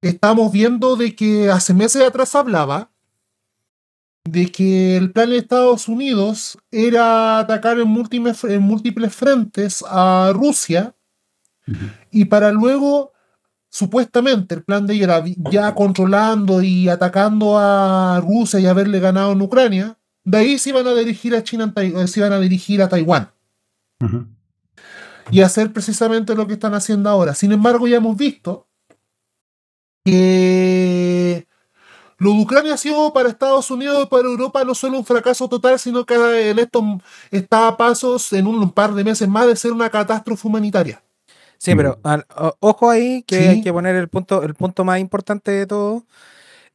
estamos 0.00 0.52
viendo 0.52 0.96
de 0.96 1.14
que 1.16 1.50
hace 1.50 1.74
meses 1.74 2.02
atrás 2.02 2.34
hablaba 2.34 2.90
de 4.24 4.50
que 4.50 4.96
el 4.96 5.12
plan 5.12 5.30
de 5.30 5.38
Estados 5.38 5.88
Unidos 5.88 6.58
era 6.70 7.38
atacar 7.38 7.78
en 7.78 7.88
múltiples, 7.88 8.44
en 8.44 8.62
múltiples 8.62 9.14
frentes 9.14 9.84
a 9.88 10.30
Rusia 10.34 10.94
y 12.12 12.26
para 12.26 12.52
luego, 12.52 13.12
supuestamente, 13.70 14.54
el 14.54 14.62
plan 14.64 14.86
de 14.86 14.94
ella 14.94 15.04
era 15.04 15.20
vi- 15.20 15.36
ya 15.50 15.74
controlando 15.74 16.62
y 16.62 16.88
atacando 16.88 17.58
a 17.58 18.20
Rusia 18.20 18.60
y 18.60 18.66
haberle 18.66 19.00
ganado 19.00 19.32
en 19.32 19.42
Ucrania, 19.42 19.98
de 20.24 20.38
ahí 20.38 20.58
se 20.58 20.70
iban 20.70 20.86
a 20.86 20.94
dirigir 20.94 21.34
a 21.34 21.42
China, 21.42 21.72
eh, 21.76 22.06
se 22.08 22.20
iban 22.20 22.32
a 22.32 22.40
dirigir 22.40 22.82
a 22.82 22.88
Taiwán 22.88 23.30
y 25.30 25.40
hacer 25.40 25.72
precisamente 25.72 26.34
lo 26.34 26.46
que 26.46 26.54
están 26.54 26.74
haciendo 26.74 27.08
ahora. 27.10 27.34
Sin 27.34 27.52
embargo, 27.52 27.86
ya 27.86 27.96
hemos 27.96 28.16
visto 28.16 28.68
que 30.04 31.46
lo 32.18 32.32
de 32.32 32.40
Ucrania 32.40 32.74
ha 32.74 32.76
sido 32.78 33.12
para 33.12 33.28
Estados 33.28 33.70
Unidos 33.70 34.04
y 34.04 34.06
para 34.06 34.24
Europa 34.28 34.64
no 34.64 34.74
solo 34.74 34.98
un 34.98 35.04
fracaso 35.04 35.48
total, 35.48 35.78
sino 35.78 36.04
que 36.04 36.50
en 36.50 36.58
esto 36.58 36.82
está 37.30 37.68
a 37.68 37.76
pasos 37.76 38.32
en 38.32 38.46
un 38.46 38.70
par 38.70 38.94
de 38.94 39.04
meses 39.04 39.28
más 39.28 39.46
de 39.46 39.56
ser 39.56 39.72
una 39.72 39.90
catástrofe 39.90 40.46
humanitaria. 40.46 41.02
Sí, 41.66 41.76
pero 41.76 41.98
al- 42.04 42.26
o- 42.36 42.56
ojo 42.60 42.90
ahí 42.90 43.22
que 43.22 43.36
Sí. 43.38 43.44
hay 43.46 43.62
que 43.62 43.72
poner 43.72 43.96
el 43.96 44.08
punto, 44.08 44.42
el 44.42 44.54
punto 44.54 44.84
más 44.84 45.00
importante 45.00 45.50
de 45.50 45.66
todo, 45.66 46.04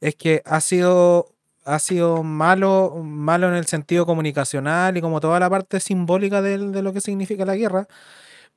es 0.00 0.14
que 0.16 0.42
ha 0.44 0.60
sido, 0.60 1.28
ha 1.64 1.78
sido 1.78 2.22
malo, 2.22 3.00
malo 3.04 3.48
en 3.48 3.54
el 3.54 3.66
sentido 3.66 4.06
comunicacional 4.06 4.96
y 4.96 5.00
como 5.00 5.20
toda 5.20 5.40
la 5.40 5.48
parte 5.50 5.80
simbólica 5.80 6.42
de, 6.42 6.58
lo 6.58 6.92
que 6.92 7.00
significa 7.00 7.44
la 7.44 7.56
guerra, 7.56 7.86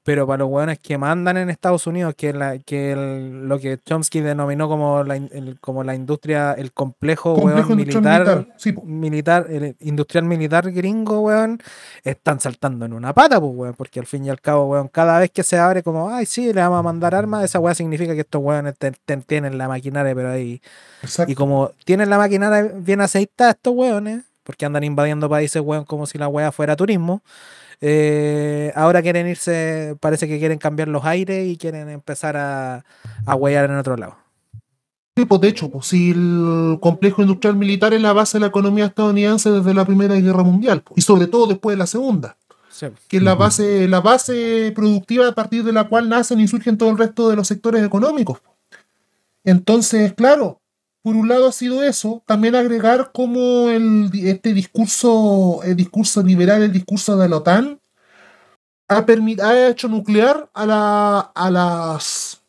pero 0.06 0.27
para 0.27 0.38
los 0.44 0.49
hueones 0.49 0.77
que 0.77 0.99
mandan 0.99 1.36
en 1.36 1.49
Estados 1.49 1.88
Unidos, 1.88 2.14
que, 2.15 2.32
la, 2.32 2.60
que 2.60 2.91
el- 2.91 3.48
lo 3.49 3.57
que 3.57 3.80
Chomsky 3.84 4.22
denominó 4.22 4.69
como 4.69 5.03
la, 5.03 5.15
el- 5.15 5.57
como 5.60 5.84
la 5.84 5.95
industria, 5.95 6.53
el 6.53 6.72
complejo, 6.73 7.36
industrial 7.41 7.76
militar, 7.76 8.27
militar. 8.27 8.53
Sí, 8.56 8.72
po. 8.72 8.84
militar, 8.84 9.48
el 9.49 9.76
industrial 9.80 10.26
militar 10.26 10.72
gringo, 10.72 11.22
weón, 11.22 11.60
están 12.03 12.40
saltando 12.40 12.86
en 12.86 12.94
una 12.94 13.14
pata, 13.14 13.40
pues, 13.41 13.52
weón, 13.56 13.73
porque 13.73 13.99
al 13.99 14.06
fin 14.06 14.23
y 14.26 14.30
al 14.30 14.40
cabo, 14.41 14.68
weón, 14.68 14.90
cada 14.90 15.18
vez 15.18 15.32
que 15.32 15.41
se 15.41 15.57
abre 15.57 15.82
como, 15.82 16.11
ay, 16.11 16.27
sí, 16.27 16.53
le 16.53 16.61
vamos 16.61 16.77
a 16.80 16.84
mandar 16.84 17.15
armas, 17.15 17.44
esa 17.44 17.60
weá 17.60 17.73
significa 17.73 18.14
que 18.14 18.22
estos 18.22 18.44
weones 18.44 18.77
ten- 18.77 18.95
ten- 19.06 19.23
tienen 19.23 19.57
la 19.57 19.68
maquinaria, 19.68 20.14
pero 20.14 20.30
ahí, 20.30 20.61
exacto. 21.02 21.32
y 21.32 21.36
como 21.36 21.72
tienen 21.84 22.11
la 22.11 22.19
maquinaria 22.19 22.72
bien 22.76 23.02
aceitada 23.02 23.49
estos 23.52 23.73
weones, 23.73 24.22
porque 24.44 24.68
andan 24.68 24.84
invadiendo 24.84 25.27
países, 25.27 25.60
weón, 25.65 25.84
como 25.86 26.06
si 26.06 26.19
la 26.19 26.27
weá 26.27 26.52
fuera 26.52 26.76
turismo, 26.76 27.23
eh, 27.81 28.72
ahora 28.76 29.02
quieren 29.02 29.27
irse, 29.27 29.95
parece 29.99 30.27
que 30.27 30.39
quieren 30.39 30.57
cambiar 30.57 30.88
los 30.88 31.06
aires 31.06 31.47
y 31.47 31.57
quieren 31.57 31.89
empezar 31.89 32.38
a, 32.38 32.85
a 33.26 33.35
huear 33.35 33.69
en 33.69 33.77
otro 33.77 33.97
lado. 33.97 34.18
Sí, 35.18 35.26
pues, 35.26 35.39
de 35.39 35.47
hecho, 35.47 35.69
pues, 35.69 35.88
si 35.88 36.11
el 36.11 36.77
complejo 36.81 37.22
industrial 37.22 37.56
militar 37.56 37.93
es 37.93 38.02
la 38.02 38.11
base 38.11 38.38
de 38.38 38.41
la 38.41 38.47
economía 38.47 38.85
estadounidense 38.85 39.49
desde 39.49 39.73
la 39.73 39.85
Primera 39.85 40.15
Guerra 40.15 40.43
Mundial, 40.43 40.81
pues, 40.81 40.97
y 40.97 41.02
sobre 41.02 41.27
todo 41.27 41.47
después 41.47 41.73
de 41.73 41.77
la 41.77 41.88
Segunda. 41.88 42.38
Sí. 42.69 42.88
que 43.07 43.18
es 43.18 43.23
la 43.23 43.35
base, 43.35 43.88
la 43.88 44.02
base 44.02 44.73
productiva 44.76 45.30
a 45.30 45.31
partir 45.31 45.64
de 45.64 45.72
la 45.72 45.85
cual 45.85 46.10
nacen 46.10 46.41
y 46.41 46.47
surgen 46.49 46.77
todo 46.77 46.89
el 46.89 46.97
resto 46.97 47.30
de 47.30 47.38
los 47.38 47.47
sectores 47.47 47.81
económicos. 47.81 48.41
Entonces, 49.45 50.14
claro, 50.14 50.60
por 51.06 51.15
un 51.15 51.27
lado 51.27 51.48
ha 51.48 51.52
sido 51.52 51.84
eso, 51.84 52.23
también 52.26 52.56
agregar 52.56 53.11
como 53.14 53.69
el, 53.69 54.10
este 54.11 54.56
discurso, 54.56 55.60
el 55.64 55.76
discurso 55.76 56.23
liberal, 56.23 56.64
el 56.64 56.72
discurso 56.72 57.15
de 57.15 57.30
la 57.30 57.38
OTAN, 57.38 57.80
ha, 58.88 59.06
ha 59.44 59.68
hecho 59.68 59.88
nuclear 59.88 60.49
a, 60.56 60.65
la, 60.65 61.19
a 61.19 61.52
las 61.52 62.41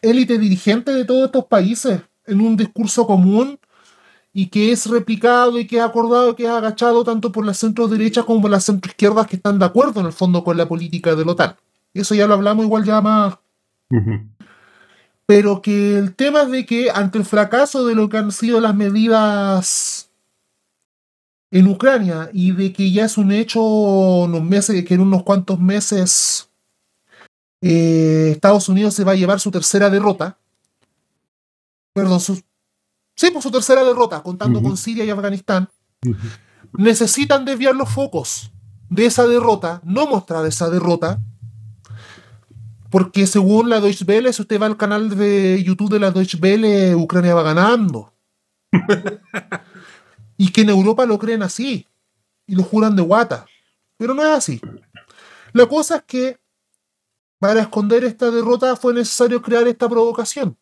élites 0.00 0.38
dirigentes 0.38 0.94
de 0.94 1.04
todos 1.04 1.24
estos 1.24 1.46
países 1.46 2.02
en 2.24 2.40
un 2.40 2.56
discurso 2.56 3.04
común 3.04 3.58
y 4.32 4.46
que 4.46 4.70
es 4.70 4.86
replicado 4.86 5.58
y 5.58 5.66
que 5.66 5.78
es 5.78 5.82
acordado, 5.82 6.36
que 6.36 6.44
es 6.44 6.50
agachado 6.50 7.02
tanto 7.02 7.32
por 7.32 7.44
la 7.44 7.52
centro 7.52 7.88
derecha 7.88 8.22
como 8.22 8.42
por 8.42 8.50
las 8.52 8.62
centro 8.62 8.90
izquierdas 8.90 9.26
que 9.26 9.34
están 9.34 9.58
de 9.58 9.64
acuerdo 9.64 9.98
en 9.98 10.06
el 10.06 10.12
fondo 10.12 10.44
con 10.44 10.56
la 10.56 10.68
política 10.68 11.16
de 11.16 11.24
la 11.24 11.32
OTAN. 11.32 11.56
Eso 11.92 12.14
ya 12.14 12.28
lo 12.28 12.34
hablamos 12.34 12.64
igual 12.64 12.84
ya 12.84 13.00
más. 13.00 13.38
Pero 15.26 15.62
que 15.62 15.98
el 15.98 16.14
tema 16.14 16.42
es 16.42 16.50
de 16.50 16.66
que 16.66 16.90
ante 16.90 17.18
el 17.18 17.24
fracaso 17.24 17.86
de 17.86 17.94
lo 17.94 18.08
que 18.08 18.18
han 18.18 18.30
sido 18.30 18.60
las 18.60 18.74
medidas 18.74 20.10
en 21.50 21.68
Ucrania 21.68 22.28
y 22.32 22.52
de 22.52 22.72
que 22.72 22.90
ya 22.90 23.04
es 23.04 23.16
un 23.16 23.32
hecho 23.32 23.62
unos 23.62 24.42
meses, 24.42 24.84
que 24.84 24.94
en 24.94 25.00
unos 25.00 25.22
cuantos 25.22 25.58
meses 25.60 26.50
eh, 27.62 28.32
Estados 28.32 28.68
Unidos 28.68 28.94
se 28.94 29.04
va 29.04 29.12
a 29.12 29.16
llevar 29.16 29.40
su 29.40 29.50
tercera 29.50 29.88
derrota, 29.88 30.36
perdón, 31.94 32.20
su, 32.20 32.42
Sí, 33.16 33.30
por 33.30 33.42
su 33.42 33.50
tercera 33.50 33.84
derrota, 33.84 34.22
contando 34.22 34.60
con 34.60 34.76
Siria 34.76 35.04
y 35.04 35.10
Afganistán. 35.10 35.68
Necesitan 36.72 37.44
desviar 37.44 37.76
los 37.76 37.88
focos 37.88 38.50
de 38.90 39.06
esa 39.06 39.26
derrota, 39.26 39.80
no 39.84 40.06
mostrar 40.06 40.44
esa 40.46 40.68
derrota, 40.68 41.20
porque 42.94 43.26
según 43.26 43.70
la 43.70 43.80
Deutsche 43.80 44.04
Welle, 44.06 44.32
si 44.32 44.42
usted 44.42 44.62
va 44.62 44.66
al 44.66 44.76
canal 44.76 45.18
de 45.18 45.60
YouTube 45.64 45.90
de 45.90 45.98
la 45.98 46.12
Deutsche 46.12 46.38
Welle, 46.40 46.94
Ucrania 46.94 47.34
va 47.34 47.42
ganando. 47.42 48.14
y 50.36 50.52
que 50.52 50.60
en 50.60 50.68
Europa 50.68 51.04
lo 51.04 51.18
creen 51.18 51.42
así, 51.42 51.88
y 52.46 52.54
lo 52.54 52.62
juran 52.62 52.94
de 52.94 53.02
guata. 53.02 53.46
Pero 53.96 54.14
no 54.14 54.22
es 54.22 54.28
así. 54.28 54.60
La 55.52 55.66
cosa 55.66 55.96
es 55.96 56.02
que 56.04 56.38
para 57.40 57.62
esconder 57.62 58.04
esta 58.04 58.30
derrota 58.30 58.76
fue 58.76 58.94
necesario 58.94 59.42
crear 59.42 59.66
esta 59.66 59.88
provocación, 59.88 60.56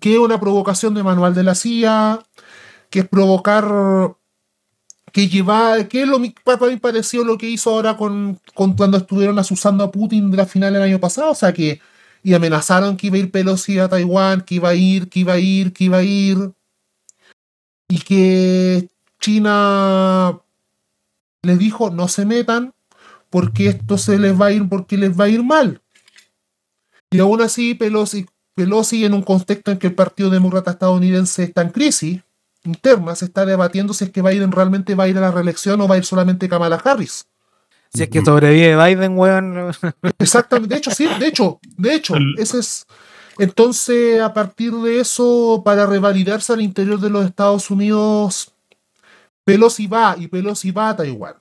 que 0.00 0.14
es 0.14 0.18
una 0.18 0.40
provocación 0.40 0.92
de 0.92 1.04
manual 1.04 1.36
de 1.36 1.44
la 1.44 1.54
CIA, 1.54 2.18
que 2.90 2.98
es 2.98 3.08
provocar 3.08 4.16
que 5.16 5.28
lleva, 5.30 5.82
que 5.88 6.02
es 6.02 6.08
lo 6.08 6.20
para 6.44 6.66
mí 6.66 6.76
parecido 6.76 7.22
a 7.22 7.26
lo 7.26 7.38
que 7.38 7.48
hizo 7.48 7.70
ahora 7.70 7.96
con, 7.96 8.38
cuando 8.54 8.98
estuvieron 8.98 9.38
asusando 9.38 9.82
a 9.82 9.90
Putin 9.90 10.30
de 10.30 10.36
la 10.36 10.44
final 10.44 10.74
del 10.74 10.82
año 10.82 11.00
pasado, 11.00 11.30
o 11.30 11.34
sea 11.34 11.54
que 11.54 11.80
y 12.22 12.34
amenazaron 12.34 12.98
que 12.98 13.06
iba 13.06 13.16
a 13.16 13.20
ir 13.20 13.30
Pelosi 13.30 13.78
a 13.78 13.88
Taiwán, 13.88 14.42
que 14.42 14.56
iba 14.56 14.68
a 14.68 14.74
ir, 14.74 15.08
que 15.08 15.20
iba 15.20 15.32
a 15.32 15.38
ir, 15.38 15.72
que 15.72 15.84
iba 15.84 15.96
a 15.96 16.02
ir, 16.02 16.52
y 17.88 17.98
que 18.00 18.90
China 19.18 20.38
le 21.44 21.56
dijo 21.56 21.88
no 21.88 22.08
se 22.08 22.26
metan 22.26 22.74
porque 23.30 23.68
esto 23.68 23.96
se 23.96 24.18
les 24.18 24.38
va 24.38 24.48
a 24.48 24.52
ir, 24.52 24.68
porque 24.68 24.98
les 24.98 25.18
va 25.18 25.24
a 25.24 25.28
ir 25.30 25.42
mal. 25.42 25.80
Y 27.10 27.20
aún 27.20 27.40
así 27.40 27.72
Pelosi, 27.72 28.26
Pelosi 28.54 29.06
en 29.06 29.14
un 29.14 29.22
contexto 29.22 29.70
en 29.70 29.78
que 29.78 29.86
el 29.86 29.94
Partido 29.94 30.28
Demócrata 30.28 30.72
estadounidense 30.72 31.44
está 31.44 31.62
en 31.62 31.70
crisis 31.70 32.25
interna, 32.66 33.14
se 33.14 33.24
está 33.26 33.46
debatiendo 33.46 33.94
si 33.94 34.04
es 34.04 34.10
que 34.10 34.22
Biden 34.22 34.52
realmente 34.52 34.94
va 34.94 35.04
a 35.04 35.08
ir 35.08 35.18
a 35.18 35.22
la 35.22 35.30
reelección 35.30 35.80
o 35.80 35.88
va 35.88 35.94
a 35.94 35.98
ir 35.98 36.04
solamente 36.04 36.48
Kamala 36.48 36.76
Harris. 36.76 37.26
Si 37.92 38.02
es 38.02 38.08
que 38.08 38.24
sobrevive 38.24 38.76
Biden, 38.76 39.16
weón. 39.16 39.72
Exactamente, 40.18 40.74
de 40.74 40.78
hecho, 40.78 40.90
sí, 40.90 41.08
de 41.18 41.26
hecho, 41.28 41.60
de 41.76 41.94
hecho, 41.94 42.14
ese 42.36 42.58
es. 42.58 42.86
Entonces, 43.38 44.20
a 44.20 44.32
partir 44.32 44.72
de 44.72 45.00
eso, 45.00 45.62
para 45.64 45.86
revalidarse 45.86 46.52
al 46.52 46.62
interior 46.62 46.98
de 46.98 47.10
los 47.10 47.26
Estados 47.26 47.70
Unidos, 47.70 48.54
Pelosi 49.44 49.86
va 49.86 50.16
y 50.18 50.26
Pelosi 50.26 50.70
va 50.70 50.90
a 50.90 50.96
Taiwán. 50.96 51.34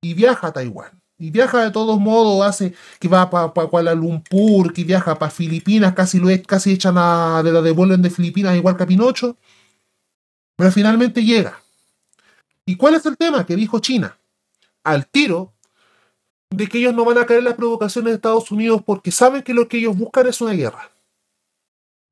Y 0.00 0.14
viaja 0.14 0.48
a 0.48 0.52
Taiwán. 0.52 1.02
Y 1.18 1.30
viaja 1.30 1.62
de 1.62 1.70
todos 1.70 2.00
modos, 2.00 2.44
hace 2.44 2.74
que 2.98 3.06
va 3.06 3.30
para 3.30 3.68
Kuala 3.68 3.94
Lumpur, 3.94 4.72
que 4.72 4.82
viaja 4.82 5.16
para 5.18 5.30
Filipinas, 5.30 5.94
casi 5.94 6.18
lo 6.18 6.30
es, 6.30 6.44
casi 6.44 6.72
echan 6.72 6.94
a, 6.98 7.42
de 7.44 7.52
la 7.52 7.62
devuelven 7.62 8.02
de 8.02 8.10
Filipinas 8.10 8.56
igual 8.56 8.76
que 8.76 8.82
a 8.82 8.86
Pinocho. 8.86 9.36
Pero 10.62 10.70
finalmente 10.70 11.24
llega. 11.24 11.60
¿Y 12.64 12.76
cuál 12.76 12.94
es 12.94 13.04
el 13.04 13.16
tema? 13.16 13.44
Que 13.44 13.56
dijo 13.56 13.80
China. 13.80 14.16
Al 14.84 15.08
tiro, 15.08 15.52
de 16.50 16.68
que 16.68 16.78
ellos 16.78 16.94
no 16.94 17.04
van 17.04 17.18
a 17.18 17.26
caer 17.26 17.40
en 17.40 17.46
las 17.46 17.54
provocaciones 17.54 18.12
de 18.12 18.14
Estados 18.14 18.48
Unidos 18.52 18.80
porque 18.86 19.10
saben 19.10 19.42
que 19.42 19.54
lo 19.54 19.66
que 19.66 19.78
ellos 19.78 19.98
buscan 19.98 20.28
es 20.28 20.40
una 20.40 20.52
guerra. 20.52 20.88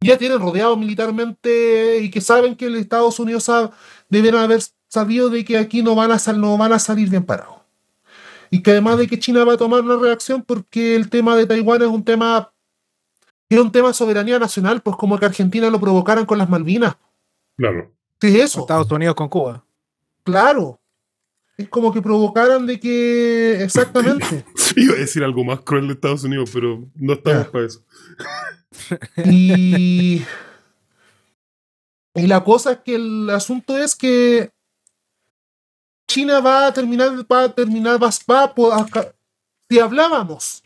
Ya 0.01 0.19
tienen 0.19 0.41
rodeado 0.41 0.77
militarmente 0.77 1.99
y 1.99 2.11
que 2.11 2.21
saben 2.21 2.57
que 2.57 2.69
los 2.69 2.81
Estados 2.81 3.21
Unidos 3.21 3.49
deben 4.09 4.35
haber 4.35 4.63
sabido 4.89 5.31
de 5.31 5.45
que 5.45 5.57
aquí 5.57 5.85
no 5.85 5.95
van, 5.95 6.11
a 6.11 6.33
no 6.33 6.59
van 6.59 6.73
a 6.73 6.81
salir 6.81 7.09
bien 7.09 7.23
parados. 7.23 7.59
Y 8.51 8.65
que 8.65 8.73
además 8.73 8.99
de 8.99 9.07
que 9.07 9.21
China 9.21 9.45
va 9.45 9.53
a 9.53 9.59
tomar 9.59 9.83
una 9.83 9.97
reacción 9.97 10.43
porque 10.43 10.97
el 10.97 11.09
tema 11.09 11.37
de 11.37 11.47
Taiwán 11.47 11.83
es 11.83 11.89
un 11.89 12.05
tema 12.05 12.53
es 13.49 13.61
un 13.61 13.71
tema 13.71 13.87
de 13.87 13.95
soberanía 13.95 14.41
nacional, 14.41 14.81
pues 14.83 14.97
como 14.97 15.21
que 15.21 15.27
Argentina 15.27 15.71
lo 15.71 15.79
provocaran 15.79 16.27
con 16.27 16.39
las 16.39 16.51
Malvinas. 16.51 16.97
Claro. 17.57 18.00
¿Qué 18.21 18.29
es 18.29 18.35
eso? 18.35 18.61
Estados 18.61 18.91
Unidos 18.93 19.15
con 19.15 19.29
Cuba. 19.29 19.65
Claro. 20.23 20.79
Es 21.57 21.69
como 21.69 21.93
que 21.93 22.01
provocaran 22.01 22.67
de 22.67 22.79
que 22.79 23.63
exactamente. 23.63 24.45
Iba 24.77 24.95
a 24.95 24.99
decir 24.99 25.25
algo 25.25 25.43
más 25.43 25.61
cruel 25.61 25.89
de 25.89 25.95
Estados 25.95 26.25
Unidos, 26.25 26.51
pero 26.53 26.87
no 26.95 27.13
estamos 27.15 27.49
para 27.49 27.67
eso. 27.67 27.83
Y, 29.25 30.25
y 32.15 32.27
la 32.29 32.43
cosa 32.45 32.73
es 32.73 32.79
que 32.79 32.95
el 32.95 33.29
asunto 33.29 33.77
es 33.77 33.97
que 33.97 34.53
China 36.07 36.41
va 36.41 36.69
a 36.69 36.73
terminar, 36.73 37.11
va 37.31 37.45
a 37.45 37.53
terminar, 37.53 38.03
va, 38.03 38.11
va 38.31 38.45
a 38.45 39.13
si 39.69 39.79
hablábamos, 39.79 40.63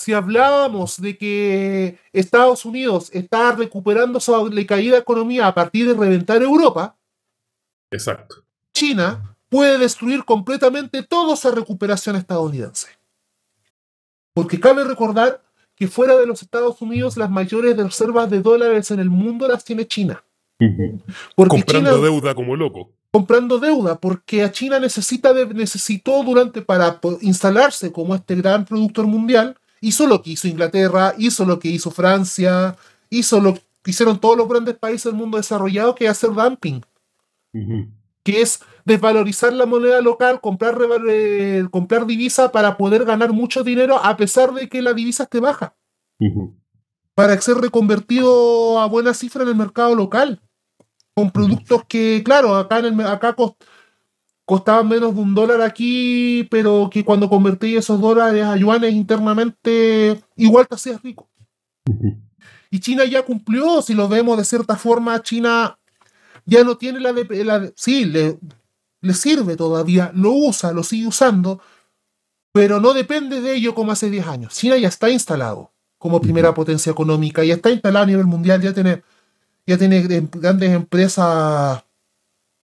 si 0.00 0.12
hablábamos 0.12 1.00
de 1.00 1.16
que 1.16 1.98
Estados 2.12 2.64
Unidos 2.64 3.10
está 3.12 3.52
recuperando 3.52 4.18
su 4.20 4.32
caída 4.66 4.98
economía 4.98 5.46
a 5.46 5.54
partir 5.54 5.86
de 5.86 5.94
reventar 5.94 6.42
Europa, 6.42 6.96
Exacto. 7.90 8.36
China 8.72 9.36
puede 9.48 9.76
destruir 9.78 10.24
completamente 10.24 11.02
toda 11.02 11.34
esa 11.34 11.50
recuperación 11.50 12.14
estadounidense. 12.16 12.86
Porque 14.32 14.60
cabe 14.60 14.84
recordar 14.84 15.42
que 15.74 15.88
fuera 15.88 16.16
de 16.16 16.26
los 16.26 16.40
Estados 16.42 16.80
Unidos 16.80 17.16
las 17.16 17.30
mayores 17.30 17.76
reservas 17.76 18.30
de 18.30 18.40
dólares 18.40 18.90
en 18.90 19.00
el 19.00 19.10
mundo 19.10 19.48
las 19.48 19.64
tiene 19.64 19.86
China. 19.86 20.22
Porque 21.34 21.56
Comprando 21.56 21.90
China 21.90 22.02
deuda 22.02 22.34
como 22.34 22.54
loco. 22.54 22.92
comprando 23.10 23.58
deuda, 23.58 23.98
porque 23.98 24.42
a 24.44 24.52
China 24.52 24.78
necesita 24.78 25.32
de- 25.32 25.46
necesitó 25.46 26.22
durante 26.22 26.62
para 26.62 27.00
instalarse 27.22 27.90
como 27.90 28.14
este 28.14 28.36
gran 28.36 28.64
productor 28.64 29.06
mundial, 29.06 29.58
hizo 29.80 30.06
lo 30.06 30.22
que 30.22 30.30
hizo 30.30 30.48
Inglaterra, 30.48 31.14
hizo 31.18 31.44
lo 31.44 31.58
que 31.58 31.68
hizo 31.68 31.90
Francia, 31.90 32.76
hizo 33.08 33.40
lo 33.40 33.54
que 33.54 33.90
hicieron 33.90 34.18
todos 34.18 34.36
los 34.36 34.48
grandes 34.48 34.76
países 34.76 35.04
del 35.04 35.14
mundo 35.14 35.38
desarrollado, 35.38 35.94
que 35.94 36.04
es 36.04 36.10
hacer 36.10 36.30
dumping. 36.30 36.82
Que 38.22 38.42
es 38.42 38.60
desvalorizar 38.84 39.52
la 39.52 39.66
moneda 39.66 40.00
local, 40.00 40.40
comprar, 40.40 40.78
eh, 41.08 41.66
comprar 41.70 42.06
divisa 42.06 42.52
para 42.52 42.76
poder 42.76 43.04
ganar 43.04 43.32
mucho 43.32 43.64
dinero 43.64 43.98
a 44.02 44.16
pesar 44.16 44.52
de 44.52 44.68
que 44.68 44.82
la 44.82 44.92
divisa 44.92 45.24
esté 45.24 45.40
baja, 45.40 45.74
para 47.14 47.40
ser 47.40 47.56
reconvertido 47.56 48.78
a 48.78 48.86
buena 48.86 49.14
cifra 49.14 49.42
en 49.42 49.48
el 49.48 49.56
mercado 49.56 49.94
local, 49.94 50.40
con 51.14 51.30
productos 51.30 51.84
que, 51.86 52.22
claro, 52.24 52.56
acá, 52.56 52.78
en 52.78 53.00
el, 53.00 53.06
acá 53.06 53.34
costaban 54.50 54.88
menos 54.88 55.14
de 55.14 55.20
un 55.20 55.32
dólar 55.32 55.62
aquí, 55.62 56.42
pero 56.50 56.90
que 56.92 57.04
cuando 57.04 57.28
convertí 57.28 57.76
esos 57.76 58.00
dólares 58.00 58.44
a 58.44 58.56
yuanes 58.56 58.92
internamente, 58.94 60.20
igual 60.34 60.66
te 60.66 60.74
hacías 60.74 61.00
rico. 61.02 61.30
Y 62.68 62.80
China 62.80 63.04
ya 63.04 63.22
cumplió, 63.22 63.80
si 63.80 63.94
lo 63.94 64.08
vemos 64.08 64.36
de 64.36 64.44
cierta 64.44 64.74
forma, 64.74 65.22
China 65.22 65.78
ya 66.46 66.64
no 66.64 66.76
tiene 66.76 66.98
la 66.98 67.12
de... 67.12 67.44
La 67.44 67.60
de- 67.60 67.72
sí, 67.76 68.04
le, 68.06 68.38
le 69.02 69.14
sirve 69.14 69.54
todavía, 69.56 70.10
lo 70.16 70.32
usa, 70.32 70.72
lo 70.72 70.82
sigue 70.82 71.06
usando, 71.06 71.60
pero 72.52 72.80
no 72.80 72.92
depende 72.92 73.40
de 73.40 73.54
ello 73.54 73.72
como 73.72 73.92
hace 73.92 74.10
10 74.10 74.26
años. 74.26 74.54
China 74.54 74.76
ya 74.78 74.88
está 74.88 75.10
instalado 75.10 75.72
como 75.96 76.20
primera 76.20 76.54
potencia 76.54 76.90
económica, 76.90 77.44
ya 77.44 77.54
está 77.54 77.70
instalado 77.70 78.02
a 78.02 78.06
nivel 78.06 78.26
mundial, 78.26 78.60
ya 78.60 78.74
tiene, 78.74 79.02
ya 79.64 79.78
tiene 79.78 79.98
em- 79.98 80.28
grandes 80.32 80.70
empresas 80.72 81.84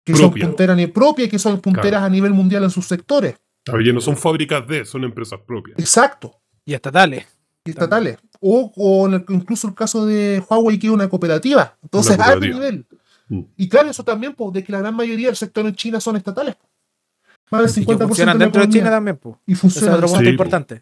que 0.04 0.16
son 0.16 0.34
punteras 0.34 0.76
ni 0.78 0.88
propias, 0.88 1.30
que 1.30 1.40
son 1.40 1.60
punteras 1.62 2.04
a 2.04 2.10
nivel 2.10 2.34
mundial 2.34 2.64
en 2.64 2.70
sus 2.70 2.86
sectores. 2.86 3.36
Oye, 3.72 3.94
no 3.94 4.02
son 4.02 4.18
fábricas 4.18 4.68
de, 4.68 4.84
son 4.86 5.04
empresas 5.06 5.40
propias. 5.46 5.80
Exacto. 5.80 6.40
Y 6.66 6.74
estatales. 6.74 7.26
y 7.66 7.70
estatales. 7.70 8.18
O, 8.42 8.72
o 8.76 9.08
en 9.08 9.14
el- 9.14 9.26
incluso 9.30 9.68
el 9.70 9.74
caso 9.74 10.06
de 10.06 10.44
Huawei, 10.50 10.78
que 10.78 10.88
es 10.88 10.94
una 10.94 11.08
cooperativa. 11.08 11.78
Entonces, 11.82 12.20
a 12.20 12.26
alto 12.26 12.42
nivel. 12.46 12.86
Mm. 13.30 13.42
Y 13.56 13.70
claro, 13.70 13.90
eso 13.90 14.04
también, 14.04 14.34
pues, 14.34 14.52
de 14.54 14.64
que 14.66 14.72
la 14.74 14.80
gran 14.80 14.94
mayoría 14.94 15.28
del 15.28 15.38
sector 15.38 15.66
en 15.66 15.74
China 15.76 16.02
son 16.02 16.18
estatales. 16.18 16.56
Más 17.52 17.74
del 17.74 17.84
Y 17.84 17.86
que 17.86 17.94
50% 17.94 17.98
de 18.00 18.08
funcionan 18.08 18.38
dentro 18.40 18.62
de. 18.62 18.70
China 18.70 18.90
también, 18.90 19.16
pues. 19.16 19.36
Y 19.46 19.54
Ese 19.54 19.56
es 19.56 19.62
funcionan. 19.62 19.94
otro 19.96 20.08
punto 20.08 20.20
Sí, 20.20 20.26
po. 20.26 20.30
importante. 20.32 20.82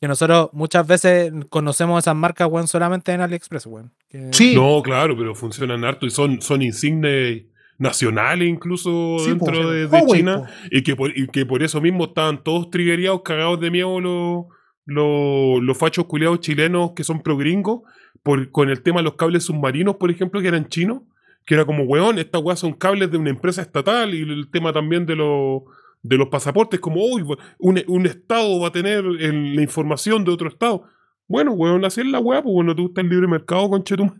Que 0.00 0.08
nosotros 0.08 0.50
muchas 0.52 0.86
veces 0.86 1.32
conocemos 1.50 2.02
esas 2.02 2.16
marcas, 2.16 2.48
weón, 2.50 2.66
solamente 2.66 3.12
en 3.12 3.20
AliExpress, 3.20 3.66
weón. 3.66 3.92
Que- 4.08 4.30
Sí, 4.32 4.54
No, 4.56 4.80
claro, 4.82 5.16
pero 5.16 5.34
funcionan 5.36 5.84
harto 5.84 6.04
y 6.06 6.10
son, 6.10 6.40
son 6.42 6.62
insignes 6.62 7.42
nacionales 7.78 8.48
incluso 8.48 9.18
sí, 9.20 9.30
dentro 9.30 9.52
po. 9.62 9.70
de, 9.70 9.80
de 9.80 9.86
Huawei, 9.86 10.18
China. 10.20 10.38
po. 10.42 10.46
Y 10.70 10.82
que, 10.82 10.96
por, 10.96 11.16
y 11.16 11.26
que 11.28 11.46
por 11.46 11.62
eso 11.62 11.80
mismo 11.80 12.04
estaban 12.06 12.42
todos 12.42 12.70
triguereados, 12.70 13.22
cagados 13.22 13.60
de 13.60 13.70
miedo 13.70 14.00
los, 14.00 14.46
los, 14.84 15.62
los 15.62 15.78
fachos 15.78 16.06
culiados 16.06 16.40
chilenos 16.40 16.92
que 16.96 17.04
son 17.04 17.22
pro-gringos, 17.22 17.80
por, 18.22 18.50
con 18.50 18.68
el 18.68 18.82
tema 18.82 18.98
de 18.98 19.04
los 19.04 19.14
cables 19.14 19.44
submarinos, 19.44 19.96
por 19.96 20.10
ejemplo, 20.10 20.40
que 20.40 20.48
eran 20.48 20.68
chinos, 20.68 21.02
que 21.46 21.54
era 21.54 21.64
como, 21.64 21.84
weón, 21.84 22.18
estas 22.18 22.42
weas 22.42 22.58
son 22.58 22.72
cables 22.74 23.10
de 23.10 23.16
una 23.18 23.30
empresa 23.30 23.62
estatal, 23.62 24.14
y 24.14 24.20
el 24.22 24.50
tema 24.50 24.72
también 24.72 25.06
de 25.06 25.16
los 25.16 25.62
de 26.00 26.16
los 26.16 26.28
pasaportes, 26.28 26.78
como, 26.78 27.04
uy, 27.04 27.24
un, 27.58 27.82
un 27.88 28.06
estado 28.06 28.60
va 28.60 28.68
a 28.68 28.72
tener 28.72 29.04
el- 29.04 29.56
la 29.56 29.62
información 29.62 30.24
de 30.24 30.30
otro 30.30 30.48
estado. 30.48 30.84
Bueno, 31.26 31.52
weón, 31.52 31.84
así 31.84 32.00
es 32.02 32.06
la 32.06 32.20
wea, 32.20 32.40
pues 32.42 32.52
bueno, 32.54 32.74
te 32.74 32.82
gusta 32.82 33.00
el 33.00 33.08
libre 33.08 33.26
mercado, 33.26 33.68
conchetum. 33.68 34.10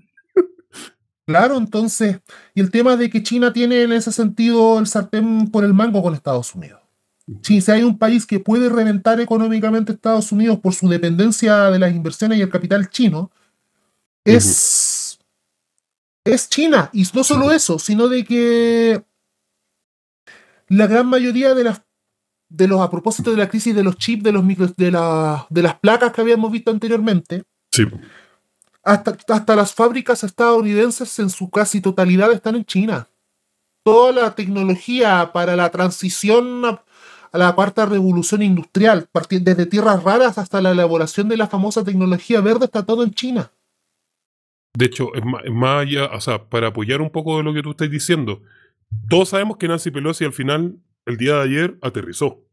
Claro, 1.28 1.58
entonces, 1.58 2.20
y 2.54 2.60
el 2.62 2.70
tema 2.70 2.96
de 2.96 3.10
que 3.10 3.22
China 3.22 3.52
tiene 3.52 3.82
en 3.82 3.92
ese 3.92 4.12
sentido 4.12 4.78
el 4.78 4.86
sartén 4.86 5.50
por 5.50 5.62
el 5.62 5.74
mango 5.74 6.02
con 6.02 6.14
Estados 6.14 6.54
Unidos. 6.54 6.80
Si 7.42 7.62
hay 7.70 7.82
un 7.82 7.98
país 7.98 8.24
que 8.26 8.40
puede 8.40 8.70
reventar 8.70 9.20
económicamente 9.20 9.92
Estados 9.92 10.32
Unidos 10.32 10.58
por 10.60 10.72
su 10.72 10.88
dependencia 10.88 11.70
de 11.70 11.78
las 11.78 11.94
inversiones 11.94 12.38
y 12.38 12.40
el 12.40 12.48
capital 12.48 12.88
chino, 12.88 13.30
es 14.24 15.18
es 16.24 16.48
China. 16.48 16.88
Y 16.94 17.06
no 17.12 17.22
solo 17.22 17.52
eso, 17.52 17.78
sino 17.78 18.08
de 18.08 18.24
que 18.24 19.04
la 20.68 20.86
gran 20.86 21.08
mayoría 21.08 21.52
de 21.52 21.64
las 21.64 21.82
de 22.48 22.68
los 22.68 22.80
a 22.80 22.88
propósito 22.88 23.32
de 23.32 23.36
la 23.36 23.50
crisis 23.50 23.74
de 23.74 23.84
los 23.84 23.98
chips, 23.98 24.22
de 24.22 24.32
los 24.32 24.42
micros, 24.42 24.74
de, 24.76 24.92
la, 24.92 25.46
de 25.50 25.60
las 25.60 25.78
placas 25.78 26.10
que 26.10 26.22
habíamos 26.22 26.50
visto 26.50 26.70
anteriormente, 26.70 27.44
Sí. 27.70 27.84
Hasta, 28.88 29.16
hasta 29.28 29.54
las 29.54 29.74
fábricas 29.74 30.24
estadounidenses 30.24 31.18
en 31.18 31.28
su 31.28 31.50
casi 31.50 31.80
totalidad 31.80 32.32
están 32.32 32.56
en 32.56 32.64
China. 32.64 33.08
Toda 33.84 34.12
la 34.12 34.34
tecnología 34.34 35.30
para 35.32 35.56
la 35.56 35.70
transición 35.70 36.64
a, 36.64 36.82
a 37.30 37.38
la 37.38 37.54
cuarta 37.54 37.84
revolución 37.84 38.42
industrial, 38.42 39.08
desde 39.30 39.66
tierras 39.66 40.02
raras 40.02 40.38
hasta 40.38 40.62
la 40.62 40.70
elaboración 40.70 41.28
de 41.28 41.36
la 41.36 41.48
famosa 41.48 41.84
tecnología 41.84 42.40
verde, 42.40 42.64
está 42.64 42.84
todo 42.84 43.04
en 43.04 43.12
China. 43.12 43.52
De 44.74 44.86
hecho, 44.86 45.14
es 45.14 45.24
más, 45.24 45.42
es 45.44 45.52
allá, 45.62 46.06
o 46.14 46.20
sea, 46.20 46.48
para 46.48 46.68
apoyar 46.68 47.02
un 47.02 47.10
poco 47.10 47.36
de 47.36 47.42
lo 47.42 47.52
que 47.52 47.62
tú 47.62 47.72
estás 47.72 47.90
diciendo, 47.90 48.42
todos 49.08 49.28
sabemos 49.28 49.58
que 49.58 49.68
Nancy 49.68 49.90
Pelosi 49.90 50.24
al 50.24 50.32
final, 50.32 50.78
el 51.04 51.16
día 51.18 51.34
de 51.34 51.42
ayer, 51.42 51.78
aterrizó. 51.82 52.44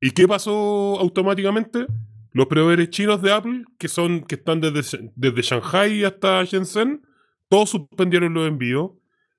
¿Y 0.00 0.12
qué 0.12 0.28
pasó 0.28 0.98
automáticamente? 1.00 1.86
Los 2.32 2.46
proveedores 2.46 2.90
chinos 2.90 3.22
de 3.22 3.32
Apple, 3.32 3.64
que 3.78 3.88
son, 3.88 4.22
que 4.22 4.36
están 4.36 4.60
desde, 4.60 5.10
desde 5.16 5.42
Shanghai 5.42 6.04
hasta 6.04 6.44
Shenzhen, 6.44 7.02
todos 7.48 7.70
suspendieron 7.70 8.34
los 8.34 8.48
envíos. 8.48 8.92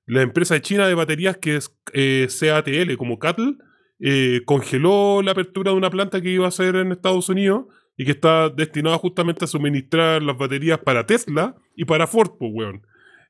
La 0.05 0.21
empresa 0.21 0.61
China 0.61 0.87
de 0.87 0.93
baterías, 0.93 1.37
que 1.37 1.55
es 1.55 1.73
eh, 1.93 2.27
CATL, 2.27 2.97
como 2.97 3.17
Cattle, 3.17 3.55
eh, 3.99 4.41
congeló 4.45 5.21
la 5.21 5.31
apertura 5.31 5.71
de 5.71 5.77
una 5.77 5.89
planta 5.89 6.21
que 6.21 6.29
iba 6.29 6.45
a 6.45 6.49
hacer 6.49 6.75
en 6.75 6.91
Estados 6.91 7.29
Unidos 7.29 7.65
y 7.95 8.03
que 8.03 8.11
está 8.11 8.49
destinada 8.49 8.97
justamente 8.97 9.45
a 9.45 9.47
suministrar 9.47 10.21
las 10.21 10.37
baterías 10.37 10.79
para 10.79 11.05
Tesla 11.05 11.55
y 11.75 11.85
para 11.85 12.07
Ford, 12.07 12.31
pues, 12.37 12.51
weón. 12.53 12.85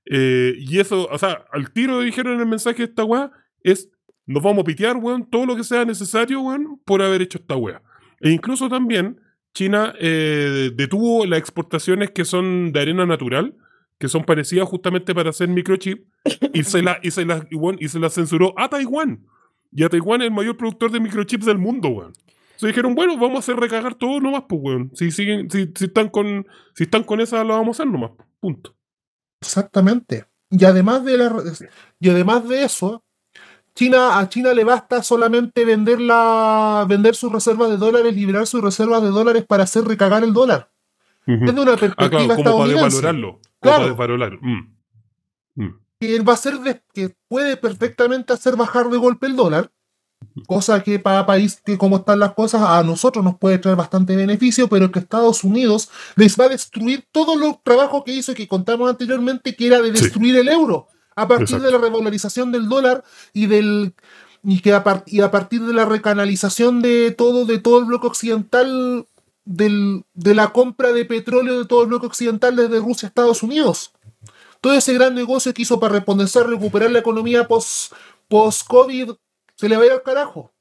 Eh, 0.05 0.55
y 0.57 0.79
eso, 0.79 1.07
o 1.11 1.17
sea, 1.19 1.45
al 1.51 1.71
tiro 1.71 1.99
dijeron 1.99 2.33
en 2.33 2.39
el 2.39 2.47
mensaje 2.47 2.79
de 2.79 2.85
esta 2.85 3.03
weá, 3.03 3.31
es, 3.61 3.91
nos 4.25 4.41
vamos 4.41 4.61
a 4.61 4.65
pitear, 4.65 4.97
weón, 4.97 5.29
todo 5.29 5.45
lo 5.45 5.55
que 5.55 5.63
sea 5.63 5.85
necesario, 5.85 6.41
weón, 6.41 6.81
por 6.83 7.03
haber 7.03 7.21
hecho 7.21 7.38
esta 7.38 7.55
weá. 7.55 7.83
E 8.19 8.31
incluso 8.31 8.67
también 8.69 9.20
China 9.53 9.93
eh, 9.99 10.71
detuvo 10.73 11.25
las 11.25 11.39
exportaciones 11.39 12.11
que 12.11 12.25
son 12.25 12.71
de 12.71 12.81
arena 12.81 13.05
natural, 13.05 13.55
que 13.97 14.07
son 14.07 14.23
parecidas 14.23 14.67
justamente 14.67 15.13
para 15.13 15.29
hacer 15.29 15.47
microchip, 15.49 16.05
y 16.53 16.63
se 16.63 16.81
la, 16.81 16.99
y 17.03 17.11
se 17.11 17.25
la, 17.25 17.47
y, 17.79 17.87
se 17.87 17.99
la 17.99 18.09
censuró 18.09 18.53
a 18.57 18.69
Taiwán. 18.69 19.25
Y 19.71 19.83
a 19.83 19.89
Taiwán 19.89 20.21
es 20.21 20.27
el 20.27 20.33
mayor 20.33 20.57
productor 20.57 20.91
de 20.91 20.99
microchips 20.99 21.45
del 21.45 21.57
mundo, 21.57 21.89
weón. 21.89 22.13
Se 22.55 22.67
dijeron, 22.67 22.93
bueno, 22.93 23.17
vamos 23.17 23.37
a 23.37 23.39
hacer 23.39 23.55
recagar 23.55 23.95
todo 23.95 24.19
nomás, 24.19 24.43
pues, 24.47 24.61
weón. 24.63 24.91
Si, 24.93 25.11
siguen, 25.11 25.49
si, 25.49 25.71
si 25.75 25.85
están 25.85 26.09
con, 26.09 26.47
si 26.75 26.83
están 26.83 27.03
con 27.03 27.19
esa, 27.21 27.43
lo 27.43 27.53
vamos 27.55 27.79
a 27.79 27.83
hacer 27.83 27.91
nomás. 27.91 28.11
Punto. 28.39 28.75
Exactamente. 29.41 30.25
Y 30.49 30.65
además 30.65 31.03
de 31.05 31.17
la, 31.17 31.43
y 31.99 32.09
además 32.09 32.47
de 32.47 32.63
eso, 32.63 33.03
China, 33.76 34.19
a 34.19 34.27
China 34.30 34.53
le 34.53 34.64
basta 34.64 35.02
solamente 35.02 35.64
vender 35.65 36.02
la, 36.02 36.85
vender 36.88 37.15
sus 37.15 37.31
reservas 37.31 37.69
de 37.69 37.77
dólares, 37.77 38.14
liberar 38.15 38.45
sus 38.45 38.61
reservas 38.61 39.02
de 39.02 39.10
dólares 39.10 39.45
para 39.48 39.64
hacer 39.64 39.85
recagar 39.85 40.23
el 40.23 40.34
dólar. 40.34 40.69
Ujú. 41.27 41.45
Es 41.45 41.56
de 41.56 41.61
una 41.61 41.73
Ah, 41.73 41.77
perspectiva 41.77 42.10
claro, 42.10 42.27
como 42.27 42.35
para 42.35 42.49
estadounidense. 42.49 42.84
desvalorarlo. 42.98 43.39
Claro. 43.61 43.77
para 43.77 43.89
desvalorar. 43.89 44.39
Mm. 44.41 44.76
Mm. 45.56 45.76
que 45.99 46.19
va 46.22 46.34
a 46.34 46.38
ser 46.38 46.60
de- 46.61 46.81
que 46.93 47.15
puede 47.27 47.57
perfectamente 47.57 48.34
hacer 48.34 48.56
bajar 48.56 48.89
de 48.89 48.98
golpe 48.98 49.27
el 49.27 49.35
dólar, 49.35 49.72
cosa 50.48 50.81
que 50.84 50.98
para 50.98 51.26
país 51.27 51.61
que 51.64 51.77
como 51.77 51.98
están 51.98 52.19
las 52.19 52.34
cosas 52.34 52.61
a 52.64 52.81
nosotros 52.84 53.23
nos 53.23 53.38
puede 53.38 53.60
traer 53.60 53.77
bastante 53.77 54.15
beneficio, 54.15 54.68
pero 54.68 54.91
que 54.91 54.98
Estados 54.99 55.43
Unidos 55.43 55.89
les 56.15 56.39
va 56.39 56.45
a 56.45 56.49
destruir 56.49 57.06
todo 57.11 57.34
el 57.34 57.56
trabajo 57.64 58.03
que 58.03 58.14
hizo 58.14 58.31
y 58.31 58.35
que 58.35 58.48
contamos 58.48 58.89
anteriormente, 58.89 59.56
que 59.56 59.68
era 59.68 59.80
de 59.81 59.95
Sí. 59.95 60.03
destruir 60.03 60.35
el 60.38 60.48
euro 60.49 60.88
a 61.22 61.27
partir 61.27 61.56
Exacto. 61.57 61.65
de 61.65 61.72
la 61.72 61.77
revalorización 61.77 62.52
del 62.52 62.68
dólar 62.69 63.03
y 63.34 63.48
del 63.48 63.93
y 64.43 64.61
que 64.61 64.73
a, 64.73 64.84
par- 64.84 65.03
y 65.06 65.22
a 65.22 65.30
partir 65.31 65.61
de 65.61 65.73
la 65.73 65.85
recanalización 65.85 66.81
de 66.81 67.11
todo 67.11 67.45
de 67.45 67.60
todo 67.60 67.80
el 67.80 67.85
bloque 67.85 68.07
occidental 68.07 69.06
del- 69.45 70.03
de 70.14 70.35
la 70.35 70.52
compra 70.52 70.91
de 70.93 71.06
petróleo 71.06 71.60
de 71.60 71.65
todo 71.65 71.81
el 71.84 71.88
bloque 71.89 72.07
occidental 72.07 72.56
desde 72.56 72.80
Rusia 72.80 73.07
a 73.07 73.10
Estados 73.10 73.43
Unidos 73.43 73.91
todo 74.61 74.73
ese 74.73 74.93
gran 74.93 75.15
negocio 75.15 75.53
que 75.56 75.64
hizo 75.64 75.80
para 75.80 75.93
reponer, 75.95 76.27
recuperar 76.27 76.91
la 76.91 76.99
economía 76.99 77.48
post- 77.48 77.93
post-COVID, 78.27 79.11
se 79.56 79.68
le 79.68 79.76
va 79.76 79.81
a 79.81 79.85
ir 79.88 79.91
al 79.91 80.03
carajo. 80.03 80.52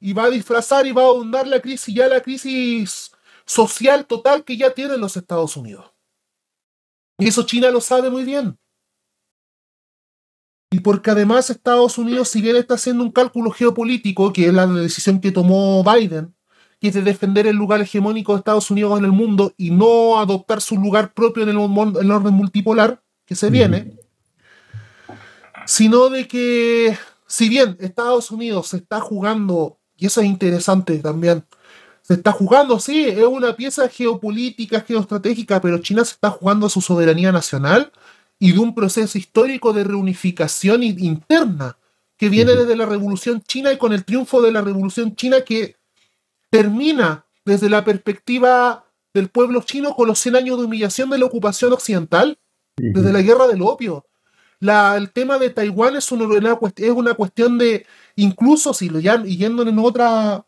Y 0.00 0.14
va 0.14 0.24
a 0.24 0.30
disfrazar 0.30 0.86
y 0.86 0.92
va 0.92 1.02
a 1.02 1.06
ahondar 1.06 1.46
la 1.46 1.60
crisis, 1.60 1.94
ya 1.94 2.08
la 2.08 2.22
crisis 2.22 3.12
social 3.44 4.06
total 4.06 4.44
que 4.44 4.56
ya 4.56 4.70
tienen 4.70 4.98
los 4.98 5.18
Estados 5.18 5.58
Unidos. 5.58 5.84
Y 7.18 7.28
eso 7.28 7.42
China 7.44 7.70
lo 7.70 7.82
sabe 7.82 8.08
muy 8.08 8.24
bien. 8.24 8.58
Y 10.74 10.80
porque 10.80 11.12
además 11.12 11.50
Estados 11.50 11.98
Unidos, 11.98 12.30
si 12.30 12.42
bien 12.42 12.56
está 12.56 12.74
haciendo 12.74 13.04
un 13.04 13.12
cálculo 13.12 13.52
geopolítico, 13.52 14.32
que 14.32 14.48
es 14.48 14.52
la 14.52 14.66
decisión 14.66 15.20
que 15.20 15.30
tomó 15.30 15.84
Biden, 15.84 16.34
que 16.80 16.88
es 16.88 16.94
de 16.94 17.02
defender 17.02 17.46
el 17.46 17.54
lugar 17.54 17.80
hegemónico 17.80 18.32
de 18.32 18.38
Estados 18.38 18.72
Unidos 18.72 18.98
en 18.98 19.04
el 19.04 19.12
mundo 19.12 19.54
y 19.56 19.70
no 19.70 20.18
adoptar 20.18 20.60
su 20.60 20.76
lugar 20.76 21.14
propio 21.14 21.44
en 21.44 21.50
el, 21.50 21.58
en 21.58 21.96
el 22.04 22.10
orden 22.10 22.34
multipolar 22.34 23.00
que 23.24 23.36
se 23.36 23.50
viene, 23.50 23.96
sino 25.64 26.08
de 26.08 26.26
que 26.26 26.98
si 27.28 27.48
bien 27.48 27.76
Estados 27.78 28.32
Unidos 28.32 28.66
se 28.66 28.78
está 28.78 29.00
jugando, 29.00 29.78
y 29.96 30.06
eso 30.06 30.22
es 30.22 30.26
interesante 30.26 30.98
también, 30.98 31.44
se 32.02 32.14
está 32.14 32.32
jugando, 32.32 32.80
sí, 32.80 33.04
es 33.04 33.24
una 33.24 33.54
pieza 33.54 33.88
geopolítica, 33.88 34.80
geoestratégica, 34.80 35.60
pero 35.60 35.78
China 35.78 36.04
se 36.04 36.14
está 36.14 36.30
jugando 36.30 36.66
a 36.66 36.70
su 36.70 36.80
soberanía 36.80 37.30
nacional 37.30 37.92
y 38.44 38.52
de 38.52 38.58
un 38.58 38.74
proceso 38.74 39.16
histórico 39.16 39.72
de 39.72 39.84
reunificación 39.84 40.82
interna 40.82 41.78
que 42.18 42.28
viene 42.28 42.52
desde 42.54 42.76
la 42.76 42.84
Revolución 42.86 43.40
China 43.42 43.72
y 43.72 43.78
con 43.78 43.92
el 43.92 44.04
triunfo 44.04 44.42
de 44.42 44.52
la 44.52 44.60
Revolución 44.60 45.16
China 45.16 45.40
que 45.40 45.76
termina 46.50 47.24
desde 47.44 47.68
la 47.70 47.84
perspectiva 47.84 48.84
del 49.14 49.28
pueblo 49.28 49.62
chino 49.62 49.94
con 49.94 50.08
los 50.08 50.18
100 50.18 50.36
años 50.36 50.58
de 50.58 50.64
humillación 50.66 51.08
de 51.10 51.18
la 51.18 51.24
ocupación 51.26 51.72
occidental 51.72 52.38
desde 52.76 53.12
la 53.12 53.22
guerra 53.22 53.46
del 53.46 53.62
opio. 53.62 54.04
La- 54.60 54.96
el 54.96 55.10
tema 55.10 55.38
de 55.38 55.50
Taiwán 55.50 55.96
es 55.96 56.10
una, 56.12 56.26
es 56.76 56.90
una 56.90 57.14
cuestión 57.14 57.56
de, 57.58 57.86
incluso 58.16 58.74
si 58.74 58.88
lo 58.88 58.98
ya 59.00 59.22
yendo 59.22 59.62
en 59.62 59.78
otra, 59.78 60.44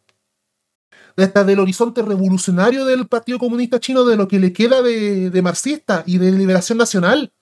hasta 1.16 1.44
del 1.44 1.60
horizonte 1.60 2.02
revolucionario 2.02 2.84
del 2.84 3.06
Partido 3.08 3.38
Comunista 3.38 3.80
Chino, 3.80 4.04
de 4.04 4.16
lo 4.16 4.28
que 4.28 4.38
le 4.38 4.52
queda 4.52 4.82
de, 4.82 5.30
de 5.30 5.42
marxista 5.42 6.02
y 6.06 6.18
de 6.18 6.32
liberación 6.32 6.78
nacional. 6.78 7.32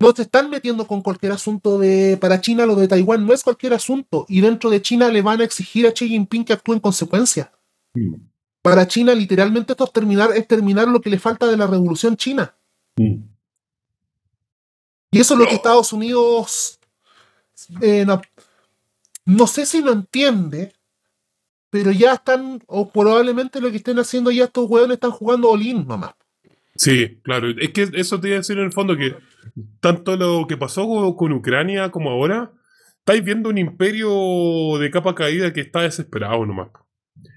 No 0.00 0.12
se 0.12 0.22
están 0.22 0.50
metiendo 0.50 0.86
con 0.86 1.02
cualquier 1.02 1.32
asunto 1.32 1.78
de. 1.78 2.16
Para 2.20 2.40
China, 2.40 2.66
lo 2.66 2.74
de 2.74 2.88
Taiwán 2.88 3.26
no 3.26 3.32
es 3.32 3.42
cualquier 3.42 3.74
asunto. 3.74 4.26
Y 4.28 4.40
dentro 4.40 4.70
de 4.70 4.82
China 4.82 5.08
le 5.08 5.22
van 5.22 5.40
a 5.40 5.44
exigir 5.44 5.86
a 5.86 5.92
Xi 5.92 6.08
Jinping 6.08 6.44
que 6.44 6.52
actúe 6.52 6.74
en 6.74 6.80
consecuencia. 6.80 7.52
Mm. 7.94 8.14
Para 8.60 8.86
China, 8.88 9.14
literalmente, 9.14 9.72
esto 9.72 9.84
es 9.84 9.92
terminar, 9.92 10.30
es 10.34 10.48
terminar 10.48 10.88
lo 10.88 11.00
que 11.00 11.10
le 11.10 11.18
falta 11.18 11.46
de 11.46 11.56
la 11.56 11.66
revolución 11.66 12.16
china. 12.16 12.54
Mm. 12.96 13.22
Y 15.12 15.20
eso 15.20 15.34
es 15.34 15.40
lo 15.40 15.46
que 15.46 15.54
Estados 15.54 15.92
Unidos 15.92 16.80
eh, 17.80 18.04
no, 18.04 18.20
no 19.24 19.46
sé 19.46 19.66
si 19.66 19.82
lo 19.82 19.92
entiende, 19.92 20.72
pero 21.70 21.90
ya 21.90 22.14
están, 22.14 22.62
o 22.66 22.90
probablemente 22.90 23.60
lo 23.60 23.70
que 23.70 23.78
estén 23.78 23.98
haciendo 23.98 24.30
ya 24.30 24.44
estos 24.44 24.68
hueones 24.68 24.94
están 24.94 25.10
jugando 25.10 25.50
Olin 25.50 25.86
nomás. 25.86 26.14
Sí, 26.76 27.20
claro. 27.22 27.48
Es 27.50 27.70
que 27.70 27.88
eso 27.94 28.20
te 28.20 28.28
iba 28.28 28.36
a 28.36 28.40
decir 28.40 28.58
en 28.58 28.64
el 28.64 28.72
fondo 28.72 28.96
que 28.96 29.16
tanto 29.80 30.16
lo 30.16 30.46
que 30.46 30.56
pasó 30.56 31.14
con, 31.16 31.32
Ucrania 31.32 31.90
como 31.90 32.10
ahora, 32.10 32.52
estáis 32.98 33.24
viendo 33.24 33.48
un 33.48 33.58
imperio 33.58 34.78
de 34.78 34.90
capa 34.90 35.14
caída 35.14 35.52
que 35.52 35.60
está 35.60 35.82
desesperado 35.82 36.44
nomás. 36.46 36.68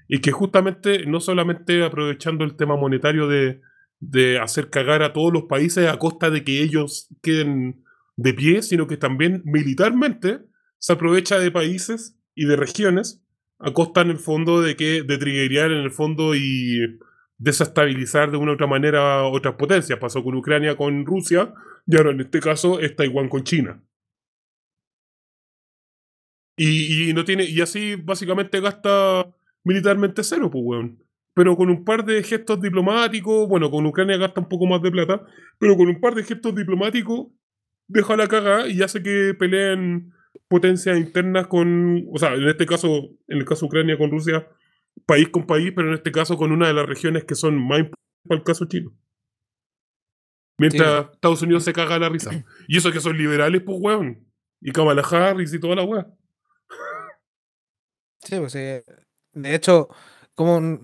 Y 0.08 0.20
que 0.20 0.32
justamente, 0.32 1.06
no 1.06 1.20
solamente 1.20 1.84
aprovechando 1.84 2.44
el 2.44 2.56
tema 2.56 2.76
monetario 2.76 3.28
de, 3.28 3.60
de 4.00 4.38
hacer 4.38 4.70
cagar 4.70 5.02
a 5.02 5.12
todos 5.12 5.32
los 5.32 5.44
países 5.44 5.88
a 5.88 5.98
costa 5.98 6.30
de 6.30 6.44
que 6.44 6.62
ellos 6.62 7.08
queden 7.22 7.84
de 8.16 8.34
pie, 8.34 8.62
sino 8.62 8.86
que 8.86 8.96
también 8.96 9.42
militarmente 9.44 10.40
se 10.78 10.92
aprovecha 10.92 11.38
de 11.38 11.50
países 11.50 12.16
y 12.34 12.46
de 12.46 12.56
regiones 12.56 13.22
a 13.58 13.72
costa 13.72 14.02
en 14.02 14.10
el 14.10 14.18
fondo 14.18 14.60
de 14.60 14.76
que 14.76 15.02
de 15.02 15.18
triggerear 15.18 15.70
en 15.70 15.78
el 15.78 15.90
fondo 15.90 16.34
y 16.34 16.98
desestabilizar 17.38 18.30
de 18.30 18.36
una 18.36 18.52
u 18.52 18.54
otra 18.54 18.66
manera 18.66 19.24
otras 19.24 19.54
potencias. 19.54 19.98
Pasó 19.98 20.22
con 20.22 20.34
Ucrania 20.34 20.76
con 20.76 21.06
Rusia 21.06 21.54
y 21.86 21.96
ahora 21.96 22.10
en 22.10 22.20
este 22.20 22.40
caso 22.40 22.80
es 22.80 22.94
Taiwán 22.96 23.28
con 23.28 23.44
China. 23.44 23.82
Y, 26.56 27.12
no 27.14 27.24
tiene 27.24 27.44
y 27.44 27.60
así 27.60 27.94
básicamente 27.94 28.60
gasta 28.60 29.32
militarmente 29.62 30.24
cero, 30.24 30.50
pues 30.50 30.64
weón. 30.64 31.04
Pero 31.32 31.56
con 31.56 31.70
un 31.70 31.84
par 31.84 32.04
de 32.04 32.20
gestos 32.24 32.60
diplomáticos, 32.60 33.48
bueno, 33.48 33.70
con 33.70 33.86
Ucrania 33.86 34.16
gasta 34.16 34.40
un 34.40 34.48
poco 34.48 34.66
más 34.66 34.82
de 34.82 34.90
plata, 34.90 35.24
pero 35.58 35.76
con 35.76 35.88
un 35.88 36.00
par 36.00 36.16
de 36.16 36.24
gestos 36.24 36.52
diplomáticos 36.56 37.28
deja 37.86 38.16
la 38.16 38.26
caga 38.26 38.66
y 38.66 38.82
hace 38.82 39.02
que 39.04 39.34
peleen 39.38 40.12
potencias 40.48 40.98
internas 40.98 41.46
con, 41.46 42.06
o 42.12 42.18
sea, 42.18 42.34
en 42.34 42.48
este 42.48 42.66
caso, 42.66 43.10
en 43.28 43.38
el 43.38 43.44
caso 43.44 43.66
Ucrania 43.66 43.96
con 43.96 44.10
Rusia, 44.10 44.48
país 45.08 45.30
con 45.30 45.46
país, 45.46 45.72
pero 45.74 45.88
en 45.88 45.94
este 45.94 46.12
caso 46.12 46.36
con 46.36 46.52
una 46.52 46.68
de 46.68 46.74
las 46.74 46.86
regiones 46.86 47.24
que 47.24 47.34
son 47.34 47.56
más 47.56 47.78
importantes 47.78 48.28
para 48.28 48.38
el 48.38 48.44
caso 48.44 48.66
chino. 48.66 48.94
Mientras 50.58 51.06
Estados 51.12 51.40
Unidos 51.40 51.64
se 51.64 51.72
caga 51.72 51.98
la 51.98 52.10
risa. 52.10 52.30
Y 52.66 52.76
eso 52.76 52.92
que 52.92 53.00
son 53.00 53.16
liberales, 53.16 53.62
pues, 53.64 53.78
weón. 53.80 54.26
Y 54.60 54.70
Kamala 54.72 55.02
Harris 55.02 55.54
y 55.54 55.60
toda 55.60 55.76
la 55.76 55.84
weá. 55.84 56.06
Sí, 58.22 58.38
pues. 58.38 58.52
De 58.52 58.84
hecho, 59.54 59.88
como 60.34 60.78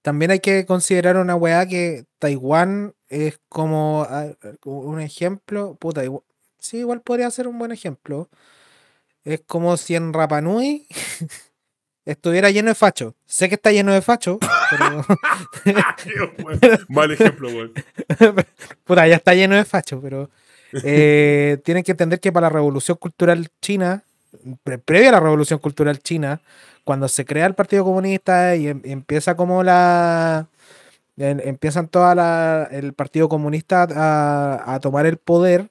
también 0.00 0.30
hay 0.30 0.40
que 0.40 0.64
considerar 0.64 1.16
una 1.16 1.34
weá 1.34 1.66
que 1.66 2.06
Taiwán 2.18 2.94
es 3.08 3.40
como 3.48 4.06
un 4.64 5.00
ejemplo. 5.00 5.74
Puta, 5.74 6.04
igual, 6.04 6.22
sí, 6.58 6.78
igual 6.78 7.02
podría 7.02 7.30
ser 7.30 7.48
un 7.48 7.58
buen 7.58 7.72
ejemplo. 7.72 8.30
Es 9.24 9.42
como 9.42 9.76
si 9.76 9.96
en 9.96 10.12
Rapa 10.12 10.40
Nui 10.40 10.86
estuviera 12.06 12.50
lleno 12.50 12.68
de 12.70 12.74
fachos. 12.74 13.12
Sé 13.26 13.48
que 13.50 13.56
está 13.56 13.70
lleno 13.72 13.92
de 13.92 14.00
fachos, 14.00 14.38
pero. 14.70 15.04
Mal 16.88 17.10
ejemplo, 17.10 17.48
weón. 17.48 17.72
Puta, 18.84 19.06
ya 19.06 19.16
está 19.16 19.34
lleno 19.34 19.56
de 19.56 19.64
fachos, 19.64 20.00
pero 20.02 20.30
eh, 20.84 21.58
tienen 21.64 21.82
que 21.84 21.92
entender 21.92 22.20
que 22.20 22.32
para 22.32 22.46
la 22.46 22.52
revolución 22.54 22.96
cultural 22.96 23.48
china, 23.60 24.02
pre- 24.62 24.78
previa 24.78 25.10
a 25.10 25.12
la 25.12 25.20
revolución 25.20 25.58
cultural 25.58 25.98
china, 25.98 26.40
cuando 26.84 27.08
se 27.08 27.24
crea 27.24 27.46
el 27.46 27.54
Partido 27.54 27.84
Comunista 27.84 28.56
y, 28.56 28.68
em- 28.68 28.80
empieza 28.84 29.34
como 29.36 29.62
la. 29.62 30.46
em- 31.16 31.40
empiezan 31.44 31.88
toda 31.88 32.14
la. 32.14 32.68
el 32.70 32.92
Partido 32.92 33.28
Comunista 33.28 33.86
a, 33.90 34.74
a 34.74 34.80
tomar 34.80 35.06
el 35.06 35.16
poder. 35.18 35.68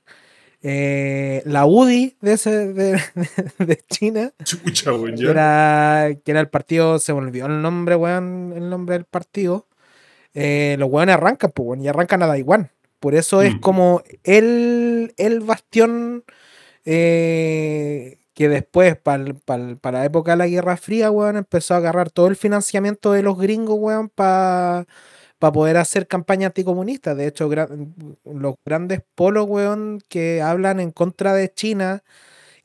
Eh, 0.67 1.43
la 1.45 1.67
UDI 1.67 2.17
de, 2.21 2.33
ese, 2.33 2.73
de, 2.73 2.99
de 3.59 3.77
China, 3.87 4.33
Chucha, 4.43 4.91
weón, 4.93 5.15
que 5.15 5.29
era, 5.29 6.09
que 6.23 6.31
era 6.31 6.39
el 6.39 6.49
partido, 6.49 6.97
se 6.97 7.13
me 7.13 7.19
olvidó 7.19 7.45
el 7.45 7.61
nombre, 7.61 7.95
weón, 7.95 8.51
el 8.55 8.67
nombre 8.69 8.93
del 8.95 9.05
partido. 9.05 9.67
eh, 10.33 10.75
los 10.79 10.89
weones 10.89 11.13
arrancan, 11.15 11.51
pues, 11.53 11.67
weón, 11.67 11.81
y 11.81 11.87
arrancan 11.87 12.23
a 12.23 12.27
Taiwán. 12.27 12.71
Por 12.99 13.13
eso 13.13 13.41
es 13.43 13.53
Mm. 13.55 13.59
como 13.59 14.01
el, 14.23 15.13
el 15.17 15.39
bastión 15.41 16.23
eh, 16.85 18.17
que 18.33 18.49
después, 18.49 18.95
para 18.97 19.23
la 19.91 20.05
época 20.05 20.31
de 20.31 20.37
la 20.37 20.47
Guerra 20.47 20.77
Fría, 20.77 21.09
weón, 21.11 21.37
empezó 21.37 21.73
a 21.73 21.77
agarrar 21.77 22.09
todo 22.11 22.27
el 22.27 22.35
financiamiento 22.35 23.11
de 23.13 23.23
los 23.23 23.37
gringos, 23.37 23.77
weón, 23.79 24.09
para 24.09 24.85
poder 25.51 25.77
hacer 25.77 26.07
campaña 26.07 26.47
anticomunista. 26.47 27.15
De 27.15 27.27
hecho, 27.27 27.49
los 28.25 28.55
grandes 28.65 29.01
polos, 29.15 29.45
weón, 29.47 30.01
que 30.09 30.41
hablan 30.41 30.79
en 30.79 30.91
contra 30.91 31.33
de 31.33 31.53
China 31.53 32.03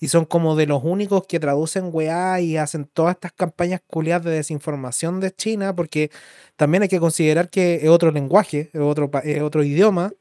y 0.01 0.09
son 0.09 0.24
como 0.24 0.57
de 0.57 0.66
los 0.66 0.82
únicos 0.82 1.27
que 1.27 1.39
traducen 1.39 1.90
weá 1.93 2.40
y 2.40 2.57
hacen 2.57 2.86
todas 2.86 3.16
estas 3.16 3.32
campañas 3.32 3.82
culiadas 3.86 4.24
de 4.24 4.31
desinformación 4.32 5.20
de 5.20 5.31
China, 5.31 5.77
porque 5.77 6.11
también 6.57 6.82
hay 6.82 6.89
que 6.89 6.98
considerar 7.01 7.51
que 7.51 7.77
es 7.77 7.89
otro 7.89 8.11
lenguaje, 8.11 8.70
es 8.73 8.81
otro, 8.81 9.11
es 9.24 9.43
otro 9.43 9.62
idioma. 9.62 10.12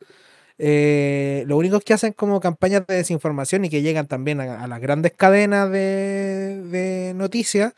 Eh, 0.57 1.45
los 1.47 1.57
únicos 1.57 1.83
que 1.83 1.93
hacen 1.93 2.11
como 2.13 2.41
campañas 2.41 2.85
de 2.85 2.95
desinformación 2.95 3.65
y 3.65 3.69
que 3.69 3.81
llegan 3.81 4.07
también 4.07 4.41
a, 4.41 4.67
las 4.67 4.81
grandes 4.81 5.13
cadenas 5.13 5.71
de, 5.71 6.61
de 6.63 7.13
noticias 7.15 7.73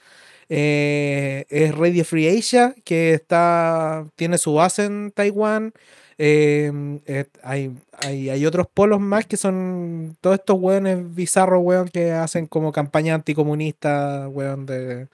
eh, 0.54 1.46
es 1.50 1.74
Radio 1.74 2.04
Free 2.04 2.28
Asia, 2.28 2.76
que 2.84 3.14
está, 3.14 4.06
tiene 4.18 4.38
su 4.38 4.54
base 4.54 4.84
en 4.84 5.12
Taiwán. 5.12 5.72
Eh, 6.18 6.70
hay, 7.42 7.74
hay, 7.94 8.30
hay 8.30 8.46
otros 8.46 8.68
polos 8.68 9.00
más 9.00 9.26
que 9.26 9.38
son 9.38 10.18
todos 10.20 10.40
estos 10.40 10.60
weones 10.60 11.16
bizarros, 11.16 11.62
weón, 11.64 11.88
que 11.88 12.12
hacen 12.12 12.48
como 12.48 12.74
campaña 12.74 13.16
anticomunista, 13.16 14.28
weón, 14.28 14.66
de, 14.66 15.08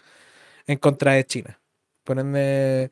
en 0.66 0.78
contra 0.80 1.14
de 1.14 1.26
China. 1.26 1.60
Por 2.04 2.18
ende, 2.20 2.90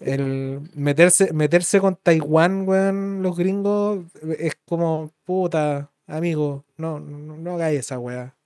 el 0.00 0.60
meterse, 0.74 1.32
meterse 1.32 1.80
con 1.80 1.96
Taiwán, 1.96 2.68
weón, 2.68 3.22
los 3.22 3.36
gringos, 3.36 4.04
es 4.38 4.56
como, 4.64 5.12
puta, 5.24 5.90
amigo, 6.06 6.64
no, 6.76 7.00
no, 7.00 7.36
no 7.36 7.54
hagáis 7.54 7.80
esa 7.80 7.98
weá. 7.98 8.36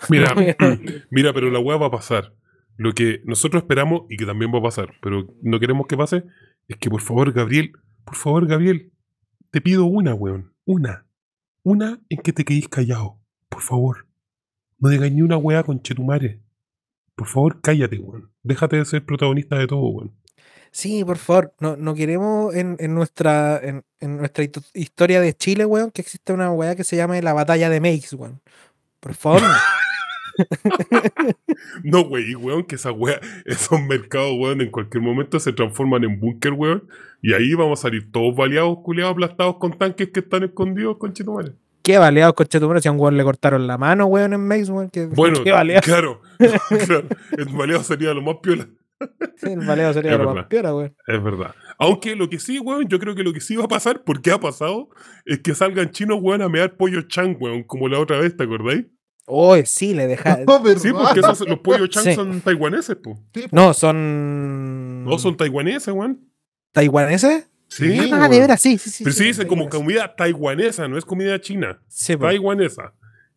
Mira, 0.08 0.34
mira, 1.10 1.32
pero 1.32 1.50
la 1.50 1.58
weá 1.58 1.76
va 1.76 1.86
a 1.86 1.90
pasar. 1.90 2.34
Lo 2.76 2.92
que 2.94 3.20
nosotros 3.24 3.62
esperamos 3.62 4.02
y 4.08 4.16
que 4.16 4.24
también 4.24 4.52
va 4.52 4.58
a 4.58 4.62
pasar, 4.62 4.94
pero 5.02 5.26
no 5.42 5.60
queremos 5.60 5.86
que 5.86 5.96
pase, 5.96 6.24
es 6.68 6.78
que 6.78 6.88
por 6.88 7.02
favor, 7.02 7.32
Gabriel, 7.32 7.72
por 8.04 8.16
favor, 8.16 8.46
Gabriel, 8.46 8.92
te 9.50 9.60
pido 9.60 9.84
una, 9.84 10.14
weón. 10.14 10.54
Una. 10.64 11.04
Una 11.62 12.00
en 12.08 12.18
que 12.18 12.32
te 12.32 12.44
quedéis 12.44 12.68
callado. 12.68 13.18
Por 13.48 13.60
favor. 13.60 14.06
No 14.78 14.88
digas 14.88 15.12
ni 15.12 15.20
una 15.20 15.36
weá 15.36 15.62
con 15.62 15.82
Chetumare. 15.82 16.40
Por 17.14 17.26
favor, 17.26 17.60
cállate, 17.60 17.98
weón. 17.98 18.30
Déjate 18.42 18.76
de 18.76 18.84
ser 18.86 19.04
protagonista 19.04 19.58
de 19.58 19.66
todo, 19.66 19.86
weón. 19.88 20.14
Sí, 20.72 21.04
por 21.04 21.18
favor, 21.18 21.52
no, 21.58 21.76
no 21.76 21.94
queremos 21.94 22.54
en, 22.54 22.76
en 22.78 22.94
nuestra 22.94 23.58
en, 23.60 23.84
en 23.98 24.16
nuestra 24.18 24.44
historia 24.72 25.20
de 25.20 25.34
Chile, 25.34 25.66
weón, 25.66 25.90
que 25.90 26.00
existe 26.00 26.32
una 26.32 26.50
weá 26.52 26.76
que 26.76 26.84
se 26.84 26.96
llame 26.96 27.20
la 27.20 27.32
batalla 27.32 27.68
de 27.68 27.80
Meix, 27.80 28.12
weón. 28.14 28.40
Por 29.00 29.14
favor. 29.14 29.42
no. 31.84 32.00
Wey, 32.02 32.34
weón, 32.34 32.64
que 32.64 32.76
esa 32.76 32.92
weá, 32.92 33.20
esos 33.44 33.80
mercados, 33.82 34.32
weón, 34.38 34.60
en 34.60 34.70
cualquier 34.70 35.02
momento 35.02 35.38
se 35.40 35.52
transforman 35.52 36.04
en 36.04 36.18
búnker, 36.20 36.52
weón. 36.52 36.88
Y 37.22 37.34
ahí 37.34 37.54
vamos 37.54 37.80
a 37.80 37.82
salir 37.82 38.10
todos 38.10 38.34
baleados, 38.34 38.78
culiados, 38.82 39.12
aplastados 39.12 39.56
con 39.58 39.76
tanques 39.76 40.10
que 40.10 40.20
están 40.20 40.44
escondidos 40.44 40.96
con 40.98 41.12
Chetumare. 41.12 41.52
Qué 41.82 41.98
baleados 41.98 42.34
con 42.34 42.46
Chetumare, 42.46 42.80
si 42.80 42.88
a 42.88 42.92
un 42.92 43.00
weón 43.00 43.16
le 43.16 43.24
cortaron 43.24 43.66
la 43.66 43.78
mano, 43.78 44.06
weón, 44.06 44.32
en 44.32 44.46
Meix, 44.46 44.68
weón. 44.68 44.90
Que, 44.90 45.06
Bueno, 45.06 45.40
qué 45.44 45.52
baleado. 45.52 45.82
claro, 45.82 46.20
claro. 46.86 47.08
El 47.36 47.46
baleado 47.46 47.82
sería 47.82 48.14
lo 48.14 48.22
más 48.22 48.36
piola. 48.42 48.68
El 49.42 49.60
baleo 49.60 49.92
sería 49.94 50.18
lo 50.18 50.34
más 50.34 50.46
piola, 50.46 50.74
weón. 50.74 50.94
Es 51.06 51.22
verdad. 51.22 51.54
Aunque 51.78 52.14
lo 52.14 52.28
que 52.28 52.38
sí, 52.38 52.58
weón, 52.58 52.86
yo 52.88 52.98
creo 52.98 53.14
que 53.14 53.22
lo 53.22 53.32
que 53.32 53.40
sí 53.40 53.56
va 53.56 53.64
a 53.64 53.68
pasar, 53.68 54.02
porque 54.04 54.30
ha 54.30 54.38
pasado, 54.38 54.90
es 55.24 55.40
que 55.40 55.54
salgan 55.54 55.90
chinos, 55.90 56.18
weón, 56.20 56.42
a 56.42 56.48
mear 56.48 56.76
pollo 56.76 57.02
chan, 57.02 57.36
weón, 57.40 57.62
como 57.62 57.88
la 57.88 57.98
otra 57.98 58.18
vez, 58.18 58.36
¿te 58.36 58.44
acordáis? 58.44 58.84
Oye, 59.30 59.64
sí, 59.66 59.94
le 59.94 60.06
deja. 60.06 60.38
No, 60.46 60.60
¿verdad? 60.62 60.80
Sí, 60.82 60.92
porque 60.92 61.20
esos- 61.20 61.48
los 61.48 61.58
pollos 61.60 61.88
chan 61.90 62.04
Sí. 62.04 62.14
son 62.14 62.40
taiwaneses, 62.40 62.96
po. 62.96 63.18
Sí, 63.34 63.44
No, 63.52 63.72
son. 63.74 65.04
No 65.04 65.18
son 65.18 65.36
taiwaneses, 65.36 65.94
weón. 65.94 66.20
¿Taiwaneses? 66.72 67.48
Sí, 67.68 67.92
Sí, 67.98 68.10
Ah, 68.12 68.16
weón. 68.18 68.30
de 68.30 68.40
veras, 68.40 68.60
sí, 68.60 68.78
sí, 68.78 68.90
sí. 68.90 69.04
Pero 69.04 69.14
sí 69.14 69.20
sí, 69.22 69.26
dicen 69.28 69.46
como 69.48 69.68
comida 69.68 70.14
taiwanesa, 70.16 70.88
no 70.88 70.98
es 70.98 71.04
comida 71.04 71.40
china. 71.40 71.80
Sí, 71.88 72.16
po. 72.16 72.24
Taiwanesa. 72.24 72.92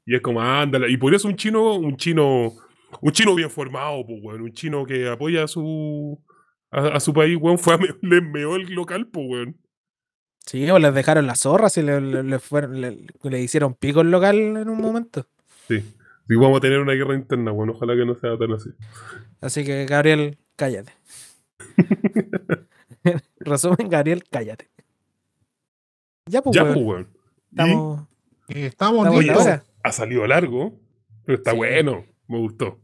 Y 0.06 0.16
es 0.16 0.22
como, 0.22 0.42
ándala. 0.42 0.88
Y 0.90 0.98
por 0.98 1.14
eso 1.14 1.28
un 1.28 1.36
chino, 1.36 1.76
un 1.76 1.96
chino, 1.98 2.54
un 3.02 3.12
chino 3.12 3.36
bien 3.36 3.50
formado, 3.50 4.06
pues, 4.06 4.20
weón. 4.24 4.42
Un 4.42 4.54
chino 4.54 4.86
que 4.86 5.08
apoya 5.08 5.44
a 5.44 5.48
su, 5.48 6.20
a, 6.72 6.88
a 6.88 7.00
su 7.00 7.14
país, 7.14 7.38
weón, 7.40 7.58
fue 7.60 7.76
a 7.76 7.78
me- 7.78 7.96
le 8.02 8.22
meó 8.22 8.56
el 8.56 8.64
local, 8.74 9.08
pues, 9.08 9.26
weón. 9.30 9.58
Sí, 10.46 10.70
o 10.70 10.78
les 10.78 10.94
dejaron 10.94 11.26
las 11.26 11.40
zorras 11.40 11.78
y 11.78 11.84
le, 11.84 12.02
le- 12.02 12.24
le 12.24 12.38
fueron, 12.40 12.82
le, 12.82 12.98
le 13.24 13.42
hicieron 13.42 13.76
pico 13.76 14.02
el 14.02 14.12
local 14.12 14.36
en 14.38 14.68
un 14.68 14.82
momento. 14.82 15.26
Sí. 15.68 15.84
Y 16.30 16.36
vamos 16.36 16.58
a 16.58 16.62
tener 16.62 16.80
una 16.80 16.94
guerra 16.94 17.16
interna, 17.16 17.52
weón. 17.52 17.72
Ojalá 17.72 17.96
que 17.96 18.06
no 18.06 18.16
sea 18.16 18.38
tan 18.38 18.52
así. 18.54 18.70
Así 19.42 19.64
que, 19.66 19.86
Gabriel, 19.86 20.38
cállate. 20.56 20.94
Resumen, 23.40 23.90
Gabriel, 23.90 24.24
cállate. 24.30 24.70
Ya, 26.30 26.42
pues, 26.42 26.56
ya, 26.56 26.64
weón, 26.64 26.74
pues, 26.76 26.86
weón. 26.86 27.08
Estamos, 27.52 28.08
estamos 28.48 28.66
estamos 28.68 29.08
en 29.08 29.14
la 29.14 29.20
listos. 29.22 29.42
hora. 29.44 29.64
ha 29.84 29.92
salido 29.92 30.26
largo, 30.28 30.80
pero 31.26 31.38
está 31.38 31.52
Sí. 31.52 31.58
bueno. 31.58 32.06
Me 32.28 32.38
gustó. 32.40 32.80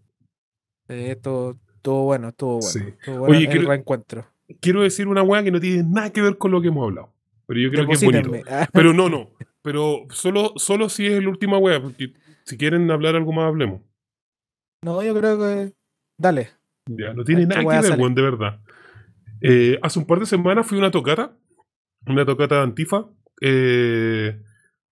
Eh, 0.89 1.11
estuvo, 1.11 1.57
estuvo 1.75 2.03
bueno, 2.03 2.29
estuvo 2.29 2.59
bueno. 2.59 2.67
Sí. 2.69 2.79
Estuvo 2.79 3.19
bueno 3.19 3.35
Oye, 3.37 3.45
el 3.45 3.51
quiero- 3.51 3.69
reencuentro. 3.69 4.25
Quiero 4.59 4.81
decir 4.81 5.07
una 5.07 5.21
weá 5.23 5.43
que 5.43 5.51
no 5.51 5.59
tiene 5.59 5.83
nada 5.83 6.11
que 6.11 6.21
ver 6.21 6.37
con 6.37 6.51
lo 6.51 6.61
que 6.61 6.67
hemos 6.69 6.83
hablado. 6.83 7.13
Pero 7.45 7.59
yo 7.61 7.69
creo 7.71 7.87
que 7.87 7.93
es 7.93 8.03
bonito. 8.03 8.31
Pero 8.73 8.93
no, 8.93 9.09
no. 9.09 9.29
Pero 9.61 10.05
solo, 10.11 10.53
solo 10.57 10.89
si 10.89 11.05
es 11.07 11.21
la 11.23 11.29
última 11.29 11.57
wea, 11.57 11.81
porque 11.81 12.13
si 12.49 12.57
quieren 12.57 12.89
hablar 12.89 13.15
algo 13.15 13.31
más, 13.31 13.45
hablemos. 13.45 13.83
No, 14.83 15.03
yo 15.03 15.13
creo 15.13 15.37
que. 15.37 15.73
Dale. 16.17 16.49
Ya, 16.87 17.13
no 17.13 17.23
tiene 17.23 17.45
nada 17.45 17.61
que 17.61 17.87
ver, 17.87 17.99
weón, 17.99 18.15
de 18.15 18.21
verdad. 18.23 18.59
Eh, 19.41 19.77
hace 19.83 19.99
un 19.99 20.07
par 20.07 20.19
de 20.19 20.25
semanas 20.25 20.65
fui 20.65 20.79
a 20.79 20.81
una 20.81 20.89
tocata, 20.89 21.37
una 22.07 22.25
tocata 22.25 22.55
de 22.55 22.61
Antifa, 22.61 23.05
eh, 23.41 24.41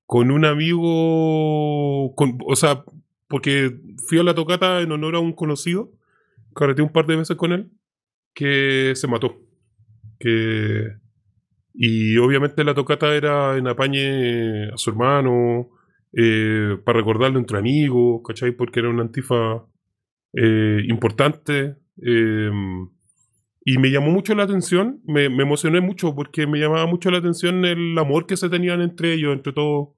con 0.05 0.29
un 0.29 0.45
amigo, 0.45 2.13
con, 2.15 2.37
o 2.45 2.55
sea, 2.55 2.83
porque 3.27 3.75
fui 4.07 4.19
a 4.19 4.23
la 4.23 4.35
tocata 4.35 4.81
en 4.81 4.91
honor 4.91 5.15
a 5.15 5.19
un 5.19 5.33
conocido, 5.33 5.91
carreteé 6.55 6.85
un 6.85 6.93
par 6.93 7.07
de 7.07 7.15
veces 7.15 7.37
con 7.37 7.53
él, 7.53 7.71
que 8.35 8.93
se 8.95 9.07
mató. 9.07 9.41
Que, 10.19 10.95
y 11.73 12.17
obviamente 12.17 12.63
la 12.63 12.75
tocata 12.75 13.15
era 13.15 13.57
en 13.57 13.67
apañe 13.67 14.69
a 14.71 14.77
su 14.77 14.91
hermano, 14.91 15.71
eh, 16.17 16.77
para 16.83 16.99
recordarle 16.99 17.37
entre 17.37 17.59
amigos, 17.59 18.21
¿cachai? 18.25 18.51
Porque 18.51 18.79
era 18.79 18.89
una 18.89 19.03
Antifa 19.03 19.63
eh, 20.33 20.81
importante. 20.87 21.77
eh, 22.01 22.51
y 23.69 23.79
me 23.79 23.91
llamó 23.91 24.11
mucho 24.11 24.33
la 24.33 24.43
atención, 24.43 25.01
me, 25.05 25.25
emocioné 25.25 25.81
mucho 25.81 26.15
porque 26.15 26.47
me 26.47 26.57
llamaba 26.57 26.85
mucho 26.85 27.11
la 27.11 27.17
atención 27.17 27.65
el 27.65 27.97
amor 27.97 28.25
que 28.25 28.37
se 28.37 28.47
tenían 28.47 28.79
entre 28.81 29.11
ellos, 29.13 29.33
entre 29.33 29.51
todos 29.51 29.89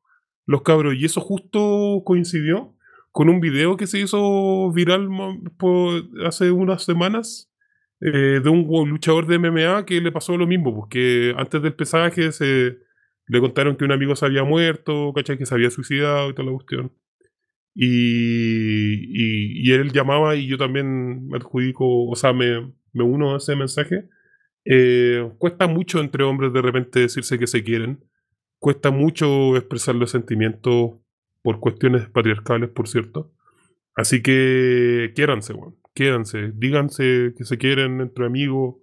los 0.47 0.63
cabros. 0.63 0.95
Y 0.95 1.05
eso 1.05 1.21
justo 1.21 2.01
coincidió 2.03 2.75
con 3.11 3.29
un 3.29 3.39
video 3.39 3.77
que 3.77 3.85
se 3.85 3.99
hizo 3.99 4.71
viral 4.71 5.07
hace 6.25 6.49
unas 6.49 6.83
semanas 6.83 7.53
eh, 8.01 8.39
de 8.43 8.49
un 8.49 8.89
luchador 8.89 9.27
de 9.27 9.37
MMA 9.37 9.85
que 9.85 10.01
le 10.01 10.11
pasó 10.11 10.35
lo 10.35 10.47
mismo, 10.47 10.73
porque 10.73 11.35
antes 11.37 11.61
del 11.61 11.75
pesaje 11.75 12.31
se 12.31 12.79
le 13.29 13.39
contaron 13.39 13.77
que 13.77 13.85
un 13.85 13.91
amigo 13.91 14.15
se 14.15 14.25
había 14.25 14.43
muerto, 14.43 15.13
¿cachai? 15.15 15.37
Que 15.37 15.45
se 15.45 15.53
había 15.53 15.69
suicidado 15.69 16.29
y 16.29 16.33
toda 16.33 16.47
la 16.47 16.53
cuestión. 16.55 16.91
Y, 17.75 17.85
y, 17.85 19.69
y 19.69 19.71
él 19.71 19.91
llamaba 19.91 20.35
y 20.35 20.47
yo 20.47 20.57
también 20.57 21.27
me 21.27 21.37
adjudico, 21.37 22.07
o 22.07 22.15
sea, 22.15 22.33
me, 22.33 22.73
me 22.91 23.03
uno 23.03 23.35
a 23.35 23.37
ese 23.37 23.55
mensaje. 23.55 24.09
Eh, 24.65 25.31
cuesta 25.37 25.67
mucho 25.67 25.99
entre 25.99 26.23
hombres 26.23 26.51
de 26.53 26.61
repente 26.61 27.01
decirse 27.01 27.37
que 27.37 27.45
se 27.45 27.63
quieren. 27.63 28.03
Cuesta 28.57 28.89
mucho 28.89 29.55
expresar 29.55 29.93
los 29.95 30.09
sentimientos 30.11 30.95
por 31.43 31.59
cuestiones 31.59 32.09
patriarcales, 32.09 32.69
por 32.69 32.87
cierto. 32.87 33.31
Así 33.95 34.23
que 34.23 35.11
quiéranse, 35.15 35.53
weón. 35.53 35.75
Quédanse. 35.93 36.51
Díganse 36.55 37.33
que 37.37 37.45
se 37.45 37.57
quieren 37.59 38.01
entre 38.01 38.25
amigos. 38.25 38.77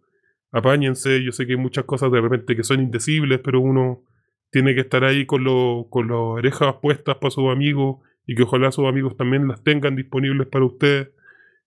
Apáñense. 0.53 1.23
Yo 1.25 1.33
sé 1.33 1.47
que 1.47 1.55
hay 1.55 1.59
muchas 1.59 1.85
cosas 1.85 2.13
de 2.13 2.21
repente 2.21 2.55
que 2.55 2.63
son 2.63 2.81
indecibles, 2.81 3.41
pero 3.43 3.61
uno 3.61 4.05
tiene 4.51 4.75
que 4.75 4.81
estar 4.81 5.05
ahí 5.05 5.27
con, 5.27 5.45
lo, 5.45 5.87
con 5.91 6.09
las 6.09 6.19
orejas 6.19 6.77
puestas 6.81 7.17
para 7.17 7.31
sus 7.31 7.51
amigos 7.51 7.99
y 8.27 8.35
que 8.35 8.43
ojalá 8.43 8.73
sus 8.73 8.87
amigos 8.87 9.17
también 9.17 9.49
las 9.49 9.63
tengan 9.63 9.97
disponibles 9.97 10.49
para 10.49 10.65
ustedes. 10.65 11.11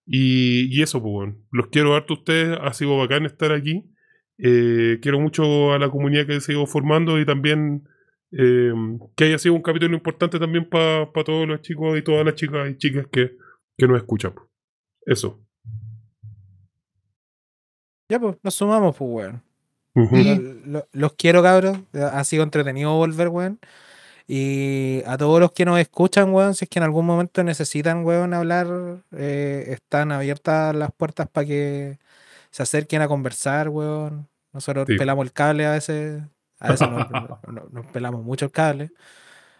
Y, 0.06 0.66
y 0.76 0.82
eso, 0.82 1.00
pues 1.00 1.12
bueno. 1.12 1.36
Los 1.50 1.68
quiero 1.68 1.94
harto 1.94 2.14
a 2.14 2.18
ustedes. 2.18 2.58
Ha 2.60 2.72
sido 2.72 2.98
bacán 2.98 3.26
estar 3.26 3.52
aquí. 3.52 3.84
Eh, 4.38 4.98
quiero 5.02 5.20
mucho 5.20 5.72
a 5.72 5.78
la 5.78 5.90
comunidad 5.90 6.26
que 6.26 6.40
se 6.40 6.52
ido 6.52 6.66
formando 6.66 7.20
y 7.20 7.26
también 7.26 7.86
eh, 8.32 8.72
que 9.16 9.24
haya 9.24 9.38
sido 9.38 9.54
un 9.54 9.62
capítulo 9.62 9.94
importante 9.94 10.38
también 10.38 10.68
para 10.68 11.10
todos 11.24 11.46
los 11.46 11.60
chicos 11.62 11.98
y 11.98 12.02
todas 12.02 12.24
las 12.24 12.34
chicas 12.34 12.70
y 12.70 12.76
chicas 12.76 13.06
que, 13.12 13.36
que 13.76 13.86
nos 13.86 13.98
escuchan. 13.98 14.34
Eso. 15.04 15.44
Ya, 18.08 18.18
pues, 18.18 18.36
nos 18.42 18.54
sumamos, 18.54 18.96
pues, 18.96 19.10
weón. 19.10 19.49
Los 20.92 21.12
quiero, 21.14 21.42
cabros. 21.42 21.78
Ha 21.94 22.22
sido 22.24 22.42
entretenido 22.42 22.94
volver, 22.96 23.28
weón. 23.28 23.58
Y 24.26 25.02
a 25.06 25.16
todos 25.18 25.40
los 25.40 25.50
que 25.52 25.64
nos 25.64 25.78
escuchan, 25.80 26.32
weón, 26.32 26.54
si 26.54 26.64
es 26.64 26.68
que 26.68 26.78
en 26.78 26.84
algún 26.84 27.04
momento 27.04 27.42
necesitan, 27.42 28.04
weón, 28.04 28.32
hablar, 28.32 28.68
eh, 29.12 29.64
están 29.68 30.12
abiertas 30.12 30.74
las 30.76 30.92
puertas 30.92 31.28
para 31.28 31.46
que 31.46 31.98
se 32.50 32.62
acerquen 32.62 33.02
a 33.02 33.08
conversar, 33.08 33.68
weón. 33.68 34.28
Nosotros 34.52 34.86
Sí. 34.88 34.96
pelamos 34.96 35.24
el 35.24 35.32
cable 35.32 35.66
a 35.66 35.72
veces. 35.72 36.22
A 36.60 36.70
veces 36.72 36.88
nos, 36.90 37.10
no- 37.10 37.40
nos 37.72 37.86
pelamos 37.86 38.22
mucho 38.22 38.44
el 38.46 38.52
cable. 38.52 38.90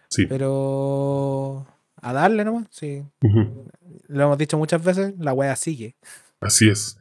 Sí. 0.08 0.26
Pero 0.26 1.66
a 2.00 2.12
darle 2.12 2.44
nomás, 2.44 2.66
sí. 2.70 3.04
Lo 4.08 4.22
hemos 4.24 4.38
dicho 4.38 4.56
muchas 4.58 4.82
veces, 4.84 5.14
la 5.18 5.32
wea 5.32 5.56
sigue. 5.56 5.96
Así 6.40 6.68
es. 6.68 6.96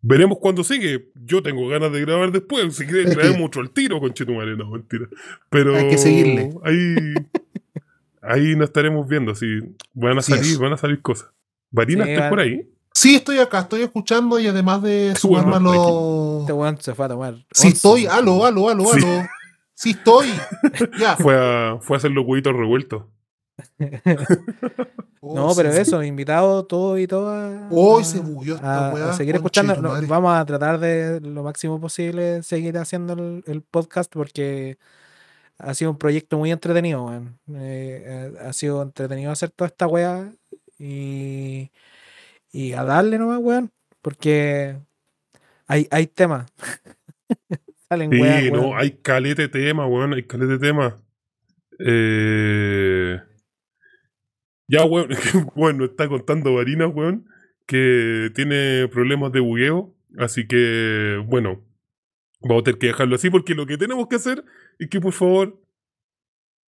Veremos 0.00 0.38
cuándo 0.40 0.62
sigue. 0.64 1.10
Yo 1.24 1.42
tengo 1.42 1.66
ganas 1.68 1.92
de 1.92 2.00
grabar 2.00 2.30
después. 2.30 2.76
Si 2.76 2.86
quieren, 2.86 3.12
grabemos 3.12 3.48
otro 3.48 3.62
al 3.62 3.70
tiro, 3.70 4.00
con 4.00 4.12
no, 4.56 4.70
mentira. 4.70 5.06
Pero 5.50 5.76
Hay 5.76 5.88
que 5.88 5.98
seguirle. 5.98 6.50
Ahí, 6.64 7.14
ahí 8.22 8.56
nos 8.56 8.68
estaremos 8.68 9.08
viendo. 9.08 9.34
Si 9.34 9.46
van 9.94 10.18
a 10.18 10.22
salir, 10.22 10.58
van 10.58 10.72
a 10.72 10.76
salir 10.76 11.02
cosas. 11.02 11.30
Varina, 11.70 12.04
Sí, 12.04 12.10
¿estás 12.12 12.30
por 12.30 12.40
ahí? 12.40 12.68
Sí, 12.92 13.14
estoy 13.14 13.38
acá, 13.38 13.60
estoy 13.60 13.82
escuchando 13.82 14.40
y 14.40 14.46
además 14.46 14.82
de 14.82 15.14
sumarme 15.16 15.56
a 15.56 15.60
los... 15.60 16.40
Este 16.40 16.52
weón 16.52 16.80
se 16.80 16.94
fue 16.94 17.06
a 17.06 17.08
tomar. 17.08 17.34
Sí 17.52 17.68
estoy, 17.68 18.06
aló, 18.06 18.44
aló, 18.44 18.68
aló, 18.70 18.86
Sí. 18.86 19.00
aló. 19.04 19.26
Sí 19.74 19.90
estoy. 19.90 20.26
Ya. 20.98 21.14
Fue 21.16 21.36
a, 21.36 21.78
fue 21.80 21.96
a 21.96 21.98
hacer 21.98 22.10
los 22.10 22.24
huevitos 22.26 22.54
revueltos. 22.56 23.04
Oh, 25.20 25.34
No, 25.34 25.54
pero 25.56 25.72
sí. 25.72 25.80
eso, 25.80 26.02
invitado 26.04 26.64
todo 26.64 26.96
y 26.96 27.08
todas. 27.08 27.66
Hoy 27.70 28.04
se 28.04 28.20
bulló 28.20 28.54
esta 28.54 28.90
a, 28.90 28.94
weá, 28.94 29.12
seguir 29.12 29.34
escuchando. 29.34 29.74
No, 29.82 30.00
vamos 30.06 30.32
a 30.32 30.44
tratar 30.46 30.78
de 30.78 31.20
lo 31.20 31.42
máximo 31.42 31.80
posible 31.80 32.42
seguir 32.44 32.78
haciendo 32.78 33.14
el, 33.14 33.42
el 33.46 33.62
podcast 33.62 34.12
porque 34.12 34.78
ha 35.58 35.74
sido 35.74 35.90
un 35.90 35.98
proyecto 35.98 36.38
muy 36.38 36.52
entretenido, 36.52 37.04
weón. 37.04 37.38
Eh, 37.56 38.32
ha 38.40 38.52
sido 38.52 38.80
entretenido 38.80 39.32
hacer 39.32 39.50
toda 39.50 39.66
esta 39.66 39.88
weá 39.88 40.32
y, 40.78 41.72
y 42.52 42.72
a 42.74 42.84
darle 42.84 43.18
nomás, 43.18 43.40
weón, 43.40 43.72
porque 44.00 44.76
hay, 45.66 45.88
hay 45.90 46.06
temas. 46.06 46.46
Salen 47.88 48.12
Sí, 48.12 48.50
no, 48.52 48.76
hay 48.76 48.92
calete 48.92 49.48
tema, 49.48 49.86
weón, 49.86 50.14
hay 50.14 50.22
calete 50.22 50.58
tema. 50.58 50.96
Eh... 51.80 53.20
Ya, 54.68 54.84
weón, 54.84 55.08
bueno, 55.56 55.86
está 55.86 56.08
contando 56.08 56.54
Varina, 56.54 56.86
weón, 56.86 57.26
que 57.66 58.30
tiene 58.34 58.86
problemas 58.88 59.32
de 59.32 59.40
bugueo, 59.40 59.94
así 60.18 60.46
que, 60.46 61.22
bueno, 61.26 61.64
vamos 62.42 62.60
a 62.60 62.64
tener 62.64 62.78
que 62.78 62.86
dejarlo 62.88 63.16
así 63.16 63.30
porque 63.30 63.54
lo 63.54 63.66
que 63.66 63.78
tenemos 63.78 64.06
que 64.08 64.16
hacer 64.16 64.44
es 64.78 64.88
que, 64.88 65.00
por 65.00 65.14
favor, 65.14 65.58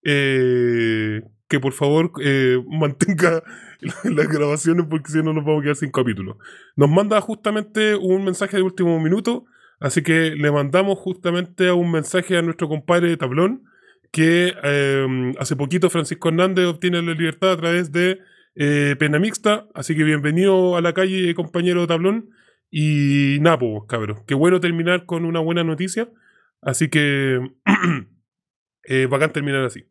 eh, 0.04 1.22
que 1.50 1.60
por 1.60 1.74
favor 1.74 2.12
eh, 2.24 2.58
mantenga 2.70 3.44
las 4.04 4.28
grabaciones 4.30 4.86
porque 4.90 5.12
si 5.12 5.18
no 5.18 5.34
nos 5.34 5.44
vamos 5.44 5.60
a 5.60 5.64
quedar 5.64 5.76
sin 5.76 5.92
capítulo. 5.92 6.38
Nos 6.78 6.90
manda 6.90 7.20
justamente 7.20 7.96
un 7.96 8.24
mensaje 8.24 8.58
de 8.58 8.64
último 8.64 8.98
minuto, 9.02 9.46
así 9.82 10.04
que 10.04 10.36
le 10.36 10.52
mandamos 10.52 10.98
justamente 11.00 11.72
un 11.72 11.92
mensaje 11.92 12.38
a 12.38 12.42
nuestro 12.42 12.70
compadre 12.70 13.10
de 13.10 13.18
Tablón, 13.18 13.64
que 14.11 14.53
eh, 14.64 15.34
hace 15.40 15.56
poquito 15.56 15.90
Francisco 15.90 16.30
Hernández 16.30 16.65
obtiene 16.65 17.02
la 17.02 17.14
libertad 17.14 17.52
a 17.52 17.57
través 17.57 17.91
de 17.91 18.19
eh, 18.56 18.95
Pena 18.99 19.19
Mixta, 19.19 19.68
así 19.73 19.95
que 19.95 20.03
bienvenido 20.03 20.76
a 20.76 20.81
la 20.81 20.94
calle, 20.94 21.34
compañero 21.36 21.88
Tablón. 21.88 22.30
Y 22.72 23.38
nada, 23.41 23.57
pues, 23.57 23.84
cabros, 23.88 24.22
qué 24.27 24.36
bueno 24.36 24.60
terminar 24.60 25.06
con 25.06 25.26
una 25.26 25.40
buena 25.40 25.64
noticia, 25.64 26.10
así 26.61 26.90
que 26.90 27.40
eh, 28.84 29.07
bacán 29.07 29.34
terminar 29.34 29.65
así. 29.65 29.86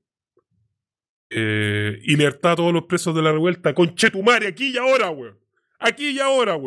Eh, 1.31 1.99
y 2.03 2.17
libertad 2.17 2.53
a 2.53 2.57
todos 2.57 2.73
los 2.73 2.85
presos 2.85 3.15
de 3.15 3.23
la 3.23 3.33
revuelta. 3.33 3.75
Conchetumare, 3.75 4.49
aquí 4.49 4.71
y 4.71 4.79
ahora, 4.79 5.11
weón. 5.11 5.39
Aquí 5.79 6.11
y 6.11 6.21
ahora, 6.21 6.55
weón. 6.57 6.67